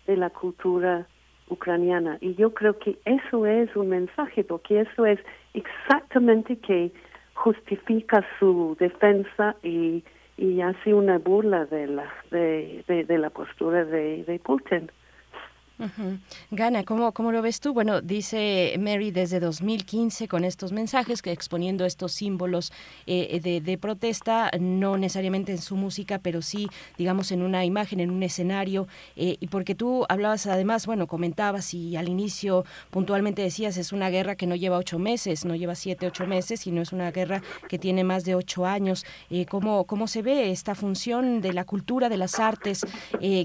de 0.07 0.17
la 0.18 0.28
cultura 0.28 1.07
ucraniana. 1.49 2.18
Y 2.20 2.34
yo 2.34 2.52
creo 2.52 2.78
que 2.78 2.99
eso 3.07 3.47
es 3.47 3.75
un 3.76 3.89
mensaje, 3.89 4.44
porque 4.44 4.81
eso 4.81 5.07
es 5.07 5.18
exactamente 5.55 6.59
que 6.59 6.93
justifica 7.34 8.26
su 8.39 8.76
defensa 8.78 9.57
y 9.62 10.05
y 10.36 10.60
hace 10.60 10.94
una 10.94 11.18
burla 11.18 11.64
de 11.66 11.86
la 11.86 12.12
de, 12.30 12.84
de, 12.86 13.18
la 13.18 13.30
postura 13.30 13.84
de, 13.84 14.24
de 14.24 14.38
Putin. 14.38 14.90
Gana, 16.53 16.85
¿cómo, 16.85 17.11
¿cómo 17.12 17.33
lo 17.33 17.43
ves 17.43 17.59
tú? 17.59 17.75
Bueno, 17.75 18.01
dice 18.01 18.77
Mary 18.78 19.11
desde 19.11 19.41
2015 19.41 20.28
con 20.28 20.44
estos 20.44 20.70
mensajes, 20.70 21.20
que 21.20 21.33
exponiendo 21.33 21.85
estos 21.85 22.12
símbolos 22.12 22.73
eh, 23.07 23.41
de, 23.43 23.61
de, 23.61 23.77
protesta, 23.77 24.53
no 24.61 24.97
necesariamente 24.97 25.51
en 25.51 25.59
su 25.59 25.75
música, 25.75 26.20
pero 26.20 26.43
sí, 26.43 26.69
digamos, 26.97 27.33
en 27.33 27.43
una 27.43 27.65
imagen, 27.65 27.99
en 27.99 28.12
un 28.12 28.23
escenario. 28.23 28.86
Eh, 29.17 29.36
y 29.41 29.49
porque 29.49 29.75
tú 29.75 30.07
hablabas 30.09 30.47
además, 30.47 30.86
bueno, 30.86 31.09
comentabas 31.09 31.75
y 31.75 31.97
al 31.97 32.09
inicio 32.09 32.65
puntualmente 32.91 33.43
decías, 33.43 33.77
es 33.77 33.93
una 33.93 34.11
guerra 34.11 34.36
que 34.36 34.47
no 34.47 34.55
lleva 34.55 34.78
ocho 34.78 35.01
meses, 35.01 35.44
no 35.44 35.57
lleva 35.57 35.75
siete, 35.75 36.07
ocho 36.07 36.25
meses, 36.25 36.61
sino 36.61 36.83
es 36.83 36.93
una 36.93 37.11
guerra 37.11 37.43
que 37.69 37.81
tiene 37.81 38.05
más 38.05 38.25
de 38.25 38.36
ocho 38.36 38.65
años. 38.65 39.05
Eh, 39.28 39.44
¿cómo, 39.47 39.85
¿Cómo 39.86 40.07
se 40.07 40.23
ve 40.23 40.53
esta 40.53 40.77
función 40.77 41.41
de 41.41 41.53
la 41.53 41.65
cultura, 41.65 42.09
de 42.09 42.17
las 42.17 42.39
artes? 42.39 42.86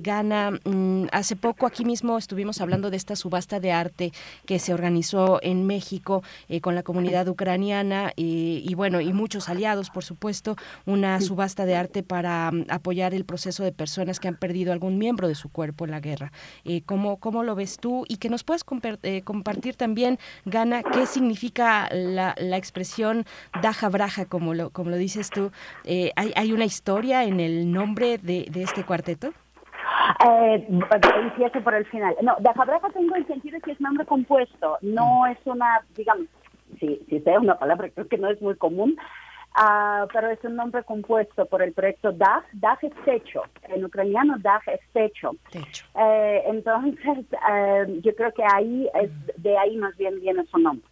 Gana, 0.01 0.51
mm, 0.51 1.07
hace 1.11 1.35
poco 1.35 1.65
aquí 1.65 1.85
mismo 1.85 2.18
estuvimos 2.19 2.61
hablando 2.61 2.89
de 2.89 2.97
esta 2.97 3.15
subasta 3.15 3.59
de 3.59 3.71
arte 3.71 4.11
que 4.45 4.59
se 4.59 4.73
organizó 4.73 5.39
en 5.41 5.65
México 5.65 6.23
eh, 6.47 6.61
con 6.61 6.75
la 6.75 6.83
comunidad 6.83 7.27
ucraniana 7.27 8.11
y, 8.15 8.73
bueno, 8.75 9.01
y 9.01 9.13
muchos 9.13 9.49
aliados, 9.49 9.89
por 9.89 10.03
supuesto, 10.03 10.55
una 10.85 11.19
subasta 11.21 11.65
de 11.65 11.75
arte 11.75 12.03
para 12.03 12.51
mm, 12.51 12.65
apoyar 12.69 13.13
el 13.13 13.25
proceso 13.25 13.63
de 13.63 13.71
personas 13.71 14.19
que 14.19 14.27
han 14.27 14.35
perdido 14.35 14.71
algún 14.71 14.97
miembro 14.97 15.27
de 15.27 15.35
su 15.35 15.49
cuerpo 15.49 15.85
en 15.85 15.91
la 15.91 15.99
guerra. 15.99 16.31
Eh, 16.65 16.81
¿cómo, 16.85 17.17
¿Cómo 17.17 17.43
lo 17.43 17.55
ves 17.55 17.77
tú? 17.77 18.05
Y 18.07 18.17
que 18.17 18.29
nos 18.29 18.43
puedas 18.43 18.63
eh, 19.03 19.21
compartir 19.23 19.75
también, 19.75 20.19
Gana, 20.45 20.83
qué 20.83 21.05
significa 21.05 21.89
la, 21.91 22.35
la 22.37 22.57
expresión 22.57 23.25
Daja 23.61 23.89
Braja, 23.89 24.25
como 24.25 24.53
lo, 24.53 24.69
como 24.69 24.89
lo 24.89 24.97
dices 24.97 25.29
tú. 25.29 25.51
¿hay, 26.15 26.33
¿Hay 26.35 26.51
una 26.51 26.65
historia 26.65 27.23
en 27.23 27.39
el 27.39 27.71
nombre 27.71 28.17
de, 28.17 28.47
de 28.51 28.63
este 28.63 28.83
cuarteto? 28.83 29.33
Eh, 30.25 30.67
empiezo 30.67 31.61
por 31.61 31.73
el 31.73 31.85
final. 31.85 32.15
No, 32.21 32.35
de 32.39 32.53
Jabraja 32.53 32.89
tengo 32.89 33.15
el 33.15 33.27
sentido 33.27 33.59
que 33.61 33.71
es 33.71 33.81
nombre 33.81 34.05
compuesto, 34.05 34.77
no 34.81 35.21
mm. 35.21 35.27
es 35.27 35.37
una, 35.45 35.81
digamos, 35.95 36.27
si, 36.79 37.01
si 37.09 37.19
sea 37.21 37.39
una 37.39 37.57
palabra, 37.57 37.89
creo 37.89 38.07
que 38.07 38.17
no 38.17 38.29
es 38.29 38.41
muy 38.41 38.55
común, 38.55 38.97
uh, 39.57 40.07
pero 40.13 40.29
es 40.29 40.43
un 40.43 40.55
nombre 40.55 40.83
compuesto 40.83 41.45
por 41.45 41.61
el 41.61 41.73
proyecto 41.73 42.11
DAG. 42.11 42.43
DAG 42.53 42.79
es 42.83 42.93
techo, 43.05 43.43
en 43.63 43.85
ucraniano 43.85 44.35
DAG 44.39 44.61
es 44.67 44.81
techo. 44.93 45.31
techo. 45.51 45.85
Eh, 45.95 46.43
entonces, 46.47 47.25
eh, 47.51 47.99
yo 48.03 48.15
creo 48.15 48.33
que 48.33 48.43
ahí, 48.43 48.89
es, 49.01 49.11
de 49.37 49.57
ahí 49.57 49.77
más 49.77 49.95
bien 49.97 50.19
viene 50.19 50.45
su 50.45 50.57
nombre. 50.57 50.88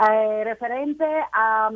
Eh, 0.00 0.44
referente 0.44 1.04
a 1.32 1.70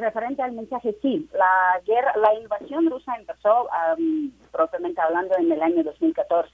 referente 0.00 0.42
al 0.42 0.52
mensaje 0.52 0.96
sí 1.02 1.28
la 1.32 1.80
guerra 1.84 2.12
la 2.18 2.32
invasión 2.34 2.88
rusa 2.88 3.16
empezó 3.16 3.68
propiamente 4.52 5.00
hablando 5.00 5.36
en 5.36 5.50
el 5.50 5.60
año 5.60 5.82
2014 5.82 6.52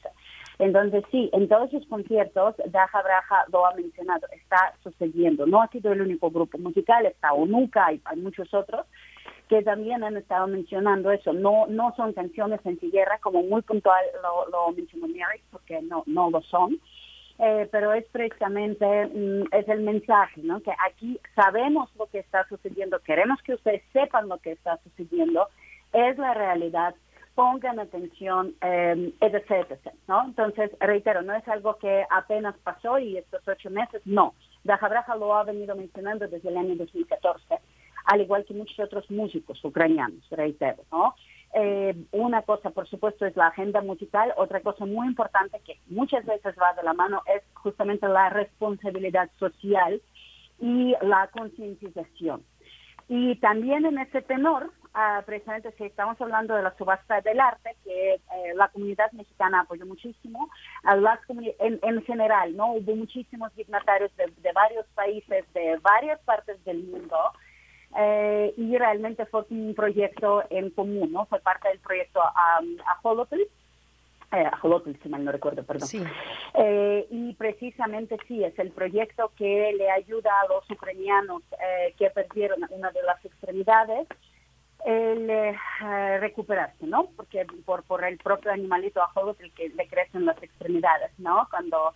entonces 0.61 1.05
sí 1.11 1.29
en 1.35 1.47
todos 1.47 1.71
sus 1.73 1.87
conciertos 1.89 2.55
Daja 2.69 3.03
Braja 3.03 3.45
lo 3.53 3.67
ha 3.67 3.75
mencionado 3.75 4.27
está 4.33 4.75
sucediendo. 4.83 5.45
No 5.47 5.61
ha 5.61 5.69
sido 5.69 5.93
el 5.93 6.01
único 6.01 6.31
grupo 6.31 6.57
musical 6.57 7.05
está 7.05 7.35
Onuka 7.35 7.93
y 7.93 8.01
hay 8.05 8.17
muchos 8.17 8.53
otros 8.55 8.87
que 9.51 9.63
también 9.63 10.03
han 10.03 10.17
estado 10.17 10.47
mencionando 10.47 11.11
eso. 11.11 11.35
No 11.35 11.67
no 11.67 11.95
son 11.97 12.15
canciones 12.15 12.61
guerra 12.81 13.19
como 13.19 13.43
muy 13.43 13.61
puntual 13.61 14.05
lo, 14.23 14.49
lo 14.49 14.73
mencionó 14.73 15.07
Mary 15.07 15.43
porque 15.51 15.83
no 15.83 16.03
no 16.07 16.31
lo 16.31 16.41
son 16.43 16.81
eh, 17.43 17.69
pero 17.73 17.93
es 17.95 18.05
precisamente, 18.13 19.07
mm, 19.07 19.45
es 19.53 19.69
el 19.69 19.81
mensaje, 19.81 20.43
¿no? 20.43 20.61
Que 20.61 20.73
aquí 20.87 21.19
sabemos 21.35 21.91
lo 21.97 22.07
que 22.07 22.19
está 22.19 22.47
sucediendo, 22.49 23.01
queremos 23.01 23.41
que 23.43 23.55
ustedes 23.55 23.83
sepan 23.93 24.29
lo 24.29 24.39
que 24.39 24.53
está 24.53 24.77
sucediendo, 24.85 25.49
es 25.93 26.19
la 26.19 26.35
realidad, 26.35 26.95
pongan 27.35 27.81
atención, 27.81 28.55
eh, 28.61 29.15
etc, 29.23 29.71
etc. 29.71 29.95
Entonces, 30.27 30.71
reitero, 30.81 31.23
no 31.23 31.35
es 31.35 31.47
algo 31.49 31.79
que 31.79 32.05
apenas 32.11 32.55
pasó 32.59 32.99
y 32.99 33.17
estos 33.17 33.47
ocho 33.49 33.71
meses, 33.71 34.03
no. 34.05 34.35
Daja 34.65 34.89
Braja 34.89 35.17
lo 35.17 35.35
ha 35.35 35.45
venido 35.45 35.75
mencionando 35.75 36.29
desde 36.29 36.51
el 36.51 36.59
año 36.59 36.77
2014. 36.77 37.59
al 38.07 38.21
igual 38.23 38.45
que 38.45 38.55
muchos 38.55 38.79
otros 38.81 39.11
músicos 39.11 39.63
ucranianos, 39.65 40.29
reitero, 40.31 40.83
¿no? 40.91 41.15
Eh, 41.53 41.97
una 42.13 42.43
cosa, 42.43 42.71
por 42.71 42.89
supuesto, 42.89 43.27
es 43.27 43.37
la 43.37 43.49
agenda 43.49 43.81
musical, 43.81 44.33
otra 44.37 44.61
cosa 44.61 44.87
muy 44.87 45.09
importante 45.09 45.61
que 45.67 45.81
muchas 45.89 46.25
veces 46.25 46.55
va 46.61 46.75
de 46.75 46.85
la 46.85 46.93
mano 46.93 47.23
es 47.27 47.43
justamente 47.55 48.07
la 48.07 48.31
responsabilidad 48.31 49.29
social 49.39 50.01
y 50.61 50.95
la 51.03 51.29
concientización. 51.29 52.45
Y 53.09 53.35
también 53.37 53.85
en 53.85 53.99
ese 53.99 54.23
tenor, 54.23 54.71
ah, 54.95 55.25
precisamente 55.27 55.73
si 55.73 55.83
estamos 55.83 56.21
hablando 56.21 56.55
de 56.55 56.63
la 56.63 56.77
subasta 56.77 57.21
del 57.21 57.41
arte, 57.41 57.75
que 57.83 58.15
eh, 58.15 58.21
la 58.55 58.69
comunidad 58.69 59.11
mexicana 59.11 59.63
apoyó 59.63 59.85
muchísimo, 59.85 60.49
las 60.85 61.19
en, 61.59 61.81
en, 61.83 62.03
general, 62.05 62.57
¿no? 62.57 62.75
Hubo 62.75 62.95
muchísimos 62.95 63.53
dignatarios 63.57 64.17
de, 64.17 64.33
de 64.41 64.53
varios 64.53 64.87
países, 64.95 65.45
de 65.53 65.79
varias 65.83 66.21
partes 66.21 66.65
del 66.65 66.85
mundo, 66.85 67.17
eh, 67.97 68.55
y 68.57 68.77
realmente 68.77 69.27
fue 69.27 69.45
un 69.51 69.75
proyecto 69.75 70.45
en 70.51 70.71
común, 70.71 71.13
¿no? 71.13 71.27
Fue 71.27 71.41
parte 71.41 71.69
del 71.69 71.81
proyecto 71.81 72.21
um, 72.21 72.77
Ajolotl, 72.87 73.41
eh, 74.33 74.49
Ajolotl, 74.53 74.93
si 75.03 75.09
mal 75.09 75.25
no 75.25 75.33
recuerdo, 75.33 75.65
perdón. 75.65 75.89
Eh, 76.55 77.07
y 77.11 77.35
precisamente 77.35 78.17
sí, 78.29 78.45
es 78.45 78.57
el 78.59 78.71
proyecto 78.71 79.33
que 79.37 79.73
le 79.77 79.91
ayuda 79.91 80.31
a 80.41 80.49
los 80.49 80.71
ucranianos 80.71 81.43
eh, 81.53 81.95
que 81.99 82.11
perdieron 82.11 82.61
una 82.71 82.93
de 82.93 83.03
las 83.03 83.25
extremidades 83.25 84.07
el 84.85 85.29
eh, 85.29 85.57
recuperarse, 86.21 86.87
¿no? 86.87 87.11
Porque 87.17 87.47
por, 87.65 87.83
por 87.85 88.05
el 88.05 88.19
propio 88.19 88.53
animalito 88.53 89.03
ajolotl 89.03 89.51
que 89.55 89.69
le 89.71 89.89
crecen 89.89 90.25
las 90.25 90.43
extremidades, 90.43 91.11
¿no? 91.19 91.47
Cuando, 91.51 91.95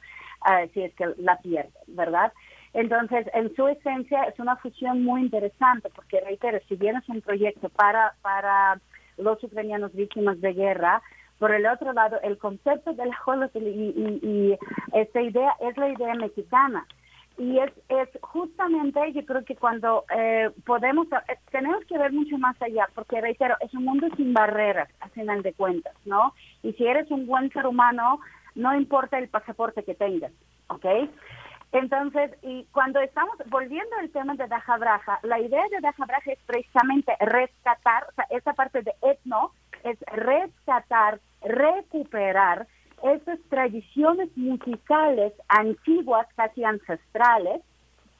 eh, 0.51 0.69
si 0.75 0.83
es 0.83 0.95
que 0.95 1.07
la 1.19 1.39
pierde, 1.39 1.73
¿verdad? 1.87 2.33
Entonces, 2.75 3.27
en 3.33 3.55
su 3.55 3.69
esencia 3.69 4.25
es 4.25 4.39
una 4.39 4.57
fusión 4.57 5.05
muy 5.05 5.23
interesante 5.23 5.89
porque, 5.95 6.21
reitero, 6.21 6.59
si 6.69 6.75
bien 6.77 6.97
es 6.97 7.09
un 7.09 7.21
proyecto 7.21 7.69
para, 7.69 8.15
para 8.21 8.81
los 9.17 9.43
ucranianos 9.43 9.95
víctimas 9.95 10.41
de 10.41 10.53
guerra, 10.53 11.01
por 11.39 11.53
el 11.53 11.67
otro 11.67 11.93
lado, 11.93 12.19
el 12.23 12.37
concepto 12.37 12.93
del 12.93 13.11
Holocaust 13.25 13.57
y, 13.57 13.61
y, 13.61 14.21
y 14.23 14.59
esta 14.93 15.23
idea 15.23 15.55
es 15.61 15.77
la 15.77 15.89
idea 15.89 16.15
mexicana. 16.15 16.87
Y 17.37 17.59
es, 17.59 17.73
es 17.89 18.09
justamente, 18.23 19.13
yo 19.13 19.25
creo 19.25 19.45
que 19.45 19.57
cuando 19.57 20.05
eh, 20.17 20.51
podemos, 20.65 21.09
eh, 21.29 21.37
tenemos 21.51 21.85
que 21.87 21.99
ver 21.99 22.13
mucho 22.13 22.39
más 22.39 22.61
allá, 22.63 22.89
porque 22.95 23.21
reitero, 23.21 23.57
es 23.61 23.75
un 23.75 23.85
mundo 23.85 24.07
sin 24.17 24.33
barreras, 24.33 24.89
a 25.01 25.09
final 25.09 25.43
de 25.43 25.53
cuentas, 25.53 25.95
¿no? 26.05 26.33
Y 26.63 26.73
si 26.75 26.87
eres 26.87 27.11
un 27.11 27.27
buen 27.27 27.51
ser 27.53 27.67
humano, 27.67 28.21
no 28.55 28.75
importa 28.77 29.19
el 29.19 29.29
pasaporte 29.29 29.83
que 29.83 29.95
tengas, 29.95 30.33
¿ok? 30.69 30.87
Entonces, 31.75 32.31
y 32.43 32.65
cuando 32.71 33.01
estamos 33.01 33.37
volviendo 33.47 33.97
al 33.99 34.09
tema 34.11 34.37
de 34.37 34.47
Dajabraja, 34.47 35.19
la 35.25 35.41
idea 35.41 35.65
de 35.73 35.81
Dajabraja 35.81 36.31
es 36.31 36.39
precisamente 36.47 37.13
rescatar, 37.19 38.07
esa 38.31 38.53
parte 38.53 38.83
de 38.83 38.93
etno 39.03 39.51
es 39.83 39.99
rescatar, 40.13 41.19
recuperar 41.43 42.69
esas 43.03 43.41
tradiciones 43.49 44.29
musicales 44.37 45.33
antiguas, 45.49 46.29
casi 46.37 46.63
ancestrales, 46.63 47.61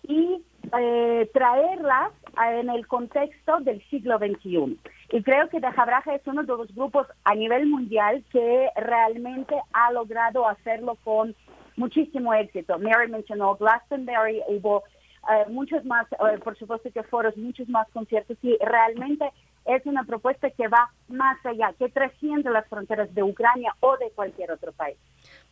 y 0.03 0.43
eh, 0.77 1.31
traerlas 1.33 2.11
en 2.59 2.69
el 2.71 2.87
contexto 2.87 3.61
del 3.61 3.83
siglo 3.89 4.19
XXI. 4.19 4.79
Y 5.13 5.23
creo 5.23 5.49
que 5.49 5.61
Dajabraja 5.61 6.15
es 6.15 6.27
uno 6.27 6.43
de 6.43 6.49
los 6.49 6.75
grupos 6.75 7.07
a 7.25 7.35
nivel 7.35 7.67
mundial 7.67 8.25
que 8.33 8.69
realmente 8.77 9.55
ha 9.73 9.93
logrado 9.93 10.49
hacerlo 10.49 10.99
con 11.05 11.35
muchísimo 11.77 12.33
éxito. 12.35 12.79
Mary 12.79 13.11
mencionó 13.11 13.57
Glastonbury, 13.57 14.43
hubo 14.49 14.85
eh, 15.31 15.51
muchos 15.51 15.85
más, 15.85 16.07
eh, 16.13 16.39
por 16.43 16.57
supuesto 16.59 16.91
que 16.93 17.03
foros, 17.05 17.37
muchos 17.37 17.69
más 17.69 17.89
conciertos 17.91 18.37
y 18.43 18.57
realmente 18.59 19.31
es 19.65 19.85
una 19.87 20.05
propuesta 20.05 20.51
que 20.51 20.69
va 20.69 20.91
más 21.09 21.45
allá, 21.47 21.73
que 21.79 21.89
trasciende 21.89 22.51
las 22.51 22.69
fronteras 22.69 23.13
de 23.15 23.23
Ucrania 23.23 23.75
o 23.81 23.97
de 23.97 24.11
cualquier 24.11 24.51
otro 24.51 24.73
país. 24.73 24.99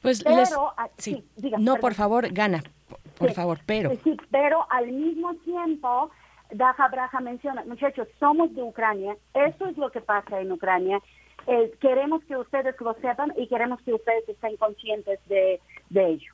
Pues 0.02 0.22
pero, 0.22 0.74
ah, 0.76 0.88
sí, 0.98 1.24
no, 1.58 1.76
por 1.76 1.94
favor, 1.94 2.30
gana, 2.30 2.62
por 3.16 3.32
favor, 3.32 3.60
pero. 3.64 3.90
Sí, 4.04 4.16
pero 4.30 4.66
al 4.70 4.92
mismo 4.92 5.34
tiempo, 5.36 6.10
Daja 6.50 6.88
Braja 6.88 7.20
menciona, 7.20 7.64
muchachos, 7.64 8.06
somos 8.20 8.54
de 8.54 8.62
Ucrania, 8.62 9.16
eso 9.32 9.66
es 9.66 9.78
lo 9.78 9.90
que 9.90 10.02
pasa 10.02 10.40
en 10.40 10.52
Ucrania, 10.52 11.00
eh, 11.46 11.72
queremos 11.80 12.24
que 12.24 12.36
ustedes 12.36 12.74
lo 12.80 12.94
sepan 12.94 13.32
y 13.36 13.46
queremos 13.46 13.80
que 13.82 13.94
ustedes 13.94 14.28
estén 14.28 14.56
conscientes 14.56 15.18
de, 15.28 15.60
de 15.90 16.06
ello. 16.06 16.32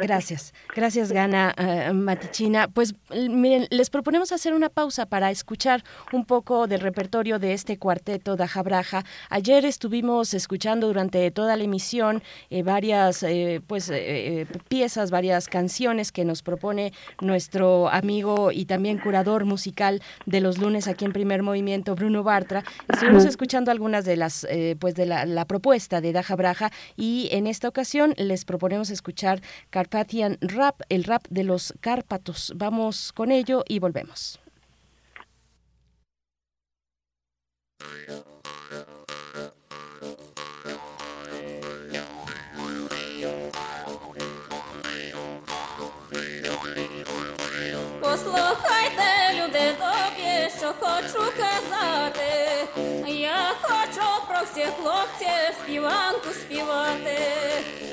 Gracias, 0.00 0.54
gracias 0.74 1.10
Gana 1.10 1.54
uh, 1.58 1.92
Matichina. 1.92 2.68
Pues 2.68 2.94
miren, 3.10 3.66
les 3.70 3.90
proponemos 3.90 4.30
hacer 4.30 4.54
una 4.54 4.68
pausa 4.68 5.06
para 5.06 5.30
escuchar 5.30 5.82
un 6.12 6.24
poco 6.24 6.66
del 6.66 6.80
repertorio 6.80 7.38
de 7.38 7.54
este 7.54 7.76
cuarteto 7.76 8.36
Daja 8.36 8.62
Braja. 8.62 9.04
Ayer 9.30 9.64
estuvimos 9.64 10.32
escuchando 10.34 10.86
durante 10.86 11.30
toda 11.30 11.56
la 11.56 11.64
emisión 11.64 12.22
eh, 12.50 12.62
varias 12.62 13.22
eh, 13.22 13.60
pues 13.66 13.90
eh, 13.92 14.46
piezas, 14.68 15.10
varias 15.10 15.48
canciones 15.48 16.12
que 16.12 16.24
nos 16.24 16.42
propone 16.42 16.92
nuestro 17.20 17.88
amigo 17.88 18.52
y 18.52 18.64
también 18.66 18.98
curador 18.98 19.44
musical 19.44 20.02
de 20.26 20.40
los 20.40 20.58
lunes 20.58 20.86
aquí 20.86 21.04
en 21.04 21.12
Primer 21.12 21.42
Movimiento, 21.42 21.94
Bruno 21.94 22.22
Bartra. 22.22 22.62
Estuvimos 22.88 23.24
escuchando 23.24 23.70
algunas 23.70 24.04
de 24.04 24.16
las 24.16 24.46
pues 24.78 24.94
de 24.94 25.06
la, 25.06 25.24
la 25.26 25.44
propuesta 25.44 26.00
de 26.00 26.12
Daja 26.12 26.36
Braja 26.36 26.70
y 26.96 27.28
en 27.32 27.46
esta 27.46 27.68
ocasión 27.68 28.14
les 28.16 28.44
proponemos 28.44 28.90
escuchar 28.90 29.40
Carpathian 29.70 30.38
Rap, 30.40 30.80
el 30.88 31.04
rap 31.04 31.26
de 31.30 31.44
los 31.44 31.74
Cárpatos. 31.80 32.52
Vamos 32.56 33.12
con 33.12 33.30
ello 33.30 33.64
y 33.68 33.78
volvemos. 33.78 34.40
Послухайте, 48.10 49.08
люди 49.34 49.74
добрі, 49.78 50.50
що 50.58 50.72
хочу 50.80 51.32
казати. 51.36 52.66
Я 53.06 53.54
хочу 53.62 54.06
про 54.28 54.38
всіх 54.44 54.70
хлопців 54.82 55.54
співанку 55.62 56.28
співати. 56.30 57.18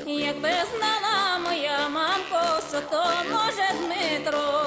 Якби 0.06 0.48
знала 0.48 1.38
моя 1.44 1.88
мамко, 1.88 2.62
що 2.70 2.80
то 2.90 3.04
може 3.32 3.68
Дмитро, 3.78 4.64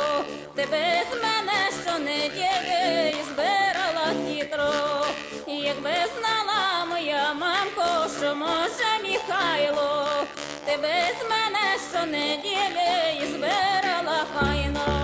ти 0.56 0.68
без 0.72 1.22
мене 1.24 1.60
щонеділі 1.84 3.16
збирала 3.32 4.08
хитро. 4.28 5.06
Якби 5.48 5.92
знала 6.18 6.86
моя 6.90 7.34
мамко, 7.34 8.10
що 8.20 8.36
може 8.36 8.90
Михайло, 9.04 10.08
ти 10.66 10.78
без 10.78 11.30
мене 11.30 11.78
щонеділі 11.92 13.28
збирала 13.34 14.26
хайно. 14.36 14.99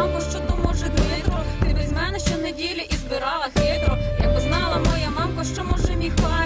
мамо, 0.00 0.20
що 0.20 0.38
то 0.40 0.56
може 0.64 0.88
Дмитро. 0.88 1.38
Ти 1.60 1.74
без 1.74 1.92
мене 1.92 2.18
щонеділі 2.18 2.86
і 2.90 2.94
збирала 2.94 3.46
хитро. 3.54 3.98
Якби 4.20 4.40
знала 4.40 4.78
моя 4.78 5.10
мамка, 5.10 5.44
що 5.44 5.64
може 5.64 5.96
мій 5.96 6.12
хай. 6.20 6.37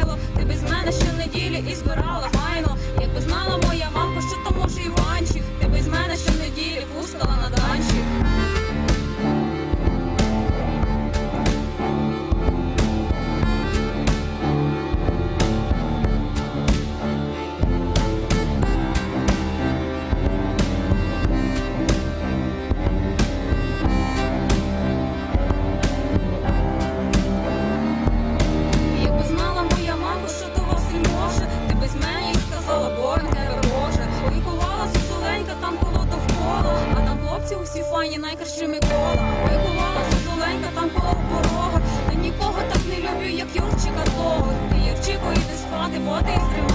Такі 37.72 37.84
файні, 37.84 38.18
найкращими 38.18 38.80
кола. 38.80 39.16
Ой, 39.44 39.58
ховала 39.66 40.00
зозуленька 40.10 40.68
там 40.74 40.90
коло 40.90 41.16
порога. 41.30 41.80
Та 42.08 42.14
нікого 42.14 42.58
так 42.72 42.80
не 42.88 42.96
люблю, 42.96 43.28
як 43.28 43.48
Юрчика 43.56 44.04
того. 44.16 44.52
Ти 44.70 44.76
Юрчику, 44.88 45.32
іди 45.32 45.56
спати, 45.56 46.00
бо 46.04 46.18
ти 46.18 46.40
стримався. 46.50 46.71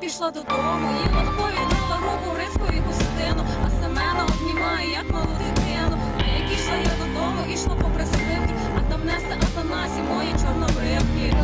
Пішла 0.00 0.30
додому. 0.30 0.88
Єловкові 1.06 1.60
дала 1.70 1.96
руку 2.02 2.30
Грицькові 2.36 2.82
кустину, 2.86 3.42
а 3.66 3.70
Семена 3.82 4.24
обнімає, 4.24 4.90
як 4.90 5.10
малу 5.10 5.34
дитину. 5.38 5.98
А 6.18 6.22
як 6.40 6.52
ішла 6.52 6.76
я 6.76 6.90
додому, 6.98 7.40
ішла 7.54 7.74
попри 7.82 8.04
сливки, 8.06 8.54
а 8.76 8.90
там 8.90 9.04
несе 9.04 9.36
Атанасі 9.42 10.00
мої 10.14 10.30
чорнобривки. 10.30 11.36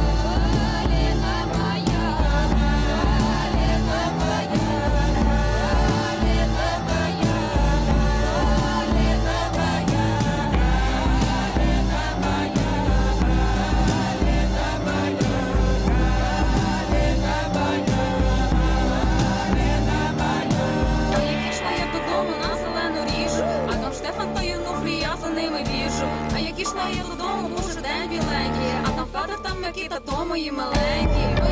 Макіта, 29.64 30.00
то 30.00 30.24
мої 30.24 30.52
маленькі. 30.52 31.43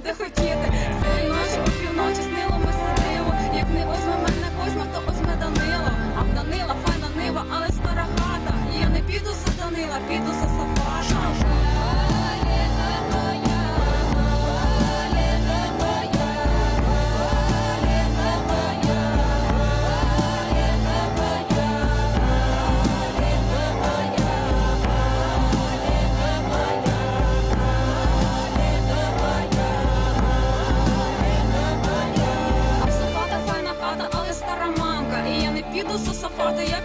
Буде 0.00 0.14
хотіти. 0.18 0.39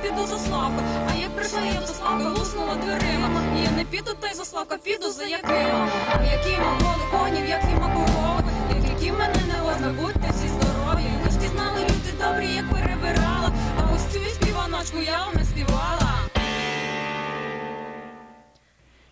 Піду 0.05 0.27
за 0.27 0.37
Славка. 0.37 0.83
А 1.09 1.13
як 1.13 1.35
прийшла 1.35 1.59
я 1.61 1.81
до 2.23 2.29
луснула 2.39 2.75
дверима. 2.75 3.41
Я 3.63 3.71
не 3.71 3.83
піду 3.83 4.11
та 4.19 4.27
й 4.27 4.33
за 4.33 4.45
Славка, 4.45 4.77
піду 4.77 5.11
за 5.11 5.23
Якима. 5.23 5.89
Які 6.31 6.57
маколи 6.57 7.05
конів, 7.11 7.49
які 7.49 7.73
макорови, 7.81 8.43
як 8.75 8.89
які 8.93 9.11
мене 9.11 9.41
не 9.53 9.61
возьме, 9.63 9.89
будьте 10.01 10.29
всі 10.31 10.47
здорові. 10.47 11.09
Ви 11.23 11.31
ж 11.31 11.37
дізнали 11.37 11.79
люди 11.81 12.11
добрі, 12.23 12.55
як 12.55 12.69
перебирала. 12.69 13.51
А 13.79 13.95
ось 13.95 14.13
цю 14.13 14.19
співаночку 14.29 14.97
я 14.97 15.17
вам 15.17 15.33
не 15.35 15.43
співала. 15.43 16.04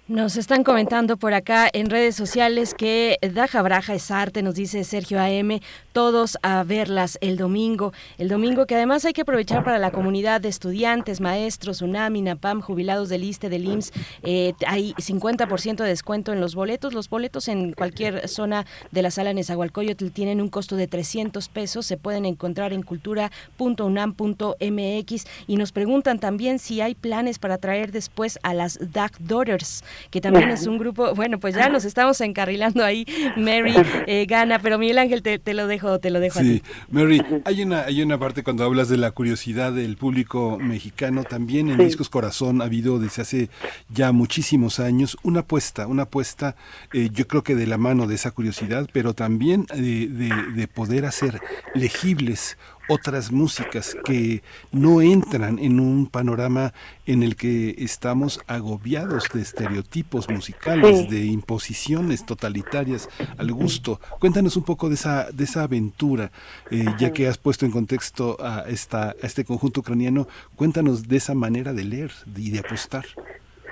Nos 0.09 0.35
están 0.35 0.65
comentando 0.65 1.15
por 1.15 1.33
acá 1.33 1.69
en 1.71 1.89
redes 1.89 2.17
sociales 2.17 2.73
que 2.73 3.17
Daja 3.21 3.61
Braja 3.61 3.93
es 3.93 4.11
arte, 4.11 4.43
nos 4.43 4.55
dice 4.55 4.83
Sergio 4.83 5.17
AM, 5.17 5.61
todos 5.93 6.37
a 6.41 6.61
verlas 6.63 7.17
el 7.21 7.37
domingo. 7.37 7.93
El 8.17 8.27
domingo 8.27 8.65
que 8.65 8.75
además 8.75 9.05
hay 9.05 9.13
que 9.13 9.21
aprovechar 9.21 9.63
para 9.63 9.79
la 9.79 9.91
comunidad 9.91 10.41
de 10.41 10.49
estudiantes, 10.49 11.21
maestros, 11.21 11.81
UNAM, 11.81 12.17
INAPAM, 12.17 12.59
jubilados 12.59 13.07
del 13.07 13.23
ISTE, 13.23 13.47
del 13.47 13.63
IMSS. 13.63 13.93
Eh, 14.23 14.51
hay 14.67 14.93
50% 14.95 15.83
de 15.83 15.87
descuento 15.87 16.33
en 16.33 16.41
los 16.41 16.53
boletos. 16.53 16.93
Los 16.93 17.09
boletos 17.09 17.47
en 17.47 17.71
cualquier 17.71 18.27
zona 18.27 18.65
de 18.91 19.03
la 19.03 19.09
sala 19.09 19.31
Nezahualcóyotl 19.31 20.09
tienen 20.09 20.41
un 20.41 20.49
costo 20.49 20.75
de 20.75 20.87
300 20.87 21.47
pesos. 21.47 21.85
Se 21.85 21.95
pueden 21.95 22.25
encontrar 22.25 22.73
en 22.73 22.83
cultura.unam.mx 22.83 25.25
y 25.47 25.55
nos 25.55 25.71
preguntan 25.71 26.19
también 26.19 26.59
si 26.59 26.81
hay 26.81 26.93
planes 26.93 27.39
para 27.39 27.57
traer 27.57 27.93
después 27.93 28.37
a 28.43 28.53
las 28.53 28.79
Duck 28.79 29.17
Daughters 29.19 29.85
que 30.09 30.21
también 30.21 30.49
es 30.49 30.67
un 30.67 30.77
grupo, 30.77 31.13
bueno, 31.15 31.39
pues 31.39 31.55
ya 31.55 31.69
nos 31.69 31.85
estamos 31.85 32.19
encarrilando 32.21 32.83
ahí, 32.83 33.05
Mary 33.37 33.73
eh, 34.07 34.25
Gana, 34.27 34.59
pero 34.59 34.77
Miguel 34.77 34.97
Ángel 34.99 35.21
te, 35.21 35.39
te 35.39 35.53
lo 35.53 35.67
dejo, 35.67 35.99
te 35.99 36.09
lo 36.09 36.19
dejo 36.19 36.39
a 36.39 36.41
Sí, 36.43 36.59
ti. 36.59 36.71
Mary, 36.91 37.21
hay 37.45 37.61
una, 37.63 37.81
hay 37.83 38.01
una 38.01 38.17
parte 38.17 38.43
cuando 38.43 38.63
hablas 38.63 38.89
de 38.89 38.97
la 38.97 39.11
curiosidad 39.11 39.71
del 39.73 39.97
público 39.97 40.57
mexicano, 40.59 41.23
también 41.23 41.69
en 41.69 41.77
Sí. 41.77 41.85
Discos 41.85 42.09
Corazón 42.09 42.61
ha 42.61 42.65
habido 42.65 42.99
desde 42.99 43.21
hace 43.21 43.49
ya 43.89 44.11
muchísimos 44.11 44.79
años 44.79 45.17
una 45.23 45.41
apuesta, 45.41 45.87
una 45.87 46.03
apuesta 46.03 46.55
eh, 46.93 47.09
yo 47.11 47.27
creo 47.27 47.43
que 47.43 47.55
de 47.55 47.67
la 47.67 47.77
mano 47.77 48.07
de 48.07 48.15
esa 48.15 48.31
curiosidad, 48.31 48.87
pero 48.93 49.13
también 49.13 49.65
de, 49.75 50.07
de- 50.07 50.51
de 50.55 50.67
poder 50.67 51.05
hacer 51.05 51.39
legibles 51.73 52.57
otras 52.89 53.31
músicas 53.31 53.95
que 54.05 54.43
no 54.71 55.01
entran 55.01 55.59
en 55.59 55.79
un 55.79 56.07
panorama 56.07 56.73
en 57.05 57.23
el 57.23 57.35
que 57.35 57.75
estamos 57.77 58.39
agobiados 58.47 59.29
de 59.33 59.41
estereotipos 59.41 60.29
musicales, 60.29 60.99
Sí. 60.99 61.07
de 61.07 61.25
imposiciones 61.25 62.25
totalitarias 62.25 63.09
al 63.37 63.51
gusto. 63.51 63.99
Cuéntanos 64.19 64.57
un 64.57 64.63
poco 64.63 64.89
de 64.89 64.95
esa, 64.95 65.31
de 65.31 65.43
esa 65.43 65.63
aventura, 65.63 66.31
eh, 66.71 66.85
ya 66.97 67.11
que 67.11 67.27
has 67.27 67.37
puesto 67.37 67.65
en 67.65 67.71
contexto 67.71 68.37
a, 68.39 68.65
esta, 68.67 69.09
a 69.11 69.15
este 69.23 69.45
conjunto 69.45 69.81
ucraniano, 69.81 70.27
cuéntanos 70.55 71.07
de 71.07 71.17
esa 71.17 71.33
manera 71.33 71.73
de 71.73 71.83
leer 71.83 72.11
y 72.35 72.51
de 72.51 72.59
apostar. 72.59 73.05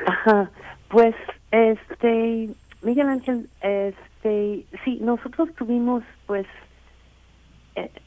Ajá, 0.06 0.50
pues, 0.90 1.16
este, 1.52 2.50
Miguel 2.82 3.08
Ángel, 3.10 3.50
este, 3.62 4.66
sí, 4.84 5.00
nosotros 5.02 5.50
tuvimos, 5.58 6.04
pues, 6.26 6.46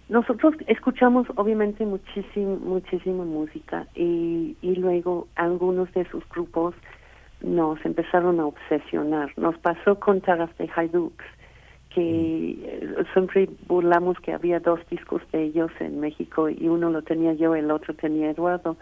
nosotros 0.08 0.54
escuchamos 0.66 1.26
obviamente 1.36 1.84
muchísimo, 1.86 2.56
muchísima 2.56 3.24
música 3.24 3.86
y, 3.94 4.56
y 4.62 4.76
luego 4.76 5.28
algunos 5.34 5.92
de 5.94 6.04
sus 6.10 6.28
grupos 6.28 6.74
nos 7.42 7.84
empezaron 7.84 8.40
a 8.40 8.46
obsesionar. 8.46 9.32
Nos 9.36 9.56
pasó 9.58 9.98
con 10.00 10.20
Taras 10.20 10.56
de 10.58 10.68
Haiduks, 10.74 11.24
que 11.90 12.50
eh, 12.50 13.04
siempre 13.12 13.48
burlamos 13.68 14.18
que 14.20 14.32
había 14.32 14.60
dos 14.60 14.80
discos 14.90 15.22
de 15.32 15.44
ellos 15.44 15.70
en 15.80 16.00
México 16.00 16.48
y 16.48 16.68
uno 16.68 16.90
lo 16.90 17.02
tenía 17.02 17.34
yo, 17.34 17.54
el 17.54 17.70
otro 17.70 17.94
tenía 17.94 18.30
Eduardo. 18.30 18.76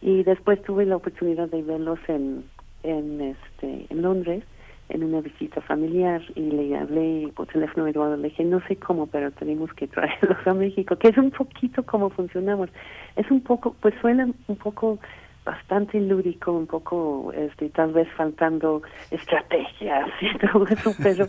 Y 0.00 0.22
después 0.22 0.62
tuve 0.62 0.86
la 0.86 0.96
oportunidad 0.96 1.48
de 1.48 1.62
verlos 1.62 1.98
en, 2.08 2.44
en, 2.82 3.20
este, 3.20 3.86
en 3.90 4.02
Londres 4.02 4.44
en 4.88 5.04
una 5.04 5.20
visita 5.20 5.60
familiar 5.60 6.22
y 6.34 6.42
le 6.42 6.76
hablé 6.76 7.32
por 7.34 7.46
teléfono 7.48 7.86
a 7.86 7.90
Eduardo, 7.90 8.16
le 8.16 8.28
dije, 8.28 8.44
no 8.44 8.60
sé 8.68 8.76
cómo, 8.76 9.06
pero 9.06 9.30
tenemos 9.32 9.72
que 9.74 9.86
traerlos 9.88 10.46
a 10.46 10.54
México, 10.54 10.96
que 10.96 11.08
es 11.08 11.18
un 11.18 11.30
poquito 11.30 11.82
como 11.84 12.10
funcionamos. 12.10 12.70
Es 13.16 13.30
un 13.30 13.40
poco, 13.40 13.74
pues 13.80 13.94
suena 14.00 14.28
un 14.46 14.56
poco 14.56 14.98
bastante 15.44 16.00
lúdico, 16.00 16.52
un 16.52 16.66
poco, 16.66 17.32
este, 17.32 17.68
tal 17.70 17.92
vez 17.92 18.08
faltando 18.16 18.82
estrategias 19.10 20.08
y 20.20 20.38
todo 20.38 20.66
eso, 20.66 20.92
pero 21.02 21.26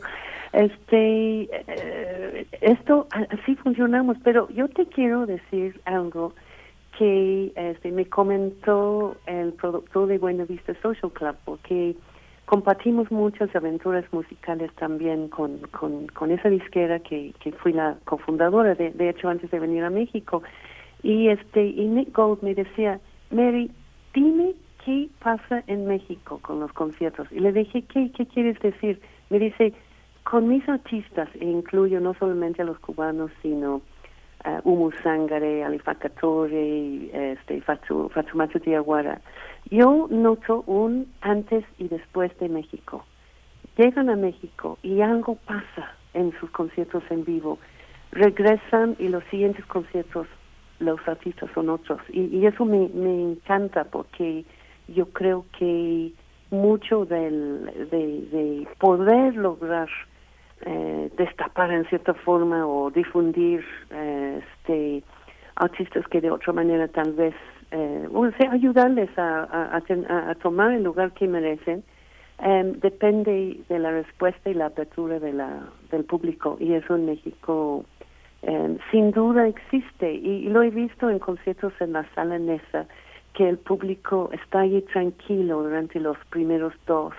este, 0.53 1.49
eh, 1.67 2.47
esto 2.61 3.07
así 3.11 3.55
funcionamos. 3.55 4.17
Pero 4.23 4.49
yo 4.49 4.67
te 4.67 4.87
quiero 4.87 5.25
decir 5.25 5.79
algo 5.85 6.33
que 6.97 7.51
este, 7.55 7.91
me 7.91 8.07
comentó 8.07 9.15
el 9.27 9.53
productor 9.53 10.07
de 10.07 10.17
Buena 10.17 10.45
Vista 10.45 10.73
Social 10.81 11.11
Club, 11.11 11.35
porque 11.45 11.95
compartimos 12.47 13.11
muchas 13.11 13.53
aventuras 13.55 14.05
musicales 14.13 14.71
también 14.75 15.27
con, 15.27 15.59
con, 16.13 16.31
esa 16.31 16.49
disquera 16.49 16.99
que, 16.99 17.33
que 17.41 17.51
fui 17.51 17.73
la 17.73 17.97
cofundadora, 18.05 18.73
de, 18.73 18.91
de 18.91 19.09
hecho, 19.09 19.27
antes 19.27 19.51
de 19.51 19.59
venir 19.59 19.83
a 19.83 19.89
México. 19.89 20.41
Y, 21.03 21.27
este, 21.27 21.65
y 21.65 21.85
Nick 21.87 22.15
Gold 22.15 22.41
me 22.41 22.55
decía, 22.55 23.01
Mary, 23.31 23.69
dime 24.13 24.53
qué 24.85 25.09
pasa 25.19 25.61
en 25.67 25.87
México 25.87 26.39
con 26.41 26.61
los 26.61 26.71
conciertos. 26.71 27.27
Y 27.31 27.41
le 27.41 27.51
dije, 27.51 27.81
¿qué, 27.81 28.11
qué 28.15 28.25
quieres 28.25 28.57
decir? 28.61 29.01
Me 29.29 29.39
dice, 29.39 29.73
con 30.23 30.47
mis 30.47 30.67
artistas, 30.69 31.27
e 31.41 31.45
incluyo 31.45 31.99
no 31.99 32.13
solamente 32.13 32.61
a 32.61 32.65
los 32.65 32.79
cubanos, 32.79 33.29
sino 33.41 33.81
uh, 34.45 34.61
Umu 34.63 34.91
Sangare, 35.03 35.65
Alifacatore, 35.65 37.31
este, 37.33 37.59
Fatsu, 37.59 38.07
Fatsumachu 38.07 38.59
Diaguara, 38.59 39.19
yo 39.69 40.07
noto 40.09 40.63
un 40.67 41.07
antes 41.21 41.63
y 41.77 41.87
después 41.87 42.37
de 42.39 42.49
México. 42.49 43.05
Llegan 43.77 44.09
a 44.09 44.15
México 44.15 44.77
y 44.81 45.01
algo 45.01 45.35
pasa 45.35 45.93
en 46.13 46.31
sus 46.39 46.49
conciertos 46.51 47.03
en 47.09 47.25
vivo. 47.25 47.59
Regresan 48.11 48.95
y 48.99 49.09
los 49.09 49.23
siguientes 49.25 49.65
conciertos 49.65 50.27
los 50.79 50.99
artistas 51.07 51.49
son 51.53 51.69
otros. 51.69 51.99
Y, 52.09 52.45
eso 52.45 52.65
me, 52.65 52.89
me 52.89 53.23
encanta 53.23 53.83
porque 53.85 54.45
yo 54.87 55.07
creo 55.07 55.45
que 55.57 56.13
mucho 56.49 57.05
del, 57.05 57.65
de, 57.91 58.67
poder 58.79 59.35
lograr 59.35 59.89
eh, 60.61 61.11
destapar 61.17 61.71
en 61.71 61.85
cierta 61.85 62.13
forma 62.13 62.65
o 62.65 62.89
difundir 62.89 63.63
eh, 63.91 64.41
este 64.41 65.03
artistas 65.55 66.07
que 66.07 66.21
de 66.21 66.29
otra 66.31 66.53
manera 66.53 66.87
tal 66.87 67.13
vez 67.13 67.33
eh, 67.71 68.07
o 68.13 68.31
sea, 68.31 68.51
ayudarles 68.51 69.09
a, 69.17 69.75
a, 69.75 70.35
tomar 70.35 70.71
el 70.71 70.83
lugar 70.83 71.11
que 71.11 71.27
merecen 71.27 71.83
em, 72.39 72.79
depende 72.79 73.59
de 73.67 73.79
la 73.79 73.91
respuesta 73.91 74.49
y 74.49 74.53
la 74.53 74.67
apertura 74.67 75.19
de 75.19 75.33
la, 75.33 75.69
del 75.91 76.05
público 76.05 76.57
y 76.59 76.73
eso 76.73 76.95
en 76.95 77.05
México 77.07 77.85
Em, 78.43 78.77
sin 78.91 79.11
duda 79.11 79.47
existe 79.47 80.13
y, 80.13 80.47
lo 80.49 80.61
he 80.61 80.69
visto 80.69 81.09
en 81.09 81.19
conciertos 81.19 81.73
en 81.79 81.93
la 81.93 82.05
sala 82.13 82.37
Nesa 82.37 82.85
que 83.33 83.49
el 83.49 83.57
público 83.57 84.29
está 84.31 84.61
allí 84.61 84.81
tranquilo 84.83 85.63
durante 85.63 85.99
los 85.99 86.17
primeros 86.29 86.73
dos 86.85 87.13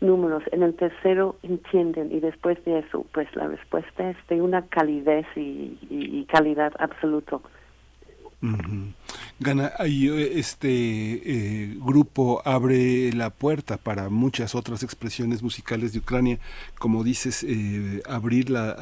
números, 0.00 0.42
en 0.52 0.62
el 0.62 0.74
tercero 0.74 1.36
entienden 1.42 2.12
y 2.12 2.20
después 2.20 2.62
de 2.64 2.80
eso 2.80 3.04
pues 3.12 3.34
la 3.34 3.48
respuesta 3.48 4.10
es 4.10 4.16
de 4.28 4.40
una 4.40 4.62
calidez 4.66 5.26
y, 5.36 6.26
calidad 6.30 6.72
absoluto. 6.78 7.42
Gana, 9.40 9.72
este 9.80 10.68
eh, 10.70 11.74
grupo 11.80 12.40
abre 12.44 13.12
la 13.12 13.30
puerta 13.30 13.78
para 13.78 14.10
muchas 14.10 14.54
otras 14.54 14.84
expresiones 14.84 15.42
musicales 15.42 15.92
de 15.92 15.98
Ucrania, 15.98 16.38
como 16.78 17.02
dices, 17.02 17.44
eh, 17.48 18.00
abrirla, 18.08 18.76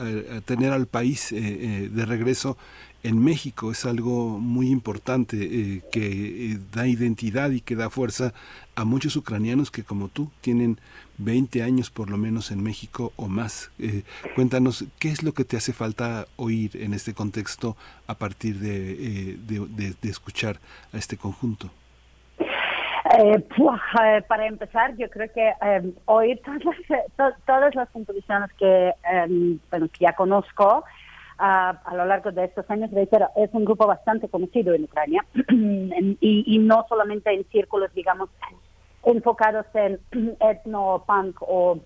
tener 0.45 0.73
al 0.73 0.87
país 0.87 1.33
eh, 1.33 1.89
de 1.91 2.05
regreso 2.05 2.59
en 3.07 3.23
México 3.23 3.71
es 3.71 3.87
algo 3.87 4.41
muy 4.41 4.69
importante 4.69 5.37
eh, 5.37 5.83
que 5.93 6.07
eh, 6.53 6.59
da 6.73 6.89
identidad 6.89 7.51
y 7.51 7.61
que 7.61 7.77
da 7.77 7.89
fuerza 7.89 8.33
a 8.75 8.85
muchos 8.85 9.15
ucranianos 9.15 9.71
que 9.71 9.85
como 9.85 10.09
tú 10.09 10.29
tienen 10.41 10.79
20 11.19 11.63
años 11.63 11.89
por 11.89 12.11
lo 12.11 12.17
menos 12.17 12.51
en 12.51 12.65
México 12.65 13.13
o 13.15 13.29
más. 13.29 13.71
Eh, 13.79 14.03
cuéntanos, 14.35 14.85
¿qué 14.99 15.11
es 15.11 15.23
lo 15.23 15.33
que 15.35 15.45
te 15.45 15.57
hace 15.57 15.73
falta 15.73 16.27
oír 16.35 16.73
en 16.75 16.95
este 16.95 17.15
contexto 17.15 17.77
a 18.09 18.15
partir 18.15 18.57
de, 18.57 19.37
de, 19.47 20.11
escuchar 20.11 20.57
a 20.93 20.99
este 20.99 21.17
conjunto? 21.17 21.71
para 24.29 24.47
empezar, 24.47 24.95
yo 24.97 25.09
creo 25.09 25.33
que 25.33 25.53
oír 26.07 26.41
todas 26.45 26.61
las, 27.17 27.35
todas 27.47 27.75
las 27.75 27.89
composiciones 27.91 28.53
que, 28.55 28.93
bueno, 29.71 29.89
que 29.89 30.01
ya 30.01 30.13
conozco, 30.13 30.85
a, 31.39 31.95
lo 31.95 32.05
largo 32.05 32.33
de 32.33 32.45
estos 32.45 32.69
años. 32.71 32.91
Reitero, 32.91 33.29
es 33.37 33.51
un 33.53 33.65
grupo 33.65 33.87
bastante 33.87 34.29
conocido 34.29 34.75
en 34.75 34.85
Ucrania 34.85 35.25
y, 35.51 36.59
no 36.59 36.87
solamente 36.89 37.33
en 37.33 37.45
círculos, 37.51 37.93
digamos, 37.95 38.31
enfocados 39.05 39.67
en 39.75 40.01
etno, 40.41 41.05
punk 41.07 41.37
o 41.41 41.79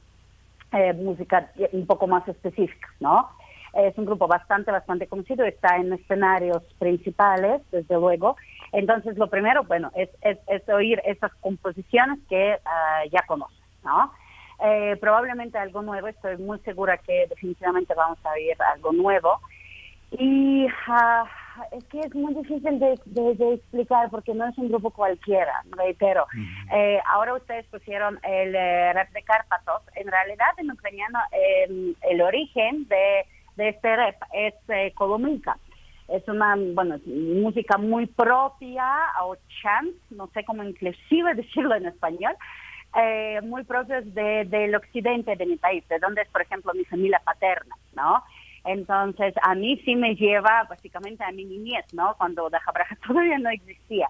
eh, 0.72 0.92
música 0.92 1.50
un 1.72 1.86
poco 1.86 2.06
más 2.06 2.26
específica, 2.28 2.88
¿no? 3.00 3.28
Es 3.74 3.96
un 3.98 4.04
grupo 4.04 4.26
bastante, 4.26 4.72
bastante 4.72 5.06
conocido, 5.06 5.44
está 5.44 5.76
en 5.76 5.92
escenarios 5.92 6.62
principales, 6.78 7.62
desde 7.70 7.94
luego. 7.94 8.36
Entonces, 8.72 9.16
lo 9.16 9.28
primero, 9.28 9.62
bueno, 9.64 9.92
es, 9.94 10.08
es, 10.22 10.68
oír 10.68 11.00
esas 11.04 11.32
composiciones 11.36 12.18
que 12.28 12.56
ah, 12.64 13.02
ya 13.12 13.22
conoces, 13.26 13.58
¿no? 13.84 14.12
Eh, 14.62 14.96
probablemente 15.00 15.58
algo 15.58 15.82
nuevo, 15.82 16.08
estoy 16.08 16.36
muy 16.36 16.58
segura 16.60 16.98
que 16.98 17.26
definitivamente 17.28 17.94
vamos 17.94 18.18
a 18.24 18.34
ver 18.34 18.60
algo 18.74 18.92
nuevo. 18.92 19.40
Y 20.12 20.66
ah, 20.88 21.24
es 21.72 21.84
que 21.84 22.00
es 22.00 22.14
muy 22.14 22.34
difícil 22.34 22.78
de, 22.78 23.54
explicar 23.54 24.10
porque 24.10 24.34
no 24.34 24.46
es 24.46 24.58
un 24.58 24.68
grupo 24.68 24.90
cualquiera, 24.90 25.62
reitero. 25.70 26.26
Eh, 26.74 26.98
ahora 27.06 27.34
ustedes 27.34 27.66
pusieron 27.66 28.18
el 28.24 28.54
eh, 28.54 28.92
rap 28.92 29.10
de 29.10 29.22
Cárpatos. 29.22 29.82
En 29.94 30.08
realidad, 30.08 30.48
en 30.58 30.70
ucraniano, 30.70 31.20
em, 31.30 31.94
el 32.02 32.20
origen 32.22 32.88
de, 32.88 33.26
este 33.56 33.96
rap 33.96 34.16
es 34.32 34.54
eh, 34.68 34.92
Es 36.08 36.26
una, 36.28 36.56
bueno, 36.56 36.98
música 37.06 37.78
muy 37.78 38.06
propia, 38.06 38.90
o 39.22 39.36
chant, 39.62 39.94
no 40.10 40.28
sé 40.34 40.44
cómo 40.44 40.64
inclusive 40.64 41.34
decirlo 41.36 41.76
en 41.76 41.86
español, 41.86 42.34
eh, 42.96 43.40
muy 43.42 43.64
propios 43.64 44.12
de, 44.14 44.44
del 44.46 44.74
occidente 44.74 45.36
de 45.36 45.46
mi 45.46 45.56
país, 45.56 45.86
de 45.88 45.98
donde 45.98 46.22
es, 46.22 46.28
por 46.28 46.42
ejemplo, 46.42 46.72
mi 46.74 46.84
familia 46.84 47.20
paterna, 47.24 47.76
¿no? 47.94 48.22
Entonces, 48.64 49.34
a 49.42 49.54
mí 49.54 49.80
sí 49.84 49.96
me 49.96 50.14
lleva 50.14 50.66
básicamente 50.68 51.24
a 51.24 51.32
mi 51.32 51.44
niñez, 51.44 51.84
¿no? 51.92 52.14
Cuando 52.18 52.50
Dajabraja 52.50 52.96
todavía 53.06 53.38
no 53.38 53.50
existía. 53.50 54.08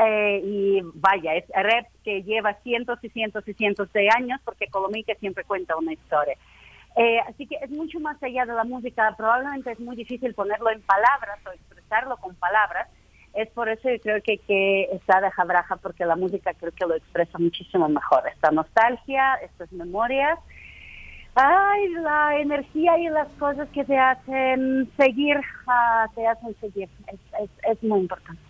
Eh, 0.00 0.40
y 0.44 0.80
vaya, 0.94 1.34
es 1.34 1.44
rap 1.54 1.86
que 2.02 2.22
lleva 2.22 2.54
cientos 2.62 2.98
y 3.02 3.08
cientos 3.10 3.46
y 3.46 3.54
cientos 3.54 3.92
de 3.92 4.08
años 4.10 4.40
porque 4.44 4.66
Colomique 4.66 5.14
siempre 5.16 5.44
cuenta 5.44 5.76
una 5.76 5.92
historia. 5.92 6.36
Eh, 6.96 7.20
así 7.28 7.46
que 7.46 7.56
es 7.60 7.70
mucho 7.70 8.00
más 8.00 8.20
allá 8.22 8.44
de 8.44 8.54
la 8.54 8.64
música, 8.64 9.14
probablemente 9.16 9.72
es 9.72 9.80
muy 9.80 9.96
difícil 9.96 10.34
ponerlo 10.34 10.70
en 10.70 10.80
palabras 10.82 11.38
o 11.46 11.50
expresarlo 11.50 12.16
con 12.18 12.34
palabras, 12.36 12.88
es 13.34 13.48
por 13.50 13.68
eso 13.68 13.82
que 13.82 14.00
creo 14.00 14.22
que, 14.22 14.38
que 14.38 14.88
está 14.92 15.20
de 15.20 15.30
Jabraja, 15.30 15.76
porque 15.76 16.04
la 16.04 16.16
música 16.16 16.54
creo 16.54 16.72
que 16.72 16.86
lo 16.86 16.94
expresa 16.94 17.38
muchísimo 17.38 17.88
mejor. 17.88 18.22
Esta 18.32 18.50
nostalgia, 18.50 19.34
estas 19.36 19.72
memorias, 19.72 20.38
ay, 21.34 21.88
la 21.94 22.38
energía 22.38 22.98
y 22.98 23.08
las 23.08 23.28
cosas 23.38 23.68
que 23.70 23.84
te 23.84 23.98
hacen 23.98 24.90
seguir, 24.96 25.36
uh, 25.38 26.14
te 26.14 26.26
hacen 26.26 26.54
seguir. 26.60 26.88
Es, 27.08 27.20
es, 27.42 27.50
es 27.70 27.82
muy 27.82 28.00
importante. 28.00 28.40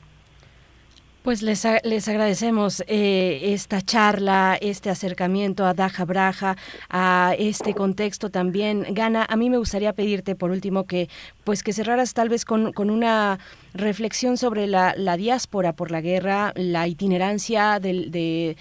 Pues 1.25 1.41
les, 1.41 1.67
les 1.85 2.07
agradecemos 2.07 2.85
eh, 2.87 3.55
esta 3.55 3.81
charla, 3.81 4.59
este 4.61 4.91
acercamiento 4.91 5.65
a 5.65 5.73
Daja 5.73 6.05
Braja, 6.05 6.59
a 6.91 7.35
este 7.39 7.73
contexto 7.73 8.29
también. 8.29 8.85
Gana, 8.91 9.25
a 9.27 9.35
mí 9.35 9.49
me 9.49 9.57
gustaría 9.57 9.95
pedirte 9.95 10.35
por 10.35 10.51
último 10.51 10.85
que 10.85 11.09
pues 11.43 11.63
que 11.63 11.73
cerraras 11.73 12.13
tal 12.13 12.29
vez 12.29 12.45
con, 12.45 12.75
con 12.75 12.91
una 12.91 13.39
reflexión 13.73 14.37
sobre 14.37 14.67
la, 14.67 14.93
la, 14.99 15.17
diáspora 15.17 15.73
por 15.73 15.91
la 15.91 16.03
guerra, 16.03 16.53
la 16.57 16.87
itinerancia 16.89 17.81
de, 17.81 18.55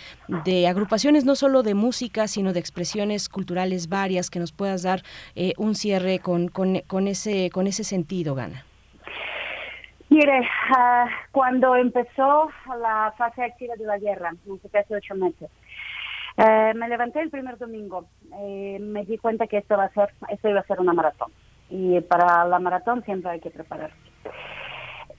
de, 0.45 0.65
agrupaciones 0.65 1.25
no 1.25 1.35
solo 1.35 1.63
de 1.63 1.73
música, 1.73 2.29
sino 2.29 2.53
de 2.53 2.61
expresiones 2.61 3.27
culturales 3.27 3.89
varias, 3.89 4.29
que 4.29 4.39
nos 4.39 4.53
puedas 4.53 4.83
dar 4.83 5.03
eh, 5.35 5.51
un 5.57 5.75
cierre 5.75 6.19
con, 6.19 6.47
con, 6.47 6.79
con, 6.87 7.09
ese, 7.09 7.49
con 7.49 7.67
ese 7.67 7.83
sentido, 7.83 8.35
Gana. 8.35 8.63
Mire, 10.13 10.47
ah, 10.69 11.07
cuando 11.31 11.75
empezó 11.75 12.47
la 12.79 13.11
fase 13.17 13.43
activa 13.43 13.73
de 13.75 13.85
la 13.85 13.97
guerra, 13.97 14.29
hace 14.29 14.95
ocho 14.95 15.15
meses, 15.15 15.49
eh, 16.37 16.71
me 16.75 16.87
levanté 16.87 17.19
el 17.19 17.31
primer 17.31 17.57
domingo, 17.57 18.05
eh, 18.35 18.77
me 18.79 19.05
di 19.05 19.17
cuenta 19.17 19.47
que 19.47 19.57
esto 19.57 19.75
va 19.75 19.85
a 19.85 19.93
ser, 19.93 20.13
esto 20.29 20.49
iba 20.49 20.59
a 20.59 20.67
ser 20.67 20.79
una 20.79 20.93
maratón. 20.93 21.31
Y 21.71 21.99
para 22.01 22.45
la 22.45 22.59
maratón 22.59 23.03
siempre 23.05 23.31
hay 23.31 23.39
que 23.39 23.49
prepararse. 23.49 23.97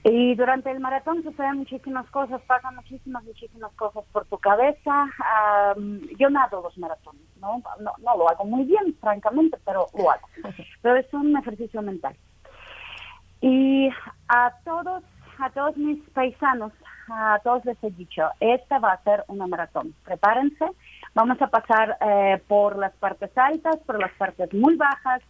Y 0.05 0.33
durante 0.35 0.71
el 0.71 0.79
maratón 0.79 1.23
suceden 1.23 1.57
muchísimas 1.57 2.09
cosas, 2.11 2.41
pasan 2.43 2.75
muchísimas, 2.75 3.21
muchísimas 3.25 3.73
cosas 3.73 4.05
por 4.13 4.23
tu 4.27 4.37
cabeza. 4.37 5.07
yo 6.17 6.29
nado 6.29 6.61
los 6.61 6.77
maratones, 6.77 7.21
¿no? 7.41 7.61
¿no? 7.81 7.91
No 8.01 8.17
lo 8.17 8.29
hago 8.29 8.45
muy 8.45 8.63
bien, 8.63 8.95
francamente, 9.01 9.57
pero 9.65 9.87
lo 9.93 10.09
hago. 10.09 10.29
Pero 10.81 10.95
es 10.95 11.13
un 11.13 11.35
ejercicio 11.35 11.81
mental. 11.81 12.15
Y 13.41 13.89
a 14.27 14.51
todos, 14.63 15.03
a 15.39 15.49
todos 15.51 15.77
mis 15.77 15.99
paisanos, 16.09 16.71
a 17.09 17.39
todos 17.43 17.63
les 17.65 17.83
he 17.83 17.91
dicho, 17.91 18.29
esta 18.39 18.79
va 18.79 18.93
a 18.93 19.03
ser 19.03 19.23
una 19.27 19.47
maratón. 19.47 19.93
Prepárense, 20.03 20.65
vamos 21.13 21.41
a 21.41 21.47
pasar 21.47 21.97
eh, 22.01 22.41
por 22.47 22.77
las 22.77 22.93
partes 22.93 23.31
altas, 23.37 23.77
por 23.85 23.99
las 23.99 24.11
partes 24.13 24.53
muy 24.53 24.75
bajas, 24.75 25.21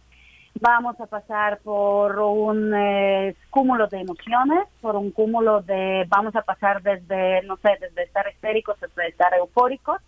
vamos 0.60 0.98
a 1.00 1.06
pasar 1.06 1.58
por 1.58 2.18
un 2.18 2.72
eh, 2.74 3.36
cúmulo 3.50 3.86
de 3.88 4.00
emociones, 4.00 4.66
por 4.80 4.96
un 4.96 5.10
cúmulo 5.10 5.60
de, 5.62 6.06
vamos 6.08 6.34
a 6.34 6.42
pasar 6.42 6.82
desde, 6.82 7.42
no 7.42 7.56
sé, 7.58 7.76
desde 7.80 8.04
estar 8.04 8.26
histéricos 8.28 8.82
hasta 8.82 9.06
estar 9.06 9.34
eufóricos 9.34 10.00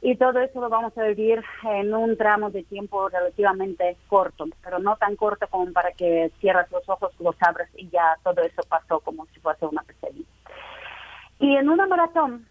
y 0.00 0.16
todo 0.16 0.38
eso 0.40 0.60
lo 0.60 0.68
vamos 0.68 0.96
a 0.96 1.04
vivir 1.04 1.42
en 1.64 1.92
un 1.92 2.16
tramo 2.16 2.50
de 2.50 2.62
tiempo 2.62 3.08
relativamente 3.08 3.96
corto, 4.06 4.46
pero 4.62 4.78
no 4.78 4.96
tan 4.96 5.16
corto 5.16 5.46
como 5.48 5.72
para 5.72 5.92
que 5.92 6.30
cierres 6.40 6.70
los 6.70 6.88
ojos, 6.88 7.12
los 7.18 7.36
abres 7.40 7.68
y 7.74 7.88
ya 7.88 8.16
todo 8.22 8.42
eso 8.42 8.62
pasó 8.68 9.00
como 9.00 9.26
si 9.26 9.40
fuese 9.40 9.66
una 9.66 9.82
pesadilla. 9.82 10.26
Y 11.40 11.56
en 11.56 11.68
una 11.68 11.86
maratón 11.86 12.46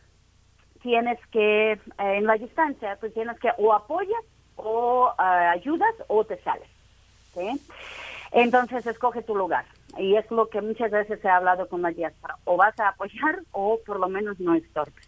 tienes 0.82 1.20
que, 1.28 1.74
eh, 1.74 1.80
en 1.98 2.26
la 2.26 2.36
distancia, 2.36 2.98
pues 3.00 3.14
tienes 3.14 3.40
que 3.40 3.52
o 3.58 3.74
apoyas 3.74 4.24
o 4.58 5.14
eh, 5.18 5.24
ayudas 5.24 5.94
o 6.08 6.24
te 6.26 6.38
sales. 6.42 6.68
Entonces 8.32 8.86
escoge 8.86 9.22
tu 9.22 9.36
lugar. 9.36 9.66
Y 9.98 10.16
es 10.16 10.30
lo 10.32 10.50
que 10.50 10.62
muchas 10.62 10.92
veces 10.92 11.24
he 11.24 11.30
hablado 11.30 11.68
con 11.70 11.82
la 11.82 11.90
diáspora. 11.90 12.36
O 12.46 12.58
vas 12.58 12.78
a 12.80 12.90
apoyar 12.90 13.40
o 13.52 13.80
por 13.86 14.00
lo 14.00 14.10
menos 14.10 14.40
no 14.40 14.54
estorbes. 14.54 15.07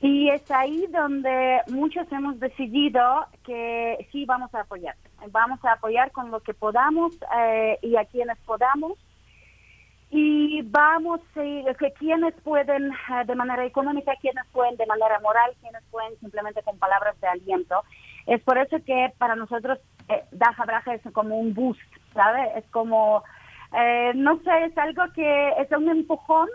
Y 0.00 0.30
es 0.30 0.48
ahí 0.50 0.86
donde 0.88 1.60
muchos 1.68 2.10
hemos 2.12 2.38
decidido 2.38 3.26
que 3.44 4.06
sí 4.12 4.24
vamos 4.24 4.54
a 4.54 4.60
apoyar. 4.60 4.94
Vamos 5.30 5.64
a 5.64 5.72
apoyar 5.72 6.12
con 6.12 6.30
lo 6.30 6.40
que 6.40 6.54
podamos 6.54 7.18
eh, 7.36 7.78
y 7.82 7.96
a 7.96 8.04
quienes 8.04 8.38
podamos. 8.38 8.92
Y 10.10 10.62
vamos, 10.62 11.20
eh, 11.36 11.64
que 11.78 11.92
quienes 11.92 12.32
pueden 12.42 12.92
eh, 12.92 13.24
de 13.26 13.34
manera 13.34 13.66
económica, 13.66 14.12
quienes 14.20 14.46
pueden 14.52 14.76
de 14.76 14.86
manera 14.86 15.20
moral, 15.20 15.52
quienes 15.60 15.82
pueden 15.90 16.18
simplemente 16.20 16.62
con 16.62 16.78
palabras 16.78 17.20
de 17.20 17.26
aliento. 17.26 17.82
Es 18.26 18.40
por 18.42 18.56
eso 18.56 18.76
que 18.86 19.12
para 19.18 19.36
nosotros 19.36 19.78
eh, 20.08 20.24
Daja 20.32 20.64
Braja 20.64 20.94
es 20.94 21.02
como 21.12 21.38
un 21.38 21.54
boost, 21.54 21.80
¿sabe? 22.14 22.52
Es 22.56 22.64
como, 22.70 23.22
eh, 23.78 24.12
no 24.14 24.38
sé, 24.42 24.64
es 24.64 24.78
algo 24.78 25.02
que 25.14 25.50
es 25.58 25.70
un 25.72 25.88
empujón. 25.88 26.48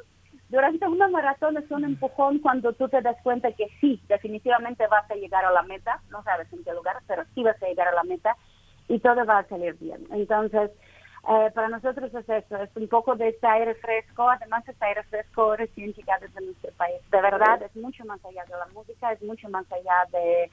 Durante 0.49 0.88
una 0.88 1.07
maratón 1.07 1.57
es 1.57 1.69
un 1.72 1.83
empujón 1.83 2.39
cuando 2.39 2.73
tú 2.73 2.88
te 2.88 3.01
das 3.01 3.17
cuenta 3.23 3.51
que 3.53 3.67
sí, 3.81 4.01
definitivamente 4.07 4.85
vas 4.88 5.09
a 5.09 5.15
llegar 5.15 5.45
a 5.45 5.51
la 5.51 5.63
meta, 5.63 6.01
no 6.09 6.23
sabes 6.23 6.51
en 6.53 6.63
qué 6.63 6.73
lugar, 6.73 6.97
pero 7.07 7.23
sí 7.33 7.43
vas 7.43 7.61
a 7.61 7.67
llegar 7.67 7.88
a 7.88 7.95
la 7.95 8.03
meta 8.03 8.35
y 8.88 8.99
todo 8.99 9.25
va 9.25 9.39
a 9.39 9.47
salir 9.47 9.75
bien. 9.75 10.05
Entonces, 10.11 10.72
eh, 11.30 11.51
para 11.55 11.69
nosotros 11.69 12.13
es 12.13 12.30
eso, 12.30 12.57
es 12.57 12.69
un 12.75 12.88
poco 12.88 13.15
de 13.15 13.30
este 13.30 13.47
aire 13.47 13.75
fresco, 13.75 14.30
además 14.30 14.67
este 14.67 14.85
aire 14.85 15.03
fresco 15.03 15.55
recién 15.55 15.93
llegado 15.93 16.27
desde 16.27 16.45
nuestro 16.45 16.72
país. 16.73 17.01
De 17.09 17.22
verdad, 17.22 17.61
es 17.63 17.75
mucho 17.75 18.05
más 18.05 18.23
allá 18.25 18.43
de 18.45 18.51
la 18.51 18.67
música, 18.73 19.11
es 19.13 19.22
mucho 19.23 19.49
más 19.49 19.65
allá 19.72 20.05
de 20.11 20.51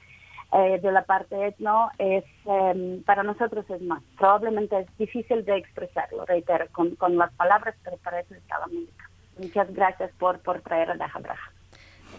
eh, 0.53 0.79
de 0.81 0.91
la 0.91 1.03
parte 1.03 1.47
etno 1.47 1.89
es 1.97 2.25
em, 2.45 3.01
para 3.03 3.23
nosotros 3.23 3.65
es 3.69 3.81
más. 3.81 4.03
Probablemente 4.17 4.79
es 4.79 4.97
difícil 4.97 5.45
de 5.45 5.55
expresarlo, 5.57 6.25
reitero, 6.25 6.67
con, 6.73 6.95
con 6.95 7.17
las 7.17 7.31
palabras, 7.33 7.75
pero 7.83 7.95
para 7.97 8.19
eso 8.19 8.33
está 8.35 8.59
la 8.59 8.67
música. 8.67 9.10
Muchas 9.41 9.73
gracias 9.73 10.11
por, 10.19 10.39
por 10.39 10.61
traer 10.61 10.91
a 10.91 10.95
Daja 10.95 11.19
Braja. 11.19 11.51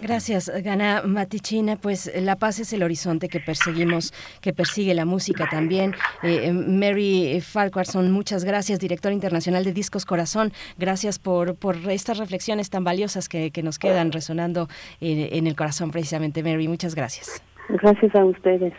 Gracias, 0.03 0.51
Gana 0.65 1.03
Matichina. 1.07 1.77
Pues 1.77 2.11
la 2.21 2.35
paz 2.35 2.59
es 2.59 2.73
el 2.73 2.83
horizonte 2.83 3.29
que 3.29 3.39
perseguimos, 3.39 4.13
que 4.41 4.53
persigue 4.53 4.95
la 4.95 5.05
música 5.05 5.47
también. 5.49 5.95
Eh, 6.25 6.53
Mary 6.53 7.41
Farquharson, 7.41 8.11
muchas 8.11 8.45
gracias, 8.45 8.81
directora 8.81 9.15
internacional 9.15 9.63
de 9.63 9.73
Discos 9.73 10.05
Corazón. 10.05 10.53
Gracias 10.77 11.21
por, 11.21 11.55
por 11.55 11.77
estas 11.89 12.19
reflexiones 12.19 12.69
tan 12.69 12.83
valiosas 12.83 13.29
que, 13.29 13.53
que 13.53 13.63
nos 13.63 13.79
quedan 13.79 14.11
resonando 14.11 14.69
en, 15.01 15.33
en 15.33 15.47
el 15.47 15.55
corazón 15.55 15.93
precisamente, 15.93 16.43
Mary. 16.43 16.67
Muchas 16.67 16.97
gracias. 16.97 17.41
Gracias 17.69 18.13
a 18.17 18.25
ustedes. 18.25 18.73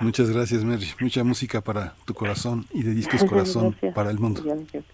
Muchas 0.00 0.30
gracias, 0.30 0.62
Mary. 0.62 0.86
Mucha 1.00 1.24
música 1.24 1.60
para 1.60 1.94
tu 2.04 2.14
corazón 2.14 2.66
y 2.72 2.84
de 2.84 2.94
discos 2.94 3.24
corazón 3.24 3.74
para 3.94 4.10
el 4.12 4.18
mundo. 4.20 4.42
Gracias. 4.44 4.84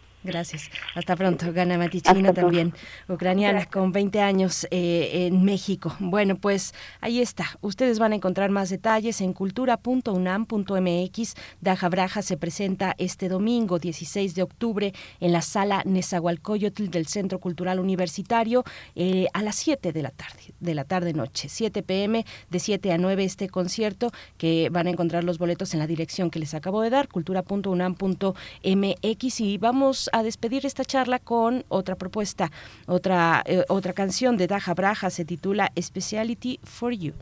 Hasta 0.95 1.17
pronto. 1.17 1.53
Gana 1.53 1.77
Matichina 1.77 2.33
también, 2.33 2.73
ucraniana, 3.09 3.67
con 3.67 3.93
20 3.93 4.21
años 4.21 4.67
eh, 4.71 5.27
en 5.27 5.45
México. 5.45 5.95
Bueno, 6.01 6.37
pues 6.37 6.73
ahí 7.01 7.21
está. 7.21 7.59
Ustedes 7.61 7.99
van 7.99 8.13
a 8.13 8.15
encontrar 8.17 8.49
más 8.51 8.71
detalles 8.71 9.21
en 9.21 9.35
cultura.unam.mx. 9.35 11.35
Daja 11.61 11.89
Braja 11.89 12.23
se 12.23 12.37
presenta 12.37 12.95
este 12.99 13.29
domingo, 13.29 13.79
16 13.79 14.35
de 14.35 14.43
octubre, 14.43 14.93
en 15.21 15.33
la 15.33 15.43
sala 15.43 15.83
Nezahualcóyotl 15.85 16.89
del 16.89 17.07
Centro 17.07 17.39
Cultural 17.39 17.79
Universitario 17.79 18.65
eh, 18.95 19.27
a 19.33 19.43
las 19.43 19.57
7 19.57 19.93
de 19.93 20.03
la 20.03 20.11
tarde, 20.11 20.55
de 20.61 20.75
la 20.75 20.85
tarde-noche. 20.85 21.49
7 21.49 21.83
pm, 21.83 22.25
de 22.51 22.59
7 22.59 22.93
a 22.93 22.99
9 22.99 23.25
este 23.25 23.49
concierto, 23.49 24.11
que 24.39 24.69
van 24.71 24.87
a 24.87 24.91
encontrar 24.91 25.25
los 25.25 25.39
boletos 25.39 25.75
en 25.75 25.81
la 25.81 25.87
dirección 25.87 26.31
que 26.31 26.39
les 26.39 26.55
acabo 26.55 26.81
de 26.81 26.91
dar, 26.91 27.09
cultura.unam.mx. 27.09 29.41
Y 29.41 29.59
vamos 29.59 30.11
a 30.15 30.23
despedir 30.23 30.65
esta 30.65 30.85
charla 30.85 31.19
con 31.19 31.65
otra 31.69 31.97
propuesta, 31.97 32.53
otra, 32.87 33.43
eh, 33.47 33.65
otra 33.69 33.93
canción 33.93 34.37
de 34.37 34.47
Daja 34.47 34.73
Braja, 34.73 35.11
se 35.11 35.25
titula 35.25 35.73
Speciality 35.77 36.61
for 36.63 36.93
You. 36.93 37.15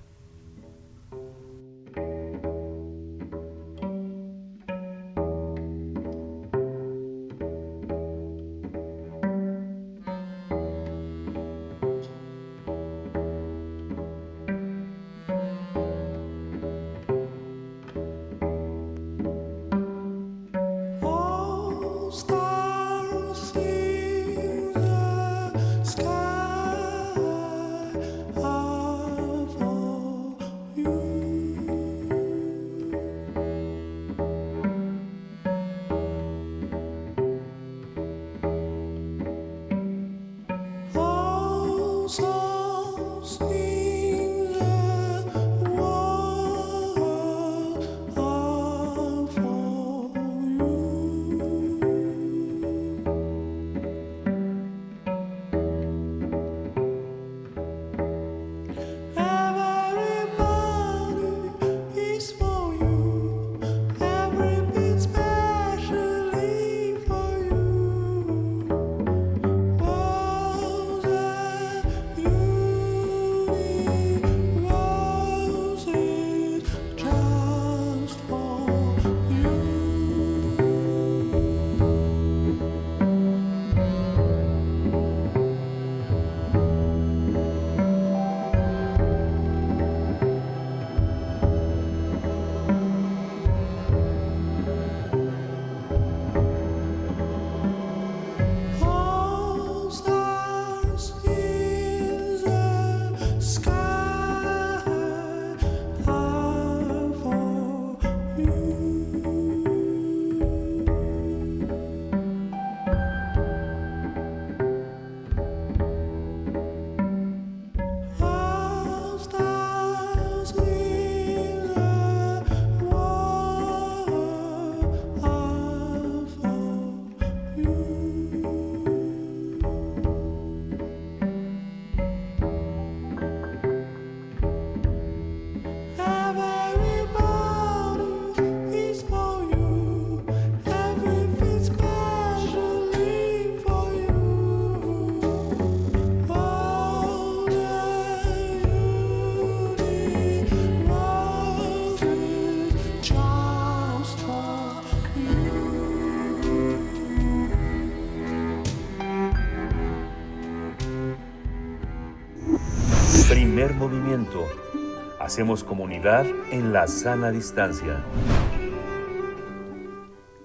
Hacemos 165.20 165.62
comunidad 165.62 166.26
en 166.50 166.72
la 166.72 166.86
sana 166.88 167.30
distancia. 167.30 168.02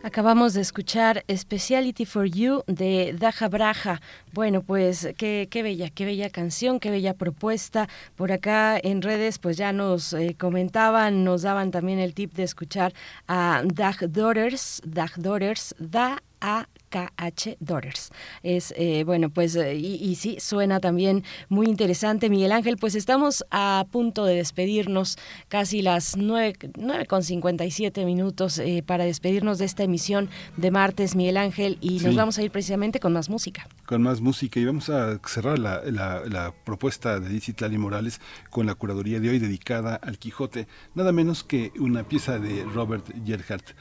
Acabamos 0.03 0.53
de 0.53 0.61
escuchar 0.61 1.25
Speciality 1.29 2.05
for 2.05 2.25
You 2.25 2.63
de 2.67 3.13
Daja 3.19 3.49
Braja. 3.49 3.99
Bueno, 4.37 4.61
pues 4.61 5.09
qué, 5.17 5.47
qué, 5.49 5.63
bella, 5.63 5.89
qué 5.89 6.05
bella 6.05 6.29
canción, 6.29 6.79
qué 6.79 6.91
bella 6.91 7.15
propuesta. 7.15 7.89
Por 8.15 8.31
acá 8.31 8.77
en 8.77 9.01
redes 9.01 9.39
pues 9.39 9.57
ya 9.57 9.73
nos 9.73 10.13
eh, 10.13 10.35
comentaban, 10.37 11.23
nos 11.23 11.41
daban 11.41 11.71
también 11.71 11.97
el 11.97 12.13
tip 12.13 12.35
de 12.35 12.43
escuchar 12.43 12.93
a 13.27 13.63
Dag 13.65 14.11
Daughters, 14.11 14.83
Dag 14.85 15.09
Daughters, 15.17 15.73
Da 15.79 16.21
a 16.39 16.67
KH 16.89 17.57
Daughters. 17.59 18.11
Es, 18.43 18.73
eh, 18.77 19.03
bueno, 19.03 19.29
pues, 19.29 19.55
eh, 19.55 19.75
y, 19.75 19.95
y, 19.95 20.15
sí, 20.15 20.37
suena 20.39 20.79
también 20.79 21.23
muy 21.49 21.67
interesante. 21.67 22.29
Miguel 22.29 22.51
Ángel, 22.51 22.77
pues 22.77 22.95
estamos 22.95 23.45
a 23.51 23.85
punto 23.91 24.25
de 24.25 24.35
despedirnos, 24.35 25.17
casi 25.49 25.81
las 25.81 26.15
9, 26.15 26.53
9 26.77 27.05
con 27.05 27.23
57 27.23 28.05
minutos 28.05 28.59
eh, 28.59 28.83
para 28.85 29.05
despedirnos 29.05 29.57
de 29.57 29.65
esta 29.65 29.83
emisión 29.83 30.29
de 30.55 30.71
martes, 30.71 31.15
Miguel 31.15 31.37
Ángel, 31.37 31.77
y 31.81 31.99
nos 31.99 32.15
vamos 32.15 32.37
a 32.37 32.43
ir 32.43 32.51
precisamente 32.51 32.99
con 32.99 33.13
más 33.13 33.29
música. 33.29 33.67
Con 33.85 34.01
más 34.01 34.21
música, 34.21 34.26
y 34.59 34.65
vamos 34.65 34.89
a 34.89 35.19
cerrar 35.25 35.57
la, 35.57 36.53
propuesta 36.65 37.19
de 37.19 37.39
Tlali 37.39 37.77
Morales 37.77 38.19
con 38.49 38.65
la 38.65 38.75
curaduría 38.75 39.19
de 39.19 39.29
hoy 39.29 39.39
dedicada 39.39 39.95
al 39.95 40.17
Quijote, 40.17 40.67
nada 40.95 41.13
menos 41.13 41.45
que 41.45 41.71
una 41.79 42.03
pieza 42.03 42.37
de 42.37 42.65
Robert 42.65 43.05
Gerhardt, 43.25 43.71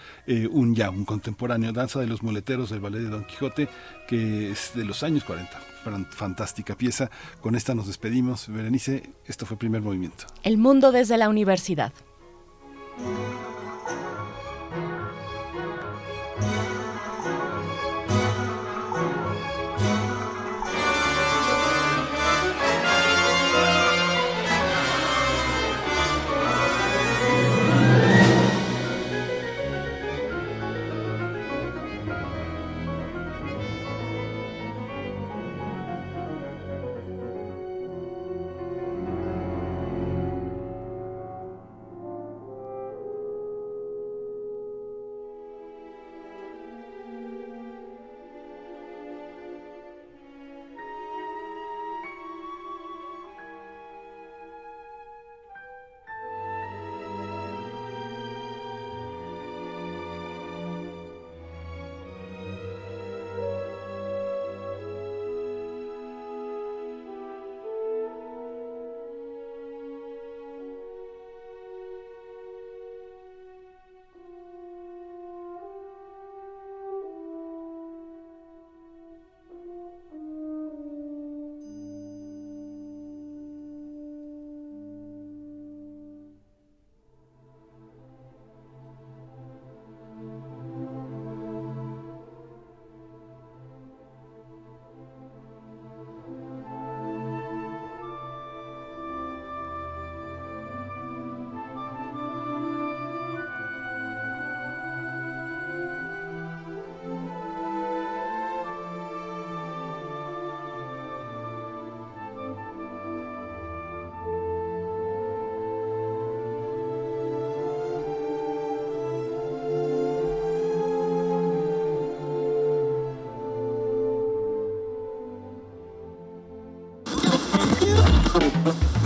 un 0.51 0.75
ya, 0.77 0.91
un 0.91 1.05
contemporáneo, 1.05 1.73
Danza 1.73 1.99
de 1.99 2.07
los 2.07 2.23
Muleteros 2.23 2.71
del 2.71 2.81
Ballet 2.81 3.01
de 3.01 3.09
Don 3.09 3.25
Quijote, 3.25 3.69
que 4.07 4.53
es 4.53 4.73
de 4.75 4.85
los 4.85 5.03
años 5.03 5.25
40. 5.25 5.59
Fantástica 6.11 6.77
pieza. 6.77 7.11
Con 7.41 7.55
esta 7.55 7.75
nos 7.75 7.87
despedimos. 7.87 8.49
Berenice, 8.49 9.11
esto 9.25 9.47
fue 9.47 9.57
primer 9.57 9.83
movimiento. 9.83 10.27
El 10.43 10.59
mundo 10.59 10.91
desde 10.91 11.17
la 11.17 11.29
universidad. 11.29 11.93